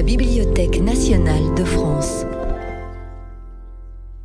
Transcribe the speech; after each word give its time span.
la 0.00 0.06
Bibliothèque 0.06 0.80
nationale 0.80 1.54
de 1.58 1.62
France. 1.62 2.24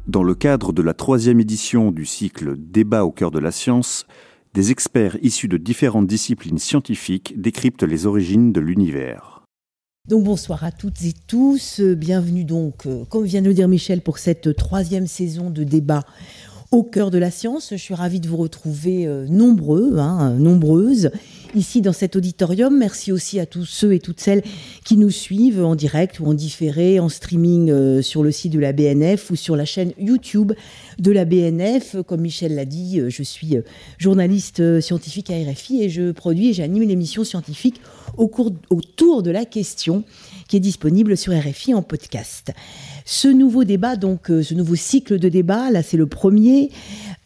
Dans 0.07 0.23
le 0.23 0.33
cadre 0.33 0.71
de 0.71 0.81
la 0.81 0.93
troisième 0.93 1.41
édition 1.41 1.91
du 1.91 2.05
cycle 2.05 2.55
Débat 2.57 3.03
au 3.03 3.11
cœur 3.11 3.29
de 3.29 3.39
la 3.39 3.51
science, 3.51 4.05
des 4.53 4.71
experts 4.71 5.17
issus 5.21 5.49
de 5.49 5.57
différentes 5.57 6.07
disciplines 6.07 6.59
scientifiques 6.59 7.33
décryptent 7.41 7.83
les 7.83 8.05
origines 8.05 8.53
de 8.53 8.61
l'univers. 8.61 9.43
Donc 10.07 10.23
bonsoir 10.23 10.63
à 10.63 10.71
toutes 10.71 11.03
et 11.03 11.13
tous, 11.27 11.81
bienvenue 11.81 12.45
donc, 12.45 12.85
euh, 12.85 13.03
comme 13.09 13.25
vient 13.25 13.41
de 13.41 13.47
le 13.47 13.53
dire 13.53 13.67
Michel, 13.67 13.99
pour 13.99 14.17
cette 14.17 14.55
troisième 14.55 15.07
saison 15.07 15.49
de 15.49 15.65
débat 15.65 16.05
au 16.71 16.83
cœur 16.83 17.11
de 17.11 17.17
la 17.17 17.31
science. 17.31 17.71
Je 17.71 17.75
suis 17.75 17.95
ravie 17.95 18.21
de 18.21 18.29
vous 18.29 18.37
retrouver 18.37 19.07
euh, 19.07 19.27
nombreux, 19.27 19.97
hein, 19.97 20.35
nombreuses, 20.35 21.11
ici 21.55 21.81
dans 21.81 21.93
cet 21.93 22.15
auditorium. 22.15 22.77
Merci 22.77 23.11
aussi 23.11 23.39
à 23.39 23.45
tous 23.45 23.65
ceux 23.65 23.93
et 23.93 23.99
toutes 23.99 24.19
celles 24.19 24.43
qui 24.83 24.97
nous 24.97 25.11
suivent 25.11 25.63
en 25.63 25.75
direct 25.75 26.19
ou 26.19 26.25
en 26.25 26.33
différé, 26.33 26.99
en 26.99 27.09
streaming 27.09 27.69
euh, 27.69 28.01
sur 28.01 28.23
le 28.23 28.31
site 28.31 28.53
de 28.53 28.59
la 28.59 28.73
BNF 28.73 29.31
ou 29.31 29.35
sur 29.35 29.55
la 29.55 29.65
chaîne 29.65 29.91
YouTube 29.97 30.53
de 30.99 31.11
la 31.11 31.25
BNF. 31.25 31.97
Comme 32.07 32.21
Michel 32.21 32.55
l'a 32.55 32.65
dit, 32.65 32.99
euh, 32.99 33.09
je 33.09 33.23
suis 33.23 33.57
journaliste 33.97 34.81
scientifique 34.81 35.29
à 35.29 35.33
RFI 35.33 35.83
et 35.83 35.89
je 35.89 36.11
produis 36.11 36.49
et 36.49 36.53
j'anime 36.53 36.83
une 36.83 36.91
émission 36.91 37.23
scientifique 37.23 37.81
au 38.17 38.27
cours, 38.27 38.51
autour 38.69 39.23
de 39.23 39.31
la 39.31 39.45
question 39.45 40.03
qui 40.47 40.57
est 40.57 40.61
disponible 40.61 41.17
sur 41.17 41.33
RFI 41.33 41.73
en 41.73 41.81
podcast. 41.81 42.51
Ce 43.05 43.27
nouveau 43.27 43.63
débat, 43.63 43.95
donc 43.95 44.29
euh, 44.29 44.43
ce 44.43 44.53
nouveau 44.53 44.75
cycle 44.75 45.19
de 45.19 45.29
débat, 45.29 45.71
là 45.71 45.83
c'est 45.83 45.97
le 45.97 46.07
premier, 46.07 46.71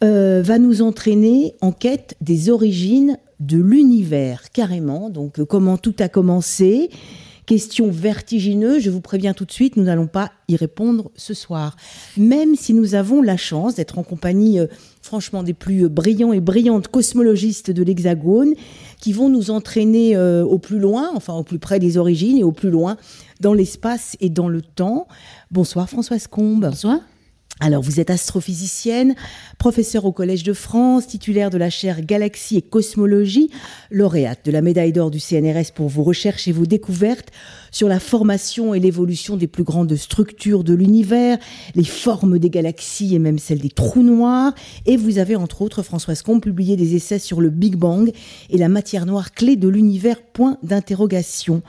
euh, 0.02 0.42
va 0.42 0.58
nous 0.58 0.82
entraîner 0.82 1.54
en 1.60 1.72
quête 1.72 2.16
des 2.20 2.50
origines 2.50 3.18
de 3.40 3.58
l'univers, 3.58 4.50
carrément. 4.52 5.10
Donc 5.10 5.40
euh, 5.40 5.44
comment 5.44 5.78
tout 5.78 5.94
a 5.98 6.08
commencé? 6.08 6.90
Question 7.46 7.90
vertigineuse, 7.90 8.80
je 8.80 8.90
vous 8.90 9.00
préviens 9.00 9.34
tout 9.34 9.44
de 9.44 9.50
suite, 9.50 9.76
nous 9.76 9.82
n'allons 9.82 10.06
pas 10.06 10.30
y 10.46 10.54
répondre 10.54 11.10
ce 11.16 11.34
soir. 11.34 11.74
Même 12.16 12.54
si 12.54 12.74
nous 12.74 12.94
avons 12.94 13.22
la 13.22 13.36
chance 13.36 13.74
d'être 13.74 13.98
en 13.98 14.04
compagnie, 14.04 14.60
franchement, 15.02 15.42
des 15.42 15.54
plus 15.54 15.88
brillants 15.88 16.32
et 16.32 16.38
brillantes 16.38 16.86
cosmologistes 16.86 17.72
de 17.72 17.82
l'Hexagone, 17.82 18.54
qui 19.00 19.12
vont 19.12 19.28
nous 19.28 19.50
entraîner 19.50 20.16
au 20.16 20.58
plus 20.60 20.78
loin, 20.78 21.10
enfin 21.16 21.34
au 21.34 21.42
plus 21.42 21.58
près 21.58 21.80
des 21.80 21.96
origines 21.96 22.38
et 22.38 22.44
au 22.44 22.52
plus 22.52 22.70
loin 22.70 22.96
dans 23.40 23.54
l'espace 23.54 24.16
et 24.20 24.30
dans 24.30 24.48
le 24.48 24.62
temps. 24.62 25.08
Bonsoir 25.50 25.90
Françoise 25.90 26.28
Combe. 26.28 26.66
Bonsoir. 26.66 27.00
Alors, 27.62 27.82
vous 27.82 28.00
êtes 28.00 28.08
astrophysicienne, 28.08 29.14
professeure 29.58 30.06
au 30.06 30.12
Collège 30.12 30.44
de 30.44 30.54
France, 30.54 31.06
titulaire 31.06 31.50
de 31.50 31.58
la 31.58 31.68
chaire 31.68 32.00
Galaxie 32.00 32.56
et 32.56 32.62
Cosmologie, 32.62 33.50
lauréate 33.90 34.46
de 34.46 34.50
la 34.50 34.62
médaille 34.62 34.94
d'or 34.94 35.10
du 35.10 35.20
CNRS 35.20 35.72
pour 35.74 35.90
vos 35.90 36.02
recherches 36.02 36.48
et 36.48 36.52
vos 36.52 36.64
découvertes 36.64 37.28
sur 37.70 37.86
la 37.86 38.00
formation 38.00 38.72
et 38.72 38.80
l'évolution 38.80 39.36
des 39.36 39.46
plus 39.46 39.62
grandes 39.62 39.94
structures 39.94 40.64
de 40.64 40.72
l'univers, 40.72 41.36
les 41.74 41.84
formes 41.84 42.38
des 42.38 42.48
galaxies 42.48 43.14
et 43.14 43.18
même 43.18 43.38
celles 43.38 43.60
des 43.60 43.68
trous 43.68 44.02
noirs. 44.02 44.54
Et 44.86 44.96
vous 44.96 45.18
avez, 45.18 45.36
entre 45.36 45.60
autres, 45.60 45.82
Françoise 45.82 46.22
Combe, 46.22 46.40
publié 46.40 46.76
des 46.76 46.94
essais 46.94 47.18
sur 47.18 47.42
le 47.42 47.50
Big 47.50 47.76
Bang 47.76 48.10
et 48.48 48.56
la 48.56 48.70
matière 48.70 49.04
noire 49.04 49.32
clé 49.32 49.56
de 49.56 49.68
l'univers, 49.68 50.22
point 50.22 50.56
d'interrogation. 50.62 51.62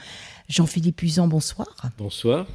Jean-Philippe 0.52 1.02
Usan, 1.04 1.30
bonsoir. 1.30 1.74
Bonsoir. 1.98 2.46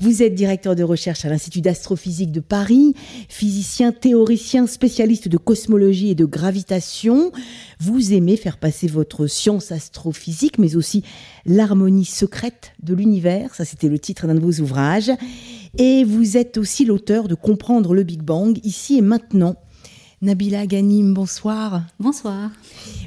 Vous 0.00 0.24
êtes 0.24 0.34
directeur 0.34 0.74
de 0.74 0.82
recherche 0.82 1.24
à 1.24 1.28
l'Institut 1.28 1.60
d'astrophysique 1.60 2.32
de 2.32 2.40
Paris, 2.40 2.94
physicien, 3.28 3.92
théoricien, 3.92 4.66
spécialiste 4.66 5.28
de 5.28 5.36
cosmologie 5.36 6.10
et 6.10 6.14
de 6.16 6.24
gravitation. 6.24 7.30
Vous 7.78 8.12
aimez 8.12 8.36
faire 8.36 8.58
passer 8.58 8.88
votre 8.88 9.28
science 9.28 9.70
astrophysique, 9.70 10.58
mais 10.58 10.74
aussi 10.74 11.04
l'harmonie 11.46 12.04
secrète 12.04 12.72
de 12.82 12.92
l'univers. 12.92 13.54
Ça, 13.54 13.64
c'était 13.64 13.88
le 13.88 14.00
titre 14.00 14.26
d'un 14.26 14.34
de 14.34 14.40
vos 14.40 14.60
ouvrages. 14.60 15.12
Et 15.78 16.02
vous 16.02 16.36
êtes 16.36 16.58
aussi 16.58 16.84
l'auteur 16.84 17.28
de 17.28 17.36
Comprendre 17.36 17.94
le 17.94 18.02
Big 18.02 18.22
Bang, 18.22 18.58
ici 18.64 18.98
et 18.98 19.00
maintenant 19.00 19.54
Nabila 20.22 20.66
Ghanim, 20.66 21.14
bonsoir. 21.14 21.82
Bonsoir. 21.98 22.50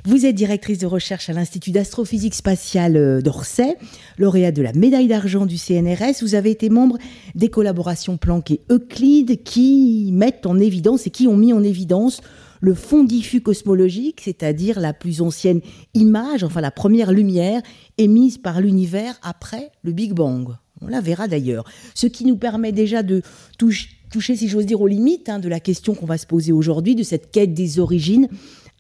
Vous 0.08 0.28
êtes 0.28 0.36
directrice 0.36 0.78
de 0.78 0.86
recherche 0.86 1.32
à 1.32 1.34
l'Institut 1.34 1.72
d'astrophysique 1.72 2.36
spatiale 2.36 2.96
euh, 2.96 3.22
d'Orsay, 3.22 3.76
lauréate 4.20 4.56
de 4.56 4.62
la 4.62 4.72
médaille 4.72 5.08
d'argent 5.08 5.48
du 5.48 5.58
CNRS. 5.58 6.22
Vous 6.22 6.36
avez 6.36 6.52
été 6.52 6.70
membre 6.70 7.00
des 7.34 7.50
collaborations 7.50 8.16
Planck 8.16 8.52
et 8.52 8.62
Euclide 8.70 9.42
qui 9.42 10.12
mettent 10.14 10.46
en 10.46 10.60
évidence 10.60 11.08
et 11.08 11.10
qui 11.10 11.28
ont 11.28 11.36
mis 11.36 11.54
en 11.54 11.64
évidence 11.64 12.22
le 12.62 12.76
fond 12.76 13.04
diffus 13.04 13.42
cosmologique, 13.42 14.22
c'est-à-dire 14.24 14.80
la 14.80 14.94
plus 14.94 15.22
ancienne 15.22 15.62
image, 15.96 16.44
enfin 16.44 16.62
la 16.62 16.72
première 16.72 17.12
lumière 17.12 17.64
émise 17.98 18.38
par 18.38 18.62
l'univers 18.62 19.20
après 19.24 19.72
le 19.82 19.92
Big 19.92 20.14
Bang. 20.14 20.50
On 20.82 20.88
la 20.88 21.02
verra 21.02 21.28
d'ailleurs. 21.28 21.66
Ce 21.96 22.06
qui 22.06 22.26
nous 22.26 22.38
permet 22.38 22.72
déjà 22.72 23.02
de 23.02 23.24
toucher 23.58 23.90
si 24.20 24.48
j'ose 24.48 24.66
dire, 24.66 24.82
aux 24.82 24.88
limites 24.88 25.30
hein, 25.30 25.40
de 25.40 25.50
la 25.50 25.60
question 25.60 25.94
qu'on 25.94 26.06
va 26.06 26.18
se 26.18 26.26
poser 26.26 26.52
aujourd'hui, 26.52 26.96
de 26.96 27.04
cette 27.04 27.32
quête 27.32 27.54
des 27.54 27.80
origines. 27.80 28.30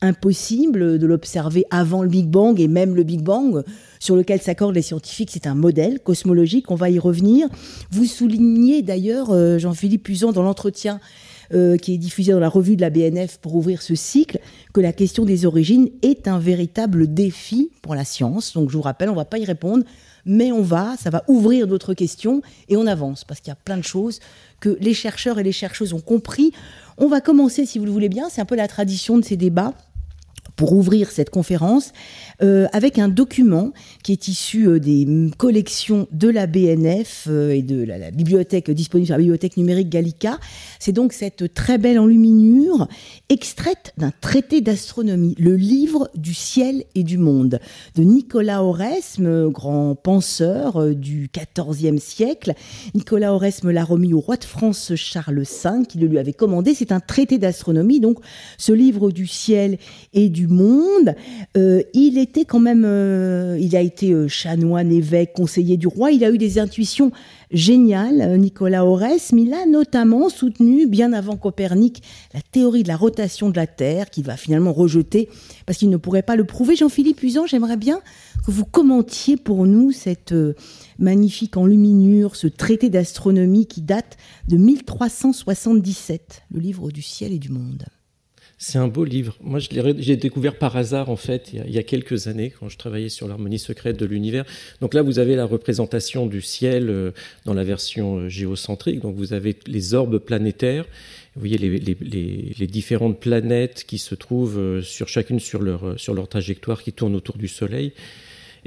Impossible 0.01 0.99
de 0.99 1.07
l'observer 1.07 1.65
avant 1.71 2.03
le 2.03 2.09
Big 2.09 2.27
Bang 2.27 2.59
et 2.59 2.67
même 2.67 2.95
le 2.95 3.03
Big 3.03 3.21
Bang, 3.21 3.63
sur 3.99 4.15
lequel 4.15 4.41
s'accordent 4.41 4.75
les 4.75 4.81
scientifiques, 4.81 5.29
c'est 5.31 5.47
un 5.47 5.55
modèle 5.55 5.99
cosmologique, 5.99 6.69
on 6.69 6.75
va 6.75 6.89
y 6.89 6.99
revenir. 6.99 7.47
Vous 7.91 8.05
soulignez 8.05 8.81
d'ailleurs, 8.81 9.31
euh, 9.31 9.57
Jean-Philippe 9.57 10.03
Pusan, 10.03 10.31
dans 10.31 10.43
l'entretien 10.43 10.99
euh, 11.53 11.77
qui 11.77 11.93
est 11.93 11.97
diffusé 11.97 12.31
dans 12.31 12.39
la 12.39 12.49
revue 12.49 12.75
de 12.75 12.81
la 12.81 12.89
BNF 12.89 13.37
pour 13.37 13.55
ouvrir 13.55 13.83
ce 13.83 13.93
cycle, 13.93 14.39
que 14.73 14.81
la 14.81 14.91
question 14.91 15.25
des 15.25 15.45
origines 15.45 15.89
est 16.01 16.27
un 16.27 16.39
véritable 16.39 17.13
défi 17.13 17.69
pour 17.83 17.93
la 17.93 18.03
science. 18.03 18.53
Donc 18.53 18.71
je 18.71 18.77
vous 18.77 18.81
rappelle, 18.81 19.09
on 19.09 19.13
ne 19.13 19.17
va 19.17 19.25
pas 19.25 19.37
y 19.37 19.45
répondre, 19.45 19.83
mais 20.25 20.51
on 20.51 20.63
va, 20.63 20.95
ça 20.97 21.11
va 21.11 21.23
ouvrir 21.27 21.67
d'autres 21.67 21.93
questions 21.93 22.41
et 22.67 22.77
on 22.77 22.87
avance 22.87 23.23
parce 23.23 23.41
qu'il 23.41 23.49
y 23.49 23.51
a 23.51 23.57
plein 23.63 23.77
de 23.77 23.83
choses 23.83 24.19
que 24.59 24.75
les 24.81 24.95
chercheurs 24.95 25.37
et 25.37 25.43
les 25.43 25.51
chercheuses 25.51 25.93
ont 25.93 26.01
compris. 26.01 26.51
On 26.97 27.07
va 27.07 27.21
commencer, 27.21 27.67
si 27.67 27.77
vous 27.77 27.85
le 27.85 27.91
voulez 27.91 28.09
bien, 28.09 28.29
c'est 28.29 28.41
un 28.41 28.45
peu 28.45 28.55
la 28.55 28.67
tradition 28.67 29.19
de 29.19 29.23
ces 29.23 29.37
débats 29.37 29.73
pour 30.55 30.73
ouvrir 30.73 31.11
cette 31.11 31.29
conférence 31.29 31.91
euh, 32.41 32.67
avec 32.73 32.99
un 32.99 33.07
document 33.07 33.71
qui 34.03 34.11
est 34.11 34.27
issu 34.27 34.67
euh, 34.67 34.79
des 34.79 35.07
collections 35.37 36.07
de 36.11 36.29
la 36.29 36.47
BNF 36.47 37.27
euh, 37.29 37.51
et 37.51 37.61
de 37.61 37.83
la, 37.83 38.11
bibliothèque 38.11 38.69
disponible 38.71 39.07
sur 39.07 39.15
la 39.15 39.19
bibliothèque 39.19 39.57
numérique 39.57 39.89
Gallica. 39.89 40.37
C'est 40.79 40.91
donc 40.91 41.13
cette 41.13 41.53
très 41.53 41.77
belle 41.77 41.99
enluminure 41.99 42.87
extraite 43.29 43.93
d'un 43.97 44.11
traité 44.21 44.61
d'astronomie, 44.61 45.35
le 45.39 45.55
livre 45.55 46.09
du 46.15 46.33
ciel 46.33 46.83
et 46.93 47.03
du 47.03 47.17
monde, 47.17 47.59
de 47.95 48.03
Nicolas 48.03 48.63
Oresme, 48.63 49.49
grand 49.49 49.95
penseur 49.95 50.93
du 50.95 51.29
XIVe 51.33 51.99
siècle. 51.99 52.53
Nicolas 52.93 53.33
Oresme 53.33 53.71
l'a 53.71 53.83
remis 53.83 54.13
au 54.13 54.19
roi 54.19 54.37
de 54.37 54.43
France 54.43 54.93
Charles 54.95 55.43
V, 55.43 55.69
qui 55.87 55.97
le 55.97 56.07
lui 56.07 56.19
avait 56.19 56.33
commandé. 56.33 56.73
C'est 56.73 56.91
un 56.91 56.99
traité 56.99 57.37
d'astronomie, 57.37 57.99
donc 57.99 58.19
ce 58.57 58.73
livre 58.73 59.11
du 59.11 59.27
ciel 59.27 59.77
et 60.13 60.29
du 60.29 60.34
monde. 60.43 61.15
il 61.55 62.17
est 62.17 62.25
était 62.25 62.45
quand 62.45 62.59
même, 62.59 62.85
euh, 62.85 63.57
il 63.61 63.75
a 63.75 63.81
été 63.81 64.11
euh, 64.11 64.27
chanoine, 64.27 64.91
évêque, 64.91 65.33
conseiller 65.33 65.77
du 65.77 65.85
roi. 65.85 66.11
Il 66.11 66.25
a 66.25 66.31
eu 66.31 66.39
des 66.39 66.57
intuitions 66.57 67.11
géniales, 67.51 68.19
euh, 68.19 68.37
Nicolas 68.37 68.83
Aurès, 68.83 69.31
mais 69.31 69.43
il 69.43 69.53
a 69.53 69.67
notamment 69.67 70.29
soutenu, 70.29 70.87
bien 70.87 71.13
avant 71.13 71.37
Copernic, 71.37 72.01
la 72.33 72.41
théorie 72.41 72.81
de 72.81 72.87
la 72.87 72.97
rotation 72.97 73.49
de 73.49 73.55
la 73.55 73.67
Terre, 73.67 74.09
qu'il 74.09 74.25
va 74.25 74.37
finalement 74.37 74.73
rejeter 74.73 75.29
parce 75.67 75.77
qu'il 75.77 75.89
ne 75.89 75.97
pourrait 75.97 76.23
pas 76.23 76.35
le 76.35 76.45
prouver. 76.45 76.75
Jean-Philippe 76.75 77.21
Usan, 77.21 77.45
j'aimerais 77.45 77.77
bien 77.77 78.01
que 78.45 78.51
vous 78.51 78.65
commentiez 78.65 79.37
pour 79.37 79.67
nous 79.67 79.91
cette 79.91 80.33
magnifique 80.97 81.57
enluminure, 81.57 82.35
ce 82.35 82.47
traité 82.47 82.89
d'astronomie 82.89 83.67
qui 83.67 83.81
date 83.81 84.17
de 84.47 84.57
1377, 84.57 86.43
le 86.51 86.59
livre 86.59 86.91
du 86.91 87.03
ciel 87.03 87.31
et 87.31 87.39
du 87.39 87.49
monde. 87.49 87.85
C'est 88.57 88.77
un 88.77 88.87
beau 88.87 89.03
livre. 89.03 89.35
Moi, 89.41 89.59
je 89.59 89.67
j'ai 89.97 90.15
découvert 90.15 90.57
par 90.57 90.77
hasard, 90.77 91.09
en 91.09 91.17
fait, 91.17 91.51
il 91.51 91.69
y, 91.69 91.77
a, 91.77 91.83
quelques 91.83 92.27
années, 92.27 92.53
quand 92.57 92.69
je 92.69 92.77
travaillais 92.77 93.09
sur 93.09 93.27
l'harmonie 93.27 93.59
secrète 93.59 93.99
de 93.99 94.05
l'univers. 94.05 94.45
Donc 94.79 94.93
là, 94.93 95.01
vous 95.01 95.19
avez 95.19 95.35
la 95.35 95.45
représentation 95.45 96.25
du 96.25 96.41
ciel 96.41 96.89
euh, 96.89 97.11
dans 97.43 97.53
la 97.53 97.65
version 97.65 98.17
euh, 98.19 98.29
géocentrique. 98.29 99.01
Donc 99.01 99.15
vous 99.17 99.33
avez 99.33 99.57
les 99.67 99.93
orbes 99.93 100.19
planétaires. 100.19 100.85
Vous 101.35 101.41
voyez 101.41 101.57
les, 101.57 102.67
différentes 102.67 103.19
planètes 103.19 103.83
qui 103.83 103.97
se 103.97 104.15
trouvent 104.15 104.57
euh, 104.57 104.81
sur 104.81 105.09
chacune 105.09 105.41
sur 105.41 105.61
leur, 105.61 105.99
sur 105.99 106.13
leur 106.13 106.29
trajectoire, 106.29 106.81
qui 106.81 106.93
tournent 106.93 107.15
autour 107.15 107.37
du 107.37 107.49
Soleil. 107.49 107.91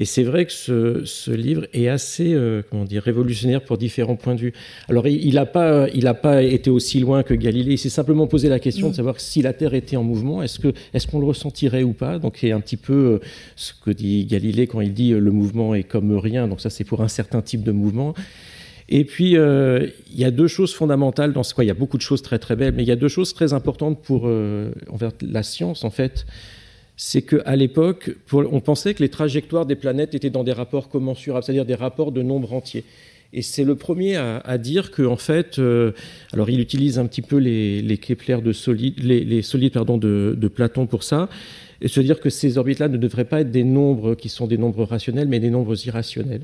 Et 0.00 0.04
c'est 0.04 0.22
vrai 0.22 0.46
que 0.46 0.52
ce, 0.52 1.04
ce, 1.04 1.32
livre 1.32 1.66
est 1.72 1.88
assez, 1.88 2.32
euh, 2.32 2.62
comment 2.70 2.84
dire, 2.84 3.02
révolutionnaire 3.02 3.62
pour 3.62 3.78
différents 3.78 4.14
points 4.14 4.36
de 4.36 4.40
vue. 4.40 4.52
Alors, 4.88 5.08
il 5.08 5.34
n'a 5.34 5.44
pas, 5.44 5.88
il 5.92 6.06
a 6.06 6.14
pas 6.14 6.44
été 6.44 6.70
aussi 6.70 7.00
loin 7.00 7.24
que 7.24 7.34
Galilée. 7.34 7.72
Il 7.72 7.78
s'est 7.78 7.88
simplement 7.88 8.28
posé 8.28 8.48
la 8.48 8.60
question 8.60 8.86
de 8.86 8.92
mm. 8.92 8.96
savoir 8.96 9.20
si 9.20 9.42
la 9.42 9.52
Terre 9.52 9.74
était 9.74 9.96
en 9.96 10.04
mouvement, 10.04 10.40
est-ce 10.40 11.06
qu'on 11.08 11.18
le 11.18 11.26
ressentirait 11.26 11.82
ou 11.82 11.94
pas? 11.94 12.20
Donc, 12.20 12.36
c'est 12.40 12.52
un 12.52 12.60
petit 12.60 12.76
peu 12.76 12.92
euh, 12.92 13.18
ce 13.56 13.72
que 13.74 13.90
dit 13.90 14.24
Galilée 14.26 14.68
quand 14.68 14.80
il 14.80 14.94
dit 14.94 15.12
euh, 15.12 15.18
le 15.18 15.32
mouvement 15.32 15.74
est 15.74 15.82
comme 15.82 16.16
rien. 16.16 16.46
Donc, 16.46 16.60
ça, 16.60 16.70
c'est 16.70 16.84
pour 16.84 17.02
un 17.02 17.08
certain 17.08 17.42
type 17.42 17.64
de 17.64 17.72
mouvement. 17.72 18.14
Et 18.88 19.04
puis, 19.04 19.32
il 19.32 19.92
y 20.16 20.24
a 20.24 20.30
deux 20.30 20.46
choses 20.46 20.72
fondamentales 20.72 21.34
dans 21.34 21.42
ce 21.42 21.54
quoi. 21.54 21.62
Il 21.62 21.66
y 21.66 21.70
a 21.70 21.74
beaucoup 21.74 21.98
de 21.98 22.02
choses 22.02 22.22
très 22.22 22.38
très 22.38 22.56
belles, 22.56 22.72
mais 22.74 22.84
il 22.84 22.88
y 22.88 22.92
a 22.92 22.96
deux 22.96 23.08
choses 23.08 23.34
très 23.34 23.52
importantes 23.52 24.00
pour 24.00 24.24
envers 24.24 25.10
la 25.20 25.42
science 25.42 25.84
en 25.84 25.90
fait 25.90 26.24
c'est 27.00 27.22
qu'à 27.22 27.54
l'époque, 27.54 28.10
on 28.32 28.60
pensait 28.60 28.92
que 28.92 29.04
les 29.04 29.08
trajectoires 29.08 29.66
des 29.66 29.76
planètes 29.76 30.16
étaient 30.16 30.30
dans 30.30 30.42
des 30.42 30.52
rapports 30.52 30.88
commensurables, 30.88 31.44
c'est-à-dire 31.44 31.64
des 31.64 31.76
rapports 31.76 32.10
de 32.10 32.22
nombres 32.22 32.52
entiers. 32.52 32.84
Et 33.32 33.40
c'est 33.42 33.62
le 33.62 33.76
premier 33.76 34.16
à, 34.16 34.58
dire 34.58 34.90
que, 34.90 35.02
en 35.04 35.16
fait, 35.16 35.60
euh, 35.60 35.92
alors 36.32 36.50
il 36.50 36.60
utilise 36.60 36.98
un 36.98 37.06
petit 37.06 37.22
peu 37.22 37.36
les, 37.36 37.98
Kepler 37.98 38.38
de 38.42 38.52
solides, 38.52 38.98
les, 39.00 39.42
solides 39.42 39.74
pardon, 39.74 39.96
de, 39.96 40.50
Platon 40.52 40.86
pour 40.86 41.04
ça, 41.04 41.28
et 41.80 41.86
se 41.86 42.00
dire 42.00 42.18
que 42.18 42.30
ces 42.30 42.58
orbites-là 42.58 42.88
ne 42.88 42.96
devraient 42.96 43.26
pas 43.26 43.42
être 43.42 43.52
des 43.52 43.64
nombres 43.64 44.16
qui 44.16 44.28
sont 44.28 44.48
des 44.48 44.58
nombres 44.58 44.82
rationnels, 44.82 45.28
mais 45.28 45.38
des 45.38 45.50
nombres 45.50 45.76
irrationnels. 45.86 46.42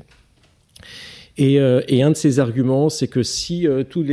Euh, 1.39 1.81
et, 1.87 2.01
un 2.01 2.11
de 2.11 2.15
ces 2.15 2.39
arguments, 2.39 2.89
c'est 2.89 3.07
que 3.07 3.21
si 3.21 3.67
euh, 3.67 3.83
tous 3.83 4.05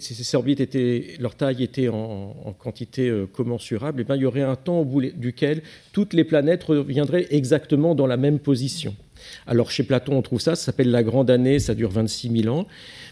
ces 0.00 0.34
orbites 0.34 0.60
étaient, 0.60 1.14
leur 1.18 1.34
taille 1.34 1.62
était 1.62 1.88
en, 1.88 2.54
quantité 2.58 3.08
euh, 3.08 3.26
commensurable, 3.26 4.00
et 4.00 4.02
eh 4.02 4.04
bien, 4.04 4.16
il 4.16 4.22
y 4.22 4.26
aurait 4.26 4.42
un 4.42 4.56
temps 4.56 4.80
au 4.80 4.84
bout 4.84 5.02
duquel 5.02 5.62
toutes 5.92 6.14
les 6.14 6.24
planètes 6.24 6.64
reviendraient 6.64 7.26
exactement 7.30 7.94
dans 7.94 8.06
la 8.06 8.16
même 8.16 8.38
position. 8.38 8.94
Alors 9.46 9.70
chez 9.70 9.82
Platon, 9.82 10.16
on 10.16 10.22
trouve 10.22 10.40
ça, 10.40 10.56
ça 10.56 10.66
s'appelle 10.66 10.90
la 10.90 11.02
grande 11.02 11.30
année, 11.30 11.58
ça 11.58 11.74
dure 11.74 11.90
26 11.90 12.42
000 12.42 12.54
ans. 12.54 12.66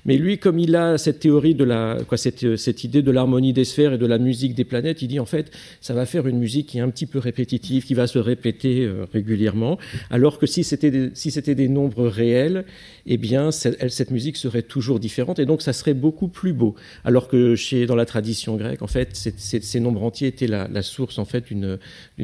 Mais 0.08 0.16
lui, 0.16 0.38
comme 0.38 0.58
il 0.58 0.74
a 0.74 0.96
cette 0.96 1.18
théorie 1.18 1.54
de 1.54 1.64
la, 1.64 1.98
quoi, 2.08 2.16
cette, 2.16 2.56
cette 2.56 2.82
idée 2.82 3.02
de 3.02 3.10
l'harmonie 3.10 3.52
des 3.52 3.64
sphères 3.64 3.92
et 3.92 3.98
de 3.98 4.06
la 4.06 4.16
musique 4.16 4.54
des 4.54 4.64
planètes, 4.64 5.02
il 5.02 5.08
dit 5.08 5.20
en 5.20 5.26
fait, 5.26 5.50
ça 5.82 5.92
va 5.92 6.06
faire 6.06 6.26
une 6.26 6.38
musique 6.38 6.68
qui 6.68 6.78
est 6.78 6.80
un 6.80 6.88
petit 6.88 7.04
peu 7.04 7.18
répétitive, 7.18 7.84
qui 7.84 7.92
va 7.92 8.06
se 8.06 8.18
répéter 8.18 8.86
euh, 8.86 9.04
régulièrement, 9.12 9.76
alors 10.08 10.38
que 10.38 10.46
si 10.46 10.64
c'était 10.64 10.90
des, 10.90 11.10
si 11.12 11.30
c'était 11.30 11.54
des 11.54 11.68
nombres 11.68 12.06
réels, 12.06 12.64
eh 13.04 13.18
bien, 13.18 13.50
cette, 13.50 14.10
musique 14.10 14.38
serait 14.38 14.62
toujours 14.62 14.98
différente 14.98 15.40
et 15.40 15.44
donc 15.44 15.60
ça 15.60 15.74
serait 15.74 15.92
beaucoup 15.92 16.28
plus 16.28 16.54
beau. 16.54 16.74
Alors 17.04 17.28
que 17.28 17.54
chez, 17.54 17.84
dans 17.84 17.96
la 17.96 18.06
tradition 18.06 18.56
grecque, 18.56 18.80
en 18.80 18.86
fait, 18.86 19.10
ces 19.14 19.80
nombres 19.80 20.02
entiers 20.02 20.28
étaient 20.28 20.46
la, 20.46 20.68
la 20.68 20.80
source 20.80 21.18
en 21.18 21.26
fait 21.26 21.44
d'une 21.52 21.78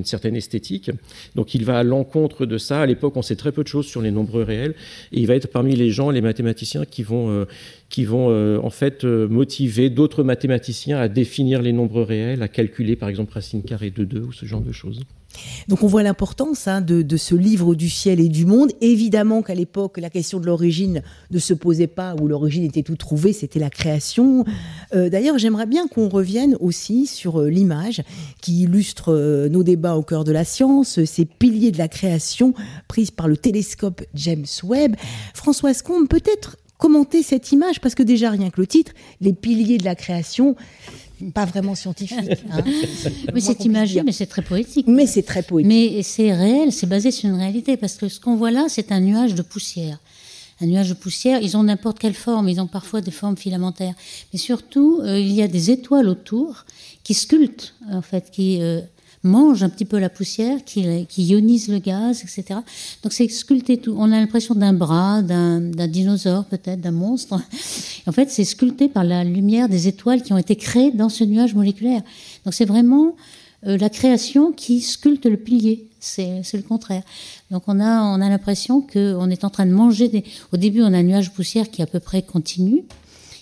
certaine 0.05 0.37
esthétique. 0.37 0.91
Donc 1.35 1.55
il 1.55 1.67
va 1.67 1.81
à 1.81 1.83
l'encontre 1.83 2.47
de 2.47 2.57
ça. 2.57 2.81
À 2.81 2.87
l'époque, 2.87 3.15
on 3.19 3.23
sait 3.23 3.37
très 3.37 3.53
peu 3.53 3.63
de 3.63 3.69
choses 3.69 3.87
sur 3.87 4.01
les 4.01 4.11
nombres 4.11 4.43
réels 4.43 4.75
et 5.13 5.21
il 5.21 5.27
va 5.27 5.35
être 5.35 5.49
parmi 5.49 5.77
les 5.77 5.91
gens, 5.91 6.09
les 6.09 6.23
mathématiciens 6.23 6.87
qui 6.87 7.03
vont 7.03 7.29
euh, 7.29 7.45
qui 7.89 8.05
vont 8.05 8.31
euh, 8.31 8.59
en 8.63 8.71
fait 8.71 9.05
euh, 9.05 9.29
motiver 9.29 9.91
d'autres 9.91 10.23
mathématiciens 10.23 10.99
à 10.99 11.09
définir 11.09 11.63
les 11.63 11.73
nombres 11.73 12.03
réels, 12.03 12.43
à 12.43 12.49
calculer 12.49 12.97
par 12.97 13.09
exemple 13.09 13.33
racine 13.33 13.63
carrée 13.63 13.91
de 13.91 14.05
2 14.05 14.21
ou 14.21 14.33
ce 14.33 14.47
genre 14.47 14.61
de 14.61 14.73
choses. 14.73 15.03
Donc 15.67 15.83
on 15.83 15.89
voit 15.89 16.03
l'importance 16.05 16.69
hein, 16.69 16.81
de, 16.81 17.17
ce 17.17 17.35
livre 17.35 17.75
du 17.75 17.91
ciel 17.91 18.21
et 18.21 18.29
du 18.29 18.47
monde. 18.47 18.71
Évidemment 18.81 19.43
qu'à 19.43 19.55
l'époque, 19.55 19.99
la 19.99 20.09
question 20.09 20.39
de 20.39 20.47
l'origine 20.47 21.03
ne 21.33 21.39
se 21.41 21.55
posait 21.55 21.89
pas, 21.89 22.15
où 22.21 22.29
l'origine 22.29 22.63
était 22.63 22.85
tout 22.85 22.97
trouvée, 22.97 23.33
c'était 23.33 23.59
la 23.59 23.71
création. 23.71 24.45
Euh, 24.95 25.09
d'ailleurs, 25.09 25.39
j'aimerais 25.39 25.67
bien 25.67 25.89
qu'on 25.89 26.09
revienne 26.09 26.57
aussi 26.61 27.07
sur 27.07 27.43
l'image 27.43 28.03
qui 28.41 28.63
illustre 28.63 29.49
nos 29.49 29.65
débats 29.65 29.97
au 29.97 30.03
cœur 30.03 30.23
de 30.23 30.31
la 30.31 30.45
science, 30.45 31.05
ces 31.05 31.25
piliers 31.25 31.73
de 31.73 31.79
la 31.79 31.89
création 31.89 32.55
prise 32.87 33.11
par 33.11 33.27
le 33.27 33.37
télescope 33.37 34.03
James 34.15 34.47
Webb. 34.63 34.95
Françoise 35.35 35.83
Combe, 35.83 36.09
peut-être 36.09 36.57
commenter 36.79 37.23
cette 37.23 37.53
image 37.53 37.81
parce 37.81 37.95
que 37.95 38.03
déjà 38.03 38.31
rien 38.31 38.51
que 38.51 38.61
le 38.61 38.67
titre, 38.67 38.93
les 39.21 39.33
piliers 39.33 39.79
de 39.79 39.85
la 39.85 39.95
création, 39.95 40.57
pas 41.33 41.45
vraiment 41.45 41.75
scientifique. 41.75 42.19
Hein. 42.51 42.63
mais 43.35 43.41
c'est 43.41 43.65
imagé, 43.65 44.03
mais 44.03 44.13
c'est 44.13 44.27
très 44.27 44.43
poétique. 44.43 44.87
Mais 44.87 45.07
c'est 45.07 45.23
très 45.23 45.43
poétique. 45.43 45.69
Mais 45.69 46.03
c'est 46.03 46.33
réel, 46.33 46.73
c'est 46.73 46.87
basé 46.87 47.11
sur 47.11 47.29
une 47.29 47.37
réalité 47.37 47.77
parce 47.77 47.95
que 47.95 48.09
ce 48.09 48.21
qu'on 48.21 48.37
voit 48.37 48.51
là, 48.51 48.67
c'est 48.69 48.93
un 48.93 49.01
nuage 49.01 49.35
de 49.35 49.43
poussière. 49.43 49.99
Un 50.61 50.67
nuage 50.67 50.89
de 50.89 50.95
poussière, 50.95 51.41
ils 51.43 51.57
ont 51.57 51.65
n'importe 51.65 51.99
quelle 51.99 52.15
forme, 52.15 52.49
ils 52.49 52.61
ont 52.61 52.69
parfois 52.69 53.01
des 53.01 53.11
formes 53.11 53.37
filamentaires. 53.37 53.95
Mais 54.33 54.39
surtout, 54.39 55.01
euh, 55.03 55.19
il 55.19 55.33
y 55.33 55.43
a 55.43 55.49
des 55.49 55.71
étoiles 55.71 56.09
autour 56.09 56.65
qui 57.03 57.15
sculptent, 57.15 57.75
en 57.91 58.03
fait, 58.03 58.31
qui 58.31 58.63
euh, 58.63 58.81
mange 59.25 59.63
un 59.63 59.69
petit 59.69 59.85
peu 59.85 59.99
la 59.99 60.09
poussière, 60.09 60.65
qui, 60.65 61.05
ionise 61.19 61.69
le 61.69 61.79
gaz, 61.79 62.23
etc. 62.23 62.61
Donc 63.03 63.13
c'est 63.13 63.29
sculpté 63.29 63.79
tout. 63.79 63.95
On 63.99 64.13
a 64.13 64.21
l'impression 64.21 64.55
d'un 64.55 64.73
bras, 64.73 65.23
d'un 65.23 65.89
dinosaure 65.89 66.45
peut-être, 66.45 66.81
d'un 66.81 66.93
monstre. 66.93 67.41
en 68.07 68.13
fait, 68.13 68.31
c'est 68.31 68.45
sculpté 68.45 68.89
par 68.89 69.05
la 69.05 69.25
lumière 69.25 69.69
des 69.69 69.89
étoiles 69.89 70.23
qui 70.23 70.33
ont 70.33 70.39
été 70.39 70.57
créées 70.57 70.93
dans 70.93 71.09
ce 71.09 71.25
nuage 71.25 71.55
moléculaire. 71.55 72.03
Donc 72.45 72.55
c'est 72.55 72.67
vraiment 72.67 73.17
euh, 73.67 73.79
la 73.79 73.89
création 73.89 74.53
qui 74.53 74.81
sculpte 74.81 75.27
le 75.27 75.37
pilier. 75.37 75.89
C'est 76.01 76.43
le 76.53 76.63
contraire. 76.63 77.03
Donc 77.51 77.63
on 77.67 77.81
a, 77.81 78.03
on 78.03 78.21
a 78.21 78.29
l'impression 78.29 78.83
qu'on 78.83 79.31
est 79.31 79.43
en 79.43 79.49
train 79.51 79.65
de 79.65 79.73
manger 79.73 80.09
des... 80.09 80.23
Au 80.53 80.59
début, 80.59 80.83
on 80.83 80.93
a 80.93 80.99
un 80.99 81.03
nuage 81.03 81.33
poussière 81.33 81.71
qui 81.71 81.81
est 81.81 81.85
à 81.85 81.87
peu 81.87 82.01
près 82.01 82.21
continu. 82.21 82.85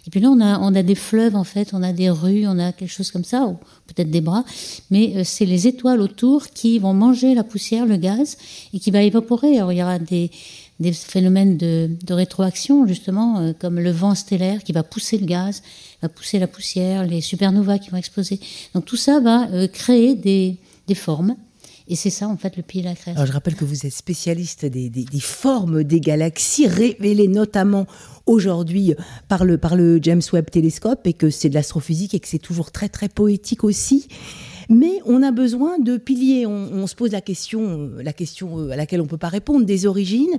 Et 0.07 0.11
puis 0.11 0.21
là, 0.21 0.31
on 0.31 0.41
a, 0.41 0.59
on 0.59 0.75
a 0.75 0.83
des 0.83 0.97
fleuves, 0.97 1.37
en 1.37 1.45
fait, 1.45 1.71
on 1.75 1.83
a 1.83 1.93
des 1.93 2.11
rues, 2.11 2.45
on 2.47 2.59
a 2.59 2.73
quelque 2.73 2.91
chose 2.91 3.13
comme 3.13 3.25
ça, 3.25 3.47
ou 3.47 3.57
peut-être 3.87 4.11
des 4.11 4.21
bras, 4.21 4.45
mais 4.91 5.13
euh, 5.17 5.23
c'est 5.25 5.45
les 5.47 5.69
étoiles 5.69 6.01
autour 6.01 6.49
qui 6.49 6.81
vont 6.81 6.93
manger 6.93 7.35
la 7.35 7.45
poussière, 7.45 7.87
le 7.87 7.97
gaz, 7.97 8.37
et 8.75 8.81
qui 8.81 8.91
va 8.91 9.03
évaporer. 9.03 9.59
Alors, 9.59 9.73
il 9.73 9.79
y 9.79 9.83
aura 9.83 10.01
des, 10.01 10.33
des 10.81 10.93
phénomènes 10.93 11.57
de, 11.57 11.89
de 12.05 12.15
rétroaction, 12.15 12.85
justement, 12.87 13.39
euh, 13.39 13.53
comme 13.57 13.79
le 13.79 13.93
vent 13.93 14.17
stellaire 14.17 14.65
qui 14.65 14.73
va 14.73 14.83
pousser 14.83 15.19
le 15.19 15.27
gaz, 15.27 15.63
va 16.03 16.09
pousser 16.09 16.41
la 16.41 16.49
poussière, 16.49 17.07
les 17.07 17.21
supernovas 17.21 17.79
qui 17.79 17.91
vont 17.91 17.99
exploser. 17.99 18.41
Donc, 18.75 18.85
tout 18.85 18.97
ça 18.97 19.21
va 19.21 19.49
euh, 19.51 19.69
créer 19.69 20.17
des, 20.17 20.57
des 20.89 20.97
formes. 20.97 21.37
Et 21.93 21.95
c'est 21.95 22.09
ça, 22.09 22.27
en 22.27 22.39
fait, 22.39 22.57
le 22.57 22.63
pied 22.63 22.81
de 22.81 22.87
la 22.87 22.95
création. 22.95 23.21
Alors, 23.21 23.27
je 23.27 23.33
rappelle 23.33 23.55
que 23.55 23.67
vous 23.67 23.85
êtes 23.85 23.93
spécialiste 23.93 24.65
des, 24.65 25.05
formes 25.21 25.85
des 25.85 26.01
galaxies, 26.01 26.67
révélées 26.67 27.29
notamment 27.29 27.87
aujourd'hui 28.25 28.95
par 29.29 29.45
le, 29.45 29.59
par 29.59 29.77
le 29.77 29.99
James 30.01 30.23
Webb 30.33 30.49
Télescope 30.49 31.07
et 31.07 31.13
que 31.13 31.29
c'est 31.29 31.51
de 31.51 31.55
l'astrophysique 31.55 32.15
et 32.15 32.21
que 32.21 32.29
c'est 32.29 32.39
toujours 32.39 32.73
très 32.73 32.89
très 32.89 33.11
poétique 33.11 33.63
aussi. 33.63 34.09
Mais 34.71 35.01
on 35.05 35.23
a 35.23 35.33
besoin 35.33 35.79
de 35.79 35.99
piliers. 35.99 36.47
On, 36.47 36.87
se 36.87 36.95
pose 36.95 37.13
la 37.13 37.21
question, 37.21 37.91
la 37.99 38.15
question 38.15 38.71
à 38.71 38.77
laquelle 38.77 39.03
on 39.03 39.05
ne 39.05 39.11
peut 39.11 39.19
pas 39.19 39.29
répondre, 39.29 39.67
des 39.67 39.85
origines. 39.85 40.39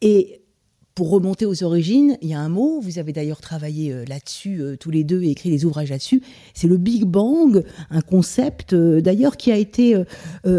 Et 0.00 0.43
pour 0.94 1.10
remonter 1.10 1.44
aux 1.44 1.64
origines, 1.64 2.16
il 2.22 2.28
y 2.28 2.34
a 2.34 2.40
un 2.40 2.48
mot, 2.48 2.80
vous 2.80 3.00
avez 3.00 3.12
d'ailleurs 3.12 3.40
travaillé 3.40 3.92
euh, 3.92 4.04
là-dessus 4.06 4.60
euh, 4.60 4.76
tous 4.76 4.92
les 4.92 5.02
deux 5.02 5.22
et 5.24 5.30
écrit 5.30 5.50
des 5.50 5.64
ouvrages 5.64 5.90
là-dessus, 5.90 6.22
c'est 6.54 6.68
le 6.68 6.76
Big 6.76 7.04
Bang, 7.04 7.64
un 7.90 8.00
concept 8.00 8.74
euh, 8.74 9.00
d'ailleurs 9.00 9.36
qui 9.36 9.50
a 9.50 9.56
été 9.56 9.96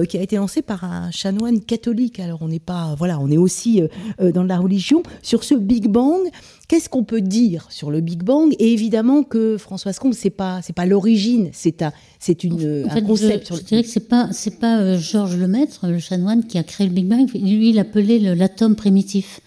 qui 0.09 0.17
a 0.17 0.21
été 0.21 0.35
lancé 0.35 0.61
par 0.61 0.83
un 0.83 1.11
chanoine 1.11 1.61
catholique. 1.61 2.19
Alors 2.19 2.41
on 2.41 2.47
n'est 2.47 2.59
pas 2.59 2.95
voilà, 2.97 3.19
on 3.19 3.29
est 3.29 3.37
aussi 3.37 3.81
dans 4.19 4.43
la 4.43 4.57
religion 4.57 5.03
sur 5.21 5.43
ce 5.43 5.55
Big 5.55 5.87
Bang. 5.87 6.21
Qu'est-ce 6.67 6.89
qu'on 6.89 7.03
peut 7.03 7.21
dire 7.21 7.67
sur 7.69 7.91
le 7.91 8.01
Big 8.01 8.23
Bang 8.23 8.55
Et 8.59 8.73
évidemment 8.73 9.23
que 9.23 9.57
Françoise 9.57 9.99
Combe, 9.99 10.13
c'est 10.13 10.29
pas 10.29 10.61
c'est 10.63 10.73
pas 10.73 10.85
l'origine, 10.85 11.49
c'est 11.53 11.81
un 11.81 11.93
c'est 12.19 12.43
une 12.43 12.87
un 12.89 13.01
concept. 13.01 13.55
Je, 13.55 13.61
dirais 13.61 13.83
que 13.83 13.89
c'est 13.89 14.07
pas 14.07 14.29
c'est 14.31 14.59
pas 14.59 14.97
Georges 14.97 15.37
Lemaître, 15.37 15.87
le 15.87 15.99
chanoine, 15.99 16.45
qui 16.45 16.57
a 16.57 16.63
créé 16.63 16.87
le 16.87 16.93
Big 16.93 17.05
Bang. 17.05 17.29
Lui, 17.33 17.69
il 17.69 17.79
appelait 17.79 18.19
l'atome 18.35 18.75
primitif. 18.75 19.41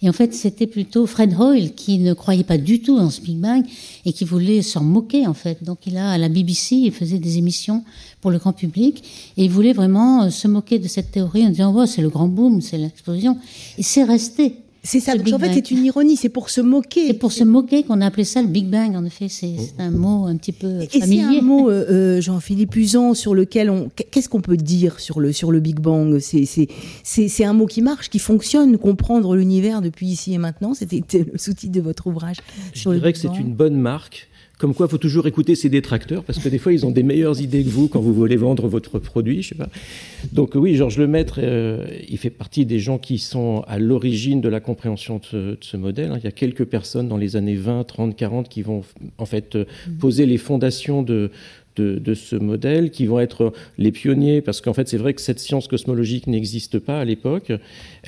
Et 0.00 0.08
en 0.08 0.12
fait, 0.12 0.32
c'était 0.32 0.66
plutôt 0.66 1.06
Fred 1.06 1.34
Hoyle 1.38 1.74
qui 1.74 1.98
ne 1.98 2.12
croyait 2.12 2.44
pas 2.44 2.58
du 2.58 2.80
tout 2.80 2.96
dans 2.96 3.10
ce 3.10 3.20
Big 3.20 3.36
Bang 3.36 3.64
et 4.04 4.12
qui 4.12 4.24
voulait 4.24 4.62
s'en 4.62 4.82
moquer, 4.82 5.26
en 5.26 5.34
fait. 5.34 5.64
Donc, 5.64 5.86
il 5.86 5.96
a, 5.96 6.10
à 6.10 6.18
la 6.18 6.28
BBC, 6.28 6.76
il 6.76 6.92
faisait 6.92 7.18
des 7.18 7.38
émissions 7.38 7.82
pour 8.20 8.30
le 8.30 8.38
grand 8.38 8.52
public 8.52 9.02
et 9.36 9.44
il 9.44 9.50
voulait 9.50 9.72
vraiment 9.72 10.24
euh, 10.24 10.30
se 10.30 10.46
moquer 10.46 10.78
de 10.78 10.86
cette 10.86 11.10
théorie 11.10 11.44
en 11.44 11.50
disant, 11.50 11.74
oh, 11.76 11.86
c'est 11.86 12.02
le 12.02 12.10
grand 12.10 12.28
boom, 12.28 12.60
c'est 12.60 12.78
l'explosion. 12.78 13.38
Et 13.76 13.82
c'est 13.82 14.04
resté. 14.04 14.56
C'est 14.88 15.00
ça. 15.00 15.14
Donc 15.14 15.34
en 15.34 15.38
fait, 15.38 15.52
c'est 15.52 15.70
une 15.70 15.84
ironie. 15.84 16.16
C'est 16.16 16.30
pour 16.30 16.48
se 16.48 16.62
moquer. 16.62 17.08
C'est 17.08 17.14
pour 17.14 17.30
se 17.30 17.44
moquer 17.44 17.82
qu'on 17.82 18.00
a 18.00 18.06
appelé 18.06 18.24
ça 18.24 18.40
le 18.40 18.48
Big 18.48 18.66
Bang. 18.66 18.96
En 18.96 19.04
effet, 19.04 19.28
c'est 19.28 19.56
un 19.78 19.90
mot 19.90 20.24
un 20.24 20.36
petit 20.36 20.52
peu 20.52 20.80
familier. 20.86 20.94
Et 20.94 21.00
c'est 21.00 21.38
un 21.38 21.42
mot, 21.42 21.68
euh, 21.68 21.84
euh, 21.90 22.20
Jean-Philippe 22.22 22.74
Usan, 22.74 23.12
sur 23.12 23.34
lequel 23.34 23.68
on. 23.68 23.90
Qu'est-ce 24.10 24.30
qu'on 24.30 24.40
peut 24.40 24.56
dire 24.56 24.98
sur 24.98 25.20
le 25.20 25.32
sur 25.32 25.52
le 25.52 25.60
Big 25.60 25.78
Bang? 25.78 26.18
C'est 26.20 26.46
c'est 27.04 27.44
un 27.44 27.52
mot 27.52 27.66
qui 27.66 27.82
marche, 27.82 28.08
qui 28.08 28.18
fonctionne. 28.18 28.78
Comprendre 28.78 29.36
l'univers 29.36 29.82
depuis 29.82 30.06
ici 30.06 30.32
et 30.32 30.38
maintenant. 30.38 30.72
C'était 30.72 31.02
le 31.18 31.36
sous-titre 31.36 31.72
de 31.72 31.80
votre 31.82 32.06
ouvrage. 32.06 32.38
Je 32.72 32.88
dirais 32.88 33.12
que 33.12 33.18
c'est 33.18 33.36
une 33.38 33.52
bonne 33.52 33.76
marque 33.76 34.27
comme 34.58 34.74
quoi, 34.74 34.86
il 34.86 34.90
faut 34.90 34.98
toujours 34.98 35.28
écouter 35.28 35.54
ses 35.54 35.68
détracteurs, 35.68 36.24
parce 36.24 36.40
que 36.40 36.48
des 36.48 36.58
fois, 36.58 36.72
ils 36.72 36.84
ont 36.84 36.90
des 36.90 37.04
meilleures 37.04 37.40
idées 37.40 37.62
que 37.62 37.68
vous 37.68 37.86
quand 37.86 38.00
vous 38.00 38.12
voulez 38.12 38.36
vendre 38.36 38.66
votre 38.66 38.98
produit. 38.98 39.42
Je 39.42 39.50
sais 39.50 39.54
pas. 39.54 39.68
Donc 40.32 40.56
oui, 40.56 40.74
Georges 40.74 40.98
Lemaître, 40.98 41.38
euh, 41.40 41.86
il 42.08 42.18
fait 42.18 42.30
partie 42.30 42.66
des 42.66 42.80
gens 42.80 42.98
qui 42.98 43.18
sont 43.18 43.62
à 43.68 43.78
l'origine 43.78 44.40
de 44.40 44.48
la 44.48 44.58
compréhension 44.58 45.20
de 45.32 45.56
ce, 45.60 45.76
modèle. 45.76 46.10
Hein. 46.10 46.16
Il 46.18 46.24
y 46.24 46.26
a 46.26 46.32
quelques 46.32 46.64
personnes 46.64 47.06
dans 47.06 47.16
les 47.16 47.36
années 47.36 47.54
20, 47.54 47.84
30, 47.84 48.16
40 48.16 48.48
qui 48.48 48.62
vont 48.62 48.82
en 49.18 49.26
fait 49.26 49.54
euh, 49.54 49.64
poser 50.00 50.26
les 50.26 50.38
fondations 50.38 51.02
de, 51.02 51.30
de, 51.78 52.14
ce 52.14 52.36
modèle, 52.36 52.90
qui 52.90 53.06
vont 53.06 53.20
être 53.20 53.52
les 53.78 53.92
pionniers, 53.92 54.40
parce 54.40 54.60
qu'en 54.60 54.74
fait 54.74 54.88
c'est 54.88 54.96
vrai 54.96 55.14
que 55.14 55.20
cette 55.20 55.38
science 55.38 55.68
cosmologique 55.68 56.26
n'existe 56.26 56.78
pas 56.78 57.00
à 57.00 57.04
l'époque. 57.04 57.52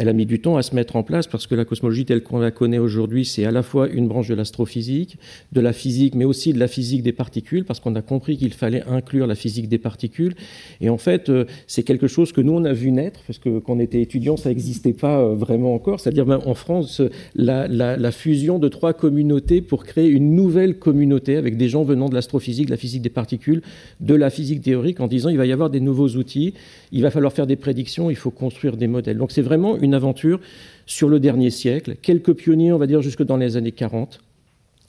Elle 0.01 0.09
a 0.09 0.15
mis 0.15 0.25
du 0.25 0.41
temps 0.41 0.57
à 0.57 0.63
se 0.63 0.75
mettre 0.75 0.97
en 0.97 1.03
place, 1.03 1.27
parce 1.27 1.47
que 1.47 1.55
la 1.55 1.67
cosmologie 1.67 2.07
telle 2.07 2.23
qu'on 2.23 2.39
la 2.39 2.51
connaît 2.51 2.79
aujourd'hui, 2.79 3.27
c'est 3.27 3.45
à 3.45 3.51
la 3.51 3.63
fois 3.63 3.87
une 3.87 4.09
branche 4.09 4.29
de 4.29 4.35
l'astrophysique, 4.35 5.19
de 5.53 5.61
la 5.61 5.75
physique, 5.75 6.15
mais 6.15 6.25
aussi 6.25 6.55
de 6.55 6.59
la 6.59 6.69
physique 6.69 7.03
des 7.03 7.13
particules, 7.13 7.67
parce 7.67 7.81
qu'on 7.81 7.95
a 7.95 8.01
compris 8.01 8.39
qu'il 8.39 8.55
fallait 8.55 8.83
inclure 8.89 9.27
la 9.27 9.35
physique 9.35 9.69
des 9.69 9.77
particules. 9.77 10.37
Et 10.81 10.89
en 10.89 10.97
fait, 10.97 11.29
euh, 11.29 11.45
c'est 11.67 11.83
quelque 11.83 12.07
chose 12.07 12.33
que 12.33 12.41
nous, 12.41 12.53
on 12.53 12.65
a 12.65 12.73
vu 12.73 12.93
naître, 12.93 13.21
parce 13.27 13.39
que 13.39 13.59
quand 13.59 13.75
on 13.75 13.79
était 13.79 14.01
étudiant, 14.01 14.39
ça 14.39 14.49
n'existait 14.49 14.95
pas 14.95 15.21
euh, 15.21 15.35
vraiment 15.35 15.75
encore. 15.75 16.01
C'est-à-dire, 16.01 16.25
ben, 16.25 16.41
en 16.47 16.55
France, 16.55 17.03
la, 17.35 17.69
la 17.69 18.11
fusion 18.11 18.59
de 18.59 18.69
trois 18.69 18.95
communautés 18.95 19.61
pour 19.61 19.85
créer 19.85 20.09
une 20.09 20.35
nouvelle 20.35 20.79
communauté 20.79 21.37
avec 21.37 21.59
des 21.59 21.69
gens 21.69 21.83
venant 21.83 22.09
de 22.09 22.15
l'astrophysique, 22.15 22.67
de 22.67 22.71
la 22.71 22.79
physique 22.79 23.03
des 23.03 23.11
particules, 23.11 23.61
de 24.01 24.15
la 24.15 24.31
physique 24.31 24.63
théorique 24.63 25.01
en 25.01 25.09
disant 25.09 25.29
il 25.29 25.37
va 25.37 25.45
y 25.45 25.53
avoir 25.53 25.69
des 25.69 25.81
nouveaux 25.81 26.09
outils, 26.09 26.55
il 26.91 27.03
va 27.03 27.11
falloir 27.11 27.35
faire 27.35 27.47
des 27.47 27.57
prédictions, 27.57 28.09
il 28.09 28.17
faut 28.17 28.31
construire 28.31 28.79
des 28.79 28.87
modèles. 28.87 29.19
Donc 29.19 29.31
c'est 29.31 29.43
vraiment 29.43 29.77
une 29.77 29.90
aventure 29.93 30.41
sur 30.87 31.09
le 31.09 31.21
dernier 31.21 31.51
siècle, 31.51 31.97
quelques 32.01 32.35
pionniers, 32.35 32.73
on 32.73 32.79
va 32.79 32.87
dire, 32.87 33.03
jusque 33.03 33.23
dans 33.23 33.37
les 33.37 33.57
années 33.57 33.73
40 33.73 34.21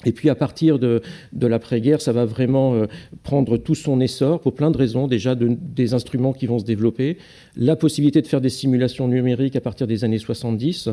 et 0.06 0.12
puis 0.12 0.30
à 0.30 0.36
partir 0.36 0.80
de, 0.80 1.02
l'après-guerre, 1.40 2.02
ça 2.02 2.12
va 2.12 2.26
vraiment 2.26 2.74
euh, 2.74 2.86
prendre 3.24 3.58
tout 3.58 3.76
son 3.76 4.00
essor 4.00 4.40
pour 4.40 4.56
plein 4.56 4.72
de 4.72 4.78
raisons. 4.78 5.08
Déjà 5.08 5.36
des 5.36 5.94
instruments 5.94 6.34
qui 6.34 6.48
vont 6.48 6.60
se 6.60 6.66
développer, 6.66 7.18
la 7.56 7.76
possibilité 7.76 8.22
de 8.22 8.28
faire 8.28 8.42
des 8.42 8.50
simulations 8.50 9.08
numériques 9.08 9.56
à 9.56 9.62
partir 9.62 9.88
des 9.88 10.04
années 10.04 10.18
70 10.18 10.90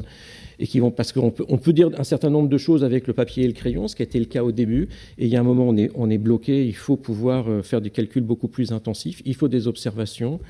et 0.61 0.67
qui 0.67 0.81
vont 0.81 0.91
parce 0.91 1.13
qu'on 1.13 1.31
peut, 1.31 1.45
on 1.49 1.59
peut 1.59 1.73
dire 1.73 1.91
un 1.97 2.05
certain 2.05 2.31
nombre 2.31 2.49
de 2.49 2.59
choses 2.59 2.85
avec 2.85 3.07
le 3.07 3.13
papier 3.13 3.45
et 3.45 3.47
le 3.47 3.53
crayon, 3.53 3.89
ce 3.89 3.97
qui 3.97 4.03
a 4.03 4.05
été 4.05 4.19
le 4.19 4.27
cas 4.27 4.43
au 4.43 4.53
début. 4.53 4.89
Et 5.19 5.27
il 5.27 5.29
y 5.29 5.37
a 5.37 5.41
un 5.41 5.45
moment 5.45 5.69
on 5.69 5.77
est 5.77 5.91
on 5.95 6.11
est 6.11 6.19
bloqué, 6.19 6.67
il 6.67 6.75
faut 6.75 6.97
pouvoir 6.97 7.49
euh, 7.49 7.63
faire 7.63 7.81
des 7.81 7.91
calculs 7.91 8.25
beaucoup 8.25 8.49
plus 8.49 8.73
intensifs, 8.73 9.23
il 9.25 9.35
faut 9.35 9.49
des 9.49 9.69
observations 9.69 10.41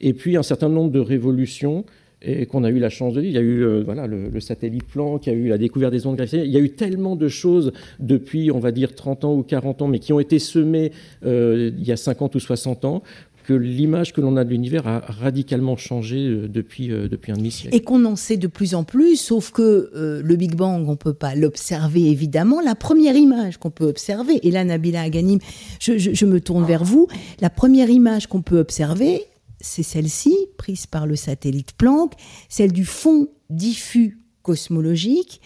et 0.00 0.12
puis 0.12 0.36
un 0.36 0.42
certain 0.42 0.68
nombre 0.68 0.90
de 0.90 1.00
révolutions 1.00 1.84
et 2.24 2.46
qu'on 2.46 2.64
a 2.64 2.70
eu 2.70 2.78
la 2.78 2.90
chance 2.90 3.14
de 3.14 3.20
vivre. 3.20 3.32
Il 3.32 3.34
y 3.34 3.38
a 3.38 3.42
eu 3.42 3.62
euh, 3.62 3.82
voilà, 3.84 4.06
le, 4.06 4.40
satellite 4.40 4.84
plan, 4.84 5.18
qui 5.18 5.30
a 5.30 5.32
eu 5.32 5.48
la 5.48 5.58
découverte 5.58 5.92
des 5.92 6.06
ondes 6.06 6.16
gravitationnelles. 6.16 6.48
Il 6.48 6.54
y 6.54 6.56
a 6.56 6.60
eu 6.60 6.70
tellement 6.70 7.16
de 7.16 7.28
choses 7.28 7.72
depuis, 8.00 8.50
on 8.50 8.58
va 8.58 8.72
dire, 8.72 8.94
30 8.94 9.24
ans 9.24 9.34
ou 9.34 9.42
40 9.42 9.82
ans, 9.82 9.88
mais 9.88 9.98
qui 9.98 10.12
ont 10.12 10.20
été 10.20 10.38
semées 10.38 10.92
euh, 11.24 11.70
il 11.76 11.84
y 11.84 11.92
a 11.92 11.96
50 11.96 12.34
ou 12.34 12.40
60 12.40 12.84
ans 12.84 13.02
que 13.46 13.52
l'image 13.52 14.14
que 14.14 14.22
l'on 14.22 14.38
a 14.38 14.44
de 14.44 14.48
l'univers 14.48 14.86
a 14.86 15.00
radicalement 15.00 15.76
changé 15.76 16.16
euh, 16.16 16.48
depuis, 16.48 16.88
depuis 16.88 17.30
un 17.30 17.36
demi-siècle. 17.36 17.76
Et 17.76 17.80
qu'on 17.80 18.06
en 18.06 18.16
sait 18.16 18.38
de 18.38 18.46
plus 18.46 18.74
en 18.74 18.84
plus, 18.84 19.16
sauf 19.16 19.50
que 19.50 19.90
le 19.94 20.36
Big 20.36 20.54
Bang, 20.54 20.86
on 20.88 20.92
ne 20.92 20.96
peut 20.96 21.12
pas 21.12 21.34
l'observer 21.34 22.10
évidemment. 22.10 22.60
La 22.62 22.74
première 22.74 23.16
image 23.16 23.58
qu'on 23.58 23.70
peut 23.70 23.86
observer, 23.86 24.40
et 24.46 24.50
là 24.50 24.64
Nabila 24.64 25.02
Aganim, 25.02 25.40
je, 25.78 25.98
je 25.98 26.26
me 26.26 26.40
tourne 26.40 26.64
vers 26.64 26.84
vous, 26.84 27.06
la 27.42 27.50
première 27.50 27.90
image 27.90 28.28
qu'on 28.28 28.40
peut 28.40 28.58
observer, 28.58 29.26
c'est 29.64 29.82
celle-ci, 29.82 30.36
prise 30.56 30.86
par 30.86 31.06
le 31.06 31.16
satellite 31.16 31.72
Planck, 31.72 32.12
celle 32.48 32.72
du 32.72 32.84
fond 32.84 33.28
diffus 33.50 34.18
cosmologique. 34.42 35.40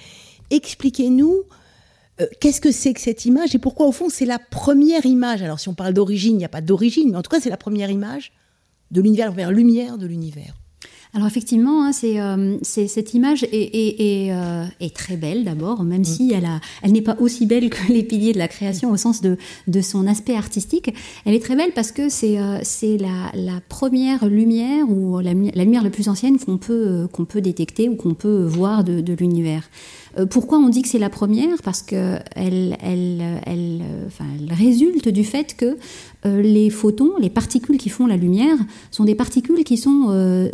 Expliquez-nous 0.51 1.43
euh, 2.21 2.27
qu'est-ce 2.41 2.61
que 2.61 2.73
c'est 2.73 2.95
que 2.95 3.01
cette 3.01 3.25
image 3.25 3.55
et 3.55 3.59
pourquoi 3.59 3.87
au 3.87 3.93
fond 3.93 4.09
c'est 4.09 4.27
la 4.27 4.39
première 4.39 5.07
image? 5.07 5.43
Alors 5.43 5.61
si 5.61 5.69
on 5.69 5.75
parle 5.75 5.95
d'origine, 5.95 6.35
il 6.35 6.39
n'y 6.39 6.45
a 6.45 6.51
pas 6.51 6.61
d'origine, 6.61 7.11
mais 7.11 7.17
en 7.17 7.23
tout 7.23 7.31
cas 7.31 7.41
c'est 7.41 7.51
la 7.51 7.57
première 7.57 7.91
image 7.91 8.33
de 8.91 9.01
l'univers, 9.01 9.35
la 9.35 9.51
lumière 9.51 9.99
de 9.99 10.07
l'univers. 10.07 10.55
Alors 11.19 11.27
effectivement, 11.27 11.85
hein, 11.85 11.91
euh, 12.05 12.59
cette 12.63 13.13
image 13.13 13.43
euh, 13.43 14.67
est, 14.79 14.95
très 14.95 15.17
belle 15.17 15.43
d'abord, 15.43 15.83
même 15.83 16.03
mm. 16.03 16.05
si 16.05 16.33
elle, 16.33 16.49
elle 16.81 16.93
n'est 16.93 17.03
pas 17.03 17.17
aussi 17.19 17.45
belle 17.45 17.71
que 17.71 17.93
les 17.93 18.05
piliers 18.05 18.33
de 18.33 18.39
la 18.39 18.47
création 18.47 18.93
au 18.93 18.97
sens 18.97 19.21
de, 19.21 19.37
son 19.83 20.07
aspect 20.07 20.37
artistique. 20.37 20.95
Elle 21.25 21.35
est 21.35 21.43
très 21.43 21.57
belle 21.57 21.73
parce 21.75 21.91
que 21.91 22.09
c'est 22.09 22.39
euh, 22.39 22.61
la, 23.35 23.61
première 23.69 24.29
lumière 24.29 24.89
ou 24.89 25.19
la, 25.19 25.35
lumière 25.35 25.83
la 25.83 25.91
plus 25.91 26.09
ancienne 26.09 26.39
qu'on 26.39 26.57
peut, 26.57 27.09
qu'on 27.13 27.25
peut 27.25 27.41
détecter 27.41 27.89
ou 27.89 27.97
qu'on 27.97 28.15
peut 28.15 28.45
voir 28.45 28.85
de, 28.85 29.01
de 29.01 29.13
l'univers. 29.15 29.69
Pourquoi 30.27 30.59
on 30.59 30.69
dit 30.69 30.83
que 30.83 30.89
c'est 30.89 30.99
la 30.99 31.11
première? 31.11 31.63
Parce 31.63 31.83
qu'elle 31.83 32.77
elle, 32.83 33.83
résulte 34.51 35.09
du 35.09 35.25
fait 35.25 35.57
que 35.57 35.77
euh, 36.27 36.43
les 36.43 36.69
photons, 36.69 37.13
les 37.21 37.31
particules 37.31 37.79
qui 37.79 37.89
font 37.89 38.07
la 38.07 38.17
lumière, 38.17 38.57
sont 38.91 39.05
des 39.05 39.15
particules 39.15 39.63
qui 39.63 39.81
euh, 39.87 40.51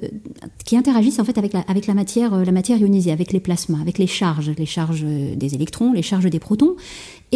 interagissent 0.73 1.19
en 1.19 1.25
fait 1.25 1.39
avec 1.39 1.53
la, 1.55 1.95
matière, 1.95 2.35
euh, 2.35 2.45
la 2.45 2.53
matière 2.53 2.79
ionisée, 2.79 3.13
avec 3.13 3.33
les 3.33 3.41
plasmas, 3.41 3.81
avec 3.81 3.99
les 3.99 4.07
charges, 4.07 4.53
les 4.59 4.67
charges 4.67 5.05
des 5.05 5.55
électrons, 5.55 5.93
les 5.93 6.03
charges 6.03 6.29
des 6.29 6.39
protons. 6.39 6.77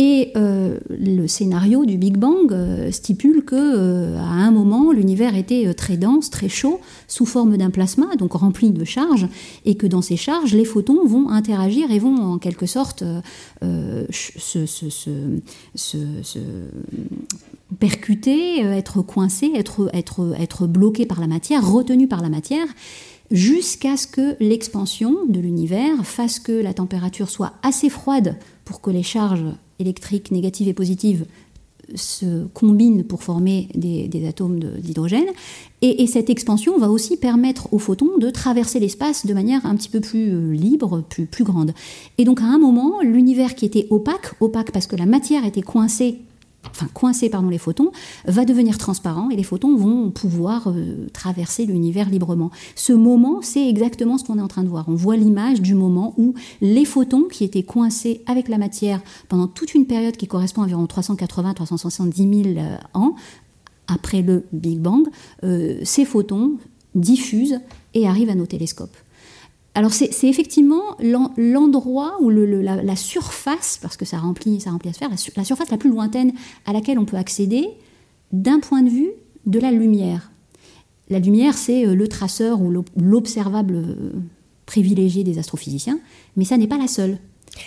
Et 0.00 0.32
le 0.36 1.26
scénario 1.26 1.84
du 1.84 1.98
Big 1.98 2.16
Bang 2.16 2.54
stipule 2.92 3.44
que 3.44 4.14
à 4.16 4.20
un 4.20 4.52
moment 4.52 4.92
l'univers 4.92 5.34
était 5.34 5.74
très 5.74 5.96
dense, 5.96 6.30
très 6.30 6.48
chaud, 6.48 6.78
sous 7.08 7.26
forme 7.26 7.56
d'un 7.56 7.70
plasma, 7.70 8.14
donc 8.16 8.34
rempli 8.34 8.70
de 8.70 8.84
charges, 8.84 9.26
et 9.64 9.74
que 9.74 9.88
dans 9.88 10.00
ces 10.00 10.16
charges, 10.16 10.54
les 10.54 10.64
photons 10.64 11.04
vont 11.04 11.30
interagir 11.30 11.90
et 11.90 11.98
vont 11.98 12.14
en 12.14 12.38
quelque 12.38 12.66
sorte 12.66 13.02
se, 13.60 14.64
percuter, 17.78 18.64
euh, 18.64 18.72
être 18.72 19.02
coincé, 19.02 19.50
être, 19.54 19.90
être, 19.92 20.34
être 20.38 20.66
bloqué 20.66 21.06
par 21.06 21.20
la 21.20 21.26
matière, 21.26 21.68
retenu 21.70 22.08
par 22.08 22.22
la 22.22 22.28
matière, 22.28 22.66
jusqu'à 23.30 23.96
ce 23.96 24.06
que 24.06 24.36
l'expansion 24.40 25.14
de 25.28 25.38
l'univers 25.38 26.04
fasse 26.04 26.38
que 26.38 26.52
la 26.52 26.72
température 26.72 27.28
soit 27.28 27.52
assez 27.62 27.90
froide 27.90 28.36
pour 28.68 28.82
que 28.82 28.90
les 28.90 29.02
charges 29.02 29.46
électriques 29.78 30.30
négatives 30.30 30.68
et 30.68 30.74
positives 30.74 31.24
se 31.94 32.44
combinent 32.48 33.02
pour 33.02 33.22
former 33.22 33.68
des, 33.74 34.28
atomes 34.28 34.58
d'hydrogène. 34.58 35.28
Et, 35.80 36.06
cette 36.06 36.28
expansion 36.28 36.76
va 36.76 36.90
aussi 36.90 37.16
permettre 37.16 37.72
aux 37.72 37.78
photons 37.78 38.18
de 38.18 38.28
traverser 38.28 38.78
l'espace 38.78 39.24
de 39.24 39.32
manière 39.32 39.64
un 39.64 39.74
petit 39.74 39.88
peu 39.88 40.00
plus 40.00 40.34
euh, 40.34 40.52
libre, 40.52 41.02
plus, 41.08 41.24
plus 41.24 41.44
grande. 41.44 41.72
Et 42.18 42.26
donc 42.26 42.42
à 42.42 42.44
un 42.44 42.58
moment, 42.58 43.00
l'univers 43.00 43.54
qui 43.54 43.64
était 43.64 43.86
opaque, 43.88 44.34
opaque 44.40 44.70
parce 44.70 44.86
que 44.86 44.96
la 44.96 45.06
matière 45.06 45.46
était 45.46 45.62
coincée 45.62 46.18
enfin 46.70 46.88
coincé 46.92 47.28
pardon, 47.28 47.48
les 47.48 47.58
photons, 47.58 47.90
va 48.26 48.44
devenir 48.44 48.78
transparent 48.78 49.30
et 49.30 49.36
les 49.36 49.42
photons 49.42 49.76
vont 49.76 50.10
pouvoir 50.10 50.68
euh, 50.68 51.06
traverser 51.12 51.66
l'univers 51.66 52.08
librement. 52.08 52.50
Ce 52.74 52.92
moment, 52.92 53.40
c'est 53.42 53.68
exactement 53.68 54.18
ce 54.18 54.24
qu'on 54.24 54.38
est 54.38 54.42
en 54.42 54.48
train 54.48 54.64
de 54.64 54.68
voir. 54.68 54.84
On 54.88 54.94
voit 54.94 55.16
l'image 55.16 55.60
du 55.60 55.74
moment 55.74 56.14
où 56.16 56.34
les 56.60 56.84
photons 56.84 57.24
qui 57.24 57.44
étaient 57.44 57.62
coincés 57.62 58.22
avec 58.26 58.48
la 58.48 58.58
matière 58.58 59.00
pendant 59.28 59.46
toute 59.46 59.74
une 59.74 59.86
période 59.86 60.16
qui 60.16 60.26
correspond 60.26 60.62
à 60.62 60.64
environ 60.64 60.84
380-370 60.84 62.54
000 62.54 62.58
euh, 62.58 62.76
ans, 62.94 63.14
après 63.86 64.22
le 64.22 64.44
Big 64.52 64.78
Bang, 64.78 65.06
euh, 65.44 65.78
ces 65.82 66.04
photons 66.04 66.58
diffusent 66.94 67.60
et 67.94 68.06
arrivent 68.06 68.30
à 68.30 68.34
nos 68.34 68.46
télescopes. 68.46 68.96
Alors 69.74 69.92
c'est 69.92 70.24
effectivement 70.24 70.96
l'endroit 71.36 72.16
où 72.20 72.30
la, 72.30 72.96
surface, 72.96 73.78
parce 73.80 73.96
que 73.96 74.04
ça 74.04 74.18
remplit, 74.18 74.60
ça 74.60 74.70
remplit 74.70 74.88
la 74.88 74.94
sphère, 74.94 75.10
la, 75.36 75.44
surface 75.44 75.70
la 75.70 75.76
plus 75.76 75.90
lointaine 75.90 76.32
à 76.66 76.72
laquelle 76.72 76.98
on 76.98 77.04
peut 77.04 77.16
accéder 77.16 77.68
d'un 78.32 78.60
point 78.60 78.82
de 78.82 78.90
vue 78.90 79.10
de 79.46 79.60
la 79.60 79.70
lumière. 79.70 80.32
La 81.10 81.20
lumière, 81.20 81.54
c'est 81.54 81.86
euh, 81.86 81.94
le 81.94 82.08
traceur 82.08 82.60
ou 82.60 82.70
l'observable 82.96 83.74
euh, 83.76 84.12
privilégié 84.66 85.24
des 85.24 85.38
astrophysiciens, 85.38 86.00
mais 86.36 86.44
ça 86.44 86.56
n'est 86.58 86.66
pas 86.66 86.76
la 86.76 86.88
seule. 86.88 87.18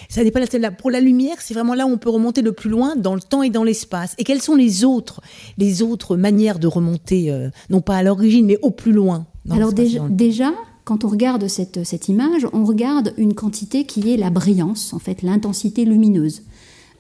Ça 0.10 0.24
n'est 0.24 0.32
pas 0.32 0.40
la 0.40 0.46
seule. 0.46 0.70
Pour 0.78 0.92
la 0.92 1.00
lumière, 1.00 1.38
c'est 1.40 1.54
vraiment 1.54 1.74
là 1.74 1.86
où 1.88 1.90
on 1.90 1.98
peut 1.98 2.10
remonter 2.10 2.42
le 2.42 2.52
plus 2.52 2.70
loin 2.70 2.96
dans 2.96 3.16
le 3.16 3.22
temps 3.22 3.42
et 3.42 3.50
dans 3.50 3.64
l'espace. 3.64 4.16
Et 4.18 4.24
quelles 4.24 4.42
sont 4.42 4.56
les 4.56 4.86
autres, 4.86 5.22
les 5.58 5.82
autres 5.82 6.18
manières 6.18 6.60
de 6.60 6.68
remonter, 6.68 7.32
euh, 7.32 7.50
non 7.70 7.82
pas 7.82 7.98
à 7.98 8.04
l'origine, 8.04 8.46
mais 8.46 8.60
au 8.62 8.72
plus 8.72 8.92
loin 8.92 9.26
Alors 9.50 9.74
déjà, 9.74 10.08
déjà, 10.10 10.52
quand 10.92 11.06
on 11.06 11.08
regarde 11.08 11.48
cette, 11.48 12.10
image, 12.10 12.46
on 12.52 12.66
regarde 12.66 13.14
une 13.16 13.34
quantité 13.34 13.86
qui 13.86 14.12
est 14.12 14.18
la 14.18 14.30
brillance, 14.30 14.92
en 14.92 15.00
fait, 15.00 15.22
l'intensité 15.22 15.86
lumineuse. 15.86 16.42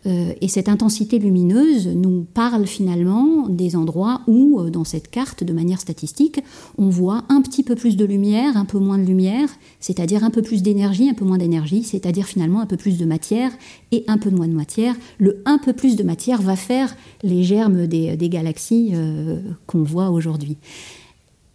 Euh, 0.06 0.32
et 0.40 0.48
cette 0.48 0.70
intensité 0.70 1.20
lumineuse 1.20 1.88
nous 1.88 2.26
parle 2.34 2.68
finalement 2.68 3.50
des 3.50 3.76
endroits 3.76 4.22
où, 4.28 4.62
euh, 4.62 4.70
dans 4.70 4.86
cette 4.86 5.10
carte, 5.10 5.44
de 5.44 5.52
manière 5.52 5.82
statistique, 5.82 6.40
on 6.78 6.88
voit 6.88 7.26
un 7.28 7.42
petit 7.42 7.64
peu 7.64 7.76
plus 7.76 7.98
de 7.98 8.06
lumière, 8.06 8.56
un 8.56 8.64
peu 8.64 8.80
moins 8.80 8.98
de 8.98 9.04
lumière, 9.04 9.50
c'est-à-dire 9.82 10.24
un 10.24 10.30
peu 10.30 10.42
plus 10.42 10.62
d'énergie, 10.62 11.10
un 11.10 11.14
peu 11.14 11.26
moins 11.26 11.38
d'énergie, 11.38 11.84
c'est-à-dire 11.84 12.26
finalement 12.26 12.62
un 12.62 12.68
peu 12.68 12.78
plus 12.78 12.98
de 12.98 13.04
matière 13.04 13.52
et 13.92 14.06
un 14.08 14.18
peu 14.18 14.30
moins 14.30 14.48
de 14.48 14.54
matière. 14.54 14.96
Le 15.18 15.44
un 15.46 15.58
peu 15.58 15.74
plus 15.74 15.98
de 15.98 16.04
matière 16.04 16.42
va 16.42 16.56
faire 16.56 16.96
les 17.24 17.44
germes 17.44 17.88
des, 17.88 18.30
galaxies 18.30 18.92
euh, 18.94 19.42
qu'on 19.68 19.84
voit 19.84 20.12
aujourd'hui 20.12 20.56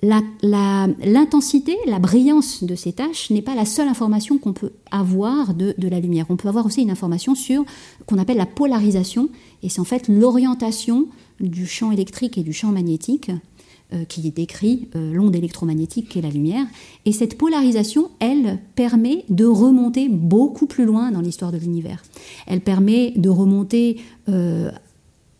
l'intensité, 0.03 1.76
la, 1.87 1.99
brillance 1.99 2.62
de 2.62 2.75
ces 2.75 2.93
tâches 2.93 3.31
n'est 3.31 3.43
pas 3.43 3.55
la 3.55 3.65
seule 3.65 3.88
information 3.88 4.38
qu'on 4.38 4.53
peut 4.53 4.73
avoir 4.91 5.55
de, 5.55 5.75
la 5.79 6.00
lumière. 6.00 6.26
On 6.29 6.37
peut 6.37 6.49
avoir 6.49 6.67
aussi 6.67 6.83
une 6.83 6.91
information 6.91 7.35
sur 7.35 7.65
qu'on 8.07 8.19
appelle 8.19 8.37
la 8.37 8.47
polarisation, 8.47 9.31
et 9.62 9.69
c'est 9.69 9.81
en 9.81 9.85
fait 9.85 10.09
l'orientation 10.09 11.07
du 11.41 11.67
champ 11.67 11.93
électrique 11.93 12.38
et 12.38 12.43
du 12.43 12.53
champ 12.53 12.73
magnétique 12.73 13.31
euh, 13.93 14.05
qui 14.05 14.31
décrit 14.31 14.88
euh, 14.97 15.12
l'onde 15.15 15.37
électromagnétique 15.37 16.09
qu'est 16.09 16.21
la 16.21 16.31
lumière. 16.31 16.67
Et 17.05 17.12
cette 17.12 17.38
polarisation, 17.38 18.11
elle 18.19 18.59
permet 18.75 19.25
de 19.29 19.45
remonter 19.45 20.09
beaucoup 20.09 20.67
plus 20.67 20.85
loin 20.85 21.12
dans 21.12 21.21
l'histoire 21.21 21.53
de 21.53 21.59
l'univers. 21.59 22.03
Elle 22.47 22.62
permet 22.62 23.12
de 23.17 23.29
remonter 23.29 24.00
euh, 24.29 24.71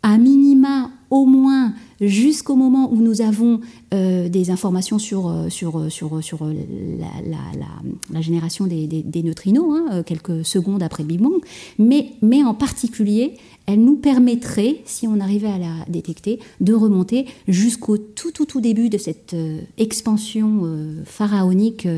à 0.05 0.17
minima 0.17 0.91
au 1.11 1.27
moins 1.27 1.75
jusqu'au 2.01 2.57
moment 2.57 2.93
où 2.93 2.97
nous 2.97 3.23
avons 3.23 3.61
euh, 3.95 4.29
des 4.29 4.51
informations 4.51 4.99
sur, 4.99 5.29
euh, 5.29 5.49
sur, 5.49 5.79
euh, 5.79 5.91
sur, 5.91 6.23
sur 6.23 6.41
la, 6.45 8.21
génération 8.21 8.67
des, 8.67 9.23
neutrinos, 9.23 9.77
hein, 9.77 10.03
quelques 10.05 10.45
secondes 10.45 10.83
après 10.83 11.05
Big 11.05 11.21
Bang, 11.21 11.41
mais, 11.79 12.13
mais 12.23 12.43
en 12.43 12.55
particulier, 12.55 13.35
elle 13.67 13.81
nous 13.83 13.97
permettrait, 13.97 14.83
si 14.85 15.09
on 15.09 15.21
arrivait 15.21 15.49
à 15.49 15.59
la 15.59 15.73
détecter, 15.89 16.39
de 16.61 16.73
remonter 16.73 17.27
jusqu'au 17.49 17.99
tout, 17.99 18.31
tout, 18.31 18.47
tout 18.47 18.61
début 18.61 18.89
de 18.89 18.99
cette 18.99 19.35
expansion 19.77 20.63
pharaonique 21.05 21.89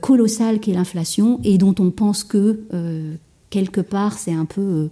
colossale 0.00 0.58
qu'est 0.58 0.72
l'inflation 0.72 1.38
et 1.44 1.58
dont 1.58 1.74
on 1.78 1.90
pense 1.90 2.24
que, 2.24 2.60
quelque 3.50 3.82
part, 3.82 4.18
c'est 4.18 4.32
un 4.32 4.46
peu, 4.46 4.88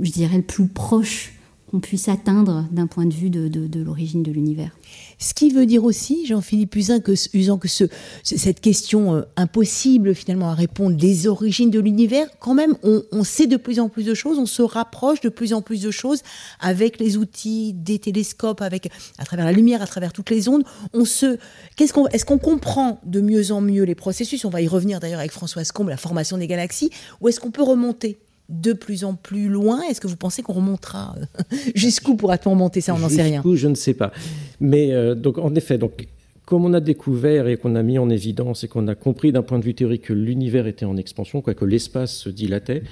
je 0.00 0.12
dirais, 0.12 0.36
le 0.36 0.42
plus 0.42 0.68
proche 0.68 1.37
qu'on 1.70 1.80
puisse 1.80 2.08
atteindre 2.08 2.66
d'un 2.70 2.86
point 2.86 3.06
de 3.06 3.14
vue 3.14 3.30
de, 3.30 3.82
l'origine 3.82 4.22
de 4.22 4.32
l'univers. 4.32 4.70
Ce 5.18 5.34
qui 5.34 5.50
veut 5.50 5.66
dire 5.66 5.84
aussi, 5.84 6.26
Jean-Philippe 6.26 6.74
Usin, 6.76 7.00
que, 7.00 7.12
que 7.12 7.68
ce, 7.68 7.84
cette 8.22 8.60
question 8.60 9.16
euh, 9.16 9.22
impossible 9.36 10.14
finalement 10.14 10.50
à 10.50 10.54
répondre 10.54 10.96
des 10.96 11.26
origines 11.26 11.70
de 11.70 11.80
l'univers, 11.80 12.26
quand 12.38 12.54
même, 12.54 12.76
on, 12.82 13.24
sait 13.24 13.46
de 13.46 13.56
plus 13.56 13.80
en 13.80 13.88
plus 13.88 14.04
de 14.04 14.14
choses, 14.14 14.38
on 14.38 14.46
se 14.46 14.62
rapproche 14.62 15.20
de 15.20 15.28
plus 15.28 15.52
en 15.52 15.60
plus 15.60 15.82
de 15.82 15.90
choses 15.90 16.22
avec 16.60 16.98
les 16.98 17.16
outils 17.16 17.74
des 17.74 17.98
télescopes, 17.98 18.62
avec 18.62 18.90
à 19.18 19.24
travers 19.24 19.44
la 19.44 19.52
lumière, 19.52 19.82
à 19.82 19.86
travers 19.86 20.12
toutes 20.12 20.30
les 20.30 20.48
ondes. 20.48 20.64
On 20.94 21.04
se, 21.04 21.38
qu'est-ce 21.76 21.92
qu'on, 21.92 22.06
est-ce 22.08 22.24
qu'on 22.24 22.38
comprend 22.38 23.00
de 23.04 23.20
mieux 23.20 23.52
en 23.52 23.60
mieux 23.60 23.82
les 23.82 23.94
processus? 23.94 24.44
On 24.44 24.50
va 24.50 24.62
y 24.62 24.68
revenir 24.68 25.00
d'ailleurs 25.00 25.20
avec 25.20 25.32
Françoise 25.32 25.72
Combe, 25.72 25.88
la 25.88 25.96
formation 25.96 26.38
des 26.38 26.46
galaxies, 26.46 26.90
ou 27.20 27.28
est-ce 27.28 27.40
qu'on 27.40 27.50
peut 27.50 27.62
remonter? 27.62 28.18
De 28.48 28.72
plus 28.72 29.04
en 29.04 29.14
plus 29.14 29.48
loin 29.48 29.82
Est-ce 29.82 30.00
que 30.00 30.06
vous 30.06 30.16
pensez 30.16 30.42
qu'on 30.42 30.54
remontera 30.54 31.14
euh, 31.18 31.56
Jusqu'où 31.74 32.16
pourra-t-on 32.16 32.50
remonter 32.50 32.80
ça? 32.80 32.94
On 32.94 32.98
n'en 32.98 33.08
sait 33.08 33.22
rien. 33.22 33.42
Je 33.44 33.68
ne 33.68 33.74
sais 33.74 33.94
pas. 33.94 34.12
Mais 34.60 34.92
euh, 34.92 35.14
donc, 35.14 35.38
en 35.38 35.54
effet, 35.54 35.78
donc, 35.78 36.08
comme 36.46 36.64
on 36.64 36.72
a 36.72 36.80
découvert 36.80 37.46
et 37.46 37.58
qu'on 37.58 37.74
a 37.74 37.82
mis 37.82 37.98
en 37.98 38.08
évidence 38.08 38.64
et 38.64 38.68
qu'on 38.68 38.88
a 38.88 38.94
compris 38.94 39.32
d'un 39.32 39.42
point 39.42 39.58
de 39.58 39.64
vue 39.64 39.74
théorique 39.74 40.02
que 40.02 40.14
l'univers 40.14 40.66
était 40.66 40.86
en 40.86 40.96
expansion, 40.96 41.42
quoi, 41.42 41.54
que 41.54 41.66
l'espace 41.66 42.14
se 42.14 42.30
dilatait, 42.30 42.84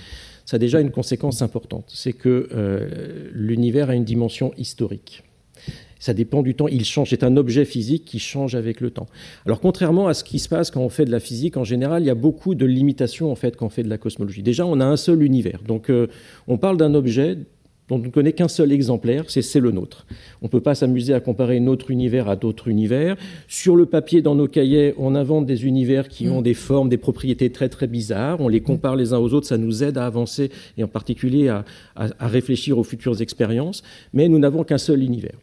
ça 0.44 0.56
a 0.56 0.58
déjà 0.58 0.80
une 0.80 0.90
conséquence 0.90 1.40
importante. 1.42 1.86
C'est 1.88 2.12
que 2.12 2.48
euh, 2.54 3.30
l'univers 3.32 3.88
a 3.88 3.94
une 3.94 4.04
dimension 4.04 4.52
historique. 4.58 5.24
Ça 5.98 6.14
dépend 6.14 6.42
du 6.42 6.54
temps. 6.54 6.68
Il 6.68 6.84
change. 6.84 7.10
C'est 7.10 7.24
un 7.24 7.36
objet 7.36 7.64
physique 7.64 8.04
qui 8.04 8.18
change 8.18 8.54
avec 8.54 8.80
le 8.80 8.90
temps. 8.90 9.06
Alors, 9.46 9.60
contrairement 9.60 10.08
à 10.08 10.14
ce 10.14 10.24
qui 10.24 10.38
se 10.38 10.48
passe 10.48 10.70
quand 10.70 10.82
on 10.82 10.88
fait 10.88 11.04
de 11.04 11.10
la 11.10 11.20
physique, 11.20 11.56
en 11.56 11.64
général, 11.64 12.02
il 12.02 12.06
y 12.06 12.10
a 12.10 12.14
beaucoup 12.14 12.54
de 12.54 12.66
limitations 12.66 13.30
en 13.30 13.34
fait 13.34 13.56
quand 13.56 13.66
on 13.66 13.70
fait 13.70 13.82
de 13.82 13.88
la 13.88 13.98
cosmologie. 13.98 14.42
Déjà, 14.42 14.66
on 14.66 14.80
a 14.80 14.84
un 14.84 14.96
seul 14.96 15.22
univers. 15.22 15.60
Donc, 15.66 15.90
euh, 15.90 16.08
on 16.48 16.58
parle 16.58 16.76
d'un 16.76 16.94
objet 16.94 17.38
dont 17.88 17.96
on 17.96 17.98
ne 17.98 18.08
connaît 18.08 18.32
qu'un 18.32 18.48
seul 18.48 18.72
exemplaire, 18.72 19.24
c'est 19.28 19.60
le 19.60 19.70
nôtre. 19.70 20.06
On 20.42 20.46
ne 20.46 20.50
peut 20.50 20.60
pas 20.60 20.74
s'amuser 20.74 21.14
à 21.14 21.20
comparer 21.20 21.60
notre 21.60 21.90
univers 21.90 22.28
à 22.28 22.34
d'autres 22.34 22.68
univers. 22.68 23.16
Sur 23.46 23.76
le 23.76 23.86
papier, 23.86 24.22
dans 24.22 24.34
nos 24.34 24.48
cahiers, 24.48 24.92
on 24.98 25.14
invente 25.14 25.46
des 25.46 25.66
univers 25.66 26.08
qui 26.08 26.28
ont 26.28 26.40
mm. 26.40 26.44
des 26.44 26.54
formes, 26.54 26.88
des 26.88 26.96
propriétés 26.96 27.50
très 27.50 27.68
très 27.68 27.86
bizarres. 27.86 28.40
On 28.40 28.48
les 28.48 28.60
compare 28.60 28.96
les 28.96 29.12
uns 29.12 29.18
aux 29.18 29.32
autres, 29.34 29.46
ça 29.46 29.58
nous 29.58 29.84
aide 29.84 29.98
à 29.98 30.06
avancer 30.06 30.50
et 30.76 30.82
en 30.82 30.88
particulier 30.88 31.48
à 31.48 31.64
réfléchir 32.20 32.76
aux 32.76 32.84
futures 32.84 33.20
expériences. 33.22 33.82
Mais 34.12 34.28
nous 34.28 34.38
n'avons 34.38 34.64
qu'un 34.64 34.78
seul 34.78 35.02
univers. 35.02 35.36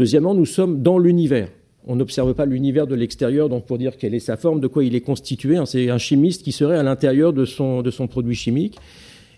Deuxièmement, 0.00 0.34
nous 0.34 0.46
sommes 0.46 0.80
dans 0.80 0.98
l'univers. 0.98 1.50
On 1.86 1.94
n'observe 1.94 2.32
pas 2.32 2.46
l'univers 2.46 2.86
de 2.86 2.94
l'extérieur, 2.94 3.50
donc 3.50 3.66
pour 3.66 3.76
dire 3.76 3.98
quelle 3.98 4.14
est 4.14 4.18
sa 4.18 4.38
forme, 4.38 4.58
de 4.58 4.66
quoi 4.66 4.82
il 4.82 4.94
est 4.94 5.02
constitué. 5.02 5.58
Hein, 5.58 5.66
c'est 5.66 5.90
un 5.90 5.98
chimiste 5.98 6.42
qui 6.42 6.52
serait 6.52 6.78
à 6.78 6.82
l'intérieur 6.82 7.34
de 7.34 7.44
son, 7.44 7.82
de 7.82 7.90
son 7.90 8.06
produit 8.06 8.34
chimique 8.34 8.78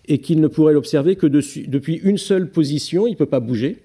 et 0.07 0.19
qu'il 0.19 0.39
ne 0.39 0.47
pourrait 0.47 0.71
l'observer 0.71 1.17
que 1.17 1.27
depuis 1.27 1.95
une 1.95 2.17
seule 2.17 2.49
position, 2.49 3.07
il 3.07 3.11
ne 3.11 3.15
peut 3.17 3.25
pas 3.25 3.41
bouger. 3.41 3.79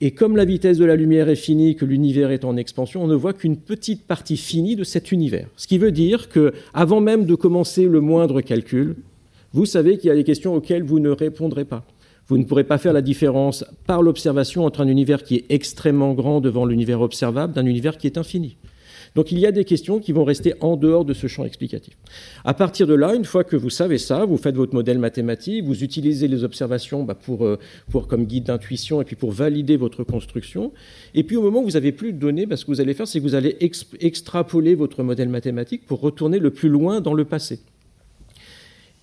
Et 0.00 0.12
comme 0.12 0.36
la 0.36 0.44
vitesse 0.44 0.78
de 0.78 0.84
la 0.84 0.94
lumière 0.94 1.28
est 1.28 1.34
finie, 1.34 1.74
que 1.74 1.84
l'univers 1.84 2.30
est 2.30 2.44
en 2.44 2.56
expansion, 2.56 3.02
on 3.02 3.08
ne 3.08 3.16
voit 3.16 3.32
qu'une 3.32 3.56
petite 3.56 4.06
partie 4.06 4.36
finie 4.36 4.76
de 4.76 4.84
cet 4.84 5.10
univers. 5.10 5.48
Ce 5.56 5.66
qui 5.66 5.78
veut 5.78 5.90
dire 5.90 6.28
que, 6.28 6.52
avant 6.72 7.00
même 7.00 7.24
de 7.24 7.34
commencer 7.34 7.86
le 7.86 8.00
moindre 8.00 8.42
calcul, 8.42 8.94
vous 9.52 9.66
savez 9.66 9.98
qu'il 9.98 10.06
y 10.06 10.12
a 10.12 10.14
des 10.14 10.22
questions 10.22 10.54
auxquelles 10.54 10.84
vous 10.84 11.00
ne 11.00 11.10
répondrez 11.10 11.64
pas. 11.64 11.84
Vous 12.30 12.38
ne 12.38 12.44
pourrez 12.44 12.62
pas 12.62 12.78
faire 12.78 12.92
la 12.92 13.02
différence 13.02 13.64
par 13.88 14.02
l'observation 14.02 14.64
entre 14.64 14.82
un 14.82 14.86
univers 14.86 15.24
qui 15.24 15.34
est 15.34 15.46
extrêmement 15.48 16.14
grand 16.14 16.40
devant 16.40 16.64
l'univers 16.64 17.00
observable 17.00 17.52
d'un 17.52 17.66
univers 17.66 17.98
qui 17.98 18.06
est 18.06 18.18
infini. 18.18 18.56
Donc 19.16 19.32
il 19.32 19.40
y 19.40 19.46
a 19.46 19.50
des 19.50 19.64
questions 19.64 19.98
qui 19.98 20.12
vont 20.12 20.22
rester 20.22 20.54
en 20.60 20.76
dehors 20.76 21.04
de 21.04 21.12
ce 21.12 21.26
champ 21.26 21.44
explicatif. 21.44 21.96
À 22.44 22.54
partir 22.54 22.86
de 22.86 22.94
là, 22.94 23.16
une 23.16 23.24
fois 23.24 23.42
que 23.42 23.56
vous 23.56 23.68
savez 23.68 23.98
ça, 23.98 24.26
vous 24.26 24.36
faites 24.36 24.54
votre 24.54 24.74
modèle 24.74 25.00
mathématique, 25.00 25.64
vous 25.64 25.82
utilisez 25.82 26.28
les 26.28 26.44
observations 26.44 27.02
bah, 27.02 27.16
pour, 27.16 27.44
euh, 27.44 27.58
pour, 27.90 28.06
comme 28.06 28.26
guide 28.26 28.44
d'intuition 28.44 29.02
et 29.02 29.04
puis 29.04 29.16
pour 29.16 29.32
valider 29.32 29.76
votre 29.76 30.04
construction. 30.04 30.72
Et 31.14 31.24
puis 31.24 31.34
au 31.34 31.42
moment 31.42 31.62
où 31.62 31.64
vous 31.64 31.70
n'avez 31.72 31.90
plus 31.90 32.12
de 32.12 32.18
données, 32.18 32.46
bah, 32.46 32.56
ce 32.56 32.64
que 32.64 32.70
vous 32.70 32.80
allez 32.80 32.94
faire, 32.94 33.08
c'est 33.08 33.18
que 33.18 33.24
vous 33.24 33.34
allez 33.34 33.56
extrapoler 33.98 34.76
votre 34.76 35.02
modèle 35.02 35.30
mathématique 35.30 35.84
pour 35.84 36.00
retourner 36.00 36.38
le 36.38 36.52
plus 36.52 36.68
loin 36.68 37.00
dans 37.00 37.14
le 37.14 37.24
passé. 37.24 37.58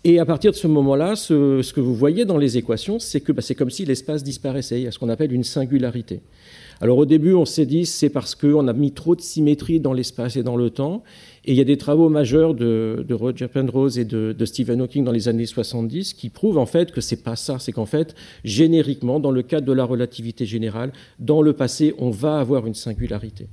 Et 0.03 0.19
à 0.19 0.25
partir 0.25 0.51
de 0.51 0.55
ce 0.55 0.67
moment-là, 0.67 1.15
ce, 1.15 1.73
que 1.73 1.81
vous 1.81 1.95
voyez 1.95 2.23
dans 2.23 2.37
les 2.37 2.57
équations, 2.57 2.99
c'est 2.99 3.19
que 3.19 3.31
bah, 3.31 3.41
c'est 3.41 3.55
comme 3.55 3.69
si 3.69 3.83
l'espace 3.83 4.23
disparaissait. 4.23 4.79
Il 4.79 4.83
y 4.83 4.87
a 4.87 4.91
ce 4.91 4.99
qu'on 4.99 5.09
appelle 5.09 5.33
une 5.33 5.43
singularité. 5.43 6.21
Alors 6.79 6.99
au 6.99 7.05
début, 7.05 7.33
on 7.33 7.45
s'est 7.45 7.65
dit 7.65 7.87
c'est 7.87 8.09
parce 8.09 8.35
qu'on 8.35 8.67
a 8.67 8.73
mis 8.73 8.91
trop 8.91 9.15
de 9.15 9.21
symétrie 9.21 9.79
dans 9.79 9.93
l'espace 9.93 10.35
et 10.35 10.43
dans 10.43 10.55
le 10.55 10.69
temps. 10.69 11.03
Et 11.43 11.51
il 11.53 11.57
y 11.57 11.61
a 11.61 11.63
des 11.63 11.77
travaux 11.77 12.09
majeurs 12.09 12.53
de, 12.53 13.05
Roger 13.09 13.47
Penrose 13.47 13.97
et 13.97 14.05
de, 14.05 14.35
Stephen 14.45 14.81
Hawking 14.81 15.03
dans 15.03 15.11
les 15.11 15.27
années 15.27 15.45
70 15.45 16.13
qui 16.13 16.29
prouvent 16.29 16.57
en 16.57 16.65
fait 16.67 16.91
que 16.91 17.01
c'est 17.01 17.23
pas 17.23 17.35
ça. 17.35 17.57
C'est 17.57 17.71
qu'en 17.71 17.87
fait, 17.87 18.13
génériquement, 18.43 19.19
dans 19.19 19.31
le 19.31 19.41
cadre 19.41 19.65
de 19.65 19.73
la 19.73 19.85
relativité 19.85 20.45
générale, 20.45 20.91
dans 21.19 21.41
le 21.41 21.53
passé, 21.53 21.95
on 21.97 22.11
va 22.11 22.39
avoir 22.39 22.67
une 22.67 22.75
singularité. 22.75 23.47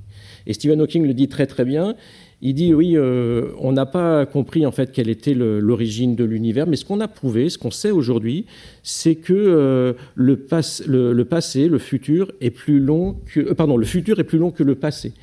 Et 0.47 0.53
Stephen 0.53 0.81
Hawking 0.81 1.07
le 1.07 1.15
dit 1.15 1.29
très 1.29 1.47
très 1.47 1.65
bien. 1.65 1.97
Il 2.47 2.53
dit 2.53 2.75
oui, 2.75 2.95
euh, 2.95 3.53
on 3.59 3.73
n'a 3.73 3.87
pas 3.87 4.27
compris 4.27 4.67
en 4.67 4.71
fait 4.71 4.93
quelle 4.93 5.09
était 5.09 5.33
l'origine 5.33 6.15
de 6.15 6.25
l'univers, 6.25 6.67
mais 6.67 6.77
ce 6.77 6.85
qu'on 6.85 7.01
a 7.01 7.09
prouvé, 7.09 7.49
ce 7.49 7.57
qu'on 7.57 7.71
sait 7.71 7.91
aujourd'hui, 7.91 8.45
c'est 8.83 9.15
que 9.15 9.33
euh, 9.33 9.95
le, 10.15 10.37
passé, 10.37 11.69
le 11.69 11.79
futur 11.79 12.31
est 12.43 12.51
plus 12.51 12.81
long 12.81 13.17
que, 13.25 13.41
euh, 13.41 13.77
le 13.79 13.87
futur 13.87 14.21
est 14.21 14.25
plus 14.25 14.37
long 14.37 14.51
que 14.51 14.63
le 14.63 14.75
passé. 14.75 15.15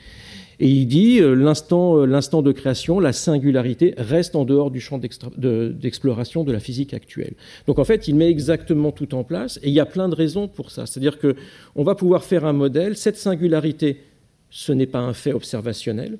Et 0.59 0.67
il 0.67 0.87
dit 0.87 1.19
l'instant, 1.19 2.05
l'instant 2.05 2.41
de 2.41 2.51
création, 2.51 2.99
la 2.99 3.13
singularité 3.13 3.93
reste 3.97 4.35
en 4.35 4.43
dehors 4.43 4.71
du 4.71 4.79
champ 4.79 4.99
d'exploration 5.37 6.43
de 6.43 6.51
la 6.51 6.59
physique 6.59 6.93
actuelle. 6.95 7.33
Donc 7.67 7.77
en 7.77 7.83
fait, 7.83 8.07
il 8.07 8.15
met 8.15 8.29
exactement 8.29 8.91
tout 8.91 9.13
en 9.13 9.23
place, 9.23 9.59
et 9.61 9.67
il 9.67 9.73
y 9.73 9.79
a 9.79 9.85
plein 9.85 10.09
de 10.09 10.15
raisons 10.15 10.47
pour 10.47 10.71
ça. 10.71 10.87
C'est-à-dire 10.87 11.19
que 11.19 11.35
on 11.75 11.83
va 11.83 11.93
pouvoir 11.93 12.23
faire 12.23 12.45
un 12.45 12.53
modèle. 12.53 12.97
Cette 12.97 13.17
singularité, 13.17 14.01
ce 14.49 14.71
n'est 14.71 14.87
pas 14.87 14.99
un 14.99 15.13
fait 15.13 15.33
observationnel 15.33 16.17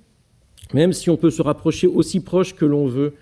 même 0.74 0.94
si 0.94 1.10
on 1.10 1.18
peut 1.18 1.32
se 1.32 1.42
rapprocher 1.42 1.88
aussi 1.88 2.20
proche 2.20 2.56
que 2.56 2.66
l'on 2.66 2.86
veut, 2.86 3.14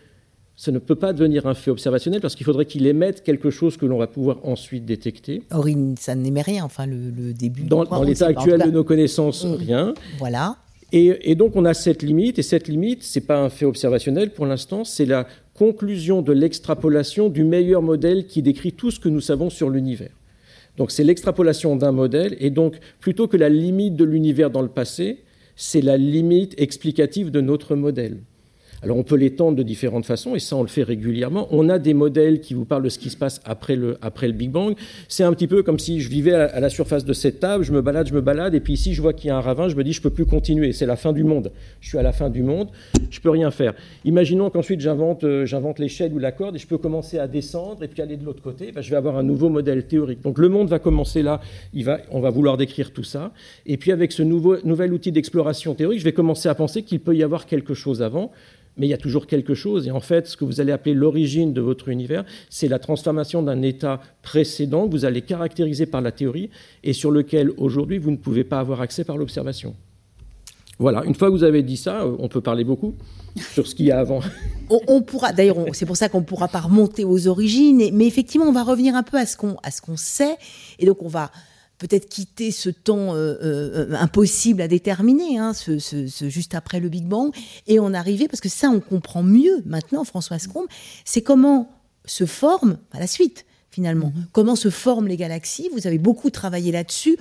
ça 0.56 0.72
ne 0.72 0.80
peut 0.80 0.96
pas 0.96 1.14
devenir 1.14 1.48
un 1.48 1.54
fait 1.54 1.72
observationnel 1.72 2.20
parce 2.20 2.36
qu'il 2.36 2.46
faudrait 2.46 2.66
qu'il 2.66 2.86
émette 2.86 3.24
quelque 3.24 3.50
chose 3.50 3.78
que 3.78 3.86
l'on 3.86 3.98
va 3.98 4.08
pouvoir 4.08 4.40
ensuite 4.44 4.86
détecter. 4.86 5.44
Or, 5.52 5.66
ça 5.98 6.16
n'émet 6.16 6.42
rien, 6.42 6.66
enfin, 6.66 6.86
le, 6.86 7.34
début. 7.34 7.64
Dans, 7.64 7.86
dans 7.86 8.04
l'état 8.04 8.28
actuel 8.28 8.62
de 8.66 8.72
nos 8.72 8.84
connaissances, 8.84 9.46
mm. 9.46 9.54
rien. 9.54 9.94
Voilà. 10.18 10.58
Et, 10.92 11.36
donc, 11.36 11.56
on 11.56 11.66
a 11.66 11.74
cette 11.74 12.02
limite, 12.02 12.40
et 12.40 12.42
cette 12.42 12.68
limite, 12.68 13.04
ce 13.04 13.20
n'est 13.20 13.26
pas 13.26 13.40
un 13.40 13.50
fait 13.50 13.66
observationnel 13.66 14.32
pour 14.32 14.46
l'instant, 14.46 14.84
c'est 14.84 15.06
la 15.06 15.28
conclusion 15.54 16.22
de 16.22 16.34
l'extrapolation 16.34 17.30
du 17.30 17.44
meilleur 17.44 17.82
modèle 17.82 18.26
qui 18.26 18.42
décrit 18.42 18.74
tout 18.74 18.90
ce 18.90 19.00
que 19.00 19.08
nous 19.08 19.22
savons 19.22 19.50
sur 19.50 19.70
l'univers. 19.70 20.12
Donc, 20.78 20.92
c'est 20.92 21.04
l'extrapolation 21.04 21.76
d'un 21.76 21.92
modèle, 21.92 22.36
et 22.40 22.50
donc, 22.50 22.80
plutôt 23.00 23.28
que 23.28 23.38
la 23.38 23.50
limite 23.50 23.96
de 23.96 24.04
l'univers 24.04 24.50
dans 24.50 24.62
le 24.62 24.68
passé, 24.68 25.20
c'est 25.62 25.82
la 25.82 25.98
limite 25.98 26.56
explicative 26.58 27.32
de 27.32 27.42
notre 27.42 27.76
modèle. 27.76 28.22
Alors 28.82 28.96
on 28.98 29.04
peut 29.04 29.16
l'étendre 29.16 29.58
de 29.58 29.64
différentes 29.64 30.06
façons, 30.06 30.36
et 30.36 30.40
ça 30.40 30.56
on 30.56 30.62
le 30.62 30.70
fait 30.70 30.84
régulièrement. 30.84 31.48
On 31.52 31.68
a 31.68 31.80
des 31.80 31.94
modèles 31.94 32.40
qui 32.40 32.54
vous 32.54 32.64
parlent 32.64 32.84
de 32.84 32.90
ce 32.90 32.98
qui 32.98 33.10
se 33.10 33.18
passe 33.18 33.42
après 33.44 33.76
le, 33.76 33.98
Big 34.32 34.52
Bang. 34.52 34.76
C'est 35.10 35.24
un 35.24 35.34
petit 35.34 35.48
peu 35.48 35.64
comme 35.64 35.80
si 35.80 36.00
je 36.00 36.10
vivais 36.10 36.34
à, 36.34 36.60
la 36.60 36.70
surface 36.70 37.04
de 37.04 37.12
cette 37.12 37.42
table, 37.42 37.64
je 37.66 37.74
me 37.74 37.82
balade, 37.82 38.08
je 38.08 38.14
me 38.14 38.22
balade, 38.22 38.56
et 38.56 38.62
puis 38.62 38.74
ici 38.74 38.94
je 38.94 39.02
vois 39.02 39.12
qu'il 39.12 39.28
y 39.28 39.32
a 39.32 39.38
un 39.38 39.42
ravin, 39.42 39.68
je 39.68 39.76
me 39.76 39.84
dis 39.84 39.92
je 39.92 40.02
peux 40.02 40.10
plus 40.10 40.26
continuer, 40.26 40.72
c'est 40.72 40.86
la 40.86 40.96
fin 40.96 41.12
du 41.12 41.26
monde. 41.26 41.52
Je 41.82 41.90
suis 41.90 41.98
à 41.98 42.04
la 42.04 42.14
fin 42.14 42.30
du 42.30 42.42
monde, 42.42 42.70
je 43.10 43.20
peux 43.20 43.30
rien 43.30 43.52
faire. 43.52 43.74
Imaginons 44.06 44.50
qu'ensuite 44.50 44.80
j'invente 44.80 45.26
euh, 45.26 45.46
j'invente 45.46 45.80
l'échelle 45.80 46.14
ou 46.14 46.20
la 46.20 46.32
corde, 46.32 46.56
et 46.56 46.60
je 46.60 46.68
peux 46.68 46.78
commencer 46.78 47.20
à 47.20 47.28
descendre, 47.28 47.84
et 47.84 47.90
puis 47.90 48.02
aller 48.02 48.16
de 48.16 48.24
l'autre 48.24 48.42
côté, 48.42 48.72
ben, 48.72 48.82
je 48.82 48.90
vais 48.90 48.98
avoir 48.98 49.18
un 49.18 49.24
nouveau 49.24 49.50
modèle 49.50 49.88
théorique. 49.88 50.22
Donc 50.22 50.38
le 50.38 50.48
monde 50.48 50.70
va 50.70 50.80
commencer 50.80 51.22
là, 51.22 51.42
on 52.12 52.22
va 52.22 52.30
vouloir 52.30 52.56
décrire 52.56 52.94
tout 52.94 53.04
ça, 53.04 53.34
et 53.66 53.76
puis 53.76 53.92
avec 53.92 54.14
ce 54.14 54.24
nouvel 54.24 54.94
outil 54.94 55.12
d'exploration 55.12 55.76
théorique, 55.76 56.00
je 56.00 56.06
vais 56.06 56.14
commencer 56.14 56.48
à 56.48 56.56
penser 56.56 56.84
qu'il 56.84 57.02
peut 57.02 57.16
y 57.16 57.24
avoir 57.24 57.46
quelque 57.46 57.74
chose 57.74 58.02
avant 58.02 58.32
mais 58.78 58.88
il 58.88 58.90
y 58.90 58.94
a 58.94 58.98
toujours 58.98 59.28
quelque 59.28 59.54
chose. 59.54 59.88
Et 59.88 59.92
en 59.92 60.00
fait, 60.00 60.28
ce 60.28 60.38
que 60.38 60.46
vous 60.46 60.62
allez 60.62 60.72
appeler 60.72 60.96
l'origine 60.96 61.54
de 61.54 61.62
votre 61.62 61.90
univers, 61.90 62.24
c'est 62.50 62.68
la 62.68 62.80
transformation 62.80 63.44
d'un 63.44 63.62
état 63.62 64.00
précédent 64.22 64.88
que 64.88 64.92
vous 64.92 65.06
allez 65.06 65.22
caractériser 65.22 65.86
par 65.86 66.02
la 66.02 66.12
théorie 66.12 66.50
et 66.84 66.94
sur 66.94 67.12
lequel 67.12 67.52
aujourd'hui 67.58 67.98
vous 67.98 68.12
ne 68.12 68.18
pouvez 68.18 68.44
pas 68.44 68.60
avoir 68.60 68.82
accès 68.82 69.04
par 69.04 69.18
l'observation. 69.18 69.76
Voilà, 70.80 71.04
une 71.04 71.14
fois 71.14 71.28
que 71.28 71.34
vous 71.34 71.44
avez 71.44 71.62
dit 71.62 71.76
ça, 71.76 72.04
euh, 72.04 72.16
on 72.20 72.30
peut 72.30 72.40
parler 72.40 72.64
beaucoup 72.64 72.96
sur 73.54 73.68
ce 73.68 73.76
qu'il 73.76 73.88
y 73.88 73.92
a 73.92 74.00
avant. 74.00 74.22
On, 74.70 75.02
pourra, 75.02 75.34
d'ailleurs, 75.34 75.58
c'est 75.74 75.86
pour 75.86 75.98
ça 75.98 76.08
qu'on 76.08 76.22
ne 76.22 76.26
pourra 76.26 76.48
pas 76.48 76.62
remonter 76.62 77.04
aux 77.04 77.28
origines, 77.28 77.90
mais 77.92 78.08
effectivement, 78.08 78.46
on 78.46 78.54
va 78.54 78.64
revenir 78.64 78.96
un 78.96 79.04
peu 79.04 79.18
à 79.18 79.26
ce 79.26 79.36
qu'on 79.36 79.58
qu'on 79.86 79.98
sait, 79.98 80.38
et 80.80 80.86
donc 80.86 81.02
on 81.02 81.10
va 81.10 81.32
peut-être 81.80 82.08
quitter 82.10 82.52
ce 82.52 82.70
temps 82.70 83.16
euh, 83.16 83.36
euh, 83.42 83.96
impossible 83.96 84.62
à 84.62 84.68
déterminer, 84.68 85.40
hein, 85.40 85.54
ce, 85.54 85.80
juste 86.28 86.54
après 86.54 86.80
le 86.80 86.90
Big 86.90 87.06
Bang, 87.06 87.34
et 87.66 87.80
en 87.80 87.94
arriver, 87.94 88.28
parce 88.28 88.42
que 88.42 88.50
ça 88.50 88.70
on 88.70 88.82
comprend 88.82 89.24
mieux 89.24 89.64
maintenant, 89.66 90.04
Françoise 90.04 90.46
Combe, 90.48 90.68
c'est 91.06 91.22
comment 91.22 91.72
se 92.06 92.26
forme 92.26 92.78
à 92.92 93.00
la 93.00 93.08
suite 93.08 93.46
finalement, 93.72 94.08
mm-hmm. 94.08 94.26
comment 94.34 94.56
se 94.56 94.70
forment 94.70 95.08
les 95.08 95.18
galaxies? 95.18 95.70
Vous 95.74 95.88
avez 95.88 96.00
beaucoup 96.00 96.32
travaillé 96.32 96.72
là-dessus. 96.72 97.18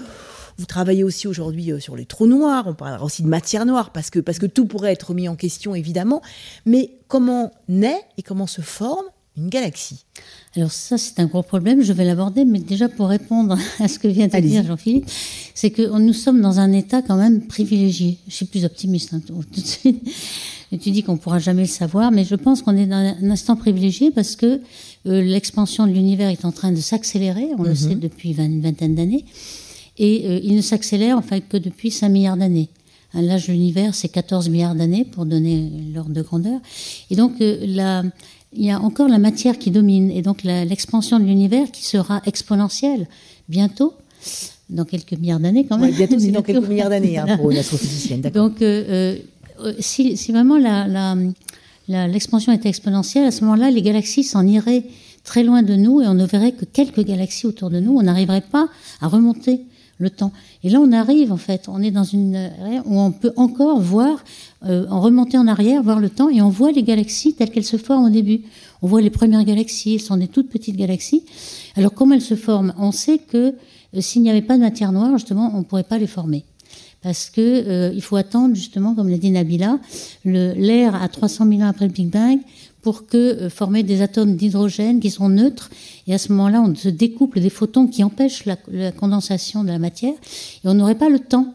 Vous 0.56 0.66
travaillez 0.66 1.04
aussi 1.04 1.28
aujourd'hui 1.28 1.70
euh, 1.70 1.78
sur 1.78 1.94
les 1.94 2.04
trous 2.04 2.26
noirs, 2.26 2.64
on 2.66 2.74
parlera 2.74 3.04
aussi 3.04 3.22
de 3.22 3.28
matière 3.28 3.64
noire, 3.64 3.92
parce 3.92 4.10
que, 4.10 4.18
parce 4.18 4.38
que 4.38 4.46
tout 4.46 4.66
pourrait 4.66 4.92
être 4.92 5.14
mis 5.14 5.28
en 5.28 5.36
question 5.36 5.74
évidemment, 5.74 6.20
mais 6.66 6.90
comment 7.06 7.52
naît 7.68 8.00
et 8.16 8.22
comment 8.22 8.48
se 8.48 8.60
forme 8.60 9.04
une 9.38 9.48
galaxie 9.48 10.04
alors 10.56 10.72
ça, 10.72 10.98
c'est 10.98 11.20
un 11.20 11.26
gros 11.26 11.42
problème, 11.42 11.82
je 11.82 11.92
vais 11.92 12.04
l'aborder, 12.04 12.44
mais 12.44 12.58
déjà 12.58 12.88
pour 12.88 13.08
répondre 13.08 13.56
à 13.80 13.86
ce 13.88 13.98
que 13.98 14.08
vient 14.08 14.28
de 14.28 14.40
dire 14.40 14.64
Jean-Philippe, 14.64 15.04
c'est 15.54 15.70
que 15.70 15.98
nous 15.98 16.12
sommes 16.12 16.40
dans 16.40 16.58
un 16.58 16.72
état 16.72 17.02
quand 17.02 17.16
même 17.16 17.46
privilégié. 17.46 18.18
Je 18.28 18.34
suis 18.34 18.46
plus 18.46 18.64
optimiste 18.64 19.12
hein, 19.12 19.20
tout 19.24 19.34
de 19.34 19.60
suite. 19.64 20.02
tu 20.80 20.90
dis 20.90 21.02
qu'on 21.02 21.16
pourra 21.16 21.38
jamais 21.38 21.62
le 21.62 21.68
savoir, 21.68 22.10
mais 22.10 22.24
je 22.24 22.34
pense 22.34 22.62
qu'on 22.62 22.76
est 22.76 22.86
dans 22.86 22.96
un 22.96 23.30
instant 23.30 23.56
privilégié 23.56 24.10
parce 24.10 24.36
que 24.36 24.60
euh, 25.06 25.22
l'expansion 25.22 25.86
de 25.86 25.92
l'univers 25.92 26.30
est 26.30 26.44
en 26.44 26.52
train 26.52 26.72
de 26.72 26.80
s'accélérer, 26.80 27.48
on 27.58 27.62
le 27.62 27.70
mhm. 27.70 27.76
sait 27.76 27.94
depuis 27.94 28.32
une 28.32 28.60
vingtaine 28.60 28.94
d'années, 28.94 29.24
et 29.98 30.24
euh, 30.26 30.40
il 30.42 30.56
ne 30.56 30.62
s'accélère 30.62 31.16
en 31.16 31.22
fait 31.22 31.42
que 31.48 31.56
depuis 31.56 31.90
5 31.90 32.08
milliards 32.08 32.36
d'années. 32.36 32.68
L'âge 33.14 33.46
de 33.46 33.52
l'univers, 33.52 33.94
c'est 33.94 34.08
14 34.08 34.50
milliards 34.50 34.74
d'années 34.74 35.04
pour 35.04 35.24
donner 35.24 35.70
l'ordre 35.94 36.12
de 36.12 36.20
grandeur. 36.20 36.60
Et 37.10 37.16
donc, 37.16 37.40
euh, 37.40 37.58
la, 37.66 38.02
il 38.52 38.64
y 38.64 38.70
a 38.70 38.80
encore 38.80 39.08
la 39.08 39.18
matière 39.18 39.58
qui 39.58 39.70
domine, 39.70 40.10
et 40.10 40.22
donc 40.22 40.42
l'expansion 40.42 41.18
de 41.18 41.24
l'univers 41.24 41.70
qui 41.70 41.84
sera 41.84 42.22
exponentielle 42.24 43.06
bientôt, 43.48 43.94
dans 44.70 44.84
quelques 44.84 45.12
milliards 45.12 45.40
d'années 45.40 45.66
quand 45.66 45.78
même. 45.78 45.92
bientôt, 45.92 46.18
c'est 46.18 46.30
dans 46.30 46.42
quelques 46.42 46.66
milliards 46.66 46.90
d'années 46.90 47.18
hein, 47.18 47.36
pour 47.36 47.50
une 47.50 47.58
astrophysicienne. 47.58 48.20
Donc, 48.22 48.60
euh, 48.62 49.16
si, 49.80 50.14
vraiment 50.32 50.58
l'expansion 51.88 52.52
était 52.52 52.68
exponentielle, 52.68 53.26
à 53.26 53.30
ce 53.30 53.44
moment-là, 53.44 53.70
les 53.70 53.82
galaxies 53.82 54.24
s'en 54.24 54.46
iraient 54.46 54.84
très 55.24 55.42
loin 55.42 55.62
de 55.62 55.74
nous 55.74 56.00
et 56.00 56.06
on 56.06 56.14
ne 56.14 56.24
verrait 56.24 56.52
que 56.52 56.64
quelques 56.64 57.04
galaxies 57.04 57.46
autour 57.46 57.70
de 57.70 57.80
nous. 57.80 57.96
On 57.96 58.02
n'arriverait 58.02 58.40
pas 58.40 58.68
à 59.00 59.08
remonter 59.08 59.60
le 59.98 60.10
temps. 60.10 60.32
Et 60.62 60.70
là, 60.70 60.80
on 60.80 60.92
arrive, 60.92 61.32
en 61.32 61.36
fait, 61.36 61.68
on 61.68 61.82
est 61.82 61.90
dans 61.90 62.04
une 62.04 62.34
ère 62.34 62.82
où 62.86 62.98
on 62.98 63.10
peut 63.10 63.32
encore 63.36 63.80
voir, 63.80 64.24
euh, 64.64 64.86
en 64.88 65.00
remonter 65.00 65.36
en 65.36 65.46
arrière, 65.46 65.82
voir 65.82 66.00
le 66.00 66.08
temps, 66.08 66.30
et 66.30 66.40
on 66.40 66.48
voit 66.48 66.72
les 66.72 66.82
galaxies 66.82 67.34
telles 67.34 67.50
qu'elles 67.50 67.64
se 67.64 67.76
forment 67.76 68.06
au 68.06 68.10
début. 68.10 68.42
On 68.80 68.86
voit 68.86 69.00
les 69.00 69.10
premières 69.10 69.44
galaxies, 69.44 69.94
elles 69.94 70.00
sont 70.00 70.16
des 70.16 70.28
toutes 70.28 70.48
petites 70.48 70.76
galaxies. 70.76 71.24
Alors, 71.76 71.92
comment 71.92 72.14
elles 72.14 72.20
se 72.20 72.36
forment 72.36 72.72
On 72.78 72.92
sait 72.92 73.18
que 73.18 73.54
euh, 73.94 74.00
s'il 74.00 74.22
n'y 74.22 74.30
avait 74.30 74.42
pas 74.42 74.56
de 74.56 74.62
matière 74.62 74.92
noire, 74.92 75.12
justement, 75.18 75.50
on 75.54 75.58
ne 75.58 75.64
pourrait 75.64 75.82
pas 75.82 75.98
les 75.98 76.06
former 76.06 76.44
parce 77.02 77.30
que 77.30 77.40
euh, 77.40 77.92
il 77.94 78.02
faut 78.02 78.16
attendre 78.16 78.54
justement, 78.56 78.94
comme 78.94 79.08
l'a 79.08 79.18
dit 79.18 79.30
Nabila, 79.30 79.78
l'air 80.24 81.00
à 81.00 81.08
300 81.08 81.46
000 81.48 81.60
ans 81.60 81.68
après 81.68 81.86
le 81.86 81.92
Big 81.92 82.08
Bang 82.08 82.40
pour 82.88 83.06
que 83.06 83.18
euh, 83.18 83.50
former 83.50 83.82
des 83.82 84.00
atomes 84.00 84.34
d'hydrogène 84.34 84.98
qui 84.98 85.10
sont 85.10 85.28
neutres. 85.28 85.68
Et 86.06 86.14
à 86.14 86.18
ce 86.18 86.32
moment-là, 86.32 86.62
on 86.62 86.74
se 86.74 86.88
découple 86.88 87.38
des 87.38 87.50
photons 87.50 87.86
qui 87.86 88.02
empêchent 88.02 88.46
la, 88.46 88.56
condensation 88.92 89.62
de 89.62 89.68
la 89.68 89.78
matière. 89.78 90.14
Et 90.64 90.68
on 90.68 90.72
n'aurait 90.72 90.94
pas 90.94 91.10
le 91.10 91.18
temps 91.18 91.52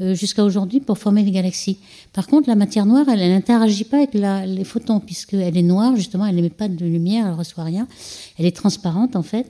euh, 0.00 0.16
jusqu'à 0.16 0.42
aujourd'hui 0.42 0.80
pour 0.80 0.98
former 0.98 1.22
des 1.22 1.30
galaxies. 1.30 1.78
Par 2.12 2.26
contre, 2.26 2.48
la 2.48 2.56
matière 2.56 2.84
noire, 2.84 3.06
elle 3.08 3.20
n'interagit 3.30 3.84
pas 3.84 3.98
avec 3.98 4.10
les 4.12 4.64
photons 4.64 4.98
puisqu'elle 4.98 5.56
est 5.56 5.62
noire, 5.62 5.94
justement, 5.94 6.26
elle 6.26 6.34
n'émet 6.34 6.50
pas 6.50 6.66
de 6.66 6.84
lumière, 6.84 7.28
elle 7.28 7.34
reçoit 7.34 7.62
rien. 7.62 7.86
Elle 8.36 8.46
est 8.46 8.56
transparente 8.56 9.14
en 9.14 9.22
fait 9.22 9.46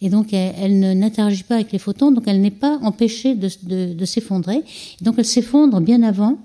et 0.00 0.10
donc 0.10 0.32
elle, 0.32 0.78
n'interagit 0.78 1.42
pas 1.42 1.56
avec 1.56 1.72
les 1.72 1.78
photons, 1.78 2.12
donc 2.12 2.24
elle 2.26 2.40
n'est 2.40 2.50
pas 2.50 2.78
empêchée 2.82 3.34
de, 3.34 4.04
s'effondrer. 4.04 4.62
Donc 5.00 5.14
elle 5.18 5.24
s'effondre 5.24 5.80
bien 5.80 6.02
avant 6.02 6.38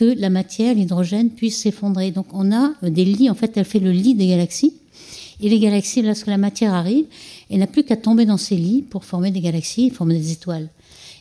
que 0.00 0.18
la 0.18 0.30
matière, 0.30 0.74
l'hydrogène, 0.74 1.28
puisse 1.28 1.58
s'effondrer. 1.58 2.10
Donc 2.10 2.26
on 2.32 2.52
a 2.52 2.72
des 2.82 3.04
lits, 3.04 3.28
en 3.28 3.34
fait 3.34 3.54
elle 3.56 3.66
fait 3.66 3.80
le 3.80 3.92
lit 3.92 4.14
des 4.14 4.28
galaxies. 4.28 4.72
Et 5.42 5.48
les 5.50 5.58
galaxies, 5.58 6.00
lorsque 6.00 6.26
la 6.26 6.38
matière 6.38 6.72
arrive, 6.72 7.04
elle 7.50 7.58
n'a 7.58 7.66
plus 7.66 7.84
qu'à 7.84 7.96
tomber 7.96 8.24
dans 8.24 8.38
ces 8.38 8.56
lits 8.56 8.82
pour 8.82 9.04
former 9.04 9.30
des 9.30 9.40
galaxies, 9.40 9.90
former 9.90 10.18
des 10.18 10.32
étoiles. 10.32 10.68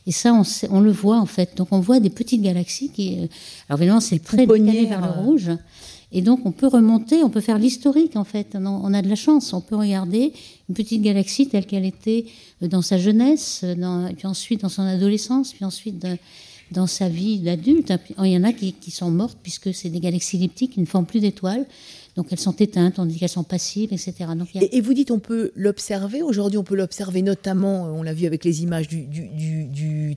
Et 0.08 0.14
ça, 0.14 0.34
on, 0.34 0.44
on, 0.72 0.80
le 0.80 0.92
voit 0.92 1.20
en 1.20 1.26
fait. 1.26 1.58
Donc 1.58 1.68
on 1.72 1.82
voit 1.82 2.00
des 2.00 2.10
petites 2.10 2.42
galaxies 2.42 2.90
qui. 2.90 3.18
Euh, 3.20 3.28
alors 3.68 3.82
évidemment, 3.82 4.00
c'est 4.00 4.20
très 4.20 4.48
décalé 4.48 4.86
vers 4.86 5.02
le 5.02 5.12
rouge. 5.24 5.52
Et 6.12 6.22
donc, 6.24 6.40
on 6.46 6.52
peut 6.52 6.68
remonter, 6.68 7.22
on 7.22 7.30
peut 7.30 7.40
faire 7.40 7.60
l'historique, 7.60 8.16
en 8.16 8.24
fait. 8.24 8.58
On 8.60 8.94
a 8.96 9.02
de 9.04 9.08
la 9.08 9.16
chance. 9.16 9.54
On 9.54 9.62
peut 9.62 9.76
regarder 9.76 10.34
une 10.68 10.74
petite 10.74 11.04
galaxie 11.04 11.48
telle 11.48 11.68
qu'elle 11.68 11.86
était 11.86 12.26
dans 12.62 12.82
sa 12.82 12.98
jeunesse, 12.98 13.64
puis 14.18 14.26
ensuite 14.26 14.62
dans 14.62 14.70
son 14.70 14.82
adolescence, 14.82 15.54
puis 15.54 15.66
ensuite 15.66 16.00
dans, 16.72 16.88
sa 16.88 17.10
vie 17.10 17.40
d'adulte. 17.40 17.94
Il 18.20 18.32
y 18.32 18.38
en 18.38 18.44
a 18.44 18.54
qui, 18.54 18.92
sont 18.92 19.12
mortes 19.12 19.38
puisque 19.42 19.74
c'est 19.74 19.90
des 19.90 20.00
galaxies 20.00 20.38
elliptiques 20.38 20.74
qui 20.74 20.80
ne 20.80 20.86
forment 20.86 21.06
plus 21.06 21.20
d'étoiles. 21.20 21.66
Donc 22.16 22.28
elles 22.32 22.40
sont 22.40 22.56
éteintes, 22.56 23.00
on 23.00 23.06
dit 23.06 23.18
qu'elles 23.18 23.30
sont 23.30 23.44
passives, 23.44 23.94
etc. 23.94 24.14
et, 24.56 24.82
vous 24.82 24.94
dites 24.94 25.12
on 25.12 25.20
peut 25.20 25.52
l'observer. 25.56 26.22
Aujourd'hui, 26.22 26.58
on 26.58 26.64
peut 26.64 26.76
l'observer 26.76 27.22
notamment, 27.22 27.84
on 27.86 28.04
l'a 28.04 28.14
vu 28.14 28.26
avec 28.26 28.44
les 28.44 28.64
images 28.64 28.88
du, 28.88 29.06
du, 29.06 30.16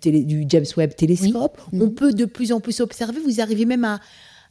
James 0.48 0.66
Webb 0.76 0.96
télescope. 0.96 1.60
On 1.72 1.90
peut 1.90 2.12
de 2.12 2.24
plus 2.24 2.52
en 2.52 2.60
plus 2.60 2.80
observer. 2.80 3.20
Vous 3.24 3.40
arrivez 3.40 3.66
même 3.66 3.84
à, 3.84 4.00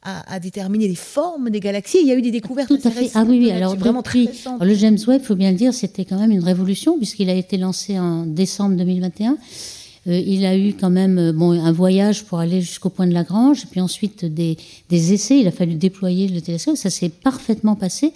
à, 0.04 0.40
déterminer 0.40 0.88
les 0.88 0.96
formes 0.96 1.50
des 1.50 1.60
galaxies. 1.60 2.00
Il 2.02 2.08
y 2.08 2.12
a 2.12 2.16
eu 2.16 2.22
des 2.22 2.32
découvertes 2.32 2.70
Tout 2.70 2.88
à 2.88 2.92
fait. 2.92 3.12
Ah 3.14 3.24
oui, 3.28 3.40
oui. 3.40 3.52
Alors, 3.52 3.76
vraiment 3.76 4.02
très 4.02 4.26
le 4.62 4.74
James 4.74 4.98
Webb, 5.08 5.22
il 5.22 5.26
faut 5.26 5.36
bien 5.36 5.52
le 5.52 5.58
dire, 5.58 5.74
c'était 5.74 6.06
quand 6.06 6.20
même 6.20 6.32
une 6.32 6.44
révolution 6.44 6.98
puisqu'il 6.98 7.30
a 7.30 7.36
été 7.36 7.58
lancé 7.58 8.00
en 8.00 8.26
décembre 8.26 8.76
2021. 8.78 9.38
Euh, 10.08 10.20
il 10.20 10.46
a 10.46 10.58
eu 10.58 10.74
quand 10.74 10.90
même 10.90 11.20
euh, 11.20 11.32
bon, 11.32 11.52
un 11.52 11.72
voyage 11.72 12.24
pour 12.24 12.40
aller 12.40 12.60
jusqu'au 12.60 12.90
point 12.90 13.06
de 13.06 13.14
Lagrange, 13.14 13.68
puis 13.70 13.80
ensuite 13.80 14.26
des, 14.26 14.58
des, 14.90 15.14
essais. 15.14 15.40
Il 15.40 15.48
a 15.48 15.52
fallu 15.52 15.76
déployer 15.76 16.28
le 16.28 16.42
télescope. 16.42 16.76
Ça 16.76 16.90
s'est 16.90 17.10
parfaitement 17.10 17.76
passé. 17.76 18.12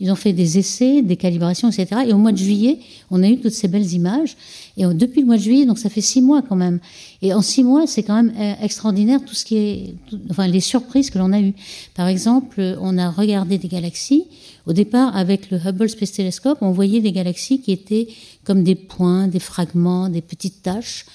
Ils 0.00 0.10
ont 0.10 0.16
fait 0.16 0.34
des 0.34 0.58
essais, 0.58 1.00
des 1.00 1.16
calibrations, 1.16 1.70
etc. 1.70 2.02
Et 2.06 2.12
au 2.12 2.18
mois 2.18 2.32
de 2.32 2.36
juillet, 2.36 2.78
on 3.10 3.22
a 3.22 3.28
eu 3.28 3.38
toutes 3.38 3.54
ces 3.54 3.68
belles 3.68 3.90
images. 3.92 4.36
Et 4.76 4.84
depuis 4.84 5.20
le 5.20 5.26
mois 5.26 5.36
de 5.36 5.42
juillet, 5.42 5.64
donc 5.64 5.78
ça 5.78 5.88
fait 5.88 6.02
six 6.02 6.20
mois 6.20 6.42
quand 6.42 6.56
même. 6.56 6.78
Et 7.22 7.32
en 7.32 7.40
six 7.40 7.64
mois, 7.64 7.86
c'est 7.86 8.02
quand 8.02 8.22
même 8.22 8.34
euh, 8.38 8.54
extraordinaire 8.62 9.20
tout 9.24 9.34
ce 9.34 9.44
qui 9.46 9.56
est, 9.56 9.94
enfin 10.30 10.46
les 10.46 10.60
surprises 10.60 11.08
que 11.08 11.18
l'on 11.18 11.32
a 11.32 11.40
eues. 11.40 11.54
Par 11.94 12.08
exemple, 12.08 12.76
on 12.82 12.98
a 12.98 13.10
regardé 13.10 13.56
des 13.56 13.68
galaxies. 13.68 14.24
Au 14.66 14.74
départ, 14.74 15.16
avec 15.16 15.50
le 15.50 15.58
Hubble 15.58 15.88
Space 15.88 16.12
Telescope, 16.12 16.58
on 16.60 16.70
voyait 16.70 17.00
des 17.00 17.12
galaxies 17.12 17.60
qui 17.60 17.72
étaient 17.72 18.08
comme 18.44 18.62
des 18.62 18.74
points, 18.74 19.26
des 19.26 19.38
fragments, 19.38 20.10
des 20.10 20.20
petites 20.20 20.62
taches. 20.62 21.06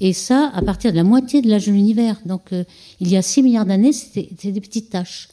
Et 0.00 0.12
ça, 0.12 0.50
à 0.54 0.62
partir 0.62 0.92
de 0.92 0.96
la 0.96 1.04
moitié 1.04 1.42
de 1.42 1.48
l'âge 1.48 1.66
de 1.66 1.72
l'univers. 1.72 2.20
Donc, 2.24 2.52
euh, 2.52 2.64
il 3.00 3.08
y 3.08 3.16
a 3.16 3.22
6 3.22 3.42
milliards 3.42 3.66
d'années, 3.66 3.92
c'était 3.92 4.50
des 4.50 4.60
petites 4.60 4.90
taches. 4.90 5.28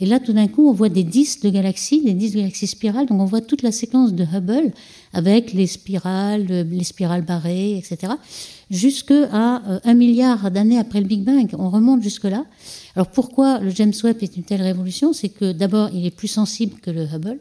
Et 0.00 0.06
là, 0.06 0.20
tout 0.20 0.32
d'un 0.32 0.46
coup, 0.46 0.68
on 0.68 0.72
voit 0.72 0.88
des 0.88 1.02
disques 1.02 1.42
de 1.42 1.50
galaxies, 1.50 2.02
des 2.02 2.14
disques 2.14 2.34
de 2.34 2.40
galaxies 2.40 2.68
spirales. 2.68 3.06
Donc, 3.06 3.20
on 3.20 3.24
voit 3.24 3.40
toute 3.40 3.62
la 3.62 3.72
séquence 3.72 4.12
de 4.12 4.24
Hubble 4.24 4.72
avec 5.12 5.52
les 5.52 5.66
spirales, 5.66 6.46
les 6.46 6.84
spirales 6.84 7.22
barrées, 7.22 7.76
etc. 7.76 8.12
Jusqu'à 8.70 9.14
euh, 9.14 9.80
un 9.82 9.94
milliard 9.94 10.52
d'années 10.52 10.78
après 10.78 11.00
le 11.00 11.06
Big 11.06 11.24
Bang. 11.24 11.48
On 11.58 11.68
remonte 11.70 12.02
jusque-là. 12.02 12.44
Alors, 12.94 13.08
pourquoi 13.08 13.58
le 13.58 13.70
James 13.70 13.94
Webb 14.04 14.18
est 14.22 14.36
une 14.36 14.44
telle 14.44 14.62
révolution? 14.62 15.12
C'est 15.12 15.30
que 15.30 15.50
d'abord, 15.50 15.90
il 15.92 16.06
est 16.06 16.14
plus 16.14 16.28
sensible 16.28 16.78
que 16.80 16.92
le 16.92 17.04
Hubble. 17.04 17.38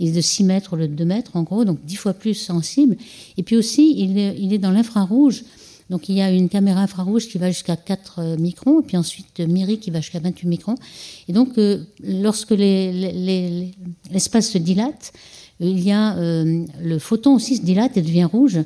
Il 0.00 0.08
est 0.08 0.12
de 0.12 0.20
6 0.20 0.44
mètres 0.44 0.74
au 0.74 0.76
lieu 0.76 0.88
de 0.88 0.94
2 0.94 1.04
mètres, 1.04 1.32
en 1.34 1.42
gros, 1.42 1.64
donc 1.64 1.84
10 1.84 1.96
fois 1.96 2.14
plus 2.14 2.34
sensible. 2.34 2.96
Et 3.36 3.42
puis 3.42 3.56
aussi, 3.56 3.94
il 3.98 4.52
est 4.52 4.58
dans 4.58 4.70
l'infrarouge. 4.70 5.42
Donc 5.90 6.08
il 6.08 6.16
y 6.16 6.20
a 6.20 6.30
une 6.30 6.48
caméra 6.48 6.80
infrarouge 6.80 7.28
qui 7.28 7.38
va 7.38 7.48
jusqu'à 7.48 7.76
4 7.76 8.18
euh, 8.18 8.36
microns, 8.36 8.80
et 8.80 8.82
puis 8.82 8.96
ensuite 8.96 9.40
euh, 9.40 9.46
MIRI 9.46 9.78
qui 9.78 9.90
va 9.90 10.00
jusqu'à 10.00 10.20
28 10.20 10.46
microns. 10.46 10.74
Et 11.28 11.32
donc 11.32 11.58
euh, 11.58 11.82
lorsque 12.02 12.50
l'espace 12.50 14.50
se 14.50 14.58
dilate, 14.58 15.12
il 15.60 15.80
y 15.80 15.90
a 15.90 16.14
le 16.14 16.98
photon 17.00 17.34
aussi 17.34 17.56
se 17.56 17.62
dilate 17.62 17.96
et 17.96 18.02
devient 18.02 18.28
rouge. 18.30 18.60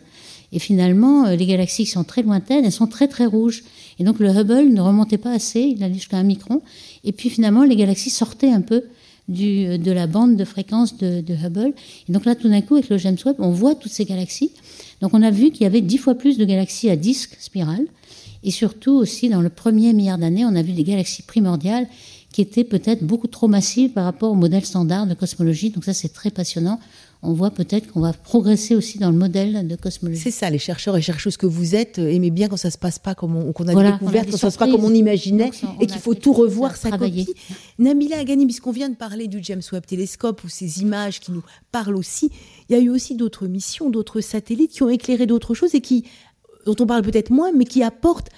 Et 0.55 0.59
finalement, 0.59 1.31
les 1.31 1.47
galaxies 1.47 1.85
qui 1.85 1.91
sont 1.91 2.05
très 2.05 2.21
lointaines, 2.21 2.67
elles 2.67 2.71
sont 2.71 2.87
très 2.87 3.09
très 3.09 3.25
rouges. 3.25 3.65
Et 3.99 4.05
donc 4.05 4.19
le 4.19 4.29
Hubble 4.29 4.69
ne 4.69 4.81
remontait 4.83 5.17
pas 5.17 5.33
assez, 5.33 5.61
il 5.61 5.83
allait 5.83 5.95
jusqu'à 5.95 6.19
un 6.19 6.23
micron. 6.23 6.61
Et 7.03 7.13
puis 7.13 7.31
finalement, 7.31 7.65
les 7.65 7.77
galaxies 7.77 8.11
sortaient 8.11 8.51
un 8.51 8.61
peu 8.61 8.85
du, 9.29 9.79
de 9.79 9.91
la 9.91 10.07
bande 10.07 10.37
de 10.37 10.45
fréquence 10.45 10.99
de, 10.99 11.23
de 11.23 11.35
Hubble. 11.35 11.73
Et 12.09 12.13
donc 12.13 12.27
là, 12.27 12.35
tout 12.35 12.51
d'un 12.51 12.61
coup, 12.61 12.75
avec 12.75 12.91
le 12.91 12.99
James 12.99 13.17
Webb, 13.25 13.37
on 13.39 13.53
voit 13.53 13.75
toutes 13.75 13.93
ces 13.93 14.05
galaxies. 14.05 14.51
Donc 15.03 15.12
on 15.15 15.23
a 15.23 15.31
vu 15.31 15.51
qu'il 15.51 15.65
y 15.65 15.67
avait 15.67 15.81
dix 15.81 15.99
fois 15.99 16.15
plus 16.15 16.38
de 16.38 16.45
galaxies 16.45 16.88
à 16.88 16.97
disque 16.97 17.37
spiral. 17.41 17.85
Et 18.45 18.51
surtout 18.51 18.93
aussi, 18.93 19.29
dans 19.29 19.43
le 19.43 19.51
premier 19.51 19.93
milliard 19.93 20.17
d'années, 20.17 20.45
on 20.45 20.55
a 20.57 20.62
vu 20.62 20.73
des 20.73 20.85
galaxies 20.85 21.23
primordiales 21.23 21.87
qui 22.33 22.41
étaient 22.41 22.65
peut-être 22.65 23.05
beaucoup 23.05 23.27
trop 23.27 23.49
massives 23.49 23.91
par 23.91 24.05
rapport 24.05 24.33
au 24.33 24.35
modèle 24.35 24.65
standard 24.65 25.07
de 25.07 25.15
cosmologie. 25.15 25.71
Donc 25.71 25.85
ça, 25.85 25.93
c'est 25.93 26.09
très 26.09 26.31
passionnant. 26.31 26.81
On 27.25 27.35
voit 27.35 27.53
peut-être 27.53 27.93
qu'on 27.93 28.01
va 28.01 28.13
progresser 28.13 28.75
aussi 28.75 28.99
dans 28.99 29.11
le 29.11 29.17
modèle 29.17 29.69
de 29.69 29.77
cosmologie. 29.77 30.21
C'est 30.21 30.33
ça, 30.33 30.51
les 30.51 30.59
chercheurs 30.59 30.97
et 30.97 31.03
chercheuses 31.03 31.37
que 31.37 31.47
vous 31.47 31.77
êtes 31.77 32.01
euh, 32.01 32.11
aimez 32.11 32.33
bien 32.33 32.49
quand 32.49 32.57
ça 32.57 32.71
se 32.73 32.79
passe 32.79 32.99
pas 32.99 33.15
comme 33.15 33.37
on, 33.37 33.53
qu'on 33.53 33.69
a 33.69 33.69
découvert, 33.69 33.93
découverte, 33.93 34.31
quand 34.33 34.33
ça 34.33 34.39
se 34.39 34.47
passe 34.47 34.57
pas 34.57 34.71
comme 34.71 34.85
on 34.85 34.93
imaginait, 34.93 35.51
et 35.81 35.87
qu'il 35.87 36.01
faut 36.01 36.15
tout 36.15 36.33
revoir 36.33 36.75
sa 36.75 36.91
copie. 36.91 37.33
Namila 37.79 38.19
Agani, 38.19 38.45
puisqu'on 38.45 38.73
vient 38.73 38.89
de 38.89 38.97
parler 38.97 39.29
du 39.29 39.39
James 39.43 39.63
Webb 39.73 39.87
Telescope 39.87 40.43
ou 40.43 40.49
ces 40.49 40.83
images 40.83 41.21
qui 41.21 41.31
nous 41.31 41.45
parlent 41.71 41.97
aussi, 41.97 42.33
il 42.69 42.77
y 42.77 42.79
a 42.79 42.83
eu 42.83 42.91
aussi 42.91 43.15
d'autres 43.15 43.47
missions, 43.47 43.89
d'autres 43.89 44.21
satellites 44.21 44.73
qui 44.73 44.83
ont 44.83 44.89
éclairé 44.91 45.27
d'autres 45.27 45.55
choses 45.55 45.77
et 45.77 45.81
qui, 45.81 46.05
dont 46.67 46.77
on 46.81 46.87
parle 46.87 47.03
peut-être 47.03 47.31
moins, 47.31 47.53
mais 47.53 47.67
qui 47.67 47.85
apportent 47.85 48.31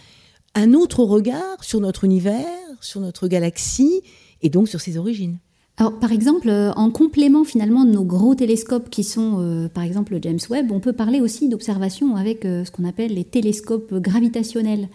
un 0.55 0.75
autre 0.75 1.05
regard 1.05 1.64
sur 1.64 1.81
notre 1.81 2.05
univers, 2.05 2.44
sur 2.83 3.01
notre 3.01 3.29
galaxie 3.29 4.03
et 4.42 4.51
donc 4.51 4.68
sur 4.68 4.81
ses 4.81 4.99
origines. 4.99 5.38
Alors, 5.76 5.98
par 5.98 6.12
exemple, 6.12 6.48
euh, 6.48 6.72
en 6.74 6.90
complément 6.90 7.42
finalement 7.42 7.84
de 7.84 7.90
nos 7.90 8.04
gros 8.04 8.37
télescopes 8.37 8.90
qui 8.90 9.02
sont, 9.02 9.40
euh, 9.40 9.68
par 9.68 9.82
exemple, 9.82 10.12
le 10.12 10.20
James 10.22 10.38
Webb, 10.48 10.70
on 10.70 10.78
peut 10.78 10.92
parler 10.92 11.20
aussi 11.20 11.48
d'observation 11.48 12.14
avec 12.14 12.44
euh, 12.44 12.64
ce 12.64 12.70
qu'on 12.70 12.84
appelle 12.84 13.14
les 13.14 13.24
télescopes 13.24 13.92
gravitationnels. 13.94 14.88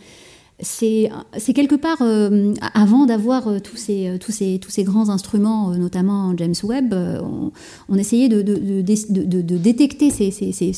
C'est 0.62 1.10
quelque 1.54 1.76
part, 1.76 2.00
euh, 2.02 2.54
avant 2.74 3.06
d'avoir 3.06 3.48
euh, 3.48 3.60
tous, 3.60 3.78
ces, 3.78 4.18
tous, 4.20 4.32
ces, 4.32 4.84
grands 4.84 5.10
instruments, 5.10 5.72
notamment 5.72 6.34
James 6.38 6.56
Webb, 6.64 6.94
on, 7.90 7.96
essayait 7.96 8.30
de, 8.30 8.42
détecter 9.58 10.10
ces, 10.10 10.30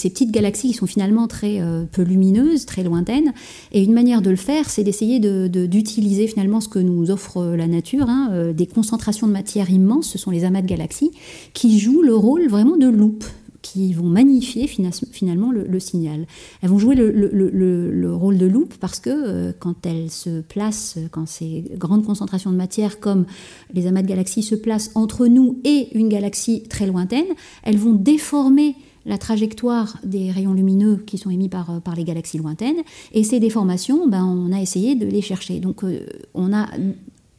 petites 0.10 0.32
galaxies 0.32 0.70
qui 0.70 0.74
sont 0.74 0.86
finalement 0.86 1.28
très 1.28 1.62
peu 1.92 2.04
lumineuses, 2.04 2.66
très 2.66 2.84
lointaines. 2.84 3.34
Et 3.72 3.84
une 3.84 3.94
manière 3.94 4.22
de 4.22 4.30
le 4.30 4.36
faire, 4.36 4.70
c'est 4.70 4.84
d'essayer 4.84 5.20
d'utiliser 5.20 6.28
finalement 6.28 6.62
ce 6.62 6.70
que 6.70 6.80
nous 6.80 7.12
offre 7.12 7.44
la 7.56 7.68
nature, 7.68 8.10
hein, 8.10 8.52
des 8.54 8.68
concentrations 8.68 9.28
de 9.28 9.34
matière 9.34 9.70
immenses, 9.70 10.10
ce 10.10 10.18
sont 10.18 10.32
les 10.32 10.44
amas 10.44 10.62
de 10.62 10.68
galaxies, 10.68 11.12
qui 11.54 11.80
jouent 11.80 12.02
le 12.04 12.16
rôle 12.16 12.48
vraiment 12.48 12.78
de 12.78 12.88
loupe 12.88 13.26
qui 13.62 13.94
vont 13.94 14.06
magnifier 14.06 14.68
finalement 14.68 15.52
le, 15.52 15.80
signal. 15.80 16.26
Elles 16.62 16.70
vont 16.70 16.80
jouer 16.80 16.96
le, 16.96 18.14
rôle 18.14 18.38
de 18.38 18.46
loupe 18.46 18.74
parce 18.80 19.00
que 19.00 19.10
euh, 19.10 19.54
quand 19.58 19.86
elles 19.86 20.10
se 20.10 20.42
placent, 20.42 20.98
quand 21.12 21.28
ces 21.28 21.66
grandes 21.76 22.06
concentrations 22.06 22.52
de 22.52 22.58
matière 22.58 23.00
comme 23.00 23.26
les 23.74 23.88
amas 23.88 24.02
de 24.02 24.08
galaxies 24.08 24.44
se 24.44 24.56
placent 24.56 24.92
entre 24.96 25.28
nous 25.28 25.60
et 25.64 25.96
une 25.98 26.10
galaxie 26.10 26.64
très 26.64 26.88
lointaine, 26.88 27.26
elles 27.64 27.78
vont 27.78 27.94
déformer 27.94 28.76
la 29.06 29.18
trajectoire 29.18 29.98
des 30.04 30.32
rayons 30.32 30.54
lumineux 30.54 30.98
qui 31.06 31.18
sont 31.18 31.30
émis 31.30 31.50
par, 31.50 31.70
euh, 31.72 31.80
les 31.96 32.04
galaxies 32.04 32.38
lointaines. 32.38 32.82
Et 33.14 33.24
ces 33.24 33.40
déformations, 33.40 34.08
ben, 34.08 34.24
on 34.24 34.52
a 34.52 34.62
essayé 34.62 34.96
de 34.96 35.06
les 35.06 35.22
chercher. 35.22 35.60
Donc 35.60 35.84
euh, 35.84 36.06
on 36.34 36.54
a 36.54 36.68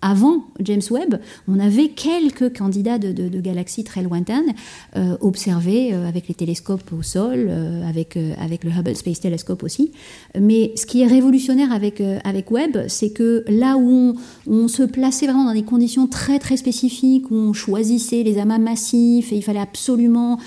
avant 0.03 0.45
James 0.61 0.83
Webb, 0.91 1.21
on 1.47 1.61
avait 1.61 1.89
quelques 1.89 2.59
candidats 2.59 2.99
de, 2.99 3.41
galaxies 3.41 3.85
très 3.85 4.03
lointaines 4.03 4.53
euh, 4.97 5.17
observés 5.21 5.95
euh, 5.95 6.09
avec 6.09 6.29
les 6.29 6.35
télescopes 6.35 6.93
au 6.93 7.03
sol, 7.03 7.47
euh, 7.49 7.89
avec, 7.89 8.19
avec 8.39 8.65
le 8.65 8.71
Hubble 8.71 8.97
Space 8.97 9.21
Telescope 9.21 9.63
aussi. 9.63 9.93
Mais 10.39 10.73
ce 10.77 10.87
qui 10.87 11.03
est 11.03 11.07
révolutionnaire 11.07 11.73
avec, 11.73 12.03
avec 12.25 12.51
Webb, 12.51 12.89
c'est 12.89 13.11
que 13.11 13.45
là 13.49 13.77
où 13.77 14.17
on, 14.49 14.69
se 14.69 14.83
plaçait 14.83 15.27
vraiment 15.27 15.45
dans 15.45 15.53
des 15.53 15.63
conditions 15.63 16.09
très 16.09 16.39
très 16.41 16.57
spécifiques, 16.57 17.31
où 17.31 17.37
on 17.37 17.53
choisissait 17.53 18.25
les 18.25 18.39
amas 18.39 18.59
massifs 18.59 19.33
et 19.33 19.37
il 19.37 19.43
fallait 19.43 19.61
absolument 19.61 20.39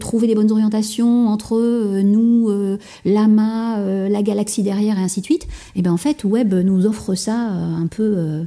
trouver 0.00 0.26
les 0.26 0.34
bonnes 0.34 0.50
orientations 0.50 1.28
entre 1.28 2.00
nous, 2.02 2.50
l'amas, 3.04 4.08
la 4.08 4.22
galaxie 4.22 4.62
derrière 4.62 4.98
et 4.98 5.02
ainsi 5.02 5.20
de 5.20 5.26
suite, 5.26 5.44
et 5.44 5.76
eh 5.76 5.82
bien 5.82 5.92
en 5.92 5.98
fait 5.98 6.24
Webb 6.24 6.54
nous 6.54 6.86
offre 6.86 7.14
ça 7.14 7.36
un 7.36 7.86
peu 7.86 8.46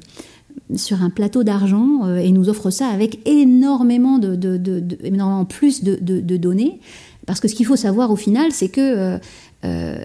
sur 0.76 1.02
un 1.04 1.10
plateau 1.10 1.44
d'argent 1.44 2.06
euh, 2.06 2.18
et 2.18 2.32
nous 2.32 2.50
offre 2.50 2.70
ça 2.70 2.88
avec 2.88 3.28
énormément 3.28 4.20
de, 4.20 4.38
énormément 5.04 5.46
plus 5.46 5.84
de, 5.84 6.38
données. 6.38 6.80
Parce 7.26 7.40
que 7.40 7.48
ce 7.48 7.56
qu'il 7.56 7.66
faut 7.66 7.76
savoir 7.76 8.12
au 8.12 8.16
final, 8.16 8.52
c'est 8.52 8.70
que 8.70 8.82
euh, 8.82 9.18
euh, 9.66 10.04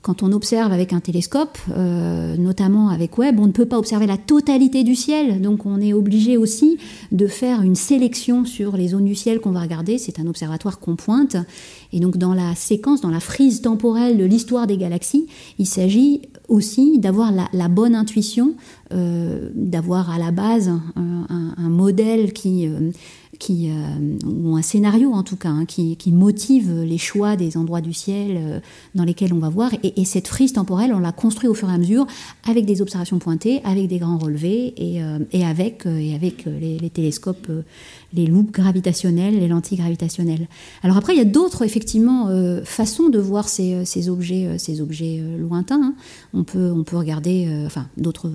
quand 0.00 0.22
on 0.22 0.32
observe 0.32 0.72
avec 0.72 0.92
un 0.92 0.98
télescope, 0.98 1.58
notamment 1.68 2.88
avec 2.88 3.18
Webb, 3.18 3.38
on 3.38 3.46
ne 3.46 3.52
peut 3.52 3.66
pas 3.66 3.78
observer 3.78 4.08
la 4.08 4.16
totalité 4.16 4.82
du 4.82 4.96
ciel. 4.96 5.40
Donc 5.40 5.64
on 5.64 5.80
est 5.80 5.92
obligé 5.92 6.36
aussi 6.36 6.76
de 7.12 7.28
faire 7.28 7.62
une 7.62 7.76
sélection 7.76 8.44
sur 8.44 8.76
les 8.76 8.88
zones 8.88 9.04
du 9.04 9.14
ciel 9.14 9.38
qu'on 9.38 9.52
va 9.52 9.60
regarder. 9.60 9.98
C'est 9.98 10.18
un 10.18 10.26
observatoire 10.26 10.80
qu'on 10.80 10.96
pointe. 10.96 11.36
Et 11.92 12.00
donc 12.00 12.16
dans 12.16 12.34
la 12.34 12.56
séquence, 12.56 13.00
dans 13.00 13.10
la 13.10 13.20
frise 13.20 13.62
temporelle 13.62 14.18
de 14.18 14.24
l'histoire 14.24 14.66
des 14.66 14.76
galaxies, 14.76 15.28
il 15.60 15.66
s'agit 15.66 16.22
aussi 16.52 16.98
d'avoir 16.98 17.32
la, 17.52 17.68
bonne 17.68 17.94
intuition, 17.94 18.54
euh, 18.92 19.50
d'avoir 19.54 20.10
à 20.10 20.18
la 20.18 20.30
base 20.30 20.70
un, 20.96 21.68
modèle 21.68 22.32
qui, 22.32 22.66
euh, 22.66 22.90
qui 23.38 23.70
euh, 23.70 24.18
ou 24.26 24.56
un 24.56 24.62
scénario 24.62 25.12
en 25.12 25.22
tout 25.22 25.36
cas, 25.36 25.48
hein, 25.48 25.64
qui, 25.64 25.96
motive 26.12 26.82
les 26.82 26.98
choix 26.98 27.36
des 27.36 27.56
endroits 27.56 27.80
du 27.80 27.92
ciel 27.92 28.62
dans 28.94 29.04
lesquels 29.04 29.32
on 29.32 29.38
va 29.38 29.48
voir. 29.48 29.70
Et, 29.82 30.04
cette 30.04 30.28
frise 30.28 30.52
temporelle, 30.52 30.92
on 30.92 30.98
l'a 30.98 31.12
construit 31.12 31.48
au 31.48 31.54
fur 31.54 31.70
et 31.70 31.72
à 31.72 31.78
mesure 31.78 32.06
avec 32.48 32.66
des 32.66 32.82
observations 32.82 33.18
pointées, 33.18 33.60
avec 33.64 33.88
des 33.88 33.98
grands 33.98 34.18
relevés 34.18 34.74
et, 34.76 35.00
et 35.32 35.44
avec, 35.44 35.84
les, 35.84 36.78
les 36.78 36.90
télescopes, 36.90 37.50
les 38.12 38.26
loupes 38.26 38.52
gravitationnelles, 38.52 39.38
les 39.38 39.48
lentilles 39.48 39.78
gravitationnelles. 39.78 40.48
Alors 40.82 40.98
après, 40.98 41.14
il 41.14 41.18
y 41.18 41.22
a 41.22 41.24
d'autres 41.24 41.62
effectivement 41.62 42.28
façons 42.64 43.08
de 43.08 43.18
voir 43.18 43.48
ces, 43.48 43.84
ces 43.84 44.08
objets, 44.10 44.58
ces 44.58 44.80
objets 44.80 45.22
lointains. 45.38 45.80
Hein. 45.82 45.94
On 46.34 46.44
peut, 46.44 46.70
on 46.70 46.84
peut 46.84 46.96
regarder, 46.96 47.48
enfin 47.66 47.86
d'autres 47.96 48.30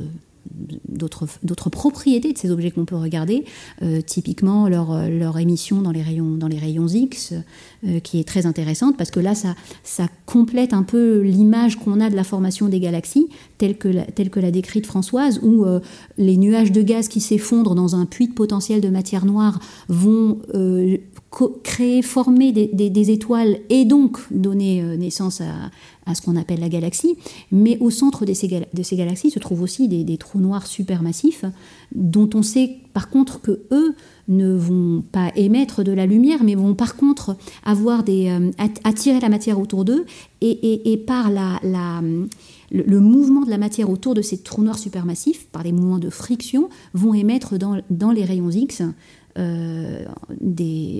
d'autres 0.87 1.69
propriétés 1.69 2.33
de 2.33 2.37
ces 2.37 2.51
objets 2.51 2.71
qu'on 2.71 2.85
peut 2.85 2.95
regarder, 2.95 3.45
euh, 3.81 4.01
typiquement 4.01 4.67
leur, 4.67 5.09
leur, 5.09 5.37
émission 5.37 5.81
dans 5.81 5.91
les 5.91 6.01
rayons, 6.01 6.35
dans 6.35 6.47
les 6.47 6.57
rayons 6.57 6.87
X, 6.87 7.33
euh, 7.85 7.99
qui 7.99 8.19
est 8.19 8.27
très 8.27 8.45
intéressante 8.45 8.97
parce 8.97 9.11
que 9.11 9.19
là, 9.19 9.35
ça, 9.35 9.55
ça 9.83 10.07
complète 10.25 10.73
un 10.73 10.83
peu 10.83 11.21
l'image 11.21 11.77
qu'on 11.77 11.99
a 11.99 12.09
de 12.09 12.15
la 12.15 12.23
formation 12.23 12.67
des 12.69 12.79
galaxies, 12.79 13.27
telle 13.57 13.77
que, 13.77 14.09
telle 14.11 14.29
que 14.29 14.39
l'a 14.39 14.51
décrite 14.51 14.85
Françoise, 14.85 15.39
où 15.43 15.65
euh, 15.65 15.79
les 16.17 16.37
nuages 16.37 16.71
de 16.71 16.81
gaz 16.81 17.07
qui 17.07 17.21
s'effondrent 17.21 17.75
dans 17.75 17.95
un 17.95 18.05
puits 18.05 18.27
de 18.27 18.33
potentiel 18.33 18.81
de 18.81 18.89
matière 18.89 19.25
noire 19.25 19.59
vont 19.89 20.39
créer, 21.63 22.01
former 22.01 22.51
des, 22.51 23.11
étoiles 23.11 23.59
et 23.69 23.85
donc 23.85 24.19
donner 24.31 24.81
naissance 24.97 25.41
à, 25.41 25.71
à 26.07 26.15
ce 26.15 26.21
qu'on 26.21 26.35
appelle 26.35 26.59
la 26.59 26.69
galaxie. 26.69 27.15
Mais 27.51 27.77
au 27.79 27.89
centre 27.89 28.25
de 28.25 28.33
ces, 28.33 28.47
galaxies 28.47 29.31
se 29.31 29.39
trouvent 29.39 29.61
aussi 29.61 29.87
des, 29.87 30.17
trous 30.17 30.39
noirs 30.39 30.65
supermassifs, 30.65 31.45
dont 31.93 32.29
on 32.33 32.41
sait 32.41 32.77
par 32.93 33.09
contre 33.09 33.41
que 33.41 33.61
eux 33.71 33.93
ne 34.27 34.53
vont 34.53 35.03
pas 35.11 35.31
émettre 35.35 35.83
de 35.83 35.91
la 35.91 36.05
lumière, 36.05 36.43
mais 36.43 36.55
vont 36.55 36.73
par 36.73 36.95
contre 36.95 37.37
avoir 37.63 38.03
des, 38.03 38.29
euh, 38.29 38.51
attirer 38.83 39.19
la 39.19 39.29
matière 39.29 39.59
autour 39.59 39.85
d'eux 39.85 40.05
et, 40.41 40.91
et, 40.91 40.97
par 40.97 41.29
la, 41.29 41.59
le, 42.71 42.99
mouvement 42.99 43.41
de 43.41 43.49
la 43.49 43.57
matière 43.57 43.89
autour 43.89 44.13
de 44.13 44.21
ces 44.21 44.37
trous 44.37 44.63
noirs 44.63 44.79
supermassifs, 44.79 45.47
par 45.47 45.63
les 45.63 45.71
mouvements 45.71 45.99
de 45.99 46.09
friction, 46.09 46.69
vont 46.93 47.13
émettre 47.13 47.55
dans 47.89 48.11
les 48.11 48.25
rayons 48.25 48.49
X 48.49 48.83
euh, 49.37 50.05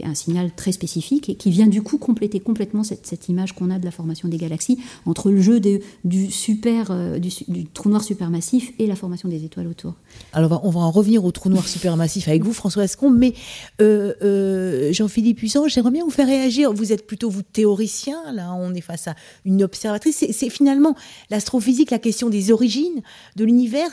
un 0.04 0.16
signal 0.16 0.52
très 0.56 0.72
spécifique 0.72 1.30
et 1.30 1.36
qui 1.36 1.50
vient 1.50 1.68
du 1.68 1.82
coup 1.82 1.98
compléter 1.98 2.40
complètement 2.40 2.84
cette, 2.84 3.06
cette 3.08 3.30
image 3.30 3.54
qu'on 3.54 3.72
a 3.72 3.80
de 3.80 3.86
la 3.86 3.92
formation 3.92 4.28
des 4.28 4.38
galaxies 4.38 4.80
entre 5.06 5.32
le 5.32 5.42
jeu 5.42 5.60
du, 5.60 6.32
super, 6.32 6.88
euh, 6.92 7.20
du, 7.20 7.66
trou 7.66 7.90
noir 7.90 8.04
supermassif 8.04 8.72
et 8.80 8.88
la 8.88 8.96
formation 8.96 9.28
des 9.28 9.44
étoiles 9.44 9.68
autour. 9.68 9.94
Alors 10.34 10.62
on 10.64 10.70
va 10.70 10.82
en 10.82 10.92
revenir 10.92 11.26
au 11.26 11.32
trou 11.32 11.50
noir 11.50 11.68
supermassif 11.68 12.28
avec 12.28 12.44
vous, 12.44 12.54
François 12.54 12.84
Escombe, 12.84 13.18
mais 13.18 13.34
euh, 13.82 14.94
Jean-Philippe 14.94 15.38
Puissant, 15.38 15.68
j'aimerais 15.68 15.92
bien 15.92 16.04
vous 16.04 16.12
faire 16.12 16.28
réagir. 16.28 16.72
Vous 16.74 16.92
êtes 16.94 17.08
plutôt 17.08 17.30
vous 17.30 17.42
théoricien, 17.42 18.18
là 18.34 18.54
on 18.54 18.74
est 18.74 18.82
face 18.82 19.08
à 19.08 19.16
une 19.46 19.64
observatrice. 19.64 20.26
C'est 20.32 20.50
finalement 20.50 20.96
l'astrophysique, 21.30 21.92
la 21.92 22.00
question 22.00 22.30
des 22.30 22.52
origines 22.52 23.02
de 23.36 23.46
l'univers, 23.46 23.90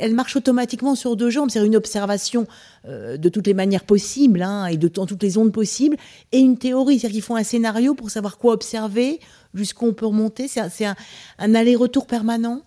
elle 0.00 0.14
marche 0.14 0.36
automatiquement 0.36 0.94
sur 0.94 1.16
deux 1.16 1.30
jambes, 1.30 1.50
c'est 1.50 1.64
une 1.64 1.76
observation 1.76 2.46
euh, 2.86 3.16
de 3.16 3.28
toutes 3.28 3.46
les 3.46 3.54
manières 3.54 3.84
possibles 3.84 4.42
hein, 4.42 4.66
et 4.66 4.76
de, 4.76 4.88
dans 4.88 5.06
toutes 5.06 5.22
les 5.22 5.38
ondes 5.38 5.52
possibles, 5.52 5.96
et 6.32 6.38
une 6.38 6.58
théorie, 6.58 6.98
c'est-à-dire 6.98 7.14
qu'ils 7.14 7.22
font 7.22 7.36
un 7.36 7.44
scénario 7.44 7.94
pour 7.94 8.10
savoir 8.10 8.38
quoi 8.38 8.52
observer, 8.52 9.20
jusqu'où 9.54 9.86
on 9.86 9.92
peut 9.92 10.06
remonter. 10.06 10.48
C'est 10.48 10.84
un, 10.84 10.94
un 11.38 11.54
aller-retour 11.54 12.06
permanent. 12.06 12.62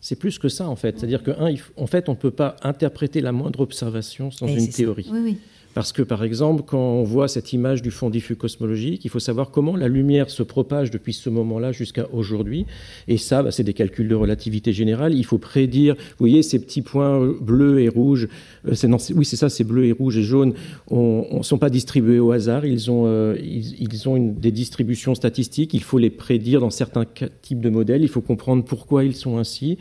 C'est 0.00 0.16
plus 0.16 0.38
que 0.38 0.48
ça 0.48 0.68
en 0.68 0.76
fait. 0.76 0.98
C'est-à-dire 0.98 1.22
qu'en 1.22 1.48
en 1.76 1.86
fait, 1.86 2.08
on 2.08 2.12
ne 2.12 2.16
peut 2.16 2.30
pas 2.30 2.56
interpréter 2.62 3.20
la 3.22 3.32
moindre 3.32 3.60
observation 3.60 4.30
sans 4.30 4.46
une 4.46 4.68
théorie. 4.68 5.08
Oui, 5.10 5.20
oui. 5.22 5.38
Parce 5.74 5.92
que, 5.92 6.02
par 6.02 6.22
exemple, 6.22 6.62
quand 6.64 6.78
on 6.78 7.02
voit 7.02 7.26
cette 7.26 7.52
image 7.52 7.82
du 7.82 7.90
fond 7.90 8.08
diffus 8.08 8.36
cosmologique, 8.36 9.04
il 9.04 9.10
faut 9.10 9.18
savoir 9.18 9.50
comment 9.50 9.76
la 9.76 9.88
lumière 9.88 10.30
se 10.30 10.44
propage 10.44 10.90
depuis 10.92 11.12
ce 11.12 11.28
moment-là 11.30 11.72
jusqu'à 11.72 12.06
aujourd'hui. 12.12 12.64
Et 13.08 13.18
ça, 13.18 13.42
bah, 13.42 13.50
c'est 13.50 13.64
des 13.64 13.74
calculs 13.74 14.08
de 14.08 14.14
relativité 14.14 14.72
générale. 14.72 15.14
Il 15.14 15.24
faut 15.24 15.38
prédire, 15.38 15.94
vous 15.94 16.16
voyez, 16.20 16.42
ces 16.42 16.60
petits 16.60 16.82
points 16.82 17.26
bleus 17.40 17.80
et 17.80 17.88
rouges, 17.88 18.28
euh, 18.68 18.74
oui, 19.14 19.24
c'est 19.24 19.36
ça, 19.36 19.48
c'est 19.48 19.64
bleu 19.64 19.86
et 19.86 19.92
rouge 19.92 20.16
et 20.16 20.22
jaune, 20.22 20.54
ne 20.90 21.42
sont 21.42 21.58
pas 21.58 21.70
distribués 21.70 22.20
au 22.20 22.30
hasard. 22.30 22.64
Ils 22.64 22.90
ont, 22.90 23.04
euh, 23.06 23.36
des 23.36 24.52
distributions 24.52 25.14
statistiques. 25.14 25.74
Il 25.74 25.82
faut 25.82 25.98
les 25.98 26.10
prédire 26.10 26.60
dans 26.60 26.70
certains 26.70 27.04
types 27.42 27.60
de 27.60 27.70
modèles. 27.70 28.02
Il 28.02 28.08
faut 28.08 28.20
comprendre 28.20 28.64
pourquoi 28.64 29.04
ils 29.04 29.14
sont 29.16 29.38
ainsi. 29.38 29.78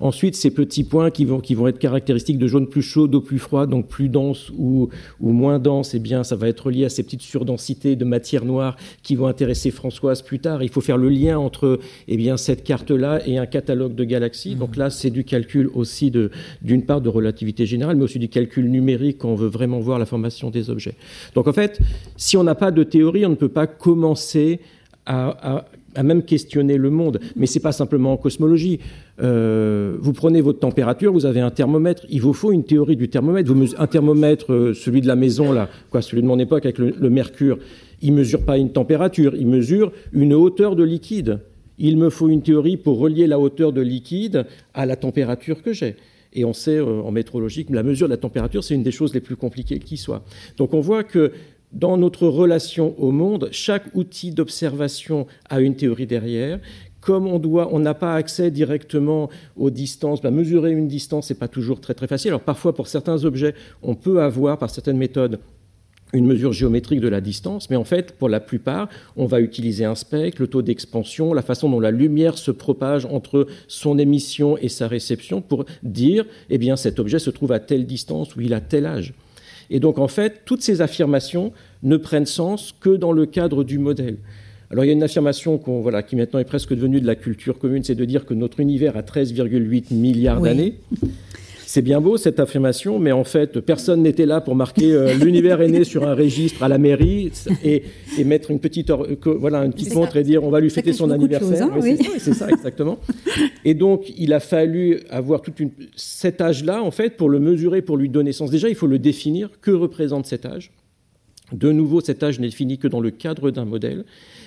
Ensuite, 0.00 0.34
ces 0.34 0.50
petits 0.50 0.84
points 0.84 1.10
qui 1.10 1.24
vont, 1.24 1.40
qui 1.40 1.54
vont 1.54 1.68
être 1.68 1.78
caractéristiques 1.78 2.38
de 2.38 2.48
jaune 2.48 2.68
plus 2.68 2.82
chaud, 2.82 3.06
d'eau 3.06 3.20
plus 3.20 3.38
froide, 3.38 3.70
donc 3.70 3.86
plus 3.86 4.08
dense 4.08 4.50
ou, 4.56 4.88
ou 5.20 5.32
moins 5.36 5.60
dense, 5.60 5.94
eh 5.94 6.00
bien, 6.00 6.24
ça 6.24 6.34
va 6.34 6.48
être 6.48 6.70
lié 6.70 6.86
à 6.86 6.88
ces 6.88 7.04
petites 7.04 7.22
surdensités 7.22 7.94
de 7.94 8.04
matière 8.04 8.44
noire 8.44 8.76
qui 9.02 9.14
vont 9.14 9.28
intéresser 9.28 9.70
Françoise 9.70 10.22
plus 10.22 10.40
tard. 10.40 10.62
Il 10.62 10.68
faut 10.70 10.80
faire 10.80 10.96
le 10.96 11.08
lien 11.08 11.38
entre 11.38 11.78
eh 12.08 12.16
bien, 12.16 12.36
cette 12.36 12.64
carte-là 12.64 13.20
et 13.26 13.38
un 13.38 13.46
catalogue 13.46 13.94
de 13.94 14.04
galaxies. 14.04 14.56
Donc 14.56 14.76
là, 14.76 14.90
c'est 14.90 15.10
du 15.10 15.22
calcul 15.22 15.70
aussi 15.74 16.10
d'une 16.62 16.82
part 16.82 17.00
de 17.00 17.08
relativité 17.08 17.66
générale, 17.66 17.96
mais 17.96 18.04
aussi 18.04 18.18
du 18.18 18.28
calcul 18.28 18.68
numérique 18.70 19.18
quand 19.18 19.28
on 19.28 19.36
veut 19.36 19.48
vraiment 19.48 19.78
voir 19.78 19.98
la 19.98 20.06
formation 20.06 20.50
des 20.50 20.70
objets. 20.70 20.94
Donc 21.34 21.46
en 21.46 21.52
fait, 21.52 21.78
si 22.16 22.36
on 22.36 22.42
n'a 22.42 22.54
pas 22.54 22.70
de 22.70 22.82
théorie, 22.82 23.24
on 23.26 23.30
ne 23.30 23.34
peut 23.34 23.48
pas 23.48 23.66
commencer 23.66 24.60
à, 25.04 25.56
à 25.56 25.64
même 26.02 26.22
questionner 26.22 26.76
le 26.76 26.90
monde. 26.90 27.20
Mais 27.36 27.46
c'est 27.46 27.60
pas 27.60 27.72
simplement 27.72 28.12
en 28.12 28.16
cosmologie. 28.16 28.80
Euh, 29.22 29.96
vous 30.00 30.12
prenez 30.12 30.40
votre 30.40 30.58
température, 30.58 31.12
vous 31.12 31.26
avez 31.26 31.40
un 31.40 31.50
thermomètre. 31.50 32.04
Il 32.10 32.20
vous 32.20 32.32
faut 32.32 32.52
une 32.52 32.64
théorie 32.64 32.96
du 32.96 33.08
thermomètre. 33.08 33.52
Vous 33.52 33.74
un 33.78 33.86
thermomètre, 33.86 34.52
euh, 34.52 34.74
celui 34.74 35.00
de 35.00 35.06
la 35.06 35.16
maison 35.16 35.52
là, 35.52 35.68
quoi, 35.90 36.02
celui 36.02 36.22
de 36.22 36.26
mon 36.26 36.38
époque 36.38 36.64
avec 36.64 36.78
le, 36.78 37.10
mercure, 37.10 37.58
il 38.02 38.12
mesure 38.12 38.42
pas 38.42 38.58
une 38.58 38.70
température, 38.70 39.34
il 39.34 39.46
mesure 39.46 39.92
une 40.12 40.34
hauteur 40.34 40.76
de 40.76 40.82
liquide. 40.82 41.40
il 41.78 41.96
me 41.96 42.10
faut 42.10 42.28
une 42.28 42.42
théorie 42.42 42.76
pour 42.76 42.98
relier 42.98 43.26
la 43.26 43.38
hauteur 43.38 43.72
de 43.72 43.80
liquide 43.80 44.46
à 44.74 44.86
la 44.86 44.96
température 44.96 45.62
que 45.62 45.72
j'ai. 45.72 45.96
Et 46.36 46.44
on 46.44 46.52
sait 46.52 46.76
euh, 46.76 47.00
en 47.02 47.10
métrologie 47.10 47.64
que 47.64 47.72
la 47.72 47.82
mesure 47.82 48.06
de 48.08 48.12
la 48.12 48.18
température, 48.18 48.62
c'est 48.62 48.74
une 48.74 48.82
des 48.82 48.92
choses 48.92 49.14
les 49.14 49.20
plus 49.20 49.36
compliquées 49.36 49.78
qui 49.78 49.96
soit. 49.96 50.22
Donc 50.58 50.74
on 50.74 50.80
voit 50.80 51.02
que 51.02 51.32
dans 51.76 51.98
notre 51.98 52.26
relation 52.26 52.94
au 52.98 53.10
monde, 53.10 53.50
chaque 53.52 53.94
outil 53.94 54.30
d'observation 54.30 55.26
a 55.50 55.60
une 55.60 55.76
théorie 55.76 56.06
derrière. 56.06 56.58
Comme 57.02 57.26
on 57.26 57.38
doit, 57.38 57.68
on 57.70 57.78
n'a 57.78 57.92
pas 57.92 58.14
accès 58.14 58.50
directement 58.50 59.28
aux 59.56 59.70
distances. 59.70 60.22
Ben, 60.22 60.30
mesurer 60.30 60.72
une 60.72 60.88
distance, 60.88 61.28
n'est 61.28 61.36
pas 61.36 61.48
toujours 61.48 61.80
très 61.80 61.94
facile. 62.06 62.34
Parfois, 62.44 62.74
pour 62.74 62.88
certains 62.88 63.24
objets, 63.24 63.54
on 63.82 63.94
peut 63.94 64.22
avoir 64.22 64.58
par 64.58 64.70
certaines 64.70 64.96
méthodes 64.96 65.38
une 66.14 66.26
mesure 66.26 66.52
géométrique 66.52 67.00
de 67.00 67.08
la 67.08 67.20
distance, 67.20 67.68
mais 67.68 67.76
en 67.76 67.84
fait, 67.84 68.12
pour 68.12 68.30
la 68.30 68.40
plupart, 68.40 68.88
on 69.16 69.26
va 69.26 69.40
utiliser 69.40 69.84
un 69.84 69.96
spectre, 69.96 70.40
le 70.40 70.46
taux 70.46 70.62
d'expansion, 70.62 71.34
la 71.34 71.42
façon 71.42 71.68
dont 71.68 71.80
la 71.80 71.90
lumière 71.90 72.38
se 72.38 72.52
propage 72.52 73.04
entre 73.04 73.46
son 73.68 73.98
émission 73.98 74.56
et 74.56 74.68
sa 74.68 74.88
réception 74.88 75.42
pour 75.42 75.66
dire, 75.82 76.24
eh 76.48 76.56
bien, 76.56 76.76
cet 76.76 77.00
objet 77.00 77.18
se 77.18 77.30
trouve 77.30 77.52
à 77.52 77.60
telle 77.60 77.86
distance 77.86 78.34
ou 78.34 78.40
il 78.40 78.54
a 78.54 78.60
tel 78.60 78.86
âge. 78.86 79.12
Et 79.70 79.80
donc, 79.80 79.98
en 79.98 80.08
fait, 80.08 80.42
toutes 80.44 80.62
ces 80.62 80.80
affirmations 80.80 81.52
ne 81.82 81.96
prennent 81.96 82.26
sens 82.26 82.74
que 82.80 82.90
dans 82.90 83.12
le 83.12 83.26
cadre 83.26 83.64
du 83.64 83.78
modèle. 83.78 84.16
Alors, 84.70 84.84
il 84.84 84.88
y 84.88 84.90
a 84.90 84.94
une 84.94 85.02
affirmation 85.02 85.60
voilà, 85.64 86.02
qui 86.02 86.16
maintenant 86.16 86.40
est 86.40 86.44
presque 86.44 86.74
devenue 86.74 87.00
de 87.00 87.06
la 87.06 87.14
culture 87.14 87.58
commune, 87.58 87.84
c'est 87.84 87.94
de 87.94 88.04
dire 88.04 88.26
que 88.26 88.34
notre 88.34 88.60
univers 88.60 88.96
a 88.96 89.02
13,8 89.02 89.94
milliards 89.94 90.40
d'années. 90.40 90.74
C'est 91.76 91.82
bien 91.82 92.00
beau 92.00 92.16
cette 92.16 92.40
affirmation, 92.40 92.98
mais 92.98 93.12
en 93.12 93.24
fait, 93.24 93.60
personne 93.60 94.00
n'était 94.00 94.24
là 94.24 94.40
pour 94.40 94.54
marquer 94.54 94.94
euh, 94.94 95.12
l'univers 95.22 95.60
est 95.60 95.68
né 95.68 95.84
sur 95.84 96.08
un 96.08 96.14
registre 96.14 96.62
à 96.62 96.68
la 96.68 96.78
mairie 96.78 97.30
et, 97.62 97.82
mettre 98.24 98.50
une 98.50 98.60
petite, 98.60 98.90
voilà, 99.26 99.62
une 99.62 99.74
petite 99.74 99.94
montre 99.94 100.16
et 100.16 100.22
dire 100.22 100.42
on 100.42 100.48
va 100.48 100.60
lui 100.60 100.70
fêter 100.70 100.94
son 100.94 101.10
anniversaire. 101.10 101.66
Hein, 101.66 101.78
oui. 101.78 101.98
C'est 102.16 102.32
ça, 102.32 102.48
exactement. 102.48 102.98
et 103.66 103.74
donc, 103.74 104.10
il 104.16 104.32
a 104.32 104.40
fallu 104.40 105.00
avoir 105.10 105.42
toute 105.42 105.60
une, 105.60 105.68
cet 105.96 106.40
âge-là, 106.40 106.82
en 106.82 106.90
fait, 106.90 107.18
pour 107.18 107.28
le 107.28 107.40
mesurer, 107.40 107.82
pour 107.82 107.98
lui 107.98 108.08
donner 108.08 108.32
sens. 108.32 108.50
Déjà, 108.50 108.70
il 108.70 108.74
faut 108.74 108.86
le 108.86 108.98
définir. 108.98 109.50
Que 109.60 109.70
représente 109.70 110.24
cet 110.24 110.46
âge? 110.46 110.72
De 111.52 111.70
nouveau, 111.70 112.00
cet 112.00 112.22
âge 112.24 112.40
n'est 112.40 112.48
défini 112.48 112.76
que 112.76 112.88
dans 112.88 113.00
le 113.00 113.10
cadre 113.10 113.52
d'un 113.52 113.64
modèle. 113.64 114.04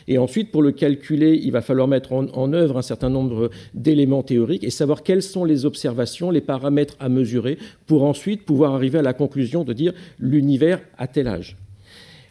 Et 0.07 0.17
ensuite, 0.17 0.51
pour 0.51 0.61
le 0.61 0.71
calculer, 0.71 1.39
il 1.41 1.51
va 1.51 1.61
falloir 1.61 1.87
mettre 1.87 2.11
en, 2.13 2.53
œuvre 2.53 2.77
un 2.77 2.81
certain 2.81 3.09
nombre 3.09 3.49
d'éléments 3.73 4.23
théoriques 4.23 4.65
et 4.65 4.69
savoir 4.69 5.03
quelles 5.03 5.23
sont 5.23 5.45
les 5.45 5.65
observations, 5.65 6.29
les 6.29 6.41
paramètres 6.41 6.95
à 6.99 7.07
mesurer 7.07 7.57
pour 7.87 8.03
ensuite 8.03 8.43
pouvoir 8.43 8.73
arriver 8.73 8.99
à 8.99 9.01
la 9.01 9.13
conclusion 9.13 9.63
de 9.63 9.71
dire 9.71 9.93
l'univers 10.19 10.81
a 10.97 11.07
tel 11.07 11.27
âge. 11.27 11.55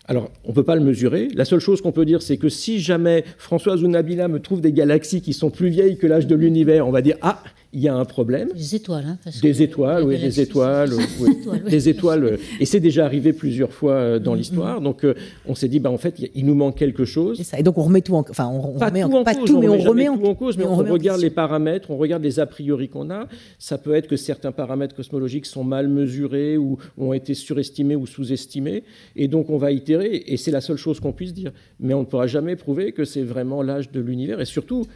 Alors, 0.05 0.31
on 0.45 0.51
ne 0.51 0.55
peut 0.55 0.65
pas 0.65 0.75
le 0.75 0.83
mesurer. 0.83 1.29
La 1.35 1.45
seule 1.45 1.61
chose 1.61 1.83
qu'on 1.83 1.93
peut 1.93 2.07
dire, 2.07 2.23
c'est 2.23 2.39
que 2.39 2.49
si 2.49 2.81
jamais 2.81 3.25
Françoise 3.37 3.85
ou 3.85 3.89
Nabila 3.89 4.29
me 4.29 4.41
trouve 4.41 4.61
des 4.61 4.73
galaxies 4.73 5.21
qui 5.21 5.35
sont 5.35 5.51
plus 5.51 5.69
vieilles 5.69 5.99
que 5.99 6.07
l'âge 6.07 6.27
de 6.27 6.35
l'univers, 6.35 6.89
on 6.89 6.91
va 6.91 7.03
dire 7.03 7.17
Ah, 7.21 7.43
il 7.73 7.81
y 7.81 7.89
a 7.89 7.95
un 7.95 8.05
problème. 8.07 8.49
Des 8.55 8.77
étoiles, 8.77 9.05
hein, 9.07 9.31
Des 9.43 9.63
étoiles, 9.63 10.05
oui, 10.05 10.19
des 10.19 10.41
étoiles, 10.41 10.91
oui. 11.21 11.61
des 11.69 11.89
étoiles. 11.91 12.39
Et 12.61 12.65
c'est 12.65 12.81
déjà 12.81 13.05
arrivé 13.05 13.35
plusieurs 13.35 13.73
fois 13.73 13.93
euh, 13.93 14.19
dans 14.19 14.35
mm-hmm. 14.35 14.39
l'histoire. 14.39 14.81
Donc, 14.81 15.05
euh, 15.05 15.15
on 15.47 15.55
s'est 15.55 15.69
dit, 15.69 15.79
bah, 15.79 15.91
en 15.91 15.99
fait, 15.99 16.31
il 16.35 16.47
nous 16.47 16.55
manque 16.55 16.77
quelque 16.77 17.05
chose. 17.05 17.43
Ça. 17.43 17.59
Et 17.59 17.63
donc, 17.63 17.77
on 17.77 17.83
remet 17.83 18.01
tout 18.01 18.15
en, 18.15 18.25
enfin, 18.29 18.49
on, 18.49 18.79
pas 18.79 18.87
remet 18.87 19.03
tout 19.03 19.15
en, 19.15 19.23
pas 19.23 19.35
cause, 19.35 19.45
tout, 19.45 19.61
mais 19.61 19.69
on, 19.69 19.79
remet 19.79 20.09
en, 20.09 20.17
tout 20.17 20.25
en 20.25 20.35
cause. 20.35 20.57
Mais 20.57 20.65
on, 20.65 20.77
regarde 20.77 21.21
les 21.21 21.29
paramètres, 21.29 21.91
on 21.91 21.99
regarde 21.99 22.23
les 22.23 22.41
a 22.41 22.47
priori 22.47 22.89
qu'on 22.89 23.11
a. 23.11 23.29
Ça 23.59 23.77
peut 23.77 23.95
être 23.95 24.09
que 24.09 24.17
certains 24.17 24.53
paramètres 24.53 24.95
cosmologiques 24.95 25.47
sont 25.47 25.65
mal 25.65 25.89
mesurés 25.89 26.57
ou 26.57 26.79
ont 26.97 27.13
été 27.13 27.35
surestimés 27.35 27.97
ou 27.97 28.07
sous-estimés. 28.07 28.83
Et 29.15 29.29
donc, 29.29 29.51
on 29.51 29.59
va 29.59 29.73
itérer. 29.73 30.25
Et 30.27 30.39
c'est 30.39 30.51
la 30.53 30.63
seule 30.63 30.79
chose 30.79 31.01
qu'on 31.01 31.13
puisse 31.13 31.35
dire. 31.35 31.53
Mais 31.81 31.93
on 31.93 32.01
ne 32.01 32.07
pourra 32.07 32.27
jamais 32.27 32.57
prouver 32.57 32.93
que 32.93 33.05
c'est 33.05 33.23
vraiment 33.23 33.63
l'âge 33.63 33.93
de 33.93 34.01
l'univers. 34.01 34.41
Et 34.41 34.47
surtout, 34.47 34.87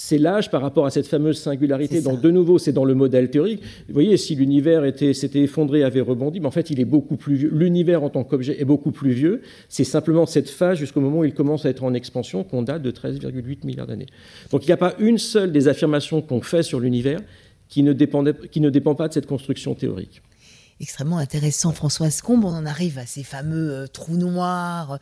c'est 0.00 0.16
l'âge 0.16 0.48
par 0.48 0.62
rapport 0.62 0.86
à 0.86 0.90
cette 0.90 1.08
fameuse 1.08 1.40
singularité. 1.40 2.00
Donc, 2.00 2.20
de 2.20 2.30
nouveau, 2.30 2.58
c'est 2.58 2.70
dans 2.70 2.84
le 2.84 2.94
modèle 2.94 3.30
théorique. 3.30 3.60
Vous 3.88 3.94
voyez, 3.94 4.16
si 4.16 4.36
l'univers 4.36 4.84
s'était 4.96 5.40
effondré, 5.40 5.82
avait 5.82 6.00
rebondi, 6.00 6.38
mais 6.38 6.46
en 6.46 6.52
fait, 6.52 6.70
il 6.70 6.78
est 6.78 6.84
beaucoup 6.84 7.16
plus 7.16 7.34
vieux. 7.34 7.50
L'univers 7.52 8.04
en 8.04 8.08
tant 8.08 8.22
qu'objet 8.22 8.60
est 8.60 8.64
beaucoup 8.64 8.92
plus 8.92 9.10
vieux. 9.10 9.42
C'est 9.68 9.82
simplement 9.82 10.24
cette 10.24 10.50
phase 10.50 10.78
jusqu'au 10.78 11.00
moment 11.00 11.18
où 11.18 11.24
il 11.24 11.34
commence 11.34 11.66
à 11.66 11.70
être 11.70 11.82
en 11.82 11.94
expansion 11.94 12.44
qu'on 12.44 12.62
date 12.62 12.80
de 12.80 12.92
13,8 12.92 13.66
milliards 13.66 13.88
d'années. 13.88 14.06
Donc, 14.52 14.62
il 14.62 14.66
n'y 14.68 14.72
a 14.72 14.76
pas 14.76 14.94
une 15.00 15.18
seule 15.18 15.50
des 15.50 15.66
affirmations 15.66 16.22
qu'on 16.22 16.42
fait 16.42 16.62
sur 16.62 16.78
l'univers 16.78 17.18
qui 17.68 17.82
ne, 17.82 17.92
qui 17.92 18.60
ne 18.60 18.70
dépend 18.70 18.94
pas 18.94 19.08
de 19.08 19.14
cette 19.14 19.26
construction 19.26 19.74
théorique 19.74 20.22
extrêmement 20.80 21.18
intéressant. 21.18 21.72
Françoise 21.72 22.22
Combe, 22.22 22.44
on 22.44 22.54
en 22.54 22.64
arrive 22.64 22.98
à 22.98 23.04
ces 23.04 23.24
fameux 23.24 23.72
euh, 23.72 23.86
trous 23.88 24.16
noirs 24.16 25.00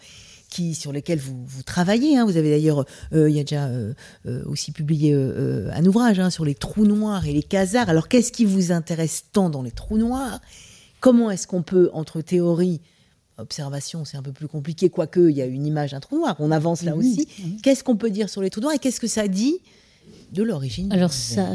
sur 0.74 0.92
lesquels 0.92 1.18
vous, 1.18 1.62
travaillez. 1.64 2.16
Hein. 2.16 2.24
Vous 2.24 2.36
avez 2.36 2.50
d'ailleurs, 2.50 2.84
euh, 3.12 3.28
il 3.28 3.36
y 3.36 3.40
a 3.40 3.42
déjà 3.42 3.66
euh, 3.66 3.92
euh, 4.26 4.42
aussi 4.46 4.72
publié 4.72 5.14
un 5.14 5.84
ouvrage 5.84 6.18
hein, 6.18 6.30
sur 6.30 6.44
les 6.44 6.54
trous 6.54 6.86
noirs 6.86 7.26
et 7.26 7.32
les 7.32 7.42
quasars. 7.42 7.88
Alors 7.88 8.08
qu'est-ce 8.08 8.32
qui 8.32 8.44
vous 8.44 8.72
intéresse 8.72 9.24
tant 9.32 9.50
dans 9.50 9.62
les 9.62 9.70
trous 9.70 9.98
noirs? 9.98 10.40
Comment 11.00 11.30
est-ce 11.30 11.46
qu'on 11.46 11.62
peut, 11.62 11.90
entre 11.92 12.20
théorie, 12.20 12.80
observation, 13.38 14.04
c'est 14.04 14.16
un 14.16 14.22
peu 14.22 14.32
plus 14.32 14.48
compliqué, 14.48 14.88
quoique 14.88 15.28
il 15.28 15.36
y 15.36 15.42
a 15.42 15.46
une 15.46 15.66
image 15.66 15.90
d'un 15.90 16.00
trou 16.00 16.16
noir, 16.16 16.36
on 16.38 16.50
avance 16.50 16.82
là 16.82 16.96
aussi. 16.96 17.28
Qu'est-ce 17.62 17.84
qu'on 17.84 17.96
peut 17.96 18.10
dire 18.10 18.30
sur 18.30 18.40
les 18.40 18.50
trous 18.50 18.62
noirs 18.62 18.74
et 18.74 18.78
qu'est-ce 18.78 19.00
que 19.00 19.06
ça 19.06 19.28
dit 19.28 19.58
de 20.32 20.42
l'origine 20.42 20.92
Alors 20.92 21.12
ça, 21.12 21.54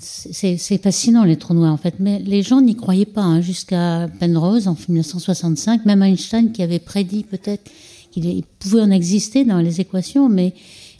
c'est 0.00 0.78
fascinant 0.82 1.24
les 1.24 1.36
trous 1.36 1.54
noirs 1.54 1.72
en 1.72 1.76
fait, 1.76 1.94
mais 1.98 2.18
les 2.18 2.42
gens 2.42 2.60
n'y 2.60 2.76
croyaient 2.76 3.06
pas 3.06 3.22
hein, 3.22 3.40
jusqu'à 3.40 4.08
Penrose 4.18 4.68
en 4.68 4.76
1965, 4.88 5.86
même 5.86 6.02
Einstein 6.02 6.52
qui 6.52 6.62
avait 6.62 6.78
prédit 6.78 7.24
peut-être 7.24 7.70
il 8.16 8.44
pouvait 8.58 8.80
en 8.80 8.90
exister 8.90 9.44
dans 9.44 9.58
les 9.58 9.80
équations, 9.80 10.28
mais 10.28 10.54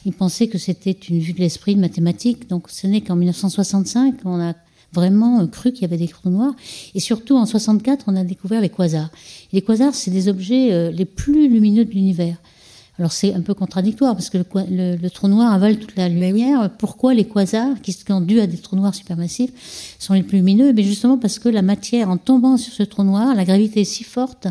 il 0.04 0.12
pensait 0.12 0.46
que 0.46 0.58
c'était 0.58 0.92
une 0.92 1.18
vue 1.18 1.32
de 1.32 1.40
l'esprit 1.40 1.76
mathématique. 1.76 2.48
Donc 2.48 2.70
ce 2.70 2.86
n'est 2.86 3.00
qu'en 3.00 3.16
1965 3.16 4.22
qu'on 4.22 4.40
a 4.40 4.54
vraiment 4.92 5.40
euh, 5.40 5.46
cru 5.46 5.72
qu'il 5.72 5.82
y 5.82 5.84
avait 5.84 5.96
des 5.96 6.08
trous 6.08 6.30
noirs. 6.30 6.54
Et 6.94 7.00
surtout 7.00 7.36
en 7.36 7.44
64, 7.44 8.04
on 8.06 8.16
a 8.16 8.24
découvert 8.24 8.60
les 8.60 8.68
quasars. 8.68 9.10
les 9.52 9.62
quasars, 9.62 9.94
c'est 9.94 10.10
des 10.10 10.28
objets 10.28 10.72
euh, 10.72 10.90
les 10.90 11.04
plus 11.04 11.48
lumineux 11.48 11.84
de 11.84 11.90
l'univers. 11.90 12.36
Alors 12.98 13.12
c'est 13.12 13.34
un 13.34 13.42
peu 13.42 13.52
contradictoire 13.52 14.14
parce 14.14 14.30
que 14.30 14.38
le, 14.38 15.08
trou 15.10 15.28
noir 15.28 15.52
avale 15.52 15.78
toute 15.78 15.96
la 15.96 16.08
lumière. 16.08 16.70
Pourquoi 16.78 17.12
les 17.12 17.24
quasars, 17.24 17.80
qui 17.82 17.92
sont 17.92 18.22
dus 18.22 18.40
à 18.40 18.46
des 18.46 18.56
trous 18.56 18.76
noirs 18.76 18.94
supermassifs, 18.94 19.50
sont 19.98 20.14
les 20.14 20.22
plus 20.22 20.38
lumineux? 20.38 20.72
Mais 20.72 20.82
justement 20.82 21.18
parce 21.18 21.38
que 21.38 21.50
la 21.50 21.60
matière, 21.60 22.08
en 22.08 22.16
tombant 22.16 22.56
sur 22.56 22.72
ce 22.72 22.82
trou 22.84 23.02
noir, 23.02 23.34
la 23.34 23.44
gravité 23.44 23.82
est 23.82 23.84
si 23.84 24.02
forte 24.02 24.46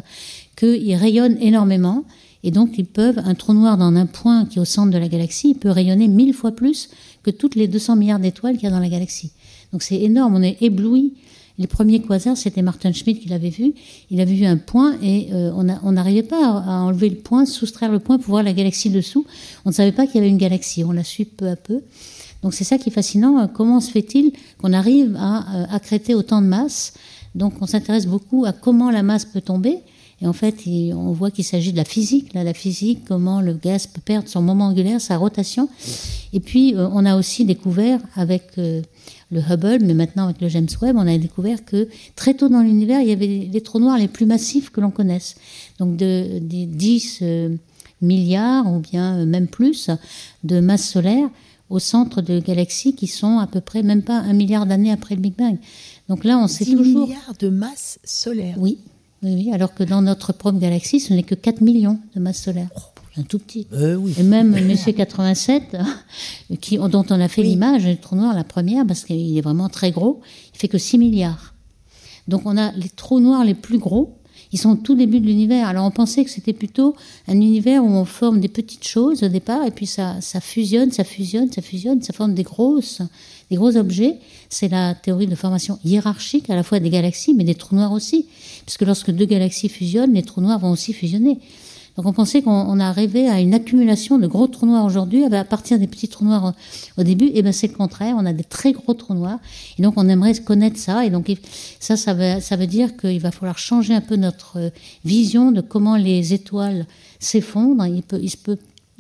qu'il 0.56 0.95
rayonne 0.95 1.38
énormément 1.41 2.04
et 2.45 2.51
donc, 2.51 2.77
ils 2.77 2.86
peuvent, 2.86 3.19
un 3.25 3.34
trou 3.34 3.53
noir 3.53 3.75
dans 3.75 3.93
un 3.95 4.05
point 4.05 4.45
qui 4.45 4.60
est 4.60 4.62
au 4.62 4.65
centre 4.65 4.91
de 4.91 4.99
la 4.99 5.08
galaxie, 5.08 5.49
il 5.49 5.55
peut 5.55 5.71
rayonner 5.71 6.08
mille 6.08 6.31
fois 6.31 6.51
plus 6.51 6.89
que 7.23 7.31
toutes 7.31 7.55
les 7.55 7.67
200 7.67 7.95
milliards 7.95 8.19
d'étoiles 8.19 8.53
qu'il 8.53 8.65
y 8.65 8.67
a 8.67 8.69
dans 8.69 8.79
la 8.79 8.88
galaxie. 8.88 9.31
Donc, 9.73 9.81
c'est 9.81 9.99
énorme. 9.99 10.36
On 10.36 10.43
est 10.43 10.62
ébloui. 10.62 11.15
Les 11.58 11.65
premiers 11.65 12.01
quasars, 12.01 12.38
c'était 12.38 12.62
Martin 12.62 12.91
Schmidt 12.91 13.19
qui 13.19 13.29
l'avait 13.29 13.49
vu. 13.49 13.73
Il 14.12 14.21
avait 14.21 14.36
vu 14.36 14.45
un 14.45 14.58
point 14.58 14.95
et 15.01 15.29
euh, 15.34 15.51
on 15.55 15.91
n'arrivait 15.91 16.21
pas 16.21 16.60
à, 16.60 16.81
enlever 16.81 17.10
le 17.10 17.15
point, 17.15 17.47
soustraire 17.47 17.91
le 17.91 17.97
point 17.97 18.19
pour 18.19 18.29
voir 18.29 18.43
la 18.43 18.53
galaxie 18.53 18.91
dessous. 18.91 19.25
On 19.65 19.69
ne 19.69 19.73
savait 19.73 19.91
pas 19.91 20.05
qu'il 20.05 20.17
y 20.17 20.17
avait 20.19 20.29
une 20.29 20.38
galaxie. 20.38 20.84
On 20.84 20.91
l'a 20.91 21.03
su 21.03 21.25
peu 21.25 21.47
à 21.47 21.55
peu. 21.55 21.81
Donc 22.43 22.53
c'est 22.53 22.63
ça 22.65 22.77
qui 22.77 22.89
est 22.89 22.93
fascinant. 22.93 23.47
Comment 23.47 23.79
se 23.79 23.89
fait-il 23.89 24.34
qu'on 24.60 24.71
arrive 24.71 25.15
à 25.17 25.62
euh, 25.62 25.65
accréter 25.71 26.13
autant 26.13 26.43
de 26.43 26.47
masse? 26.47 26.93
Donc 27.34 27.53
on 27.62 27.65
s'intéresse 27.65 28.05
beaucoup 28.05 28.45
à 28.45 28.51
comment 28.51 28.91
la 28.91 29.01
masse 29.01 29.25
peut 29.25 29.41
tomber. 29.41 29.79
Et 30.21 30.28
en 30.28 30.34
fait, 30.34 30.56
on 30.93 31.12
voit 31.12 31.30
qu'il 31.30 31.43
s'agit 31.43 31.71
de 31.71 31.78
la 31.78 31.84
physique, 31.84 32.34
là, 32.34 32.43
la 32.43 32.54
physique, 32.54 33.01
comment 33.06 33.41
le 33.41 33.54
gaz 33.54 33.86
peut 33.88 34.01
perdre 34.04 34.30
son 34.30 34.41
moment 34.41 34.67
angulaire, 34.67 35.01
sa 35.01 35.17
rotation. 35.17 35.67
Et 36.32 36.39
puis, 36.39 36.73
euh, 36.73 36.88
on 36.93 37.06
a 37.06 37.17
aussi 37.17 37.43
découvert 37.43 37.99
avec 38.15 38.43
euh, 38.58 38.82
le 39.32 39.41
Hubble, 39.41 39.84
mais 39.84 39.93
maintenant 39.93 40.25
avec 40.25 40.39
le 40.39 40.47
James 40.47 40.67
Webb, 40.82 40.95
on 40.97 41.06
a 41.08 41.17
découvert 41.17 41.65
que 41.65 41.89
très 42.15 42.34
tôt 42.34 42.47
dans 42.47 42.62
l'univers, 42.62 43.01
il 43.01 43.10
y 43.10 43.12
avait 43.12 43.49
les 43.51 43.62
trous 43.62 43.80
noirs 43.80 43.97
les 43.97 44.08
plus 44.08 44.25
massifs 44.25 44.69
que 44.69 44.80
l'on 44.80 44.91
connaisse. 44.91 45.36
Donc, 45.80 45.97
de, 45.97 46.39
des 46.39 46.65
10 46.65 47.19
euh, 47.21 47.56
milliards 48.01 48.71
ou 48.71 48.80
bien 48.80 49.25
même 49.25 49.47
plus 49.47 49.89
de 50.45 50.62
masse 50.62 50.88
solaire 50.88 51.30
au 51.69 51.80
centre 51.80 52.21
de 52.21 52.39
galaxies 52.39 52.93
qui 52.93 53.08
sont 53.08 53.39
à 53.39 53.47
peu 53.47 53.60
près 53.60 53.84
même 53.84 54.04
pas 54.04 54.17
un 54.17 54.34
milliard 54.34 54.65
d'années 54.65 54.91
après 54.91 55.15
le 55.15 55.21
Big 55.21 55.36
Bang. 55.36 55.58
Donc 56.08 56.23
là, 56.23 56.38
on 56.38 56.47
sait 56.47 56.63
10 56.63 56.75
toujours. 56.75 57.08
milliards 57.08 57.34
de 57.39 57.49
masse 57.49 57.99
solaire. 58.04 58.56
Oui, 58.60 58.78
oui, 59.33 59.51
alors 59.53 59.73
que 59.73 59.83
dans 59.83 60.01
notre 60.01 60.33
propre 60.33 60.59
galaxie, 60.59 60.99
ce 60.99 61.13
n'est 61.13 61.23
que 61.23 61.35
4 61.35 61.61
millions 61.61 61.99
de 62.15 62.19
masses 62.21 62.41
solaires. 62.43 62.69
un 63.17 63.23
tout 63.23 63.39
petit. 63.39 63.67
Euh, 63.73 63.99
Et 64.17 64.23
même 64.23 64.51
Monsieur 64.65 64.91
87, 64.93 65.77
qui, 66.61 66.77
dont 66.77 67.05
on 67.09 67.19
a 67.19 67.27
fait 67.27 67.43
l'image, 67.43 67.85
le 67.85 67.97
trou 67.97 68.15
noir, 68.15 68.33
la 68.35 68.43
première, 68.43 68.86
parce 68.86 69.03
qu'il 69.05 69.38
est 69.38 69.41
vraiment 69.41 69.69
très 69.69 69.91
gros, 69.91 70.21
il 70.53 70.59
fait 70.59 70.67
que 70.67 70.78
6 70.78 70.97
milliards. 70.97 71.53
Donc 72.28 72.41
on 72.45 72.57
a 72.57 72.71
les 72.73 72.89
trous 72.89 73.19
noirs 73.19 73.43
les 73.43 73.53
plus 73.53 73.78
gros, 73.78 74.17
ils 74.56 74.58
sont 74.58 74.70
au 74.70 74.76
tout 74.76 74.95
début 74.95 75.20
de 75.20 75.26
l'univers. 75.26 75.68
Alors 75.68 75.86
on 75.86 75.91
pensait 75.91 76.24
que 76.24 76.30
c'était 76.30 76.53
plutôt 76.53 76.95
un 77.28 77.34
univers 77.34 77.84
où 77.84 77.89
on 77.89 78.06
forme 78.06 78.39
des 78.39 78.47
petites 78.47 78.88
choses 78.88 79.22
au 79.22 79.28
départ, 79.28 79.66
et 79.66 79.72
puis 79.72 79.86
ça, 79.86 80.22
ça 80.22 80.39
fusionne, 80.39 80.93
ça 80.93 81.03
fusionne, 81.03 81.51
ça 81.51 81.62
fusionne, 81.62 82.01
ça 82.01 82.14
forme 82.14 82.34
des 82.34 82.43
grosses, 82.43 83.01
des 83.51 83.58
gros 83.58 83.76
objets. 83.76 84.16
C'est 84.49 84.70
la 84.70 84.95
théorie 84.95 85.28
de 85.28 85.36
formation 85.36 85.78
hiérarchique 85.84 86.49
à 86.49 86.56
la 86.56 86.64
fois 86.64 86.80
des 86.80 86.89
galaxies, 86.89 87.34
mais 87.34 87.43
des 87.43 87.56
trous 87.56 87.76
noirs 87.76 87.91
aussi. 87.91 88.28
Puisque 88.66 88.84
lorsque 88.84 89.12
deux 89.12 89.26
galaxies 89.26 89.68
fusionnent, 89.68 90.14
les 90.14 90.24
trous 90.24 90.39
noirs 90.39 90.60
vont 90.60 90.72
aussi 90.72 90.93
fusionner. 90.93 91.38
Donc 91.95 92.05
on 92.05 92.13
pensait 92.13 92.41
qu'on 92.41 92.79
arrivait 92.79 93.29
à 93.29 93.39
une 93.39 93.53
accumulation 93.53 94.17
de 94.17 94.27
gros 94.27 94.47
trous 94.47 94.65
noirs 94.65 94.83
aujourd'hui, 94.83 95.23
à 95.23 95.43
partir 95.45 95.79
des 95.79 95.87
petits 95.87 96.09
trous 96.09 96.25
noirs 96.25 96.53
au 96.97 97.03
début, 97.03 97.31
et 97.33 97.41
ben 97.41 97.53
c'est 97.53 97.67
le 97.67 97.73
contraire, 97.73 98.15
on 98.17 98.25
a 98.25 98.33
des 98.33 98.43
très 98.43 98.73
gros 98.73 98.93
trous 98.93 99.13
noirs, 99.13 99.39
et 99.79 99.81
donc 99.81 99.93
on 99.95 100.09
aimerait 100.09 100.33
connaître 100.35 100.77
ça, 100.77 101.05
et 101.05 101.09
donc 101.09 101.31
ça, 101.79 101.95
ça 101.95 102.13
veut, 102.13 102.41
ça 102.41 102.57
veut 102.57 102.67
dire 102.67 102.97
qu'il 102.97 103.21
va 103.21 103.31
falloir 103.31 103.57
changer 103.57 103.93
un 103.93 104.01
peu 104.01 104.17
notre 104.17 104.71
vision 105.05 105.51
de 105.51 105.61
comment 105.61 105.95
les 105.95 106.33
étoiles 106.33 106.85
s'effondrent. 107.19 107.85
Il 107.85 108.03
il 108.21 108.37
peut 108.37 108.57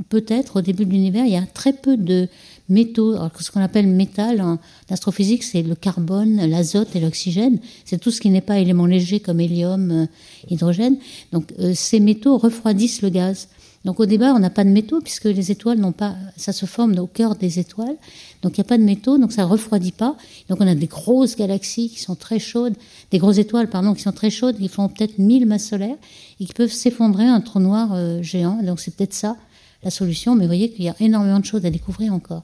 peut-être 0.09 0.57
au 0.57 0.61
début 0.61 0.85
de 0.85 0.91
l'univers, 0.91 1.25
il 1.25 1.31
y 1.31 1.37
a 1.37 1.45
très 1.45 1.73
peu 1.73 1.97
de 1.97 2.27
métaux. 2.69 3.13
Alors, 3.13 3.31
ce 3.39 3.51
qu'on 3.51 3.61
appelle 3.61 3.87
métal 3.87 4.41
en 4.41 4.59
astrophysique, 4.89 5.43
c'est 5.43 5.61
le 5.61 5.75
carbone, 5.75 6.37
l'azote 6.45 6.95
et 6.95 6.99
l'oxygène. 6.99 7.59
C'est 7.85 7.99
tout 7.99 8.11
ce 8.11 8.21
qui 8.21 8.29
n'est 8.29 8.41
pas 8.41 8.59
élément 8.59 8.85
léger 8.85 9.19
comme 9.19 9.39
hélium, 9.39 9.91
euh, 9.91 10.05
hydrogène. 10.49 10.97
Donc, 11.31 11.53
euh, 11.59 11.73
ces 11.75 11.99
métaux 11.99 12.37
refroidissent 12.37 13.01
le 13.01 13.09
gaz. 13.09 13.47
Donc, 13.85 13.99
au 13.99 14.07
départ, 14.07 14.35
on 14.35 14.39
n'a 14.39 14.49
pas 14.49 14.63
de 14.63 14.69
métaux 14.69 14.99
puisque 14.99 15.25
les 15.25 15.51
étoiles 15.51 15.77
n'ont 15.77 15.91
pas, 15.91 16.15
ça 16.37 16.53
se 16.53 16.65
forme 16.65 16.97
au 16.97 17.05
cœur 17.05 17.35
des 17.35 17.59
étoiles. 17.59 17.95
Donc, 18.41 18.57
il 18.57 18.61
n'y 18.61 18.65
a 18.65 18.67
pas 18.67 18.79
de 18.79 18.83
métaux, 18.83 19.19
donc 19.19 19.31
ça 19.31 19.45
refroidit 19.45 19.91
pas. 19.91 20.17
Donc, 20.49 20.59
on 20.59 20.67
a 20.67 20.73
des 20.73 20.87
grosses 20.87 21.35
galaxies 21.35 21.89
qui 21.91 21.99
sont 21.99 22.15
très 22.15 22.39
chaudes, 22.39 22.73
des 23.11 23.19
grosses 23.19 23.37
étoiles, 23.37 23.69
pardon, 23.69 23.93
qui 23.93 24.01
sont 24.01 24.11
très 24.11 24.31
chaudes, 24.31 24.57
qui 24.57 24.69
font 24.69 24.89
peut-être 24.89 25.19
1000 25.19 25.45
masses 25.45 25.67
solaires 25.67 25.97
et 26.39 26.45
qui 26.45 26.53
peuvent 26.53 26.71
s'effondrer 26.71 27.27
un 27.27 27.41
trou 27.41 27.59
noir 27.59 27.91
euh, 27.93 28.23
géant. 28.23 28.59
Donc, 28.63 28.79
c'est 28.79 28.95
peut-être 28.95 29.13
ça 29.13 29.37
la 29.83 29.91
solution, 29.91 30.33
mais 30.33 30.45
vous 30.45 30.49
voyez 30.49 30.71
qu'il 30.71 30.83
y 30.83 30.89
a 30.89 30.95
énormément 30.99 31.39
de 31.39 31.45
choses 31.45 31.63
à 31.63 31.69
découvrir 31.69 32.11
encore. 32.11 32.43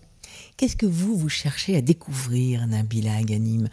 Qu'est-ce 0.58 0.76
que 0.76 0.86
vous, 0.86 1.16
vous 1.16 1.30
cherchez 1.30 1.76
à 1.76 1.82
découvrir, 1.82 2.68
Nabila 2.68 3.24
Ganim 3.24 3.68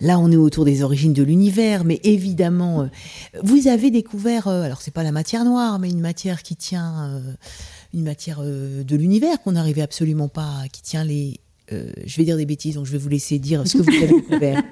Là, 0.00 0.18
on 0.18 0.30
est 0.32 0.36
autour 0.36 0.64
des 0.64 0.82
origines 0.82 1.12
de 1.12 1.22
l'univers, 1.22 1.84
mais 1.84 2.00
évidemment, 2.02 2.82
euh, 2.82 2.86
vous 3.42 3.68
avez 3.68 3.90
découvert, 3.90 4.48
euh, 4.48 4.62
alors 4.62 4.82
c'est 4.82 4.90
pas 4.90 5.02
la 5.02 5.12
matière 5.12 5.44
noire, 5.44 5.78
mais 5.78 5.90
une 5.90 6.00
matière 6.00 6.42
qui 6.42 6.56
tient, 6.56 7.04
euh, 7.04 7.32
une 7.94 8.02
matière 8.02 8.42
de 8.42 8.96
l'univers 8.96 9.40
qu'on 9.40 9.52
n'arrivait 9.52 9.82
absolument 9.82 10.28
pas, 10.28 10.64
qui 10.72 10.82
tient 10.82 11.04
les, 11.04 11.40
je 11.70 12.16
vais 12.16 12.24
dire 12.24 12.36
des 12.36 12.46
bêtises, 12.46 12.74
donc 12.74 12.86
je 12.86 12.92
vais 12.92 12.98
vous 12.98 13.08
laisser 13.08 13.38
dire 13.38 13.66
ce 13.66 13.78
que 13.78 13.82
vous 13.82 13.88
avez 13.88 14.08
découvert. 14.20 14.62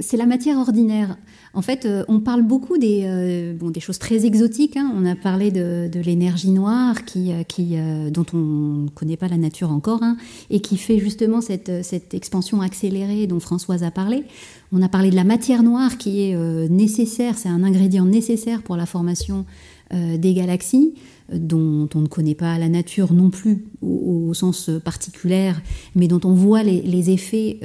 c'est 0.00 0.16
la 0.16 0.26
matière 0.26 0.58
ordinaire. 0.58 1.16
En 1.54 1.62
fait, 1.62 1.86
euh, 1.86 2.04
on 2.08 2.18
parle 2.18 2.42
beaucoup 2.42 2.78
des, 2.78 3.04
euh, 3.04 3.80
choses 3.80 3.98
très 3.98 4.26
exotiques. 4.26 4.76
Hein. 4.76 4.92
On 4.96 5.06
a 5.06 5.14
parlé 5.14 5.52
de, 5.52 5.88
l'énergie 6.04 6.50
noire 6.50 6.96
euh, 7.16 8.10
dont 8.10 8.26
on 8.32 8.38
ne 8.38 8.88
connaît 8.88 9.16
pas 9.16 9.28
la 9.28 9.36
nature 9.36 9.70
encore 9.70 10.02
hein, 10.02 10.16
et 10.50 10.60
qui 10.60 10.76
fait 10.76 10.98
justement 10.98 11.40
cette, 11.40 11.70
expansion 12.12 12.60
accélérée 12.60 13.26
dont 13.26 13.40
Françoise 13.40 13.84
a 13.84 13.90
parlé. 13.90 14.24
On 14.72 14.82
a 14.82 14.88
parlé 14.88 15.10
de 15.10 15.16
la 15.16 15.24
matière 15.24 15.62
noire 15.62 15.96
qui 15.96 16.22
est 16.22 16.68
nécessaire, 16.68 17.38
c'est 17.38 17.48
un 17.48 17.62
ingrédient 17.62 18.04
nécessaire 18.04 18.62
pour 18.62 18.76
la 18.76 18.86
formation 18.86 19.44
des 19.92 20.34
galaxies 20.34 20.94
dont 21.32 21.88
on 21.94 22.00
ne 22.00 22.06
connaît 22.06 22.34
pas 22.34 22.58
la 22.58 22.68
nature 22.68 23.12
non 23.12 23.30
plus 23.30 23.64
au, 23.82 24.34
sens 24.34 24.70
particulier, 24.84 25.52
mais 25.94 26.08
dont 26.08 26.20
on 26.24 26.34
voit 26.34 26.62
les 26.62 27.10
effets 27.10 27.60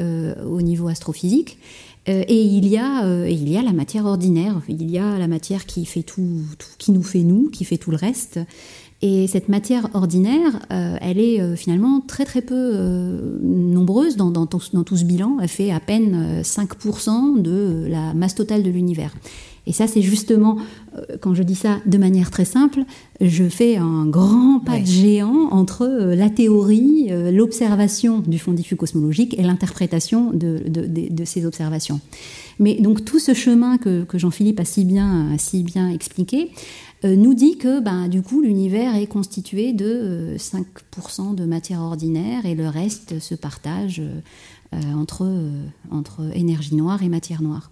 au 0.46 0.62
niveau 0.62 0.88
astrophysique. 0.88 1.58
Euh, 2.08 2.24
et 2.28 2.42
il 2.42 2.68
y, 2.68 2.78
a, 2.78 3.06
euh, 3.06 3.30
il 3.30 3.50
y 3.50 3.58
a 3.58 3.62
la 3.62 3.74
matière 3.74 4.06
ordinaire, 4.06 4.62
il 4.70 4.90
y 4.90 4.98
a 4.98 5.18
la 5.18 5.28
matière 5.28 5.66
qui 5.66 5.86
fait 5.86 6.04
tout, 6.04 6.42
qui 6.78 6.92
nous 6.92 7.04
fait 7.04 7.24
nous, 7.24 7.50
qui 7.50 7.66
fait 7.66 7.78
tout 7.78 7.92
le 7.92 7.98
reste. 7.98 8.40
Et 9.02 9.28
cette 9.28 9.48
matière 9.48 9.90
ordinaire, 9.94 10.60
euh, 10.72 10.98
elle 11.02 11.20
est 11.20 11.56
finalement 11.56 12.02
très 12.02 12.26
très 12.26 12.42
peu 12.42 13.40
nombreuse 13.42 14.18
dans, 14.18 14.30
dans, 14.30 14.46
tout, 14.46 14.62
dans, 14.74 14.84
tout, 14.84 14.98
ce 14.98 15.06
bilan. 15.06 15.38
Elle 15.42 15.48
fait 15.48 15.72
à 15.72 15.80
peine 15.80 16.42
5% 16.42 17.42
de 17.42 17.86
la 17.90 18.14
masse 18.14 18.36
totale 18.36 18.62
de 18.62 18.70
l'univers. 18.70 19.14
Et 19.70 19.72
ça, 19.72 19.86
c'est 19.86 20.02
justement, 20.02 20.58
euh, 20.98 21.18
quand 21.22 21.36
je 21.36 21.44
dis 21.44 21.54
ça 21.54 21.78
de 21.86 22.00
manière 22.00 22.32
très 22.32 22.44
simple, 22.44 22.82
je 23.22 23.48
fais 23.48 23.78
un 23.78 24.08
grand 24.08 24.60
pas 24.60 24.80
de 24.80 24.86
géant 24.86 25.50
entre 25.52 25.84
euh, 25.84 26.16
la 26.16 26.32
théorie, 26.32 27.10
euh, 27.12 27.32
l'observation 27.32 28.20
du 28.20 28.40
fond 28.40 28.52
diffus 28.52 28.76
cosmologique 28.76 29.38
et 29.38 29.44
l'interprétation 29.44 30.32
de, 30.34 30.60
ces 31.24 31.46
observations. 31.46 32.02
Mais 32.58 32.82
donc 32.82 33.06
tout 33.06 33.20
ce 33.20 33.36
chemin 33.36 33.78
que, 33.78 34.06
Jean-Philippe 34.16 34.60
a 34.60 34.66
si 34.66 34.86
bien, 34.86 35.38
si 35.38 35.62
bien 35.62 35.88
expliqué, 35.88 36.50
nous 37.04 37.34
dit 37.34 37.58
que 37.58 37.80
ben, 37.80 38.10
du 38.10 38.22
coup 38.22 38.42
l'univers 38.42 38.96
est 38.96 39.08
constitué 39.08 39.72
de 39.72 40.36
5% 40.38 41.36
de 41.36 41.46
matière 41.46 41.80
ordinaire 41.80 42.46
et 42.46 42.56
le 42.56 42.68
reste 42.68 43.20
se 43.20 43.36
partage 43.36 44.02
entre, 44.74 45.28
entre 45.92 46.22
énergie 46.36 46.76
noire 46.76 47.02
et 47.04 47.10
matière 47.10 47.42
noire. 47.42 47.72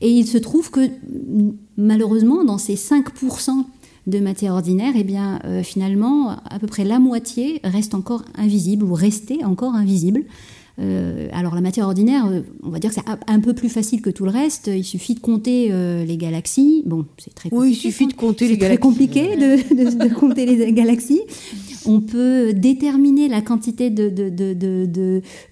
Et 0.00 0.10
il 0.10 0.26
se 0.26 0.38
trouve 0.38 0.70
que 0.70 0.88
malheureusement, 1.76 2.44
dans 2.44 2.58
ces 2.58 2.74
5% 2.74 3.64
de 4.06 4.20
matière 4.20 4.52
ordinaire, 4.52 4.92
eh 4.96 5.04
bien, 5.04 5.40
euh, 5.44 5.62
finalement, 5.62 6.36
à 6.48 6.58
peu 6.60 6.66
près 6.66 6.84
la 6.84 6.98
moitié 6.98 7.60
reste 7.64 7.94
encore 7.94 8.22
invisible 8.36 8.84
ou 8.84 8.94
restait 8.94 9.42
encore 9.44 9.74
invisible. 9.74 10.22
Euh, 10.78 11.28
alors 11.32 11.54
la 11.54 11.62
matière 11.62 11.86
ordinaire, 11.86 12.26
euh, 12.26 12.42
on 12.62 12.68
va 12.68 12.78
dire 12.78 12.90
que 12.90 12.96
c'est 12.96 13.10
un 13.26 13.40
peu 13.40 13.54
plus 13.54 13.70
facile 13.70 14.02
que 14.02 14.10
tout 14.10 14.24
le 14.24 14.30
reste. 14.30 14.68
Il 14.72 14.84
suffit 14.84 15.14
de 15.14 15.20
compter 15.20 15.72
les 16.06 16.16
galaxies. 16.16 16.82
Bon, 16.86 17.06
c'est 17.18 17.34
très 17.34 17.48
compliqué. 17.48 17.70
Oui, 17.70 17.72
il 17.72 17.90
suffit 17.90 18.06
de 18.06 18.12
compter 18.12 18.46
les 18.46 18.58
galaxies. 18.58 18.74
C'est 18.74 18.78
très 18.78 18.88
compliqué 18.88 19.36
de, 19.36 20.14
compter 20.14 20.46
les 20.46 20.72
galaxies. 20.72 21.22
On 21.86 22.00
peut 22.00 22.52
déterminer 22.52 23.28
la 23.28 23.40
quantité 23.42 23.90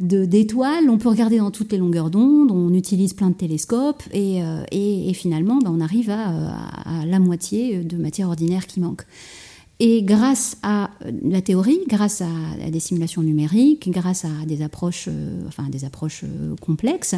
d'étoiles. 0.00 0.90
On 0.90 0.98
peut 0.98 1.08
regarder 1.08 1.38
dans 1.38 1.50
toutes 1.50 1.72
les 1.72 1.78
longueurs 1.78 2.10
d'onde. 2.10 2.50
On 2.50 2.72
utilise 2.74 3.14
plein 3.14 3.30
de 3.30 3.34
télescopes 3.34 4.02
et, 4.12 4.40
et, 4.72 5.14
finalement, 5.14 5.58
ben, 5.58 5.70
on 5.74 5.80
arrive 5.80 6.10
à, 6.10 7.04
la 7.06 7.18
moitié 7.18 7.78
de 7.84 7.96
matière 7.96 8.28
ordinaire 8.28 8.66
qui 8.66 8.80
manque. 8.80 9.04
Et 9.80 10.04
grâce 10.04 10.56
à 10.62 10.90
la 11.22 11.42
théorie, 11.42 11.80
grâce 11.88 12.22
à, 12.22 12.70
des 12.70 12.78
simulations 12.78 13.22
numériques, 13.22 13.90
grâce 13.90 14.24
à 14.24 14.46
des 14.46 14.62
approches, 14.62 15.08
euh, 15.08 15.42
enfin 15.48 15.64
des 15.68 15.84
approches 15.84 16.22
euh, 16.22 16.54
complexes, 16.60 17.16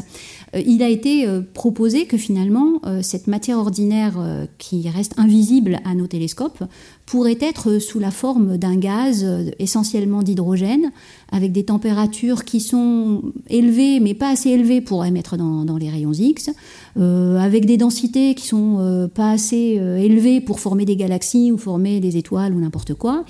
euh, 0.54 0.62
il 0.66 0.82
a 0.82 0.88
été 0.88 1.26
proposé 1.52 2.06
que 2.06 2.16
finalement 2.16 2.80
cette 3.02 3.26
matière 3.26 3.58
ordinaire 3.58 4.14
qui 4.58 4.88
reste 4.88 5.18
invisible 5.18 5.80
à 5.84 5.94
nos 5.94 6.06
télescopes 6.06 6.64
pourrait 7.06 7.38
être 7.40 7.78
sous 7.78 7.98
la 7.98 8.10
forme 8.10 8.56
d'un 8.58 8.76
gaz 8.76 9.24
essentiellement 9.58 10.22
d'hydrogène, 10.22 10.90
avec 11.30 11.52
des 11.52 11.64
températures 11.64 12.44
qui 12.44 12.60
sont 12.60 13.22
élevées 13.48 14.00
mais 14.00 14.14
pas 14.14 14.30
assez 14.30 14.50
élevées 14.50 14.80
pour 14.80 15.04
émettre 15.04 15.36
dans, 15.36 15.76
les 15.76 15.88
rayons 15.88 16.12
X, 16.12 16.50
avec 16.96 17.64
des 17.64 17.76
densités 17.76 18.34
qui 18.34 18.46
sont 18.46 19.08
pas 19.14 19.30
assez 19.30 19.80
élevées 20.00 20.40
pour 20.40 20.58
former 20.58 20.84
des 20.84 20.96
galaxies 20.96 21.52
ou 21.52 21.58
former 21.58 22.00
des 22.00 22.16
étoiles 22.16 22.54
ou 22.54 22.60
n'importe 22.60 22.94
quoi. 22.94 23.24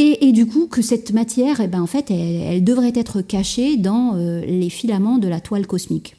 Et, 0.00 0.30
du 0.30 0.46
coup, 0.46 0.68
que 0.68 0.80
cette 0.80 1.12
matière, 1.12 1.60
eh 1.60 1.66
ben, 1.66 1.82
en 1.82 1.88
fait, 1.88 2.12
elle, 2.12 2.62
devrait 2.62 2.92
être 2.94 3.20
cachée 3.20 3.76
dans 3.76 4.14
euh, 4.14 4.42
les 4.46 4.70
filaments 4.70 5.18
de 5.18 5.26
la 5.26 5.40
toile 5.40 5.66
cosmique. 5.66 6.14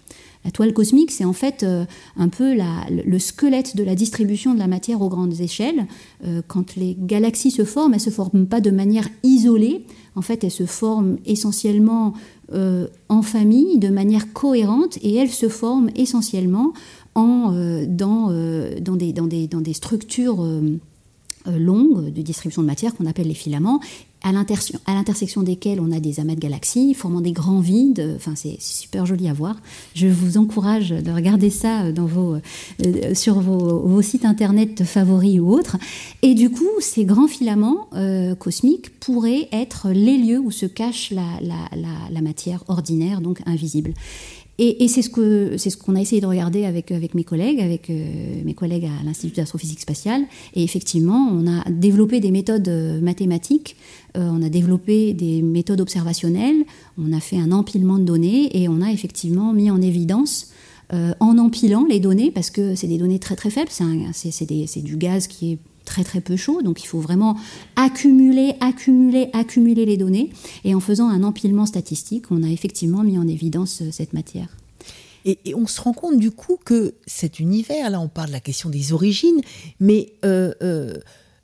La 0.45 0.51
toile 0.51 0.73
cosmique, 0.73 1.11
c'est 1.11 1.25
en 1.25 1.33
fait 1.33 1.63
euh, 1.63 1.85
un 2.15 2.29
peu 2.29 2.55
le 2.55 3.19
squelette 3.19 3.75
de 3.75 3.83
la 3.83 3.93
distribution 3.93 4.53
de 4.53 4.59
la 4.59 4.67
matière 4.67 5.01
aux 5.01 5.09
grandes 5.09 5.41
échelles. 5.41 5.85
Euh, 6.25 6.41
quand 6.47 6.75
les 6.75 6.95
galaxies 6.97 7.51
se 7.51 7.65
forment, 7.65 7.93
elles 7.93 7.99
ne 7.99 8.03
se 8.05 8.09
forment 8.09 8.47
pas 8.47 8.61
de 8.61 8.71
manière 8.71 9.09
isolée. 9.23 9.85
En 10.15 10.21
fait, 10.21 10.43
elles 10.43 10.51
se 10.51 10.65
forment 10.65 11.17
essentiellement 11.25 12.13
en 13.09 13.21
famille, 13.21 13.77
de 13.77 13.89
manière 13.89 14.33
cohérente, 14.33 14.97
et 15.03 15.13
elles 15.13 15.29
se 15.29 15.49
forment 15.49 15.91
essentiellement 15.95 16.73
en, 17.13 17.51
dans, 17.87 18.31
des, 18.97 19.73
structures 19.73 20.43
euh, 21.47 21.57
longues 21.57 22.11
de 22.11 22.21
distribution 22.21 22.61
de 22.61 22.67
matière 22.67 22.93
qu'on 22.93 23.05
appelle 23.05 23.27
les 23.27 23.33
filaments, 23.33 23.79
à 24.23 24.31
l'intersection 24.31 25.43
desquels 25.43 25.79
on 25.79 25.91
a 25.91 25.99
des 25.99 26.19
amas 26.19 26.35
de 26.35 26.39
galaxies 26.39 26.93
formant 26.93 27.21
des 27.21 27.31
grands 27.31 27.59
vides. 27.59 28.13
Enfin, 28.15 28.33
c'est 28.35 28.57
super 28.59 29.05
joli 29.05 29.27
à 29.27 29.33
voir. 29.33 29.55
Je 29.95 30.07
vous 30.07 30.37
encourage 30.37 30.89
de 30.89 31.11
regarder 31.11 31.49
ça 31.49 31.91
dans 31.91 32.05
vos, 32.05 32.35
euh, 32.35 33.15
sur 33.15 33.39
vos, 33.39 34.01
sites 34.01 34.25
internet 34.25 34.83
favoris 34.83 35.39
ou 35.39 35.49
autres. 35.51 35.77
Et 36.21 36.33
du 36.35 36.49
coup, 36.49 36.69
ces 36.79 37.05
grands 37.05 37.27
filaments 37.27 37.87
euh, 37.93 38.35
cosmiques 38.35 38.99
pourraient 38.99 39.47
être 39.51 39.89
les 39.89 40.17
lieux 40.17 40.39
où 40.39 40.51
se 40.51 40.65
cache 40.65 41.11
la, 41.11 42.21
matière 42.21 42.63
ordinaire, 42.67 43.21
donc 43.21 43.39
invisible. 43.45 43.93
Et, 44.61 44.89
c'est 44.89 45.01
ce 45.01 45.77
qu'on 45.77 45.95
a 45.95 46.01
essayé 46.01 46.19
de 46.19 46.25
regarder 46.25 46.65
avec 46.65 47.15
mes 47.15 47.23
collègues, 47.23 47.61
avec 47.61 47.89
euh, 47.89 48.41
mes 48.43 48.53
collègues 48.53 48.85
à 48.85 49.05
l'Institut 49.05 49.37
d'astrophysique 49.37 49.79
spatiale. 49.79 50.23
Et 50.53 50.63
effectivement, 50.63 51.29
on 51.31 51.47
a 51.47 51.63
développé 51.69 52.19
des 52.19 52.29
méthodes 52.29 52.67
euh, 52.67 52.99
mathématiques, 52.99 53.77
euh, 53.77 53.98
on 54.15 54.41
a 54.41 54.49
développé 54.49 55.13
des 55.13 55.41
méthodes 55.41 55.81
observationnelles, 55.81 56.65
on 56.97 57.13
a 57.13 57.19
fait 57.19 57.37
un 57.37 57.51
empilement 57.51 57.97
de 57.99 58.03
données 58.03 58.61
et 58.61 58.67
on 58.67 58.81
a 58.81 58.91
effectivement 58.91 59.53
mis 59.53 59.69
en 59.71 59.81
évidence 59.81 60.51
en 60.91 61.37
empilant 61.37 61.85
les 61.87 61.99
données, 61.99 62.31
parce 62.31 62.49
que 62.49 62.73
c'est 62.73 62.87
des 62.87 62.97
données 62.97 63.19
très 63.19 63.35
très 63.35 63.51
faibles, 63.51 63.69
c'est 63.71 64.81
du 64.81 64.97
gaz 64.97 65.27
qui 65.27 65.51
est 65.51 65.57
très 65.89 66.03
très 66.03 66.21
peu 66.21 66.37
chaud, 66.37 66.61
donc 66.61 66.83
il 66.83 66.85
faut 66.85 66.99
vraiment 66.99 67.35
accumuler, 67.75 68.53
accumuler, 68.59 69.29
accumuler 69.33 69.85
les 69.85 69.97
données. 69.97 70.29
Et 70.63 70.75
en 70.75 70.79
faisant 70.79 71.09
un 71.09 71.23
empilement 71.23 71.65
statistique, 71.65 72.25
on 72.29 72.43
a 72.43 72.47
effectivement 72.47 73.03
mis 73.03 73.17
en 73.17 73.27
évidence 73.27 73.81
euh, 73.81 73.89
cette 73.91 74.13
matière. 74.13 74.55
Et, 75.25 75.37
on 75.53 75.67
se 75.67 75.81
rend 75.81 75.93
compte 75.93 76.17
du 76.17 76.31
coup 76.31 76.57
que 76.63 76.93
cet 77.05 77.39
univers, 77.39 77.89
là 77.89 77.99
on 77.99 78.07
parle 78.07 78.29
de 78.29 78.33
la 78.33 78.39
question 78.39 78.69
des 78.69 78.93
origines, 78.93 79.41
mais 79.79 80.13
euh, 80.23 80.53
euh, 80.61 80.93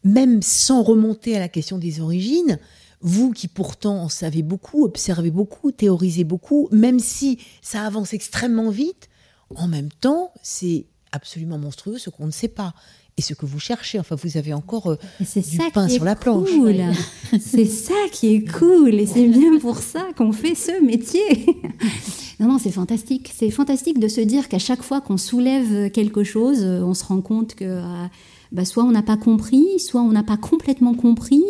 même 0.06 0.42
sans 0.42 0.84
remonter 0.84 1.36
à 1.36 1.40
la 1.40 1.50
question 1.50 1.78
des 1.78 2.00
origines, 2.00 2.60
vous 3.02 3.32
qui 3.32 3.48
pourtant 3.50 4.04
en 4.04 4.10
savez 4.10 4.44
beaucoup, 4.44 4.86
observez 4.86 5.32
beaucoup, 5.32 5.72
théorisez 5.72 6.24
beaucoup, 6.24 6.70
même 6.72 7.00
si 7.00 7.40
ça 7.62 7.86
avance 7.86 8.14
extrêmement 8.14 8.70
vite, 8.70 9.10
en 9.56 9.68
même 9.68 9.90
temps 9.90 10.32
c'est 10.42 10.86
absolument 11.12 11.58
monstrueux 11.58 11.98
ce 11.98 12.10
qu'on 12.10 12.28
ne 12.28 12.32
sait 12.32 12.48
pas 12.48 12.74
et 13.18 13.22
ce 13.22 13.34
que 13.34 13.46
vous 13.46 13.60
cherchez. 13.60 14.00
Enfin, 14.00 14.16
vous 14.16 14.38
avez 14.38 14.54
encore 14.54 14.88
euh, 14.88 14.98
du 15.20 15.72
pain 15.74 15.88
sur 15.88 16.04
la 16.04 16.16
planche. 16.16 16.50
c'est 17.40 17.66
ça 17.66 17.94
qui 18.12 18.36
est 18.36 18.52
cool 18.52 18.96
et 18.96 19.06
c'est 19.06 19.28
bien 19.28 19.58
pour 19.60 19.78
ça 19.78 20.08
qu'on 20.18 20.34
fait 20.34 20.56
ce 20.56 20.84
métier. 20.84 21.46
non, 22.40 22.50
non, 22.50 22.60
c'est 22.60 22.72
fantastique. 22.72 23.32
C'est 23.36 23.52
fantastique 23.52 24.00
de 24.00 24.08
se 24.08 24.22
dire 24.22 24.50
qu'à 24.50 24.60
chaque 24.60 24.84
fois 24.84 25.00
qu'on 25.02 25.18
soulève 25.18 25.90
quelque 25.92 26.24
chose, 26.24 26.60
euh, 26.62 26.82
on 26.82 26.94
se 26.94 27.06
rend 27.06 27.22
compte 27.22 27.56
que 27.56 27.66
euh, 27.66 28.06
bah, 28.52 28.66
soit 28.66 28.84
on 28.84 28.92
n'a 28.92 29.04
pas 29.04 29.18
compris, 29.18 29.80
soit 29.80 30.02
on 30.02 30.12
n'a 30.12 30.24
pas 30.24 30.38
complètement 30.38 30.94
compris, 30.94 31.44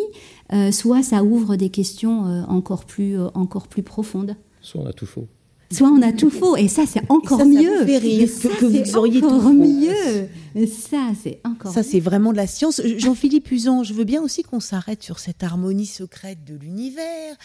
soit 0.70 1.02
ça 1.02 1.24
ouvre 1.24 1.56
des 1.56 1.70
questions 1.70 2.44
encore, 2.48 2.84
plus, 2.84 3.18
encore 3.34 3.68
plus 3.68 3.82
profondes. 3.82 4.36
Soit 4.60 4.80
on 4.80 4.86
a 4.86 4.92
tout 4.92 5.06
faux 5.06 5.28
soit 5.72 5.88
on 5.88 6.02
a 6.02 6.12
tout 6.12 6.30
faux 6.30 6.56
et 6.56 6.68
ça 6.68 6.84
c'est 6.86 7.02
encore 7.08 7.44
mieux. 7.44 7.84
que, 7.84 8.64
vous 8.64 8.96
auriez 8.96 9.20
tout 9.20 9.52
mieux. 9.52 10.28
Ça 10.66 11.10
c'est 11.20 11.40
encore. 11.44 11.72
Ça 11.72 11.82
c'est 11.82 12.00
vraiment 12.00 12.32
de 12.32 12.36
la 12.36 12.46
science. 12.46 12.80
Jean-Philippe 12.96 13.50
Usan, 13.50 13.82
je 13.82 13.92
veux 13.92 14.04
bien 14.04 14.22
aussi 14.22 14.42
qu'on 14.42 14.60
s'arrête 14.60 15.02
sur 15.02 15.18
cette 15.18 15.42
harmonie 15.42 15.86
secrète 15.86 16.44
de 16.44 16.54
l'univers 16.54 17.36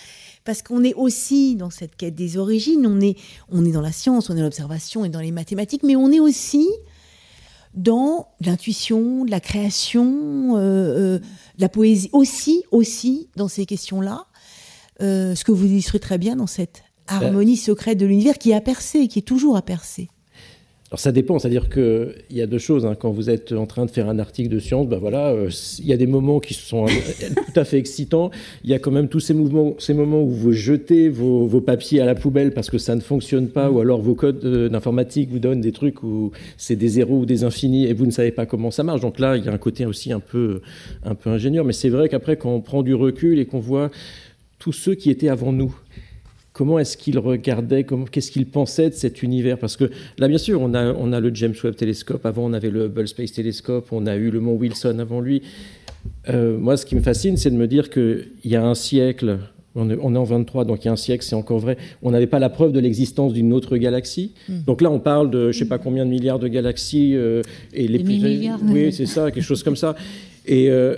parce 0.43 0.61
qu'on 0.61 0.83
est 0.83 0.93
aussi 0.93 1.55
dans 1.55 1.69
cette 1.69 1.95
quête 1.95 2.15
des 2.15 2.37
origines. 2.37 2.85
On 2.85 3.01
est 3.01 3.17
on 3.49 3.65
est 3.65 3.71
dans 3.71 3.81
la 3.81 3.91
science, 3.91 4.29
on 4.29 4.33
est 4.33 4.37
dans 4.37 4.43
l'observation 4.43 5.03
et 5.03 5.09
dans 5.09 5.19
les 5.19 5.31
mathématiques, 5.31 5.83
mais 5.83 5.95
on 5.95 6.11
est 6.11 6.19
aussi 6.19 6.67
dans 7.73 8.29
l'intuition, 8.41 9.23
la 9.23 9.39
création, 9.39 10.57
euh, 10.57 10.59
euh, 10.59 11.19
la 11.57 11.69
poésie 11.69 12.09
aussi 12.11 12.63
aussi 12.71 13.29
dans 13.35 13.47
ces 13.47 13.65
questions-là. 13.65 14.25
Euh, 15.01 15.35
ce 15.35 15.43
que 15.43 15.51
vous 15.51 15.65
illustrez 15.65 15.99
très 15.99 16.17
bien 16.17 16.35
dans 16.35 16.47
cette 16.47 16.83
harmonie 17.07 17.57
secrète 17.57 17.97
de 17.97 18.05
l'univers 18.05 18.37
qui 18.37 18.53
a 18.53 18.61
percé, 18.61 19.07
qui 19.07 19.19
est 19.19 19.23
toujours 19.23 19.57
à 19.57 19.61
percer. 19.61 20.09
Alors 20.91 20.99
ça 20.99 21.13
dépend, 21.13 21.39
c'est-à-dire 21.39 21.69
qu'il 21.69 22.13
y 22.31 22.41
a 22.41 22.47
deux 22.47 22.57
choses. 22.57 22.85
Hein. 22.85 22.95
Quand 22.99 23.11
vous 23.11 23.29
êtes 23.29 23.53
en 23.53 23.65
train 23.65 23.85
de 23.85 23.89
faire 23.89 24.09
un 24.09 24.19
article 24.19 24.49
de 24.49 24.59
science, 24.59 24.89
ben 24.89 24.97
voilà, 24.97 25.29
euh, 25.29 25.49
il 25.79 25.85
y 25.85 25.93
a 25.93 25.97
des 25.97 26.05
moments 26.05 26.41
qui 26.41 26.53
sont 26.53 26.85
tout 26.85 27.59
à 27.59 27.63
fait 27.63 27.77
excitants. 27.77 28.29
Il 28.65 28.69
y 28.69 28.73
a 28.73 28.79
quand 28.79 28.91
même 28.91 29.07
tous 29.07 29.21
ces 29.21 29.33
mouvements, 29.33 29.73
ces 29.79 29.93
moments 29.93 30.21
où 30.21 30.29
vous 30.29 30.51
jetez 30.51 31.07
vos, 31.07 31.47
papiers 31.61 32.01
à 32.01 32.05
la 32.05 32.13
poubelle 32.13 32.53
parce 32.53 32.69
que 32.69 32.77
ça 32.77 32.93
ne 32.93 32.99
fonctionne 32.99 33.47
pas, 33.47 33.71
ou 33.71 33.79
alors 33.79 34.01
vos 34.01 34.15
codes 34.15 34.43
euh, 34.43 34.67
d'informatique 34.67 35.29
vous 35.31 35.39
donnent 35.39 35.61
des 35.61 35.71
trucs 35.71 36.03
où 36.03 36.33
c'est 36.57 36.75
des 36.75 36.89
zéros 36.89 37.19
ou 37.19 37.25
des 37.25 37.45
infinis 37.45 37.85
et 37.85 37.93
vous 37.93 38.05
ne 38.05 38.11
savez 38.11 38.31
pas 38.31 38.45
comment 38.45 38.69
ça 38.69 38.83
marche. 38.83 38.99
Donc 38.99 39.17
là, 39.17 39.37
il 39.37 39.45
y 39.45 39.47
a 39.47 39.53
un 39.53 39.57
côté 39.57 39.85
aussi 39.85 40.11
un 40.11 40.19
peu, 40.19 40.59
un 41.05 41.15
peu 41.15 41.29
ingénieur. 41.29 41.63
Mais 41.63 41.71
c'est 41.71 41.89
vrai 41.89 42.09
qu'après, 42.09 42.35
quand 42.35 42.53
on 42.53 42.59
prend 42.59 42.83
du 42.83 42.95
recul 42.95 43.39
et 43.39 43.45
qu'on 43.45 43.59
voit 43.59 43.91
tous 44.59 44.73
ceux 44.73 44.95
qui 44.95 45.09
étaient 45.09 45.29
avant 45.29 45.53
nous, 45.53 45.73
comment 46.53 46.79
est-ce 46.79 46.97
qu'il 46.97 47.17
regardait, 47.17 47.85
qu'est-ce 48.11 48.31
qu'il 48.31 48.45
pensait 48.45 48.89
de 48.89 48.95
cet 48.95 49.23
univers? 49.23 49.57
Parce 49.57 49.77
que 49.77 49.89
là, 50.17 50.27
bien 50.27 50.37
sûr, 50.37 50.61
on 50.61 50.73
a, 50.73 50.93
on 50.93 51.13
a 51.13 51.19
le 51.19 51.33
James 51.33 51.53
Webb 51.63 51.75
Telescope, 51.75 52.25
avant 52.25 52.45
on 52.45 52.53
avait 52.53 52.69
le 52.69 52.85
Hubble 52.85 53.07
Space 53.07 53.31
Telescope, 53.31 53.87
on 53.91 54.05
a 54.05 54.15
eu 54.15 54.29
le 54.29 54.39
Mont 54.39 54.55
Wilson 54.55 54.99
avant 54.99 55.21
lui. 55.21 55.41
Euh, 56.29 56.57
moi, 56.57 56.77
ce 56.77 56.85
qui 56.85 56.95
me 56.95 57.01
fascine, 57.01 57.37
c'est 57.37 57.51
de 57.51 57.55
me 57.55 57.67
dire 57.67 57.89
qu'il 57.89 58.27
y 58.43 58.55
a 58.55 58.65
un 58.65 58.75
siècle, 58.75 59.39
on 59.75 59.89
est, 59.89 59.97
en 59.97 60.23
23, 60.23 60.65
donc 60.65 60.83
il 60.83 60.87
y 60.87 60.89
a 60.89 60.91
un 60.91 60.97
siècle, 60.97 61.23
c'est 61.23 61.35
encore 61.35 61.59
vrai, 61.59 61.77
on 62.01 62.11
n'avait 62.11 62.27
pas 62.27 62.39
la 62.39 62.49
preuve 62.49 62.73
de 62.73 62.79
l'existence 62.79 63.33
d'une 63.33 63.53
autre 63.53 63.77
galaxie. 63.77 64.33
Hmm. 64.49 64.63
Donc 64.67 64.81
là, 64.81 64.91
on 64.91 64.99
parle 64.99 65.29
de 65.31 65.51
je 65.51 65.57
ne 65.57 65.63
sais 65.63 65.69
pas 65.69 65.77
combien 65.77 66.05
de 66.05 66.09
milliards 66.09 66.39
de 66.39 66.47
galaxies. 66.47 67.15
Euh, 67.15 67.41
et 67.73 67.87
les 67.87 67.99
plus... 67.99 68.19
milliards. 68.19 68.59
Oui, 68.63 68.91
c'est 68.91 69.05
ça, 69.05 69.31
quelque 69.31 69.43
chose 69.43 69.63
comme 69.63 69.77
ça. 69.77 69.95
Et, 70.45 70.69
euh, 70.69 70.95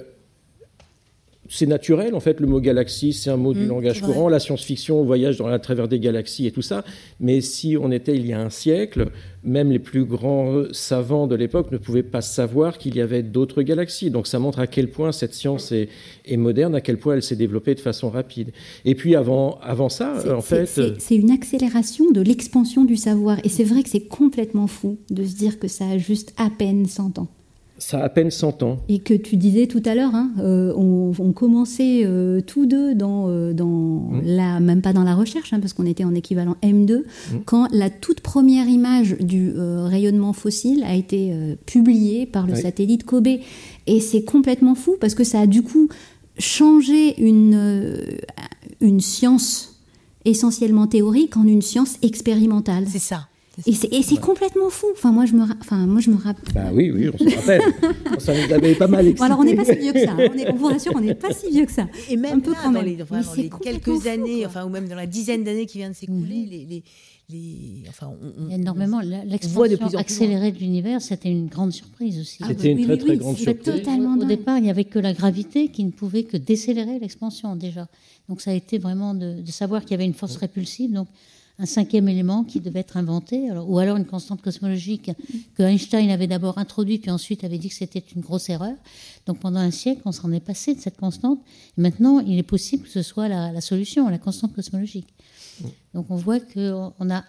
c'est 1.53 1.67
naturel, 1.67 2.15
en 2.15 2.19
fait, 2.19 2.39
le 2.39 2.47
mot 2.47 2.59
galaxie, 2.59 3.13
c'est 3.13 3.29
un 3.29 3.37
mot 3.37 3.53
du 3.53 3.65
mmh, 3.65 3.67
langage 3.67 4.01
courant. 4.01 4.27
La 4.27 4.39
science-fiction, 4.39 4.99
on 4.99 5.03
voyage 5.03 5.37
dans, 5.37 5.45
à 5.45 5.59
travers 5.59 5.87
des 5.87 5.99
galaxies 5.99 6.47
et 6.47 6.51
tout 6.51 6.63
ça. 6.63 6.83
Mais 7.19 7.41
si 7.41 7.77
on 7.79 7.91
était 7.91 8.15
il 8.15 8.25
y 8.25 8.33
a 8.33 8.41
un 8.41 8.49
siècle, 8.49 9.11
même 9.43 9.71
les 9.71 9.77
plus 9.77 10.03
grands 10.03 10.63
savants 10.71 11.27
de 11.27 11.35
l'époque 11.35 11.71
ne 11.71 11.77
pouvaient 11.77 12.01
pas 12.01 12.21
savoir 12.21 12.79
qu'il 12.79 12.95
y 12.95 13.01
avait 13.01 13.21
d'autres 13.21 13.61
galaxies. 13.61 14.09
Donc 14.09 14.25
ça 14.25 14.39
montre 14.39 14.57
à 14.57 14.65
quel 14.65 14.89
point 14.89 15.11
cette 15.11 15.35
science 15.35 15.71
est, 15.71 15.89
moderne, 16.37 16.73
à 16.73 16.81
quel 16.81 16.97
point 16.97 17.13
elle 17.13 17.23
s'est 17.23 17.35
développée 17.35 17.75
de 17.75 17.81
façon 17.81 18.09
rapide. 18.09 18.51
Et 18.83 18.95
puis 18.95 19.15
avant, 19.15 19.59
avant 19.61 19.89
ça, 19.89 20.23
en 20.35 20.41
fait... 20.41 20.65
C'est 20.65 21.15
une 21.15 21.29
accélération 21.29 22.09
de 22.09 22.21
l'expansion 22.21 22.83
du 22.83 22.95
savoir. 22.95 23.37
Et 23.43 23.49
c'est 23.49 23.63
vrai 23.63 23.83
que 23.83 23.89
c'est 23.89 24.07
complètement 24.07 24.65
fou 24.65 24.97
de 25.11 25.23
se 25.23 25.35
dire 25.35 25.59
que 25.59 25.67
ça 25.67 25.87
a 25.87 25.97
juste 25.99 26.33
à 26.37 26.49
peine 26.49 26.87
100 26.87 27.19
ans. 27.19 27.27
Ça 27.83 27.99
a 27.99 28.03
à 28.05 28.09
peine 28.09 28.31
100 28.31 28.63
ans. 28.63 28.77
Et 28.87 28.99
que 28.99 29.13
tu 29.13 29.35
disais 29.35 29.67
tout 29.67 29.81
à 29.83 29.93
l'heure, 29.93 30.15
hein, 30.15 30.31
euh, 30.39 30.73
on, 30.73 31.33
commençait 31.33 32.03
euh, 32.05 32.39
tous 32.39 32.65
deux 32.65 32.95
dans, 32.95 33.27
euh, 33.27 33.51
dans 33.51 33.67
mmh. 33.67 34.21
la, 34.23 34.59
même 34.61 34.81
pas 34.81 34.93
dans 34.93 35.03
la 35.03 35.13
recherche, 35.13 35.51
hein, 35.51 35.59
parce 35.59 35.73
qu'on 35.73 35.85
était 35.85 36.05
en 36.05 36.15
équivalent 36.15 36.55
M2, 36.63 36.99
mmh. 36.99 37.37
quand 37.45 37.67
la 37.73 37.89
toute 37.89 38.21
première 38.21 38.69
image 38.69 39.17
du 39.19 39.51
rayonnement 39.57 40.31
fossile 40.31 40.85
a 40.85 40.95
été 40.95 41.33
publiée 41.65 42.25
par 42.25 42.47
le 42.47 42.55
satellite 42.55 43.03
Kobe. 43.03 43.27
Et 43.85 43.99
c'est 43.99 44.23
complètement 44.23 44.75
fou, 44.75 44.95
parce 45.01 45.13
que 45.13 45.25
ça 45.25 45.41
a 45.41 45.45
du 45.45 45.61
coup 45.61 45.89
changé 46.39 47.21
une, 47.21 47.97
une 48.79 49.01
science 49.01 49.81
essentiellement 50.23 50.87
théorique 50.87 51.35
en 51.35 51.45
une 51.45 51.61
science 51.61 51.97
expérimentale. 52.01 52.85
C'est 52.87 52.99
ça. 52.99 53.27
Et 53.67 54.01
c'est 54.01 54.19
complètement 54.19 54.69
fou. 54.71 54.87
Enfin, 54.93 55.11
moi, 55.11 55.25
je 55.25 55.33
me, 55.33 55.43
enfin, 55.43 55.85
moi, 55.85 56.01
je 56.01 56.09
me 56.09 56.15
rappelle. 56.15 56.53
Bah 56.55 56.71
oui, 56.73 56.89
oui, 56.89 57.09
on 57.13 57.17
se 57.17 57.35
rappelle. 57.35 57.61
ça 58.17 58.33
nous 58.33 58.51
avait 58.51 58.73
pas 58.73 58.87
mal 58.87 59.05
excité. 59.07 59.25
alors, 59.25 59.39
on 59.39 59.43
n'est 59.43 59.55
pas 59.55 59.65
si 59.65 59.75
vieux 59.75 59.93
que 59.93 60.03
ça. 60.03 60.15
On, 60.17 60.37
est, 60.37 60.51
on 60.51 60.55
vous 60.55 60.65
rassure, 60.67 60.91
on 60.95 61.01
n'est 61.01 61.13
pas 61.13 61.31
si 61.31 61.51
vieux 61.51 61.65
que 61.65 61.71
ça. 61.71 61.87
Et 62.09 62.17
même 62.17 62.37
Un 62.37 62.39
peu 62.39 62.51
là, 62.51 62.71
dans 62.71 62.81
les, 62.81 62.97
les 63.37 63.49
quelques 63.61 64.07
années, 64.07 64.45
enfin, 64.47 64.65
ou 64.65 64.69
même 64.69 64.87
dans 64.87 64.95
la 64.95 65.05
dizaine 65.05 65.43
d'années 65.43 65.67
qui 65.67 65.77
vient 65.77 65.91
de 65.91 65.95
s'écouler, 65.95 66.47
les, 66.49 66.65
les, 66.65 66.83
les, 67.29 67.83
enfin, 67.89 68.11
on, 68.39 68.49
énormément. 68.49 69.01
L'expansion 69.01 69.99
accélérée 69.99 70.51
de 70.51 70.57
l'univers, 70.57 70.99
c'était 71.03 71.29
une 71.29 71.45
grande 71.45 71.73
surprise 71.73 72.19
aussi. 72.19 72.43
C'était 72.47 72.71
une 72.71 72.85
très, 72.87 72.97
très 72.97 73.17
grande 73.17 73.37
surprise. 73.37 73.75
Totalement 73.75 74.17
Au 74.17 74.25
départ, 74.25 74.57
il 74.57 74.63
n'y 74.63 74.71
avait 74.71 74.83
que 74.83 74.97
la 74.97 75.13
gravité 75.13 75.67
qui 75.67 75.83
ne 75.83 75.91
pouvait 75.91 76.23
que 76.23 76.37
décélérer 76.37 76.97
l'expansion, 76.97 77.55
déjà. 77.55 77.87
Donc, 78.29 78.41
ça 78.41 78.49
a 78.49 78.55
été 78.55 78.79
vraiment 78.79 79.13
de, 79.13 79.41
de 79.41 79.51
savoir 79.51 79.83
qu'il 79.83 79.91
y 79.91 79.93
avait 79.93 80.05
une 80.05 80.15
force 80.15 80.37
répulsive. 80.37 80.91
Donc, 80.91 81.07
un 81.59 81.65
cinquième 81.65 82.09
élément 82.09 82.43
qui 82.43 82.59
devait 82.59 82.79
être 82.79 82.97
inventé, 82.97 83.51
ou 83.51 83.77
alors 83.77 83.97
une 83.97 84.05
constante 84.05 84.41
cosmologique 84.41 85.11
que 85.55 85.63
Einstein 85.63 86.09
avait 86.09 86.27
d'abord 86.27 86.57
introduit, 86.57 86.97
puis 86.97 87.11
ensuite 87.11 87.43
avait 87.43 87.59
dit 87.59 87.69
que 87.69 87.75
c'était 87.75 88.03
une 88.15 88.21
grosse 88.21 88.49
erreur. 88.49 88.73
Donc 89.27 89.39
pendant 89.39 89.59
un 89.59 89.71
siècle, 89.71 90.01
on 90.05 90.11
s'en 90.11 90.31
est 90.31 90.39
passé 90.39 90.73
de 90.73 90.79
cette 90.79 90.97
constante. 90.97 91.39
Et 91.77 91.81
maintenant, 91.81 92.19
il 92.19 92.37
est 92.39 92.43
possible 92.43 92.83
que 92.83 92.89
ce 92.89 93.03
soit 93.03 93.27
la, 93.27 93.61
solution, 93.61 94.09
la 94.09 94.17
constante 94.17 94.53
cosmologique. 94.53 95.13
Donc 95.93 96.07
on 96.09 96.15
voit 96.15 96.39
qu'on 96.39 97.09
a 97.11 97.23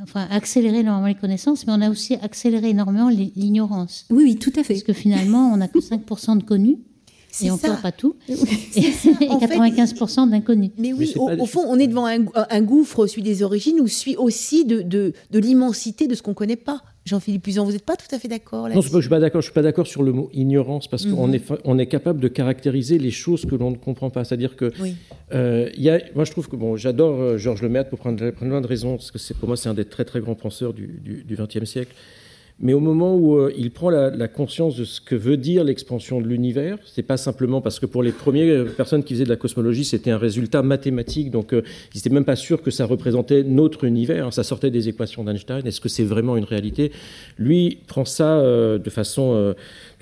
enfin, 0.00 0.28
accéléré 0.30 0.78
énormément 0.78 1.08
les 1.08 1.16
connaissances, 1.16 1.66
mais 1.66 1.72
on 1.72 1.80
a 1.80 1.90
aussi 1.90 2.14
accéléré 2.14 2.70
énormément 2.70 3.08
l'ignorance. 3.08 4.06
Oui, 4.10 4.22
oui, 4.22 4.36
tout 4.36 4.52
à 4.54 4.62
fait. 4.62 4.74
Parce 4.74 4.84
que 4.84 4.92
finalement, 4.92 5.52
on 5.52 5.56
n'a 5.56 5.66
que 5.66 5.80
5% 5.80 6.38
de 6.38 6.44
connus 6.44 6.78
et 7.42 7.50
encore 7.50 7.80
pas 7.80 7.92
tout, 7.92 8.16
et, 8.28 8.32
95% 8.32 10.30
d'inconnus. 10.30 10.70
Mais 10.78 10.92
oui, 10.92 11.12
au, 11.16 11.46
fond, 11.46 11.62
on 11.66 11.78
est 11.78 11.86
devant 11.86 12.06
un, 12.06 12.62
gouffre, 12.62 13.06
celui 13.06 13.22
des 13.22 13.42
origines, 13.42 13.80
ou 13.80 13.88
celui 13.88 14.16
aussi 14.16 14.64
de, 14.64 14.82
de, 14.82 15.38
l'immensité 15.38 16.06
de 16.06 16.14
ce 16.14 16.22
qu'on 16.22 16.32
ne 16.32 16.36
connaît 16.36 16.56
pas. 16.56 16.82
Jean-Philippe 17.04 17.42
Puzan, 17.42 17.66
vous 17.66 17.72
n'êtes 17.72 17.84
pas 17.84 17.96
tout 17.96 18.12
à 18.14 18.18
fait 18.18 18.28
d'accord 18.28 18.66
Non, 18.66 18.80
je 18.80 18.96
ne 18.96 19.00
suis 19.00 19.10
pas 19.10 19.20
d'accord. 19.20 19.42
Je 19.42 19.46
suis 19.46 19.52
pas 19.52 19.60
d'accord 19.60 19.86
sur 19.86 20.02
le 20.02 20.12
mot 20.12 20.30
ignorance 20.32 20.88
parce 20.88 21.04
qu'on 21.04 21.28
mhm. 21.28 21.34
est 21.34 21.42
on 21.64 21.78
est 21.78 21.86
capable 21.86 22.18
de 22.18 22.28
caractériser 22.28 22.98
les 22.98 23.10
choses 23.10 23.44
que 23.44 23.54
l'on 23.54 23.72
ne 23.72 23.76
comprend 23.76 24.08
pas. 24.08 24.24
C'est-à-dire 24.24 24.56
que 24.56 24.72
euh, 25.34 25.68
y 25.76 25.90
a, 25.90 26.00
moi 26.14 26.24
je 26.24 26.30
trouve 26.30 26.48
que 26.48 26.56
bon, 26.56 26.76
j'adore 26.76 27.20
euh, 27.20 27.36
Georges 27.36 27.60
Lemaître 27.60 27.90
pour 27.90 27.98
prendre, 27.98 28.30
prendre 28.30 28.50
plein 28.50 28.60
de 28.62 28.66
raisons 28.66 28.96
parce 28.96 29.10
que 29.10 29.18
c'est 29.18 29.34
pour 29.36 29.48
moi 29.48 29.58
c'est 29.58 29.68
un 29.68 29.74
des 29.74 29.84
très 29.84 30.06
très 30.06 30.20
grands 30.20 30.34
penseurs 30.34 30.72
du 30.72 31.26
XXe 31.28 31.64
siècle. 31.64 31.94
Mais 32.60 32.72
au 32.72 32.80
moment 32.80 33.16
où 33.16 33.36
euh, 33.36 33.52
il 33.58 33.72
prend 33.72 33.90
la, 33.90 34.28
conscience 34.28 34.76
de 34.76 34.84
ce 34.84 35.00
que 35.00 35.16
veut 35.16 35.36
dire 35.36 35.64
l'expansion 35.64 36.20
de 36.20 36.26
l'univers, 36.28 36.78
c'est 36.86 37.02
pas 37.02 37.16
simplement 37.16 37.60
parce 37.60 37.80
que 37.80 37.86
pour 37.86 38.02
les 38.02 38.12
premières 38.12 38.46
euh, 38.46 38.64
personnes 38.64 39.02
qui 39.02 39.14
faisaient 39.14 39.24
de 39.24 39.28
la 39.28 39.36
cosmologie, 39.36 39.84
c'était 39.84 40.12
un 40.12 40.18
résultat 40.18 40.62
mathématique, 40.62 41.32
donc 41.32 41.52
euh, 41.52 41.62
ils 41.92 41.98
n'étaient 41.98 42.10
même 42.10 42.24
pas 42.24 42.36
sûrs 42.36 42.62
que 42.62 42.70
ça 42.70 42.86
représentait 42.86 43.42
notre 43.42 43.82
univers, 43.84 44.28
hein. 44.28 44.30
ça 44.30 44.44
sortait 44.44 44.70
des 44.70 44.88
équations 44.88 45.24
d'Einstein, 45.24 45.66
est-ce 45.66 45.80
que 45.80 45.88
c'est 45.88 46.04
vraiment 46.04 46.36
une 46.36 46.44
réalité? 46.44 46.92
Lui 47.38 47.78
prend 47.88 48.04
ça 48.04 48.40
de 48.40 48.90
façon 48.90 49.54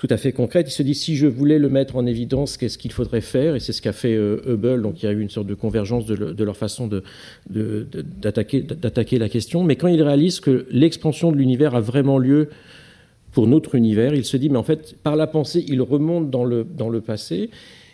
tout 0.05 0.13
à 0.13 0.17
fait 0.17 0.33
concrète. 0.33 0.67
Il 0.67 0.71
se 0.71 0.83
dit 0.83 0.95
si 0.95 1.15
je 1.15 1.27
voulais 1.27 1.57
le 1.57 1.69
mettre 1.69 1.95
en 1.95 2.05
évidence, 2.05 2.57
qu'est-ce 2.57 2.77
qu'il 2.77 2.91
faudrait 2.91 3.21
faire? 3.21 3.55
Et 3.55 3.61
c'est 3.61 3.71
ce 3.71 3.81
qu'a 3.81 3.93
fait 3.93 4.13
euh, 4.13 4.41
Hubble. 4.45 4.81
Donc 4.81 5.01
il 5.01 5.05
y 5.05 5.09
a 5.09 5.13
eu 5.13 5.21
une 5.21 5.29
sorte 5.29 5.47
de 5.47 5.53
convergence 5.53 6.05
de, 6.05 6.43
leur 6.43 6.57
façon 6.57 6.89
d'attaquer 7.49 9.17
la 9.17 9.29
question. 9.29 9.63
Mais 9.63 9.77
quand 9.77 9.87
il 9.87 10.03
réalise 10.03 10.41
que 10.41 10.65
l'expansion 10.71 11.31
de 11.31 11.37
l'univers 11.37 11.73
a 11.73 11.79
vraiment 11.79 12.17
lieu 12.17 12.49
pour 13.31 13.47
notre 13.47 13.75
univers, 13.75 14.13
il 14.13 14.25
se 14.25 14.35
dit 14.35 14.49
mais 14.49 14.57
en 14.57 14.63
fait 14.63 14.93
par 15.03 15.15
la 15.15 15.25
pensée, 15.25 15.63
il 15.69 15.81
remonte 15.81 16.29
dans 16.29 16.43
le, 16.43 16.65
dans 16.65 16.89
le 16.89 16.99
passé. 16.99 17.49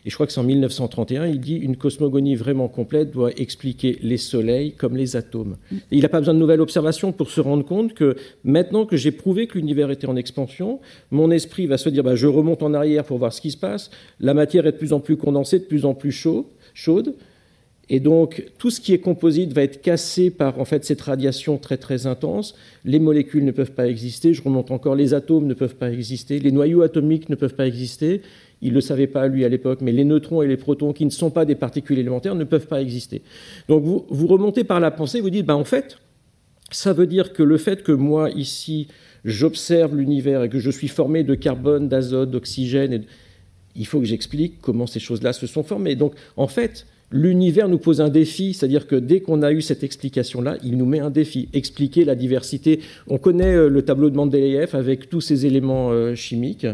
Et 0.09 0.11
je 0.11 0.15
crois 0.15 0.25
que 0.25 0.33
c'est 0.33 0.39
en 0.39 0.43
1931, 0.43 1.27
il 1.27 1.39
dit 1.39 1.53
une 1.53 1.77
cosmogonie 1.77 2.33
vraiment 2.33 2.67
complète 2.67 3.11
doit 3.11 3.29
expliquer 3.37 3.99
les 4.01 4.17
soleils 4.17 4.71
comme 4.71 4.97
les 4.97 5.15
atomes. 5.15 5.57
il 5.91 6.01
n'a 6.01 6.09
pas 6.09 6.17
besoin 6.17 6.33
de 6.33 6.39
nouvelles 6.39 6.61
observations 6.61 7.11
pour 7.11 7.29
se 7.29 7.39
rendre 7.39 7.63
compte 7.63 7.93
que 7.93 8.15
maintenant 8.43 8.87
que 8.87 8.97
j'ai 8.97 9.11
prouvé 9.11 9.45
que 9.45 9.59
l'univers 9.59 9.91
était 9.91 10.07
en 10.07 10.15
expansion, 10.15 10.79
mon 11.11 11.29
esprit 11.29 11.67
va 11.67 11.77
se 11.77 11.89
dire 11.89 12.03
bah, 12.03 12.15
je 12.15 12.25
remonte 12.25 12.63
en 12.63 12.73
arrière 12.73 13.03
pour 13.05 13.19
voir 13.19 13.31
ce 13.31 13.39
qui 13.39 13.51
se 13.51 13.57
passe. 13.57 13.91
La 14.19 14.33
matière 14.33 14.65
est 14.65 14.71
de 14.71 14.77
plus 14.77 14.93
en 14.93 14.99
plus 14.99 15.15
condensée, 15.15 15.59
de 15.59 15.65
plus 15.65 15.85
en 15.85 15.93
plus 15.93 16.11
chaud, 16.11 16.49
chaude. 16.73 17.13
Et 17.91 17.99
donc, 17.99 18.45
tout 18.59 18.69
ce 18.69 18.79
qui 18.79 18.93
est 18.93 18.99
composite 18.99 19.51
va 19.51 19.63
être 19.63 19.81
cassé 19.81 20.29
par 20.29 20.59
en 20.59 20.65
fait 20.65 20.85
cette 20.85 21.01
radiation 21.01 21.57
très 21.57 21.77
très 21.77 22.05
intense. 22.05 22.55
Les 22.85 22.99
molécules 22.99 23.43
ne 23.43 23.51
peuvent 23.51 23.71
pas 23.71 23.87
exister. 23.87 24.33
Je 24.33 24.43
remonte 24.43 24.69
encore. 24.69 24.95
Les 24.95 25.15
atomes 25.15 25.47
ne 25.47 25.55
peuvent 25.55 25.75
pas 25.75 25.91
exister. 25.91 26.39
Les 26.39 26.51
noyaux 26.51 26.83
atomiques 26.83 27.29
ne 27.29 27.35
peuvent 27.35 27.55
pas 27.55 27.65
exister. 27.65 28.21
Il 28.61 28.69
ne 28.69 28.75
le 28.75 28.81
savait 28.81 29.07
pas 29.07 29.27
lui 29.27 29.45
à 29.45 29.49
l'époque, 29.49 29.79
mais 29.81 29.91
les 29.91 30.03
neutrons 30.03 30.41
et 30.41 30.47
les 30.47 30.57
protons, 30.57 30.93
qui 30.93 31.05
ne 31.05 31.09
sont 31.09 31.31
pas 31.31 31.45
des 31.45 31.55
particules 31.55 31.97
élémentaires, 31.97 32.35
ne 32.35 32.43
peuvent 32.43 32.67
pas 32.67 32.81
exister. 32.81 33.21
Donc 33.67 33.83
vous, 33.83 34.05
vous 34.09 34.27
remontez 34.27 34.63
par 34.63 34.79
la 34.79 34.91
pensée, 34.91 35.21
vous 35.21 35.29
dites, 35.29 35.45
ben 35.45 35.55
en 35.55 35.63
fait, 35.63 35.97
ça 36.71 36.93
veut 36.93 37.07
dire 37.07 37.33
que 37.33 37.43
le 37.43 37.57
fait 37.57 37.83
que 37.83 37.91
moi 37.91 38.29
ici 38.31 38.87
j'observe 39.25 39.95
l'univers 39.95 40.43
et 40.43 40.49
que 40.49 40.59
je 40.59 40.71
suis 40.71 40.87
formé 40.87 41.23
de 41.23 41.35
carbone, 41.35 41.89
d'azote, 41.89 42.31
d'oxygène, 42.31 43.03
il 43.75 43.85
faut 43.85 43.99
que 43.99 44.05
j'explique 44.05 44.61
comment 44.61 44.87
ces 44.87 44.99
choses-là 44.99 45.33
se 45.33 45.47
sont 45.47 45.63
formées. 45.63 45.95
Donc 45.95 46.13
en 46.37 46.47
fait, 46.47 46.85
l'univers 47.11 47.67
nous 47.67 47.77
pose 47.77 48.01
un 48.01 48.09
défi, 48.09 48.53
c'est-à-dire 48.53 48.87
que 48.87 48.95
dès 48.95 49.21
qu'on 49.21 49.41
a 49.41 49.51
eu 49.51 49.61
cette 49.61 49.83
explication-là, 49.83 50.57
il 50.63 50.77
nous 50.77 50.85
met 50.85 50.99
un 50.99 51.09
défi. 51.09 51.49
Expliquer 51.53 52.05
la 52.05 52.15
diversité. 52.15 52.79
On 53.07 53.17
connaît 53.17 53.55
euh, 53.55 53.69
le 53.69 53.81
tableau 53.81 54.09
de 54.09 54.15
Mendeleïev 54.15 54.75
avec 54.75 55.09
tous 55.09 55.21
ces 55.21 55.45
éléments 55.45 55.91
euh, 55.91 56.15
chimiques. 56.15 56.67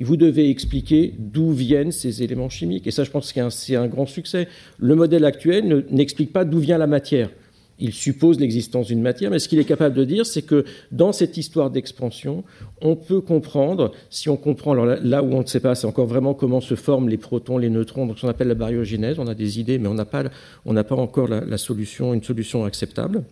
Vous 0.00 0.16
devez 0.16 0.50
expliquer 0.50 1.14
d'où 1.18 1.52
viennent 1.52 1.92
ces 1.92 2.22
éléments 2.22 2.48
chimiques. 2.48 2.86
Et 2.86 2.90
ça, 2.90 3.04
je 3.04 3.10
pense 3.10 3.32
que 3.32 3.50
c'est 3.50 3.76
un 3.76 3.86
grand 3.86 4.06
succès. 4.06 4.48
Le 4.78 4.94
modèle 4.94 5.24
actuel 5.24 5.84
n'explique 5.90 6.32
pas 6.32 6.44
d'où 6.44 6.58
vient 6.58 6.78
la 6.78 6.86
matière 6.86 7.30
il 7.78 7.92
suppose 7.92 8.38
l'existence 8.38 8.86
d'une 8.86 9.02
matière, 9.02 9.30
mais 9.30 9.38
ce 9.38 9.48
qu'il 9.48 9.58
est 9.58 9.64
capable 9.64 9.94
de 9.94 10.04
dire, 10.04 10.26
c'est 10.26 10.42
que 10.42 10.64
dans 10.92 11.12
cette 11.12 11.36
histoire 11.36 11.70
d'expansion, 11.70 12.44
on 12.80 12.96
peut 12.96 13.20
comprendre, 13.20 13.92
si 14.10 14.28
on 14.28 14.36
comprend, 14.36 14.72
alors 14.72 14.86
là, 14.86 15.22
où 15.22 15.32
on 15.32 15.40
ne 15.40 15.46
sait 15.46 15.60
pas, 15.60 15.74
c'est 15.74 15.86
encore 15.86 16.06
vraiment 16.06 16.34
comment 16.34 16.60
se 16.60 16.74
forment 16.74 17.08
les 17.08 17.16
protons, 17.16 17.58
les 17.58 17.70
neutrons, 17.70 18.06
donc 18.06 18.18
ce 18.18 18.22
qu'on 18.22 18.28
appelle 18.28 18.48
la 18.48 18.54
baryogénèse, 18.54 19.18
on 19.18 19.26
a 19.26 19.34
des 19.34 19.58
idées, 19.58 19.78
mais 19.78 19.88
on 19.88 19.94
n'a 19.94 20.04
pas, 20.04 20.24
pas 20.64 20.94
encore 20.94 21.28
la, 21.28 21.58
solution, 21.58 22.14
une 22.14 22.22
solution 22.22 22.64
acceptable. 22.64 23.24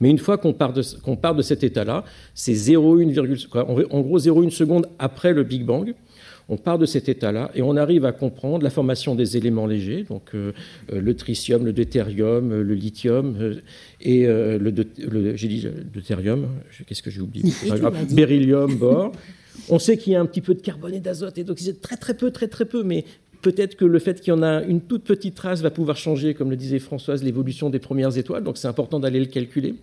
Mais 0.00 0.10
une 0.10 0.18
fois 0.18 0.38
qu'on 0.38 0.52
part 0.52 0.72
de, 0.72 0.82
qu'on 1.02 1.16
part 1.16 1.34
de 1.34 1.42
cet 1.42 1.64
état-là, 1.64 2.04
c'est 2.34 2.52
0,1, 2.52 3.86
en 3.90 4.00
gros 4.00 4.18
0,1 4.18 4.50
seconde 4.50 4.86
après 4.98 5.32
le 5.32 5.42
Big 5.42 5.64
Bang, 5.64 5.94
on 6.48 6.56
part 6.56 6.78
de 6.78 6.86
cet 6.86 7.08
état-là 7.08 7.50
et 7.54 7.62
on 7.62 7.76
arrive 7.76 8.04
à 8.04 8.12
comprendre 8.12 8.62
la 8.62 8.70
formation 8.70 9.14
des 9.14 9.36
éléments 9.36 9.66
légers, 9.66 10.04
donc 10.08 10.34
euh, 10.34 10.52
euh, 10.92 11.00
le 11.00 11.14
tritium, 11.14 11.64
le 11.64 11.72
deutérium, 11.72 12.52
euh, 12.52 12.62
le 12.62 12.74
lithium 12.74 13.60
et 14.00 14.26
le, 14.26 15.36
j'ai 15.36 15.48
dit 15.48 15.66
deutérium, 15.92 16.48
qu'est-ce 16.86 17.02
que 17.02 17.10
j'ai 17.10 17.20
oublié? 17.20 17.52
Beryllium, 18.10 18.76
bore. 18.76 19.12
On 19.68 19.78
sait 19.78 19.96
qu'il 19.96 20.12
y 20.12 20.16
a 20.16 20.20
un 20.20 20.26
petit 20.26 20.42
peu 20.42 20.54
de 20.54 20.60
carbone 20.60 20.94
et 20.94 21.00
d'azote 21.00 21.38
et 21.38 21.44
d'oxygène, 21.44 21.76
très 21.76 21.96
très 21.96 22.14
peu, 22.14 22.30
très 22.30 22.46
très 22.46 22.66
peu, 22.66 22.82
mais 22.84 23.04
peut-être 23.42 23.76
que 23.76 23.84
le 23.84 23.98
fait 23.98 24.20
qu'il 24.20 24.32
y 24.32 24.36
en 24.36 24.42
a 24.42 24.62
une 24.62 24.80
toute 24.80 25.04
petite 25.04 25.34
trace 25.34 25.60
va 25.62 25.70
pouvoir 25.70 25.96
changer, 25.96 26.34
comme 26.34 26.50
le 26.50 26.56
disait 26.56 26.78
Françoise, 26.78 27.22
l'évolution 27.22 27.70
des 27.70 27.78
premières 27.78 28.16
étoiles, 28.16 28.44
donc 28.44 28.58
c'est 28.58 28.68
important 28.68 29.00
d'aller 29.00 29.20
le 29.20 29.26
calculer. 29.26 29.74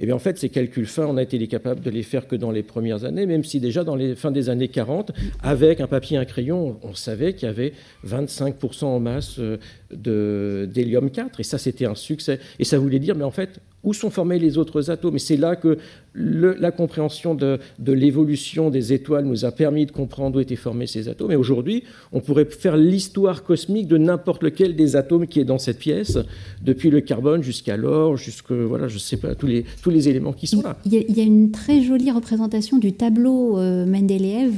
Et 0.00 0.04
eh 0.04 0.06
bien 0.06 0.14
en 0.14 0.20
fait, 0.20 0.38
ces 0.38 0.48
calculs 0.48 0.86
fins, 0.86 1.06
on 1.06 1.16
a 1.16 1.22
été 1.24 1.44
capables 1.48 1.80
de 1.80 1.90
les 1.90 2.04
faire 2.04 2.28
que 2.28 2.36
dans 2.36 2.52
les 2.52 2.62
premières 2.62 3.04
années, 3.04 3.26
même 3.26 3.42
si 3.42 3.58
déjà 3.58 3.82
dans 3.82 3.96
les 3.96 4.14
fins 4.14 4.30
des 4.30 4.48
années 4.48 4.68
40, 4.68 5.10
avec 5.42 5.80
un 5.80 5.88
papier 5.88 6.16
et 6.16 6.20
un 6.20 6.24
crayon, 6.24 6.78
on 6.84 6.94
savait 6.94 7.34
qu'il 7.34 7.48
y 7.48 7.50
avait 7.50 7.72
25% 8.06 8.84
en 8.84 9.00
masse 9.00 9.40
euh, 9.40 10.66
d'hélium 10.66 11.10
4. 11.10 11.40
Et 11.40 11.42
ça, 11.42 11.58
c'était 11.58 11.86
un 11.86 11.96
succès. 11.96 12.38
Et 12.60 12.64
ça 12.64 12.78
voulait 12.78 13.00
dire, 13.00 13.16
mais 13.16 13.24
en 13.24 13.32
fait, 13.32 13.60
où 13.82 13.92
sont 13.92 14.10
formés 14.10 14.38
les 14.38 14.56
autres 14.56 14.88
atomes? 14.88 15.16
Et 15.16 15.18
c'est 15.18 15.36
là 15.36 15.56
que 15.56 15.78
la 16.14 16.70
compréhension 16.70 17.34
de, 17.34 17.58
l'évolution 17.86 18.70
des 18.70 18.92
étoiles 18.92 19.24
nous 19.24 19.44
a 19.44 19.52
permis 19.52 19.86
de 19.86 19.92
comprendre 19.92 20.38
où 20.38 20.40
étaient 20.40 20.56
formés 20.56 20.86
ces 20.86 21.08
atomes. 21.08 21.32
Et 21.32 21.36
aujourd'hui, 21.36 21.84
on 22.12 22.20
pourrait 22.20 22.46
faire 22.46 22.76
l'histoire 22.76 23.44
cosmique 23.44 23.88
de 23.88 23.98
n'importe 23.98 24.42
lequel 24.42 24.76
des 24.76 24.96
atomes 24.96 25.26
qui 25.26 25.40
est 25.40 25.44
dans 25.44 25.58
cette 25.58 25.78
pièce, 25.78 26.18
depuis 26.62 26.90
le 26.90 27.00
carbone 27.00 27.42
jusqu'à 27.42 27.76
l'or, 27.76 28.16
jusque 28.16 28.52
voilà, 28.52 28.88
je 28.88 28.98
sais 28.98 29.16
pas 29.16 29.34
tous 29.34 29.46
les 29.46 29.64
tous 29.82 29.90
les 29.90 30.08
éléments 30.08 30.32
qui 30.32 30.46
sont 30.46 30.62
là. 30.62 30.76
Il 30.84 30.92
y, 30.92 31.20
a, 31.20 31.24
une 31.24 31.50
très 31.50 31.82
jolie 31.82 32.10
représentation 32.10 32.78
du 32.78 32.92
tableau 32.92 33.58
euh, 33.58 33.86
Mendeleev. 33.86 34.52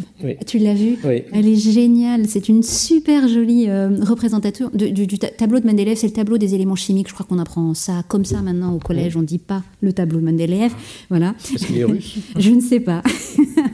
Tu 0.46 0.58
l'as 0.58 0.74
vu? 0.74 0.98
Elle 1.32 1.46
est 1.46 1.56
géniale. 1.56 2.26
C'est 2.26 2.48
une 2.48 2.62
super 2.62 3.28
jolie 3.28 3.68
euh, 3.68 3.90
représentation 4.02 4.70
du, 4.72 5.18
tableau 5.18 5.60
de 5.60 5.66
Mendeleev. 5.66 5.96
C'est 5.96 6.06
le 6.06 6.12
tableau 6.12 6.38
des 6.38 6.54
éléments 6.54 6.76
chimiques. 6.76 7.08
Je 7.08 7.14
crois 7.14 7.26
qu'on 7.28 7.38
apprend 7.38 7.74
ça 7.74 8.02
comme 8.08 8.24
ça 8.24 8.42
maintenant 8.42 8.74
au 8.74 8.78
collège 8.78 9.16
on 9.16 9.20
ne 9.20 9.26
dit 9.26 9.38
pas 9.38 9.62
le 9.80 9.92
tableau 9.92 10.20
de 10.20 10.24
Mendeleev. 10.24 10.72
Voilà. 11.08 11.34
Est-ce 11.54 11.66
qu'il 11.66 11.78
est 11.78 11.84
russe 11.84 12.18
Je 12.38 12.50
ne 12.50 12.60
sais 12.60 12.80
pas. 12.80 13.02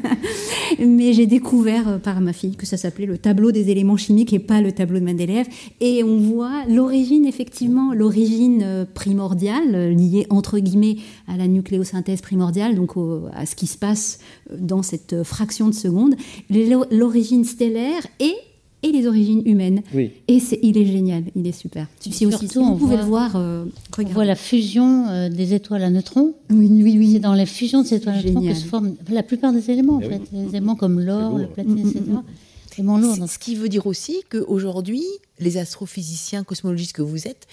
Mais 0.78 1.12
j'ai 1.12 1.26
découvert 1.26 1.88
euh, 1.88 1.98
par 1.98 2.20
ma 2.20 2.32
fille 2.32 2.56
que 2.56 2.66
ça 2.66 2.76
s'appelait 2.76 3.06
le 3.06 3.18
tableau 3.18 3.52
des 3.52 3.70
éléments 3.70 3.96
chimiques 3.96 4.32
et 4.32 4.38
pas 4.38 4.60
le 4.60 4.72
tableau 4.72 4.98
de 4.98 5.04
Mendeleev. 5.04 5.46
Et 5.80 6.02
on 6.04 6.18
voit 6.18 6.64
l'origine, 6.68 7.26
effectivement, 7.26 7.92
l'origine 7.92 8.62
euh, 8.62 8.84
primordiale, 8.84 9.74
euh, 9.74 9.90
liée 9.90 10.26
entre 10.30 10.58
guillemets 10.58 10.96
à 11.28 11.36
la 11.36 11.48
nucléosynthèse 11.48 12.20
primordiale, 12.20 12.74
donc 12.74 12.92
à 13.34 13.46
ce 13.46 13.56
qui 13.56 13.66
se 13.66 13.76
passe 13.76 14.20
dans 14.56 14.82
cette 14.82 15.22
fraction 15.22 15.68
de 15.68 15.74
seconde, 15.74 16.14
l'origine 16.50 17.44
stellaire 17.44 18.06
et 18.20 18.34
et 18.86 18.92
les 18.92 19.06
origines 19.06 19.42
humaines. 19.44 19.82
Oui. 19.92 20.12
Et 20.28 20.38
c'est, 20.38 20.58
il 20.62 20.78
est 20.78 20.86
génial, 20.86 21.24
il 21.34 21.46
est 21.46 21.52
super. 21.52 21.86
C'est 21.98 22.26
aussi, 22.26 22.48
Surtout, 22.48 22.64
vous 22.64 22.76
pouvez 22.76 22.96
le 22.96 23.02
voir. 23.02 23.32
Euh, 23.34 23.64
on 23.98 24.02
voit 24.04 24.24
la 24.24 24.36
fusion 24.36 25.08
euh, 25.08 25.28
des 25.28 25.54
étoiles 25.54 25.82
à 25.82 25.90
neutrons. 25.90 26.34
Oui, 26.50 26.68
oui, 26.70 26.96
oui. 26.98 27.12
C'est 27.14 27.20
dans 27.20 27.34
la 27.34 27.46
fusion 27.46 27.82
des 27.82 27.94
étoiles 27.94 28.18
à 28.18 28.22
neutrons 28.22 28.46
que 28.46 28.54
se 28.54 28.64
forment 28.64 28.94
la 29.10 29.22
plupart 29.22 29.52
des 29.52 29.70
éléments, 29.70 29.96
en 29.96 30.00
fait. 30.00 30.22
Les 30.32 30.48
éléments 30.48 30.76
comme 30.76 31.00
l'or, 31.00 31.38
le 31.38 31.46
platine, 31.46 31.78
etc. 31.78 32.02
Lourd, 32.78 33.28
Ce 33.28 33.38
qui 33.38 33.56
veut 33.56 33.68
dire 33.68 33.86
aussi 33.86 34.22
qu'aujourd'hui, 34.30 35.04
les 35.38 35.56
astrophysiciens, 35.56 36.44
cosmologistes 36.44 36.92
que 36.92 37.02
vous 37.02 37.26
êtes, 37.26 37.46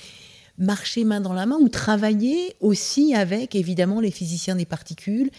marchez 0.57 1.03
main 1.03 1.21
dans 1.21 1.33
la 1.33 1.45
main 1.45 1.57
ou 1.59 1.69
travaillez 1.69 2.55
aussi 2.59 3.15
avec, 3.15 3.55
évidemment, 3.55 3.99
les 3.99 4.11
physiciens 4.11 4.55
des 4.55 4.65
particules. 4.65 5.29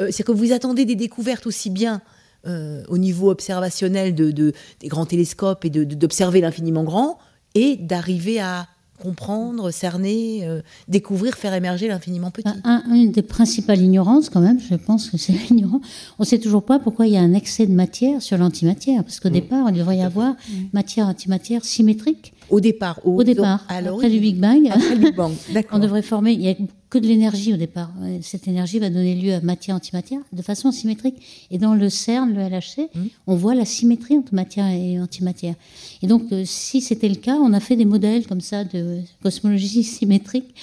Euh, 0.00 0.08
c'est 0.10 0.24
que 0.24 0.32
vous 0.32 0.52
attendez 0.52 0.84
des 0.84 0.96
découvertes 0.96 1.46
aussi 1.46 1.70
bien 1.70 2.00
euh, 2.46 2.82
au 2.88 2.98
niveau 2.98 3.30
observationnel 3.30 4.14
de, 4.14 4.30
des 4.30 4.88
grands 4.88 5.06
télescopes 5.06 5.64
et 5.64 5.70
d'observer 5.70 6.40
l'infiniment 6.40 6.84
grand, 6.84 7.18
et 7.54 7.76
d'arriver 7.76 8.40
à 8.40 8.66
comprendre, 9.00 9.70
cerner, 9.70 10.40
euh, 10.44 10.60
découvrir, 10.88 11.34
faire 11.34 11.52
émerger 11.52 11.88
l'infiniment 11.88 12.30
petit. 12.30 12.48
une 12.90 13.10
des 13.10 13.22
principales 13.22 13.80
ignorances, 13.80 14.30
quand 14.30 14.40
même, 14.40 14.60
je 14.60 14.74
pense 14.76 15.10
que 15.10 15.16
c'est 15.16 15.32
l'ignorance, 15.50 15.82
on 16.18 16.22
ne 16.22 16.26
sait 16.26 16.38
toujours 16.38 16.64
pas 16.64 16.78
pourquoi 16.78 17.06
il 17.06 17.12
y 17.12 17.16
a 17.16 17.20
un 17.20 17.34
excès 17.34 17.66
de 17.66 17.72
matière 17.72 18.22
sur 18.22 18.38
l'antimatière, 18.38 19.02
parce 19.02 19.20
qu'au 19.20 19.30
mmh. 19.30 19.32
départ, 19.32 19.66
il 19.70 19.78
devrait 19.78 19.98
y 19.98 20.02
avoir 20.02 20.32
mmh. 20.32 20.52
matière-antimatière 20.72 21.64
symétrique. 21.64 22.32
Au 22.50 22.60
départ, 22.60 23.00
au, 23.04 23.22
départ, 23.24 23.64
après 23.68 24.10
du 24.10 24.20
Big 24.20 24.38
Bang, 24.38 24.68
après 24.68 24.94
le 24.94 25.00
Big 25.00 25.16
Bang, 25.16 25.32
on 25.72 25.78
devrait 25.78 26.02
former. 26.02 26.32
Il 26.32 26.42
y 26.42 26.48
a 26.48 26.54
que 26.94 26.98
de 27.00 27.08
l'énergie 27.08 27.52
au 27.52 27.56
départ. 27.56 27.90
Cette 28.22 28.46
énergie 28.46 28.78
va 28.78 28.88
donner 28.88 29.16
lieu 29.16 29.34
à 29.34 29.40
matière-antimatière 29.40 30.20
de 30.32 30.42
façon 30.42 30.70
symétrique. 30.70 31.16
Et 31.50 31.58
dans 31.58 31.74
le 31.74 31.88
CERN, 31.90 32.32
le 32.32 32.40
LHC, 32.40 32.88
mmh. 32.94 33.00
on 33.26 33.34
voit 33.34 33.56
la 33.56 33.64
symétrie 33.64 34.16
entre 34.16 34.32
matière 34.32 34.68
et 34.68 35.00
antimatière. 35.00 35.56
Et 36.02 36.06
donc, 36.06 36.22
euh, 36.30 36.44
si 36.46 36.80
c'était 36.80 37.08
le 37.08 37.16
cas, 37.16 37.34
on 37.34 37.52
a 37.52 37.58
fait 37.58 37.74
des 37.74 37.84
modèles 37.84 38.28
comme 38.28 38.40
ça 38.40 38.62
de 38.62 39.00
cosmologie 39.24 39.82
symétrique 39.98 40.54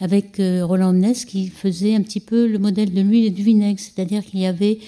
avec 0.00 0.38
euh, 0.38 0.64
Roland 0.64 0.92
Ness 0.92 1.24
qui 1.24 1.48
faisait 1.48 1.96
un 1.96 2.02
petit 2.02 2.20
peu 2.20 2.46
le 2.46 2.60
modèle 2.60 2.92
de 2.94 3.00
l'huile 3.00 3.24
et 3.24 3.30
du 3.30 3.42
vinaigre, 3.42 3.80
c'est-à-dire 3.80 4.24
qu'il 4.24 4.38
y 4.38 4.46
avait 4.46 4.78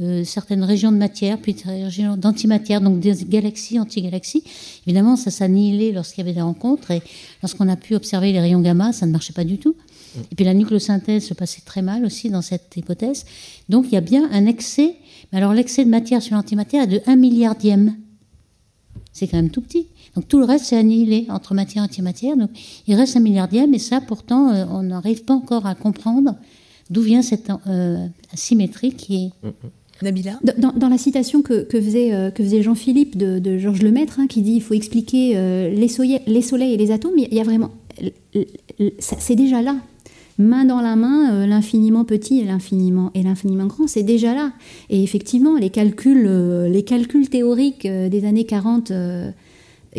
euh, 0.00 0.24
certaines 0.24 0.64
régions 0.64 0.90
de 0.90 0.96
matière, 0.96 1.38
puis 1.38 1.54
des 1.54 1.84
régions 1.84 2.18
d'antimatière, 2.18 2.82
donc 2.82 3.00
des 3.00 3.14
galaxies, 3.24 3.78
antigalaxies. 3.78 4.42
Évidemment, 4.86 5.16
ça 5.16 5.30
s'annihilait 5.30 5.92
lorsqu'il 5.92 6.18
y 6.18 6.26
avait 6.26 6.34
des 6.34 6.42
rencontres, 6.42 6.90
et 6.90 7.00
lorsqu'on 7.42 7.68
a 7.68 7.76
pu 7.76 7.94
observer 7.94 8.32
les 8.32 8.40
rayons 8.40 8.60
gamma, 8.60 8.92
ça 8.92 9.06
ne 9.06 9.12
marchait 9.12 9.32
pas 9.32 9.44
du 9.44 9.56
tout. 9.56 9.76
Et 10.16 10.34
puis 10.34 10.44
la 10.44 10.54
nucléosynthèse 10.54 11.24
se 11.24 11.34
passait 11.34 11.62
très 11.64 11.82
mal 11.82 12.04
aussi 12.04 12.30
dans 12.30 12.42
cette 12.42 12.76
hypothèse. 12.76 13.24
Donc 13.68 13.86
il 13.88 13.92
y 13.92 13.96
a 13.96 14.00
bien 14.00 14.28
un 14.32 14.46
excès, 14.46 14.96
mais 15.32 15.38
alors 15.38 15.54
l'excès 15.54 15.84
de 15.84 15.90
matière 15.90 16.22
sur 16.22 16.36
l'antimatière 16.36 16.84
est 16.84 16.88
de 16.88 17.00
1 17.06 17.16
milliardième. 17.16 17.96
C'est 19.12 19.28
quand 19.28 19.36
même 19.36 19.50
tout 19.50 19.60
petit. 19.60 19.88
Donc 20.16 20.28
tout 20.28 20.38
le 20.38 20.44
reste, 20.44 20.66
c'est 20.66 20.76
annihilé 20.76 21.26
entre 21.28 21.54
matière 21.54 21.84
et 21.84 21.86
antimatière. 21.86 22.36
Donc 22.36 22.50
il 22.86 22.94
reste 22.94 23.16
un 23.16 23.20
milliardième, 23.20 23.74
et 23.74 23.78
ça, 23.78 24.00
pourtant, 24.00 24.52
euh, 24.52 24.64
on 24.70 24.82
n'arrive 24.82 25.24
pas 25.24 25.34
encore 25.34 25.66
à 25.66 25.74
comprendre 25.74 26.36
d'où 26.90 27.02
vient 27.02 27.22
cette 27.22 27.50
euh, 27.66 28.06
asymétrie 28.32 28.92
qui 28.92 29.26
est. 29.26 29.30
Nabila? 30.02 30.38
Dans, 30.58 30.88
la 30.88 30.98
citation 30.98 31.42
que, 31.42 31.66
faisait, 31.70 32.12
euh, 32.12 32.30
que 32.30 32.42
faisait 32.42 32.62
Jean-Philippe 32.62 33.16
de, 33.16 33.58
Georges 33.58 33.82
Lemaître, 33.82 34.18
hein, 34.18 34.26
qui 34.26 34.42
dit 34.42 34.54
il 34.54 34.62
faut 34.62 34.74
expliquer 34.74 35.36
euh, 35.36 35.70
les, 35.70 35.88
soleils, 35.88 36.20
les 36.26 36.42
soleils 36.42 36.74
et 36.74 36.76
les 36.76 36.90
atomes, 36.90 37.16
il 37.16 37.32
y 37.32 37.40
a 37.40 37.44
vraiment. 37.44 37.70
C'est 38.98 39.36
déjà 39.36 39.62
là. 39.62 39.76
Main 40.38 40.64
dans 40.64 40.80
la 40.80 40.96
main, 40.96 41.32
euh, 41.32 41.46
l'infiniment 41.46 42.04
petit 42.04 42.40
et 42.40 42.44
l'infiniment 42.44 43.10
et 43.14 43.22
l'infiniment 43.22 43.66
grand, 43.66 43.86
c'est 43.86 44.02
déjà 44.02 44.34
là. 44.34 44.52
Et 44.90 45.02
effectivement, 45.02 45.56
les 45.56 45.70
calculs, 45.70 46.28
les 46.68 46.82
calculs 46.82 47.28
théoriques 47.28 47.86
des 47.86 48.24
années 48.24 48.44
40 48.44 48.92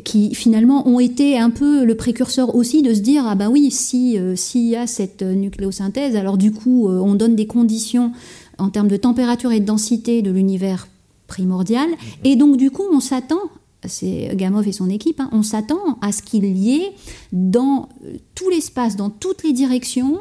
qui 0.04 0.36
finalement 0.36 0.88
ont 0.90 1.00
été 1.00 1.38
un 1.38 1.50
peu 1.50 1.86
le 1.86 1.96
précurseur 1.96 2.54
aussi 2.54 2.82
de 2.82 2.94
se 2.94 3.00
dire 3.00 3.24
ah 3.26 3.36
bah 3.36 3.48
oui 3.50 3.72
si 3.72 4.18
s'il 4.36 4.68
y 4.68 4.76
a 4.76 4.88
cette 4.88 5.22
nucléosynthèse 5.22 6.18
alors 6.18 6.38
du 6.38 6.52
coup 6.52 6.90
on 6.90 7.16
donne 7.16 7.38
des 7.38 7.48
conditions 7.48 8.12
en 8.58 8.68
termes 8.68 8.90
de 8.90 8.98
température 8.98 9.54
et 9.54 9.62
de 9.62 9.66
densité 9.66 10.22
de 10.22 10.32
l'univers 10.32 10.90
primordial 11.28 11.88
et 12.26 12.36
donc 12.36 12.58
du 12.58 12.72
coup 12.72 12.84
on 12.92 13.00
s'attend 13.00 13.40
c'est 13.88 14.32
Gamov 14.36 14.68
et 14.68 14.72
son 14.72 14.90
équipe, 14.90 15.20
hein, 15.20 15.30
on 15.32 15.44
s'attend 15.44 15.98
à 16.02 16.12
ce 16.12 16.22
qu'il 16.22 16.46
y 16.58 16.76
ait 16.76 16.92
dans 17.32 17.90
tout 18.34 18.50
l'espace, 18.50 18.96
dans 18.96 19.10
toutes 19.10 19.44
les 19.44 19.54
directions, 19.54 20.20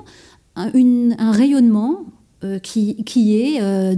un 0.57 1.33
rayonnement 1.33 2.05
euh, 2.45 2.59
qui, 2.59 2.95
est, 3.41 3.63
euh, 3.63 3.95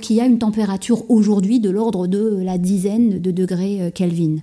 qui 0.00 0.20
a 0.20 0.26
une 0.26 0.38
température 0.38 1.10
aujourd'hui 1.10 1.58
de 1.58 1.68
l'ordre 1.68 2.06
de 2.06 2.40
la 2.42 2.56
dizaine 2.56 3.18
de 3.18 3.30
degrés 3.32 3.82
euh, 3.82 3.90
Kelvin. 3.90 4.36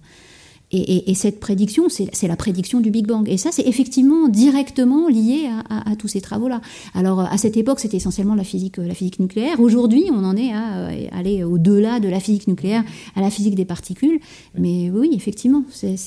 Et, 0.72 1.14
cette 1.16 1.40
prédiction, 1.40 1.88
c'est 1.90 2.28
la 2.28 2.36
prédiction 2.36 2.82
du 2.82 2.90
Big 2.90 3.08
Bang. 3.08 3.30
Et 3.30 3.38
ça, 3.38 3.52
c'est 3.52 3.66
effectivement 3.68 4.28
directement 4.28 5.08
lié 5.08 5.50
à, 5.70 5.96
tous 5.96 6.08
ces 6.08 6.22
travaux-là. 6.22 6.60
Alors, 6.94 7.20
à 7.20 7.38
cette 7.38 7.56
époque, 7.56 7.80
c'était 7.80 7.98
essentiellement 7.98 8.36
la 8.36 8.44
physique, 8.44 8.78
la 8.78 8.94
physique 8.94 9.20
nucléaire. 9.20 9.60
Aujourd'hui, 9.60 10.06
on 10.12 10.24
en 10.26 10.36
est 10.36 10.52
à 10.52 10.90
aller 11.12 11.44
au-delà 11.44 12.00
de 12.00 12.10
la 12.10 12.20
physique 12.20 12.48
nucléaire, 12.48 12.84
à 13.16 13.22
la 13.22 13.30
physique 13.30 13.56
des 13.56 13.66
particules. 13.66 14.20
Mais 14.58 14.90
oui, 14.90 15.12
effectivement, 15.14 15.64
c'est 15.70 15.98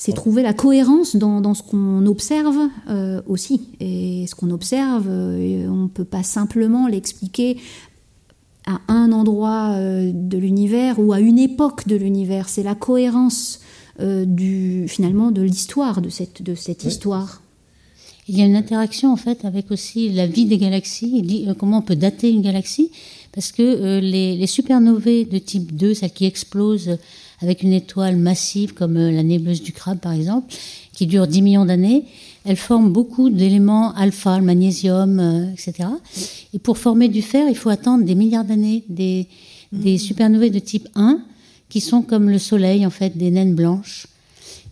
c'est 0.00 0.14
trouver 0.14 0.42
la 0.42 0.54
cohérence 0.54 1.14
dans, 1.14 1.52
ce 1.52 1.62
qu'on 1.62 2.06
observe 2.06 2.56
euh, 2.88 3.20
aussi. 3.26 3.68
Et 3.80 4.24
ce 4.26 4.34
qu'on 4.34 4.50
observe, 4.50 5.04
euh, 5.06 5.68
on 5.68 5.82
ne 5.82 5.88
peut 5.88 6.06
pas 6.06 6.22
simplement 6.22 6.88
l'expliquer 6.88 7.58
à 8.66 8.80
un 8.88 9.12
endroit 9.12 9.74
euh, 9.74 10.10
de 10.14 10.38
l'univers 10.38 10.98
ou 10.98 11.12
à 11.12 11.20
une 11.20 11.38
époque 11.38 11.86
de 11.86 11.96
l'univers. 11.96 12.48
C'est 12.48 12.62
la 12.62 12.74
cohérence 12.74 13.60
du, 13.98 14.86
finalement 14.88 15.30
de 15.30 15.42
l'histoire, 15.42 16.00
de 16.00 16.08
cette, 16.08 16.40
de 16.42 16.54
cette 16.54 16.84
histoire. 16.84 17.42
Il 18.28 18.38
y 18.38 18.40
a 18.40 18.46
une 18.46 18.56
interaction 18.56 19.12
en 19.12 19.16
fait 19.16 19.44
avec 19.44 19.70
aussi 19.70 20.08
la 20.08 20.26
vie 20.26 20.46
des 20.46 20.56
galaxies, 20.56 21.46
comment 21.58 21.78
on 21.78 21.82
peut 21.82 21.96
dater 21.96 22.30
une 22.30 22.40
galaxie, 22.40 22.90
parce 23.32 23.52
que 23.52 23.98
les, 23.98 24.36
les 24.36 24.46
supernovées 24.46 25.26
de 25.26 25.36
type 25.36 25.76
2, 25.76 25.92
celles 25.92 26.12
qui 26.12 26.24
explosent 26.24 26.96
avec 27.42 27.62
une 27.62 27.72
étoile 27.72 28.16
massive 28.16 28.74
comme 28.74 28.96
euh, 28.96 29.10
la 29.10 29.22
nébuleuse 29.22 29.62
du 29.62 29.72
crabe 29.72 29.98
par 29.98 30.12
exemple, 30.12 30.54
qui 30.92 31.06
dure 31.06 31.26
10 31.26 31.42
millions 31.42 31.64
d'années, 31.64 32.04
elle 32.44 32.56
forme 32.56 32.92
beaucoup 32.92 33.30
d'éléments 33.30 33.94
alpha, 33.94 34.38
le 34.38 34.44
magnésium, 34.44 35.18
euh, 35.20 35.52
etc. 35.52 35.88
Et 36.54 36.58
pour 36.58 36.78
former 36.78 37.08
du 37.08 37.22
fer, 37.22 37.48
il 37.48 37.56
faut 37.56 37.70
attendre 37.70 38.04
des 38.04 38.14
milliards 38.14 38.44
d'années, 38.44 38.84
des, 38.88 39.28
des 39.72 39.98
supernovae 39.98 40.50
de 40.50 40.58
type 40.58 40.88
1, 40.94 41.20
qui 41.68 41.80
sont 41.80 42.02
comme 42.02 42.30
le 42.30 42.38
Soleil, 42.38 42.86
en 42.86 42.90
fait, 42.90 43.16
des 43.16 43.30
naines 43.30 43.54
blanches. 43.54 44.06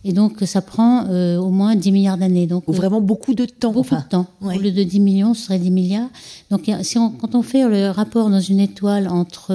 Et 0.03 0.13
donc, 0.13 0.37
ça 0.45 0.61
prend 0.61 1.05
euh, 1.09 1.37
au 1.37 1.49
moins 1.49 1.75
10 1.75 1.91
milliards 1.91 2.17
d'années. 2.17 2.47
Donc, 2.47 2.63
vraiment 2.67 3.01
beaucoup 3.01 3.33
de 3.33 3.45
temps. 3.45 3.73
Beaucoup 3.73 3.95
de 3.95 4.09
temps. 4.09 4.27
Au 4.41 4.51
lieu 4.51 4.71
de 4.71 4.83
10 4.83 4.99
millions, 5.01 5.33
ce 5.33 5.45
serait 5.47 5.59
10 5.59 5.71
milliards. 5.71 6.09
Donc, 6.49 6.71
si 6.83 6.95
quand 6.95 7.35
on 7.35 7.41
fait 7.41 7.67
le 7.67 7.89
rapport 7.89 8.29
dans 8.29 8.39
une 8.39 8.61
étoile 8.61 9.09
entre 9.09 9.53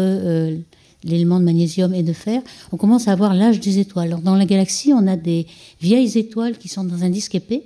l'élément 1.04 1.38
de 1.38 1.44
magnésium 1.44 1.94
et 1.94 2.02
de 2.02 2.12
fer, 2.12 2.42
on 2.72 2.76
commence 2.76 3.08
à 3.08 3.12
avoir 3.12 3.34
l'âge 3.34 3.60
des 3.60 3.78
étoiles. 3.78 4.08
Alors, 4.08 4.20
dans 4.20 4.34
la 4.34 4.46
galaxie, 4.46 4.92
on 4.92 5.06
a 5.06 5.16
des 5.16 5.46
vieilles 5.80 6.18
étoiles 6.18 6.58
qui 6.58 6.68
sont 6.68 6.84
dans 6.84 7.04
un 7.04 7.10
disque 7.10 7.34
épais 7.34 7.62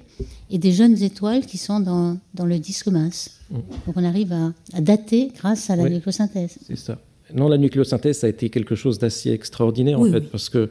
et 0.51 0.59
des 0.59 0.73
jeunes 0.73 1.01
étoiles 1.03 1.47
qui 1.47 1.59
sont 1.59 1.81
dans, 1.81 2.19
dans 2.35 2.47
le 2.47 2.59
disque 2.59 2.89
mince. 2.89 3.39
Mm. 3.51 3.57
Donc 3.87 3.97
on 3.97 4.05
arrive 4.05 4.33
à, 4.33 4.81
dater 4.81 5.31
grâce 5.37 5.71
à 5.71 5.77
la 5.77 5.89
nucléosynthèse. 5.89 6.59
C'est 6.67 6.79
ça. 6.79 6.99
Non, 7.35 7.49
la 7.49 7.59
nucléosynthèse, 7.59 8.19
ça 8.19 8.27
a 8.27 8.31
été 8.31 8.49
quelque 8.49 8.75
chose 8.75 8.99
d'assez 8.99 9.31
extraordinaire 9.31 10.01
en 10.01 10.11
fait, 10.11 10.23
parce 10.23 10.49
que 10.49 10.71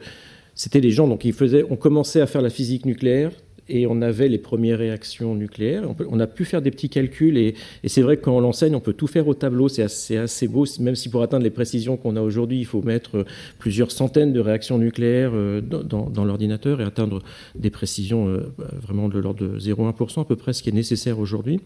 c'était 0.54 0.80
des 0.80 0.90
gens, 0.90 1.06
donc 1.06 1.24
ils 1.24 1.32
faisaient, 1.32 1.64
on 1.70 1.76
commençait 1.76 2.20
à 2.20 2.26
faire 2.26 2.42
la 2.42 2.50
physique 2.50 2.84
nucléaire, 2.84 3.30
et 3.68 3.86
on 3.86 4.00
avait 4.02 4.28
les 4.28 4.38
premières 4.38 4.78
réactions 4.78 5.34
nucléaires. 5.34 5.84
On, 6.08 6.20
a 6.20 6.26
pu 6.26 6.44
faire 6.44 6.62
des 6.62 6.70
petits 6.70 6.88
calculs 6.88 7.36
et, 7.36 7.54
c'est 7.86 8.02
vrai 8.02 8.16
que 8.16 8.22
quand 8.22 8.36
on 8.36 8.40
l'enseigne, 8.40 8.74
on 8.74 8.80
peut 8.80 8.92
tout 8.92 9.06
faire 9.06 9.28
au 9.28 9.34
tableau. 9.34 9.68
C'est 9.68 9.82
assez, 10.16 10.48
beau, 10.48 10.64
même 10.80 10.94
si 10.94 11.08
pour 11.08 11.22
atteindre 11.22 11.44
les 11.44 11.50
précisions 11.50 11.96
qu'on 11.96 12.16
a 12.16 12.20
aujourd'hui, 12.20 12.58
il 12.58 12.66
faut 12.66 12.82
mettre 12.82 13.18
euh, 13.18 13.24
plusieurs 13.58 13.90
centaines 13.90 14.32
de 14.32 14.40
réactions 14.40 14.78
nucléaires 14.78 15.32
euh, 15.34 15.60
dans, 15.60 16.24
l'ordinateur 16.24 16.80
et 16.80 16.84
atteindre 16.84 17.22
des 17.54 17.70
précisions 17.70 18.28
euh, 18.28 18.52
vraiment 18.82 19.08
de 19.08 19.18
l'ordre 19.18 19.46
de 19.46 19.58
0,1% 19.58 20.22
à 20.22 20.24
peu 20.24 20.36
près, 20.36 20.52
ce 20.52 20.62
qui 20.62 20.70
est 20.70 20.72
nécessaire 20.72 21.18
aujourd'hui. 21.18 21.60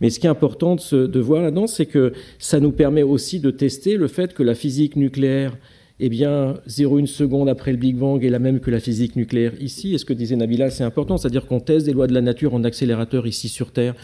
Mais 0.00 0.10
ce 0.10 0.18
qui 0.18 0.26
est 0.26 0.30
important 0.30 0.76
de, 0.76 1.06
de 1.06 1.20
voir 1.20 1.42
là-dedans, 1.42 1.66
c'est 1.66 1.86
que 1.86 2.12
ça 2.38 2.60
nous 2.60 2.72
permet 2.72 3.02
aussi 3.02 3.40
de 3.40 3.50
tester 3.50 3.96
le 3.96 4.08
fait 4.08 4.34
que 4.34 4.42
la 4.42 4.54
physique 4.54 4.96
nucléaire 4.96 5.56
eh 6.04 6.08
bien, 6.08 6.54
0,1 6.68 7.06
seconde 7.06 7.48
après 7.48 7.70
le 7.70 7.78
Big 7.78 7.94
Bang 7.94 8.24
est 8.24 8.28
la 8.28 8.40
même 8.40 8.58
que 8.58 8.72
la 8.72 8.80
physique 8.80 9.14
nucléaire 9.14 9.52
ici. 9.60 9.94
Et 9.94 9.98
ce 9.98 10.04
que 10.04 10.12
disait 10.12 10.34
Nabila, 10.34 10.68
c'est 10.68 10.82
important, 10.82 11.16
c'est-à-dire 11.16 11.46
qu'on 11.46 11.60
teste 11.60 11.86
des 11.86 11.92
lois 11.92 12.08
de 12.08 12.12
la 12.12 12.20
nature 12.20 12.54
en 12.54 12.64
accélérateur 12.64 13.24
ici 13.24 13.48
sur 13.48 13.70
Terre. 13.70 13.94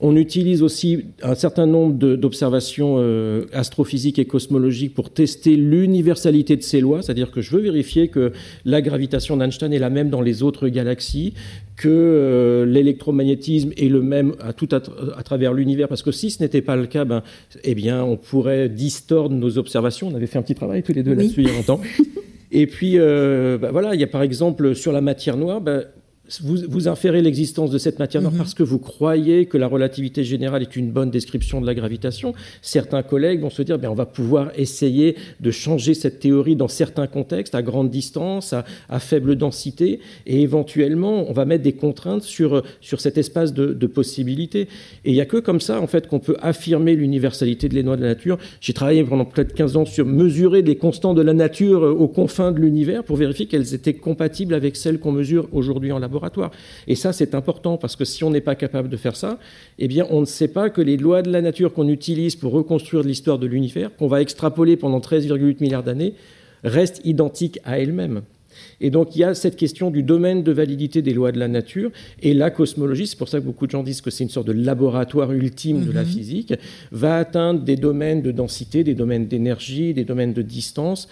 On 0.00 0.16
utilise 0.16 0.62
aussi 0.62 1.04
un 1.22 1.34
certain 1.34 1.66
nombre 1.66 1.94
d'observations 2.16 2.96
euh, 2.98 3.46
astrophysiques 3.52 4.18
et 4.18 4.24
cosmologiques 4.24 4.94
pour 4.94 5.10
tester 5.10 5.56
l'universalité 5.56 6.56
de 6.56 6.62
ces 6.62 6.80
lois, 6.80 7.02
c'est-à-dire 7.02 7.30
que 7.30 7.40
je 7.40 7.50
veux 7.52 7.62
vérifier 7.62 8.08
que 8.08 8.32
la 8.64 8.82
gravitation 8.82 9.36
d'Einstein 9.36 9.72
est 9.72 9.78
la 9.78 9.90
même 9.90 10.10
dans 10.10 10.20
les 10.20 10.42
autres 10.42 10.68
galaxies, 10.68 11.34
que 11.76 11.88
euh, 11.88 12.66
l'électromagnétisme 12.66 13.70
est 13.76 13.88
le 13.88 14.02
même 14.02 14.34
à 14.40 14.52
tout 14.52 14.68
à, 14.72 14.80
travers 15.22 15.52
l'univers, 15.52 15.88
parce 15.88 16.02
que 16.02 16.12
si 16.12 16.30
ce 16.30 16.42
n'était 16.42 16.62
pas 16.62 16.76
le 16.76 16.86
cas, 16.86 17.04
ben, 17.04 17.22
eh 17.62 17.74
bien, 17.74 18.02
on 18.02 18.16
pourrait 18.16 18.68
distordre 18.68 19.34
nos 19.34 19.58
observations. 19.58 20.08
On 20.08 20.14
avait 20.14 20.26
fait 20.26 20.38
un 20.38 20.42
petit 20.42 20.54
travail 20.54 20.82
tous 20.82 20.92
les 20.92 21.02
deux 21.02 21.14
là-dessus 21.14 21.42
il 21.42 21.48
y 21.48 21.50
a 21.50 21.54
longtemps. 21.54 21.80
Et 22.52 22.68
puis, 22.68 22.98
euh, 22.98 23.58
ben, 23.58 23.72
voilà, 23.72 23.94
il 23.94 24.00
y 24.00 24.04
a 24.04 24.08
par 24.08 24.22
exemple 24.22 24.74
sur 24.74 24.92
la 24.92 25.00
matière 25.00 25.36
noire, 25.36 25.60
ben, 25.60 25.84
vous, 26.40 26.56
vous, 26.68 26.88
inférez 26.88 27.20
l'existence 27.20 27.70
de 27.70 27.76
cette 27.76 27.98
matière 27.98 28.22
noire 28.22 28.32
mhm. 28.32 28.38
parce 28.38 28.54
que 28.54 28.62
vous 28.62 28.78
croyez 28.78 29.44
que 29.44 29.58
la 29.58 29.66
relativité 29.66 30.24
générale 30.24 30.62
est 30.62 30.74
une 30.74 30.90
bonne 30.90 31.10
description 31.10 31.60
de 31.60 31.66
la 31.66 31.74
gravitation. 31.74 32.32
Certains 32.62 33.02
collègues 33.02 33.40
vont 33.40 33.50
se 33.50 33.60
dire, 33.60 33.78
ben, 33.78 33.90
on 33.90 33.94
va 33.94 34.06
pouvoir 34.06 34.50
essayer 34.56 35.16
de 35.40 35.50
changer 35.50 35.92
cette 35.92 36.20
théorie 36.20 36.56
dans 36.56 36.68
certains 36.68 37.06
contextes, 37.06 37.54
à 37.54 37.60
grande 37.60 37.90
distance, 37.90 38.54
à, 38.54 38.98
faible 39.00 39.36
densité, 39.36 40.00
et 40.26 40.40
éventuellement, 40.40 41.28
on 41.28 41.32
va 41.32 41.44
mettre 41.44 41.62
des 41.62 41.74
contraintes 41.74 42.22
sur, 42.22 42.62
sur 42.80 43.00
cet 43.02 43.18
espace 43.18 43.52
de, 43.52 43.74
de 43.74 43.86
possibilités. 43.86 44.62
Et 45.04 45.10
il 45.10 45.12
n'y 45.12 45.20
a 45.20 45.26
que 45.26 45.36
comme 45.36 45.60
ça, 45.60 45.78
en 45.80 45.86
fait, 45.86 46.08
qu'on 46.08 46.20
peut 46.20 46.36
affirmer 46.40 46.96
l'universalité 46.96 47.68
de 47.68 47.74
les 47.74 47.82
lois 47.82 47.96
de 47.96 48.02
la 48.02 48.08
nature. 48.08 48.38
J'ai 48.62 48.72
travaillé 48.72 49.04
pendant 49.04 49.26
peut-être 49.26 49.52
15 49.52 49.76
ans 49.76 49.84
sur 49.84 50.06
mesurer 50.06 50.62
les 50.62 50.76
constants 50.76 51.12
de 51.12 51.20
la 51.20 51.34
nature 51.34 51.82
aux 51.82 52.08
confins 52.08 52.50
de 52.50 52.60
l'univers 52.60 53.04
pour 53.04 53.16
vérifier 53.16 53.44
qu'elles 53.44 53.74
étaient 53.74 53.94
compatibles 53.94 54.54
avec 54.54 54.76
celles 54.76 54.98
qu'on 54.98 55.12
mesure 55.12 55.48
aujourd'hui 55.52 55.92
en 55.92 55.98
laboratoire. 55.98 56.13
Et 56.86 56.94
ça, 56.94 57.12
c'est 57.12 57.34
important 57.34 57.76
parce 57.76 57.96
que 57.96 58.04
si 58.04 58.24
on 58.24 58.30
n'est 58.30 58.40
pas 58.40 58.54
capable 58.54 58.88
de 58.88 58.96
faire 58.96 59.16
ça, 59.16 59.38
eh 59.78 59.88
bien, 59.88 60.06
on 60.10 60.20
ne 60.20 60.26
sait 60.26 60.48
pas 60.48 60.70
que 60.70 60.80
les 60.80 60.96
lois 60.96 61.22
de 61.22 61.30
la 61.30 61.40
nature 61.40 61.72
qu'on 61.72 61.88
utilise 61.88 62.36
pour 62.36 62.52
reconstruire 62.52 63.02
l'histoire 63.02 63.38
de 63.38 63.46
l'univers, 63.46 63.94
qu'on 63.96 64.08
va 64.08 64.20
extrapoler 64.20 64.76
pendant 64.76 65.00
13,8 65.00 65.56
milliards 65.60 65.82
d'années, 65.82 66.14
restent 66.62 67.00
identiques 67.04 67.58
à 67.64 67.78
elles-mêmes. 67.78 68.22
Et 68.80 68.90
donc 68.90 69.16
il 69.16 69.20
y 69.20 69.24
a 69.24 69.34
cette 69.34 69.56
question 69.56 69.90
du 69.90 70.02
domaine 70.02 70.42
de 70.42 70.52
validité 70.52 71.02
des 71.02 71.12
lois 71.12 71.32
de 71.32 71.38
la 71.38 71.48
nature 71.48 71.90
et 72.22 72.34
la 72.34 72.50
cosmologie, 72.50 73.06
c'est 73.06 73.18
pour 73.18 73.28
ça 73.28 73.40
que 73.40 73.44
beaucoup 73.44 73.66
de 73.66 73.70
gens 73.70 73.82
disent 73.82 74.00
que 74.00 74.10
c'est 74.10 74.24
une 74.24 74.30
sorte 74.30 74.46
de 74.46 74.52
laboratoire 74.52 75.32
ultime 75.32 75.84
de 75.84 75.92
la 75.92 76.02
mhm. 76.02 76.08
physique, 76.08 76.54
va 76.92 77.16
atteindre 77.16 77.60
des 77.60 77.76
domaines 77.76 78.22
de 78.22 78.30
densité, 78.30 78.84
des 78.84 78.94
domaines 78.94 79.26
d'énergie, 79.26 79.94
des 79.94 80.04
domaines 80.04 80.32
de 80.32 80.42
distance 80.42 81.08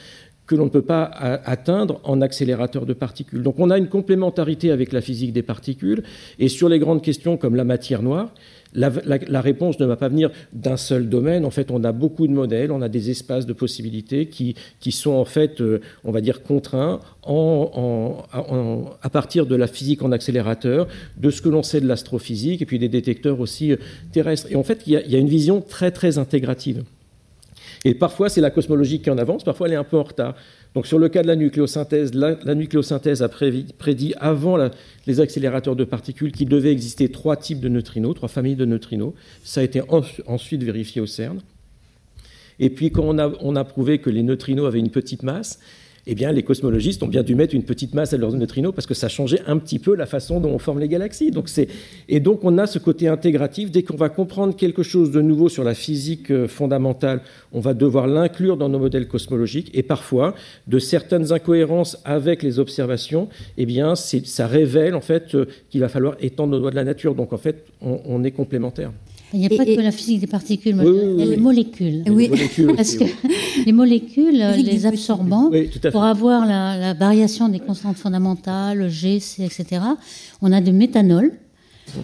que 0.46 0.54
l'on 0.54 0.64
ne 0.64 0.70
peut 0.70 0.82
pas 0.82 1.04
atteindre 1.04 2.00
en 2.04 2.20
accélérateur 2.20 2.84
de 2.84 2.92
particules. 2.92 3.42
Donc 3.42 3.58
on 3.58 3.70
a 3.70 3.78
une 3.78 3.88
complémentarité 3.88 4.70
avec 4.70 4.92
la 4.92 5.00
physique 5.00 5.32
des 5.32 5.42
particules, 5.42 6.02
et 6.38 6.48
sur 6.48 6.68
les 6.68 6.78
grandes 6.78 7.02
questions 7.02 7.36
comme 7.36 7.54
la 7.54 7.64
matière 7.64 8.02
noire, 8.02 8.32
la, 8.74 9.40
réponse 9.40 9.78
ne 9.80 9.86
va 9.86 9.96
pas 9.96 10.08
venir 10.08 10.30
d'un 10.52 10.76
seul 10.76 11.08
domaine. 11.08 11.44
En 11.44 11.50
fait, 11.50 11.70
on 11.70 11.84
a 11.84 11.92
beaucoup 11.92 12.26
de 12.26 12.32
modèles, 12.32 12.72
on 12.72 12.80
a 12.82 12.88
des 12.88 13.10
espaces 13.10 13.46
de 13.46 13.52
possibilités 13.52 14.26
qui, 14.26 14.54
qui 14.80 14.92
sont 14.92 15.12
en 15.12 15.24
fait, 15.24 15.60
euh, 15.60 15.80
on 16.04 16.10
va 16.10 16.20
dire, 16.20 16.42
contraints 16.42 17.00
à 17.24 19.10
partir 19.10 19.46
de 19.46 19.56
la 19.56 19.66
physique 19.66 20.02
en 20.02 20.12
accélérateur, 20.12 20.88
de 21.18 21.30
ce 21.30 21.42
que 21.42 21.48
l'on 21.48 21.62
sait 21.62 21.80
de 21.80 21.86
l'astrophysique, 21.86 22.62
et 22.62 22.66
puis 22.66 22.78
des 22.78 22.88
détecteurs 22.88 23.40
aussi 23.40 23.72
euh, 23.72 23.76
terrestres. 24.12 24.46
Et 24.50 24.56
en 24.56 24.62
fait, 24.62 24.82
il 24.86 24.94
y, 24.94 24.96
a, 24.96 25.02
il 25.02 25.10
y 25.10 25.16
a 25.16 25.18
une 25.18 25.28
vision 25.28 25.60
très, 25.60 25.90
très 25.90 26.18
intégrative. 26.18 26.82
Et 27.84 27.94
parfois, 27.94 28.28
c'est 28.28 28.40
la 28.40 28.50
cosmologie 28.50 29.00
qui 29.00 29.10
en 29.10 29.18
avance, 29.18 29.42
parfois 29.42 29.66
elle 29.66 29.72
est 29.72 29.76
un 29.76 29.84
peu 29.84 29.96
en 29.96 30.04
retard. 30.04 30.36
Donc 30.74 30.86
sur 30.86 30.98
le 30.98 31.08
cas 31.08 31.22
de 31.22 31.26
la 31.26 31.36
nucléosynthèse, 31.36 32.14
la, 32.14 32.54
nucléosynthèse 32.54 33.22
a 33.22 33.28
prédit, 33.28 34.14
avant 34.18 34.56
les 35.06 35.20
accélérateurs 35.20 35.74
de 35.74 35.84
particules 35.84 36.32
qu'il 36.32 36.48
devait 36.48 36.70
exister 36.70 37.10
trois 37.10 37.36
types 37.36 37.60
de 37.60 37.68
neutrinos, 37.68 38.14
trois 38.14 38.28
familles 38.28 38.56
de 38.56 38.64
neutrinos. 38.64 39.14
Ça 39.42 39.60
a 39.60 39.64
été 39.64 39.82
ensuite 40.26 40.62
vérifié 40.62 41.00
au 41.00 41.06
CERN. 41.06 41.40
Et 42.60 42.70
puis 42.70 42.92
quand 42.92 43.04
on 43.04 43.56
a, 43.56 43.64
prouvé 43.64 43.98
que 43.98 44.10
les 44.10 44.22
neutrinos 44.22 44.66
avaient 44.66 44.78
une 44.78 44.90
petite 44.90 45.24
masse, 45.24 45.58
eh 46.06 46.16
bien, 46.16 46.32
les 46.32 46.42
cosmologistes 46.42 47.02
ont 47.04 47.08
bien 47.08 47.22
dû 47.22 47.36
mettre 47.36 47.54
une 47.54 47.62
petite 47.62 47.94
masse 47.94 48.12
à 48.12 48.16
leurs 48.16 48.32
neutrinos 48.32 48.74
parce 48.74 48.86
que 48.86 48.94
ça 48.94 49.08
changeait 49.08 49.42
un 49.46 49.58
petit 49.58 49.78
peu 49.78 49.94
la 49.94 50.06
façon 50.06 50.40
dont 50.40 50.50
on 50.50 50.58
forme 50.58 50.80
les 50.80 50.88
galaxies. 50.88 51.30
Donc 51.30 51.48
et 52.08 52.20
donc, 52.20 52.40
on 52.42 52.58
a 52.58 52.66
ce 52.66 52.80
côté 52.80 53.06
intégratif. 53.06 53.70
Dès 53.70 53.84
qu'on 53.84 53.96
va 53.96 54.08
comprendre 54.08 54.56
quelque 54.56 54.82
chose 54.82 55.12
de 55.12 55.20
nouveau 55.20 55.48
sur 55.48 55.62
la 55.62 55.74
physique 55.74 56.30
euh, 56.30 56.48
fondamentale, 56.48 57.20
on 57.52 57.60
va 57.60 57.74
devoir 57.74 58.08
l'inclure 58.08 58.56
dans 58.56 58.68
nos 58.68 58.80
modèles 58.80 59.06
cosmologiques. 59.06 59.70
Et 59.74 59.84
parfois, 59.84 60.34
de 60.66 60.78
certaines 60.80 61.32
incohérences 61.32 61.98
avec 62.04 62.42
les 62.42 62.58
observations, 62.58 63.28
eh 63.56 63.66
bien, 63.66 63.94
ça 63.94 64.46
révèle 64.46 64.94
en 64.94 65.00
fait 65.00 65.34
euh, 65.34 65.46
qu'il 65.70 65.80
va 65.80 65.88
falloir 65.88 66.16
étendre 66.20 66.52
nos 66.52 66.58
lois 66.58 66.70
de 66.70 66.76
la 66.76 66.84
nature. 66.84 67.14
Donc, 67.14 67.32
en 67.32 67.38
fait, 67.38 67.66
on 67.80 68.24
est 68.24 68.32
complémentaires. 68.32 68.92
Il 69.34 69.40
n'y 69.40 69.46
a 69.46 69.48
pas 69.48 69.64
que 69.64 69.80
la 69.80 69.92
physique 69.92 70.20
des 70.20 70.26
particules, 70.26 70.76
il 70.82 71.20
y 71.20 71.22
a 71.22 71.26
les 71.26 71.36
molécules. 71.36 72.04
Oui. 72.08 72.30
Parce 72.76 72.96
que 72.96 73.04
les 73.64 73.72
molécules, 73.72 74.44
les 74.58 74.86
absorbants, 74.86 75.50
pour 75.90 76.04
avoir 76.04 76.46
la, 76.46 76.94
variation 76.94 77.48
des 77.48 77.60
constantes 77.60 77.96
fondamentales, 77.96 78.88
G, 78.88 79.20
C, 79.20 79.44
etc., 79.44 79.82
on 80.42 80.52
a 80.52 80.60
du 80.60 80.72
méthanol. 80.72 81.32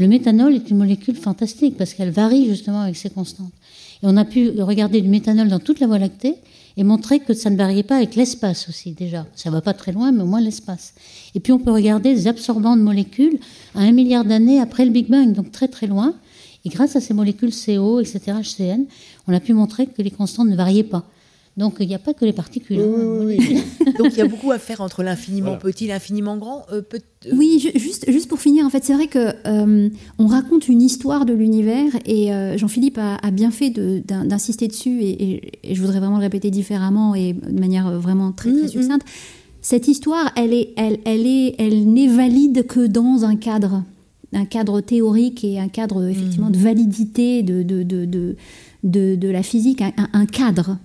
Le 0.00 0.06
méthanol 0.06 0.54
est 0.54 0.70
une 0.70 0.78
molécule 0.78 1.16
fantastique 1.16 1.76
parce 1.76 1.94
qu'elle 1.94 2.10
varie 2.10 2.46
justement 2.48 2.80
avec 2.80 2.96
ces 2.96 3.10
constantes. 3.10 3.52
Et 4.02 4.06
on 4.06 4.16
a 4.16 4.24
pu 4.24 4.50
regarder 4.60 5.00
du 5.00 5.08
méthanol 5.08 5.48
dans 5.48 5.58
toute 5.58 5.80
la 5.80 5.86
Voie 5.86 5.98
lactée 5.98 6.34
et 6.76 6.84
montrer 6.84 7.18
que 7.18 7.34
ça 7.34 7.50
ne 7.50 7.56
variait 7.56 7.82
pas 7.82 7.96
avec 7.96 8.14
l'espace 8.14 8.68
aussi 8.68 8.92
déjà. 8.92 9.26
Ça 9.34 9.50
ne 9.50 9.54
va 9.54 9.60
pas 9.60 9.72
très 9.72 9.92
loin, 9.92 10.12
mais 10.12 10.22
au 10.22 10.26
moins 10.26 10.40
l'espace. 10.40 10.94
Et 11.34 11.40
puis 11.40 11.52
on 11.52 11.58
peut 11.58 11.72
regarder 11.72 12.14
des 12.14 12.28
absorbants 12.28 12.76
de 12.76 12.82
molécules 12.82 13.38
à 13.74 13.80
un 13.80 13.92
milliard 13.92 14.24
d'années 14.24 14.60
après 14.60 14.84
le 14.84 14.90
Big 14.92 15.08
Bang, 15.08 15.32
donc 15.32 15.50
très 15.50 15.68
très 15.68 15.86
loin. 15.86 16.14
Et 16.64 16.68
grâce 16.68 16.96
à 16.96 17.00
ces 17.00 17.14
molécules 17.14 17.52
CO, 17.52 18.00
etc., 18.00 18.38
HCN, 18.42 18.84
on 19.26 19.32
a 19.32 19.40
pu 19.40 19.54
montrer 19.54 19.86
que 19.86 20.02
les 20.02 20.10
constantes 20.10 20.48
ne 20.48 20.56
variaient 20.56 20.82
pas. 20.82 21.04
Donc 21.58 21.74
il 21.80 21.88
n'y 21.88 21.94
a 21.94 21.98
pas 21.98 22.14
que 22.14 22.24
les 22.24 22.32
particules. 22.32 22.78
Hein, 22.78 23.36
Donc 23.98 24.12
il 24.12 24.18
y 24.18 24.20
a 24.20 24.28
beaucoup 24.28 24.52
à 24.52 24.60
faire 24.60 24.80
entre 24.80 25.02
l'infiniment 25.02 25.56
petit 25.56 25.86
et 25.86 25.88
l'infiniment 25.88 26.36
grand. 26.36 26.64
Euh, 26.72 26.82
euh, 26.94 26.98
oui, 27.32 27.58
juste, 27.74 28.08
juste 28.10 28.28
pour 28.28 28.38
finir, 28.38 28.64
en 28.64 28.70
fait, 28.70 28.84
c'est 28.84 28.94
vrai 28.94 29.08
que 29.08 29.34
euh, 29.44 29.90
on 30.18 30.26
raconte 30.28 30.68
une 30.68 30.80
histoire 30.80 31.26
de 31.26 31.32
l'univers 31.32 31.90
et 32.06 32.30
Jean-Philippe 32.56 32.98
a, 32.98 33.30
bien 33.32 33.50
fait 33.50 33.70
d'insister 33.70 34.68
dessus 34.68 35.00
et, 35.02 35.52
je 35.68 35.80
voudrais 35.80 35.98
vraiment 35.98 36.16
le 36.18 36.22
répéter 36.22 36.50
différemment 36.50 37.16
et 37.16 37.32
de 37.32 37.60
manière 37.60 37.90
vraiment 37.98 38.30
très, 38.30 38.52
très 38.52 38.62
mm, 38.62 38.64
mm. 38.64 38.68
succincte. 38.68 39.06
Cette 39.60 39.88
histoire, 39.88 40.30
elle 40.36 40.54
est, 40.54 40.72
elle, 40.76 41.00
elle 41.04 41.26
est, 41.26 41.56
elle 41.58 41.92
n'est 41.92 42.06
valide 42.06 42.66
que 42.68 42.86
dans 42.86 43.24
un 43.24 43.34
cadre 43.34 43.82
un 44.32 44.44
cadre 44.44 44.80
théorique 44.80 45.44
et 45.44 45.58
un 45.58 45.68
cadre 45.68 46.06
effectivement 46.06 46.50
de 46.50 46.58
validité 46.58 47.42
de, 47.42 47.62
de, 47.62 47.82
de, 47.82 48.36
de 49.16 49.28
la 49.28 49.42
physique, 49.42 49.82
un, 49.82 50.26
cadre. 50.26 50.78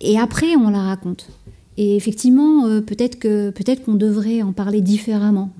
Et 0.00 0.18
après, 0.18 0.56
on 0.56 0.70
la 0.70 0.82
raconte. 0.82 1.28
Et 1.76 1.96
effectivement, 1.96 2.66
euh, 2.66 2.80
peut-être 2.80 3.18
que 3.18 3.50
peut-être 3.50 3.84
qu'on 3.84 3.94
devrait 3.94 4.42
en 4.42 4.52
parler 4.52 4.80
différemment. 4.80 5.50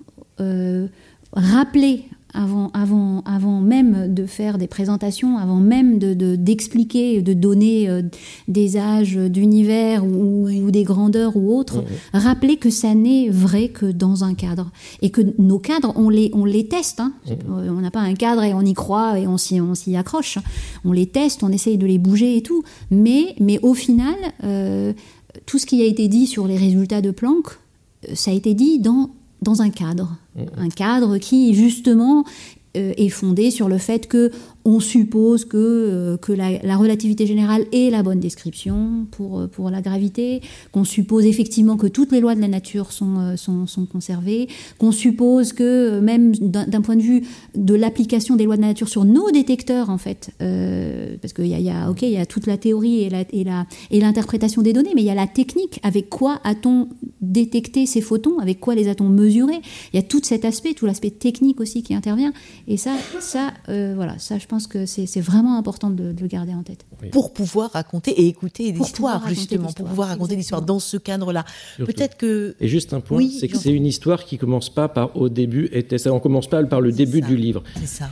Euh, 0.40 0.86
rappeler 1.32 2.04
avant, 2.34 2.70
avant, 2.74 3.22
avant 3.24 3.60
même 3.60 4.12
de 4.12 4.26
faire 4.26 4.58
des 4.58 4.66
présentations, 4.66 5.38
avant 5.38 5.56
même 5.56 5.98
d'expliquer, 5.98 7.22
de, 7.22 7.32
de, 7.32 7.38
donner 7.38 7.88
euh, 7.88 8.02
des 8.48 8.76
âges 8.76 9.16
d'univers 9.16 10.04
ou, 10.04 10.48
ou, 10.48 10.70
des 10.70 10.82
grandeurs 10.82 11.36
ou 11.36 11.56
autres, 11.56 11.84
rappeler 12.12 12.56
que 12.56 12.70
ça 12.70 12.94
n'est 12.94 13.28
vrai 13.28 13.68
que 13.68 13.86
dans 13.86 14.24
un 14.24 14.34
cadre. 14.34 14.70
Et 15.02 15.10
que 15.10 15.22
nos 15.38 15.58
cadres, 15.58 15.92
on 15.96 16.08
les, 16.08 16.30
on 16.34 16.44
les 16.44 16.66
teste. 16.66 17.00
Hein. 17.00 17.12
On 17.48 17.80
n'a 17.80 17.90
pas 17.90 18.00
un 18.00 18.14
cadre 18.14 18.42
et 18.42 18.54
on 18.54 18.62
y 18.62 18.74
croit 18.74 19.18
et 19.18 19.26
on 19.26 19.36
s'y 19.36 19.96
accroche. 19.96 20.38
On 20.84 20.92
les 20.92 21.06
teste, 21.06 21.42
on 21.42 21.50
essaye 21.50 21.78
de 21.78 21.86
les 21.86 21.98
bouger 21.98 22.36
et 22.36 22.42
tout. 22.42 22.62
Mais, 22.90 23.34
mais 23.40 23.58
au 23.62 23.74
final, 23.74 24.14
euh, 24.44 24.92
tout 25.46 25.58
ce 25.58 25.66
qui 25.66 25.82
a 25.82 25.84
été 25.84 26.08
dit 26.08 26.26
sur 26.26 26.46
les 26.46 26.56
résultats 26.56 27.00
de 27.00 27.10
Planck, 27.10 27.46
euh, 28.08 28.14
ça 28.14 28.30
a 28.30 28.34
été 28.34 28.54
dit 28.54 28.78
dans, 28.78 29.10
dans 29.42 29.62
un 29.62 29.70
cadre. 29.70 30.16
Un 30.56 30.68
cadre 30.68 31.18
qui, 31.18 31.54
justement, 31.54 32.24
euh, 32.76 32.92
est 32.96 33.08
fondé 33.08 33.50
sur 33.50 33.68
le 33.68 33.78
fait 33.78 34.06
que 34.06 34.30
on 34.64 34.80
suppose 34.80 35.44
que, 35.44 35.56
euh, 35.56 36.16
que 36.16 36.32
la, 36.32 36.76
relativité 36.76 37.26
générale 37.26 37.66
est 37.72 37.90
la 37.90 38.02
bonne 38.02 38.20
description 38.20 39.06
pour, 39.10 39.40
euh, 39.40 39.46
pour 39.46 39.70
la 39.70 39.80
gravité, 39.80 40.40
qu'on 40.72 40.84
suppose 40.84 41.24
effectivement 41.26 41.76
que 41.76 41.86
toutes 41.86 42.12
les 42.12 42.20
lois 42.20 42.34
de 42.34 42.40
la 42.40 42.48
nature 42.48 42.92
sont, 42.92 43.36
sont, 43.36 43.66
sont 43.66 43.86
conservées, 43.86 44.48
qu'on 44.78 44.92
suppose 44.92 45.52
que 45.52 46.00
même 46.00 46.34
d'un 46.36 46.80
point 46.80 46.96
de 46.96 47.02
vue 47.02 47.22
de 47.54 47.74
l'application 47.74 48.36
des 48.36 48.44
lois 48.44 48.56
de 48.56 48.62
la 48.62 48.68
nature 48.68 48.88
sur 48.88 49.04
nos 49.04 49.30
détecteurs, 49.30 49.90
en 49.90 49.98
fait, 49.98 50.30
parce 50.38 51.32
qu'il 51.32 51.46
y 51.46 51.54
a, 51.54 51.58
y, 51.58 51.70
a, 51.70 51.92
y 52.02 52.16
a 52.16 52.26
toute 52.26 52.46
la 52.46 52.56
théorie 52.56 53.02
et 53.02 54.00
l'interprétation 54.00 54.62
et 54.62 54.64
des 54.64 54.72
données, 54.72 54.92
mais 54.94 55.02
il 55.02 55.06
y 55.06 55.10
a 55.10 55.14
la 55.14 55.26
technique, 55.26 55.80
avec 55.82 56.08
quoi 56.08 56.40
a-t-on 56.44 56.88
détecté 57.20 57.86
ces 57.86 58.00
photons, 58.00 58.38
avec 58.38 58.60
quoi 58.60 58.74
les 58.74 58.88
a-t-on 58.88 59.08
mesurés, 59.08 59.60
il 59.92 59.96
y 59.96 59.98
a 59.98 60.02
tout 60.02 60.20
cet 60.22 60.44
aspect, 60.44 60.74
tout 60.74 60.86
l'aspect 60.86 61.10
technique 61.10 61.60
aussi 61.60 61.82
qui 61.82 61.94
intervient, 61.94 62.32
et 62.68 62.76
ça, 62.76 62.96
ça, 63.20 63.52
euh, 63.68 63.92
voilà, 63.94 64.18
ça, 64.18 64.38
je 64.38 64.46
pense 64.46 64.59
que 64.66 64.86
c'est 64.86 65.20
vraiment 65.20 65.56
important 65.56 65.90
de, 65.90 66.14
le 66.18 66.26
garder 66.26 66.54
en 66.54 66.62
tête. 66.62 66.84
Pour 67.12 67.32
pouvoir 67.32 67.70
raconter 67.72 68.10
et 68.12 68.26
écouter 68.26 68.72
l'histoire, 68.72 69.26
justement, 69.28 69.72
pour 69.72 69.86
pouvoir 69.86 70.08
raconter 70.08 70.36
l'histoire 70.36 70.62
dans 70.62 70.78
ce 70.78 70.96
cadre-là. 70.96 71.44
Peut-être 71.78 72.16
que. 72.16 72.54
Et 72.60 72.68
juste 72.68 72.92
un 72.92 73.00
point, 73.00 73.26
c'est 73.28 73.48
que 73.48 73.56
c'est 73.56 73.72
une 73.72 73.86
histoire 73.86 74.24
qui 74.24 74.38
commence 74.38 74.70
pas 74.70 74.88
par 74.88 75.16
au 75.16 75.28
début, 75.28 75.68
était 75.72 75.98
ça, 75.98 76.12
on 76.12 76.20
commence 76.20 76.48
pas 76.48 76.62
par 76.64 76.80
le 76.80 76.92
début 76.92 77.20
du 77.20 77.36
livre. 77.36 77.62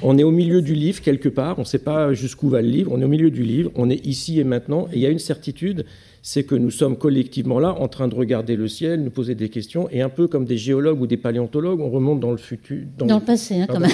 On 0.02 0.18
est 0.18 0.24
au 0.24 0.30
milieu 0.30 0.62
du 0.62 0.74
livre 0.74 1.00
quelque 1.00 1.28
part, 1.28 1.58
on 1.58 1.62
ne 1.62 1.66
sait 1.66 1.78
pas 1.78 2.12
jusqu'où 2.12 2.48
va 2.48 2.62
le 2.62 2.68
livre, 2.68 2.90
on 2.94 3.00
est 3.00 3.04
au 3.04 3.08
milieu 3.08 3.30
du 3.30 3.42
livre, 3.42 3.70
on 3.74 3.90
est 3.90 4.04
ici 4.06 4.40
et 4.40 4.44
maintenant, 4.44 4.88
et 4.92 4.96
il 4.96 5.00
y 5.00 5.06
a 5.06 5.10
une 5.10 5.18
certitude, 5.18 5.84
c'est 6.22 6.44
que 6.44 6.54
nous 6.54 6.70
sommes 6.70 6.96
collectivement 6.96 7.58
là 7.58 7.74
en 7.78 7.88
train 7.88 8.08
de 8.08 8.14
regarder 8.14 8.56
le 8.56 8.68
ciel, 8.68 9.02
nous 9.02 9.10
poser 9.10 9.34
des 9.34 9.48
questions, 9.48 9.88
et 9.90 10.02
un 10.02 10.08
peu 10.08 10.26
comme 10.26 10.44
des 10.44 10.56
géologues 10.56 11.00
ou 11.00 11.06
des 11.06 11.16
paléontologues, 11.16 11.80
on 11.80 11.90
remonte 11.90 12.20
dans 12.20 12.30
le 12.30 12.36
futur. 12.36 12.82
Dans, 12.98 13.18
le 13.18 13.24
passé, 13.24 13.60
hein, 13.60 13.66
quand 13.68 13.80
même. 13.80 13.90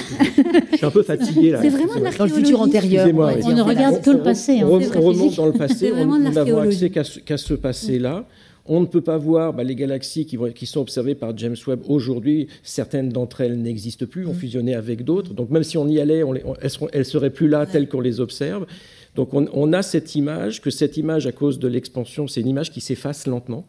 Je 0.71 0.77
suis 0.77 0.85
un 0.85 0.91
peu 0.91 1.03
fatigué 1.03 1.51
là. 1.51 1.61
C'est 1.61 1.69
vraiment 1.69 1.95
de 1.95 2.17
Dans 2.17 2.25
le 2.25 2.31
futur 2.31 2.61
antérieur. 2.61 3.07
on 3.07 3.53
ne 3.53 3.61
regarde 3.61 4.01
que 4.01 4.11
le 4.11 4.21
passé. 4.21 4.63
On, 4.63 4.71
remonte 4.71 5.35
dans 5.35 5.45
le 5.45 5.53
passé, 5.53 5.91
on 5.93 6.19
n'a 6.19 6.61
accès 6.61 6.89
qu'à 6.89 7.37
ce, 7.37 7.53
passé-là. 7.53 8.25
On 8.67 8.81
ne 8.81 8.87
peut 8.87 9.01
pas 9.01 9.17
voir 9.17 9.53
bah, 9.53 9.63
les 9.63 9.75
galaxies 9.75 10.25
qui, 10.25 10.39
qui, 10.55 10.65
sont 10.65 10.81
observées 10.81 11.13
par 11.13 11.37
James 11.37 11.55
Webb 11.67 11.81
aujourd'hui. 11.87 12.47
Certaines 12.63 13.09
d'entre 13.09 13.41
elles 13.41 13.61
n'existent 13.61 14.07
plus, 14.07 14.25
ont 14.25 14.33
mm. 14.33 14.37
fusionné 14.37 14.73
avec 14.73 15.03
d'autres. 15.03 15.35
Donc 15.35 15.51
même 15.51 15.63
si 15.63 15.77
on 15.77 15.87
y 15.87 15.99
allait, 15.99 16.23
elles 16.61 16.99
ne 16.99 17.03
seraient 17.03 17.29
plus 17.29 17.47
là 17.47 17.67
telles 17.67 17.87
qu'on 17.87 18.01
les 18.01 18.19
observe. 18.19 18.65
Donc 19.15 19.33
on, 19.33 19.73
a 19.73 19.81
cette 19.81 20.15
image, 20.15 20.61
que 20.61 20.69
cette 20.69 20.97
image, 20.97 21.25
à 21.25 21.31
cause 21.31 21.57
de 21.57 21.67
l'expansion, 21.67 22.27
c'est 22.27 22.41
une 22.41 22.47
image 22.47 22.71
qui 22.71 22.81
s'efface 22.81 23.27
lentement. 23.27 23.65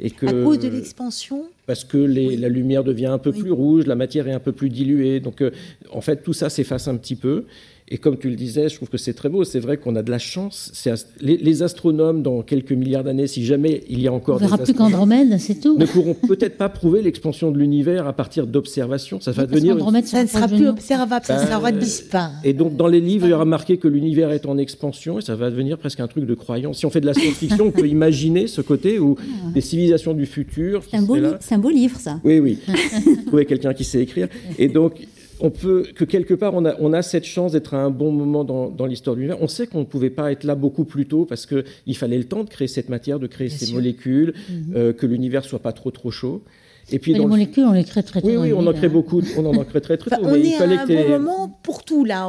Et 0.00 0.10
que, 0.10 0.26
à 0.26 0.32
cause 0.32 0.58
de 0.58 0.68
l'expansion 0.68 1.44
Parce 1.66 1.84
que 1.84 1.98
la 1.98 2.48
lumière 2.48 2.84
devient 2.84 3.06
un 3.06 3.18
peu 3.18 3.32
plus 3.32 3.52
rouge, 3.52 3.86
la 3.86 3.94
matière 3.94 4.26
est 4.28 4.32
un 4.32 4.40
peu 4.40 4.52
plus 4.52 4.68
diluée. 4.68 5.20
Donc 5.20 5.40
euh, 5.40 5.50
en 5.90 6.00
fait, 6.00 6.22
tout 6.22 6.32
ça 6.32 6.48
s'efface 6.48 6.88
un 6.88 6.96
petit 6.96 7.16
peu. 7.16 7.44
Et 7.86 7.98
comme 7.98 8.16
tu 8.16 8.30
le 8.30 8.34
disais, 8.34 8.70
je 8.70 8.76
trouve 8.76 8.88
que 8.88 8.96
c'est 8.96 9.12
très 9.12 9.28
beau. 9.28 9.44
C'est 9.44 9.60
vrai 9.60 9.76
qu'on 9.76 9.94
a 9.94 10.02
de 10.02 10.10
la 10.10 10.18
chance. 10.18 10.72
Les, 11.20 11.62
astronomes, 11.62 12.22
dans 12.22 12.40
quelques 12.40 12.72
milliards 12.72 13.04
d'années, 13.04 13.26
si 13.26 13.44
jamais 13.44 13.84
il 13.90 14.00
y 14.00 14.08
a 14.08 14.12
encore. 14.12 14.36
On 14.36 14.38
verra 14.38 14.56
plus 14.56 14.72
qu'Andromède, 14.72 15.38
c'est 15.38 15.60
tout. 15.60 15.76
Ne 15.76 15.84
pourront 15.84 16.14
peut-être 16.14 16.56
pas 16.56 16.70
prouver 16.70 17.02
l'expansion 17.02 17.50
de 17.50 17.58
l'univers 17.58 18.06
à 18.06 18.14
partir 18.14 18.46
d'observations. 18.46 19.20
Ça 19.20 19.32
va 19.32 19.44
devenir. 19.44 19.76
Ça 20.04 20.22
ne 20.22 20.28
sera 20.28 20.48
plus 20.48 20.66
observable, 20.66 21.26
ça 21.26 21.44
sera 21.44 21.60
bah, 21.60 21.72
disparu. 21.72 22.32
Et 22.42 22.54
donc, 22.54 22.74
dans 22.74 22.86
les 22.86 23.00
livres, 23.00 23.26
il 23.26 23.30
y 23.30 23.34
aura 23.34 23.44
marqué 23.44 23.76
que 23.76 23.86
l'univers 23.88 24.30
est 24.30 24.46
en 24.46 24.56
expansion 24.56 25.18
et 25.18 25.22
ça 25.22 25.34
va 25.34 25.50
devenir 25.50 25.76
presque 25.76 26.00
un 26.00 26.08
truc 26.08 26.24
de 26.24 26.34
croyance. 26.34 26.78
Si 26.78 26.86
on 26.86 26.90
fait 26.90 27.02
de 27.02 27.06
la 27.06 27.14
science-fiction, 27.14 27.66
on 27.66 27.70
peut 27.70 27.86
imaginer 27.86 28.46
ce 28.46 28.62
côté 28.62 28.98
où 28.98 29.16
ah. 29.18 29.50
des 29.52 29.60
civilisations 29.60 30.14
du 30.14 30.24
futur. 30.24 30.82
C'est 30.90 30.96
un, 30.96 31.00
un, 31.00 31.58
beau 31.58 31.70
livre, 31.70 31.98
ça. 31.98 32.18
Oui, 32.24 32.38
oui. 32.38 32.58
Trouver 33.26 33.44
quelqu'un 33.44 33.74
qui 33.74 33.84
sait 33.84 34.00
écrire. 34.00 34.28
Et 34.58 34.68
donc, 34.68 35.06
on 35.40 35.50
peut 35.50 35.86
que 35.94 36.04
quelque 36.04 36.34
part 36.34 36.54
on 36.54 36.64
a, 36.64 36.74
on 36.80 36.92
a 36.92 37.02
cette 37.02 37.24
chance 37.24 37.52
d'être 37.52 37.74
à 37.74 37.78
un 37.78 37.90
bon 37.90 38.12
moment 38.12 38.44
dans, 38.44 38.86
l'histoire 38.86 39.16
de 39.16 39.20
l'univers. 39.20 39.42
On 39.42 39.48
sait 39.48 39.66
qu'on 39.66 39.80
ne 39.80 39.84
pouvait 39.84 40.10
pas 40.10 40.32
être 40.32 40.44
là 40.44 40.54
beaucoup 40.54 40.84
plus 40.84 41.06
tôt 41.06 41.24
parce 41.24 41.46
qu'il 41.46 41.96
fallait 41.96 42.18
le 42.18 42.24
temps 42.24 42.44
de 42.44 42.50
créer 42.50 42.68
cette 42.68 42.88
matière, 42.88 43.18
de 43.18 43.26
créer 43.26 43.48
ces 43.48 43.72
molécules, 43.72 44.34
mhm. 44.48 44.74
euh, 44.76 44.92
que 44.92 45.06
l'univers 45.06 45.44
soit 45.44 45.60
pas 45.60 45.72
trop 45.72 45.90
trop 45.90 46.10
chaud. 46.10 46.42
Et 46.90 46.98
puis 46.98 47.14
les 47.14 47.24
molécules, 47.24 47.64
on 47.64 47.72
les 47.72 47.84
crée 47.84 48.02
très 48.02 48.20
tôt. 48.20 48.28
Oui, 48.28 48.36
oui, 48.36 48.52
on 48.52 48.66
en 48.66 48.72
crée 48.72 48.88
beaucoup. 48.88 49.22
On 49.36 49.46
en 49.46 49.64
crée 49.64 49.80
très 49.80 49.96
très 49.96 50.10
tôt. 50.10 50.22
on 50.22 50.34
est 50.34 50.54
à 50.56 50.64
un 50.64 50.86
bon 50.86 51.08
moment 51.08 51.60
pour 51.62 51.82
tout 51.82 52.04
là, 52.04 52.28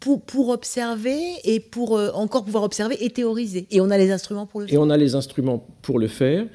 pour, 0.00 0.22
pour, 0.22 0.50
observer 0.50 1.18
et 1.44 1.60
pour 1.60 1.96
euh, 1.96 2.10
encore 2.12 2.44
pouvoir 2.44 2.62
observer 2.62 2.96
et 3.04 3.10
théoriser. 3.10 3.66
Et 3.70 3.80
on 3.80 3.90
a 3.90 3.98
les 3.98 4.10
instruments 4.12 4.46
pour 4.46 4.60
le 4.60 4.66
faire. 4.66 4.74
Et 4.74 4.78
on 4.78 4.90
a 4.90 4.96
les 4.96 5.14
instruments 5.14 5.66
pour 5.82 5.98
le 5.98 6.06
faire. 6.06 6.46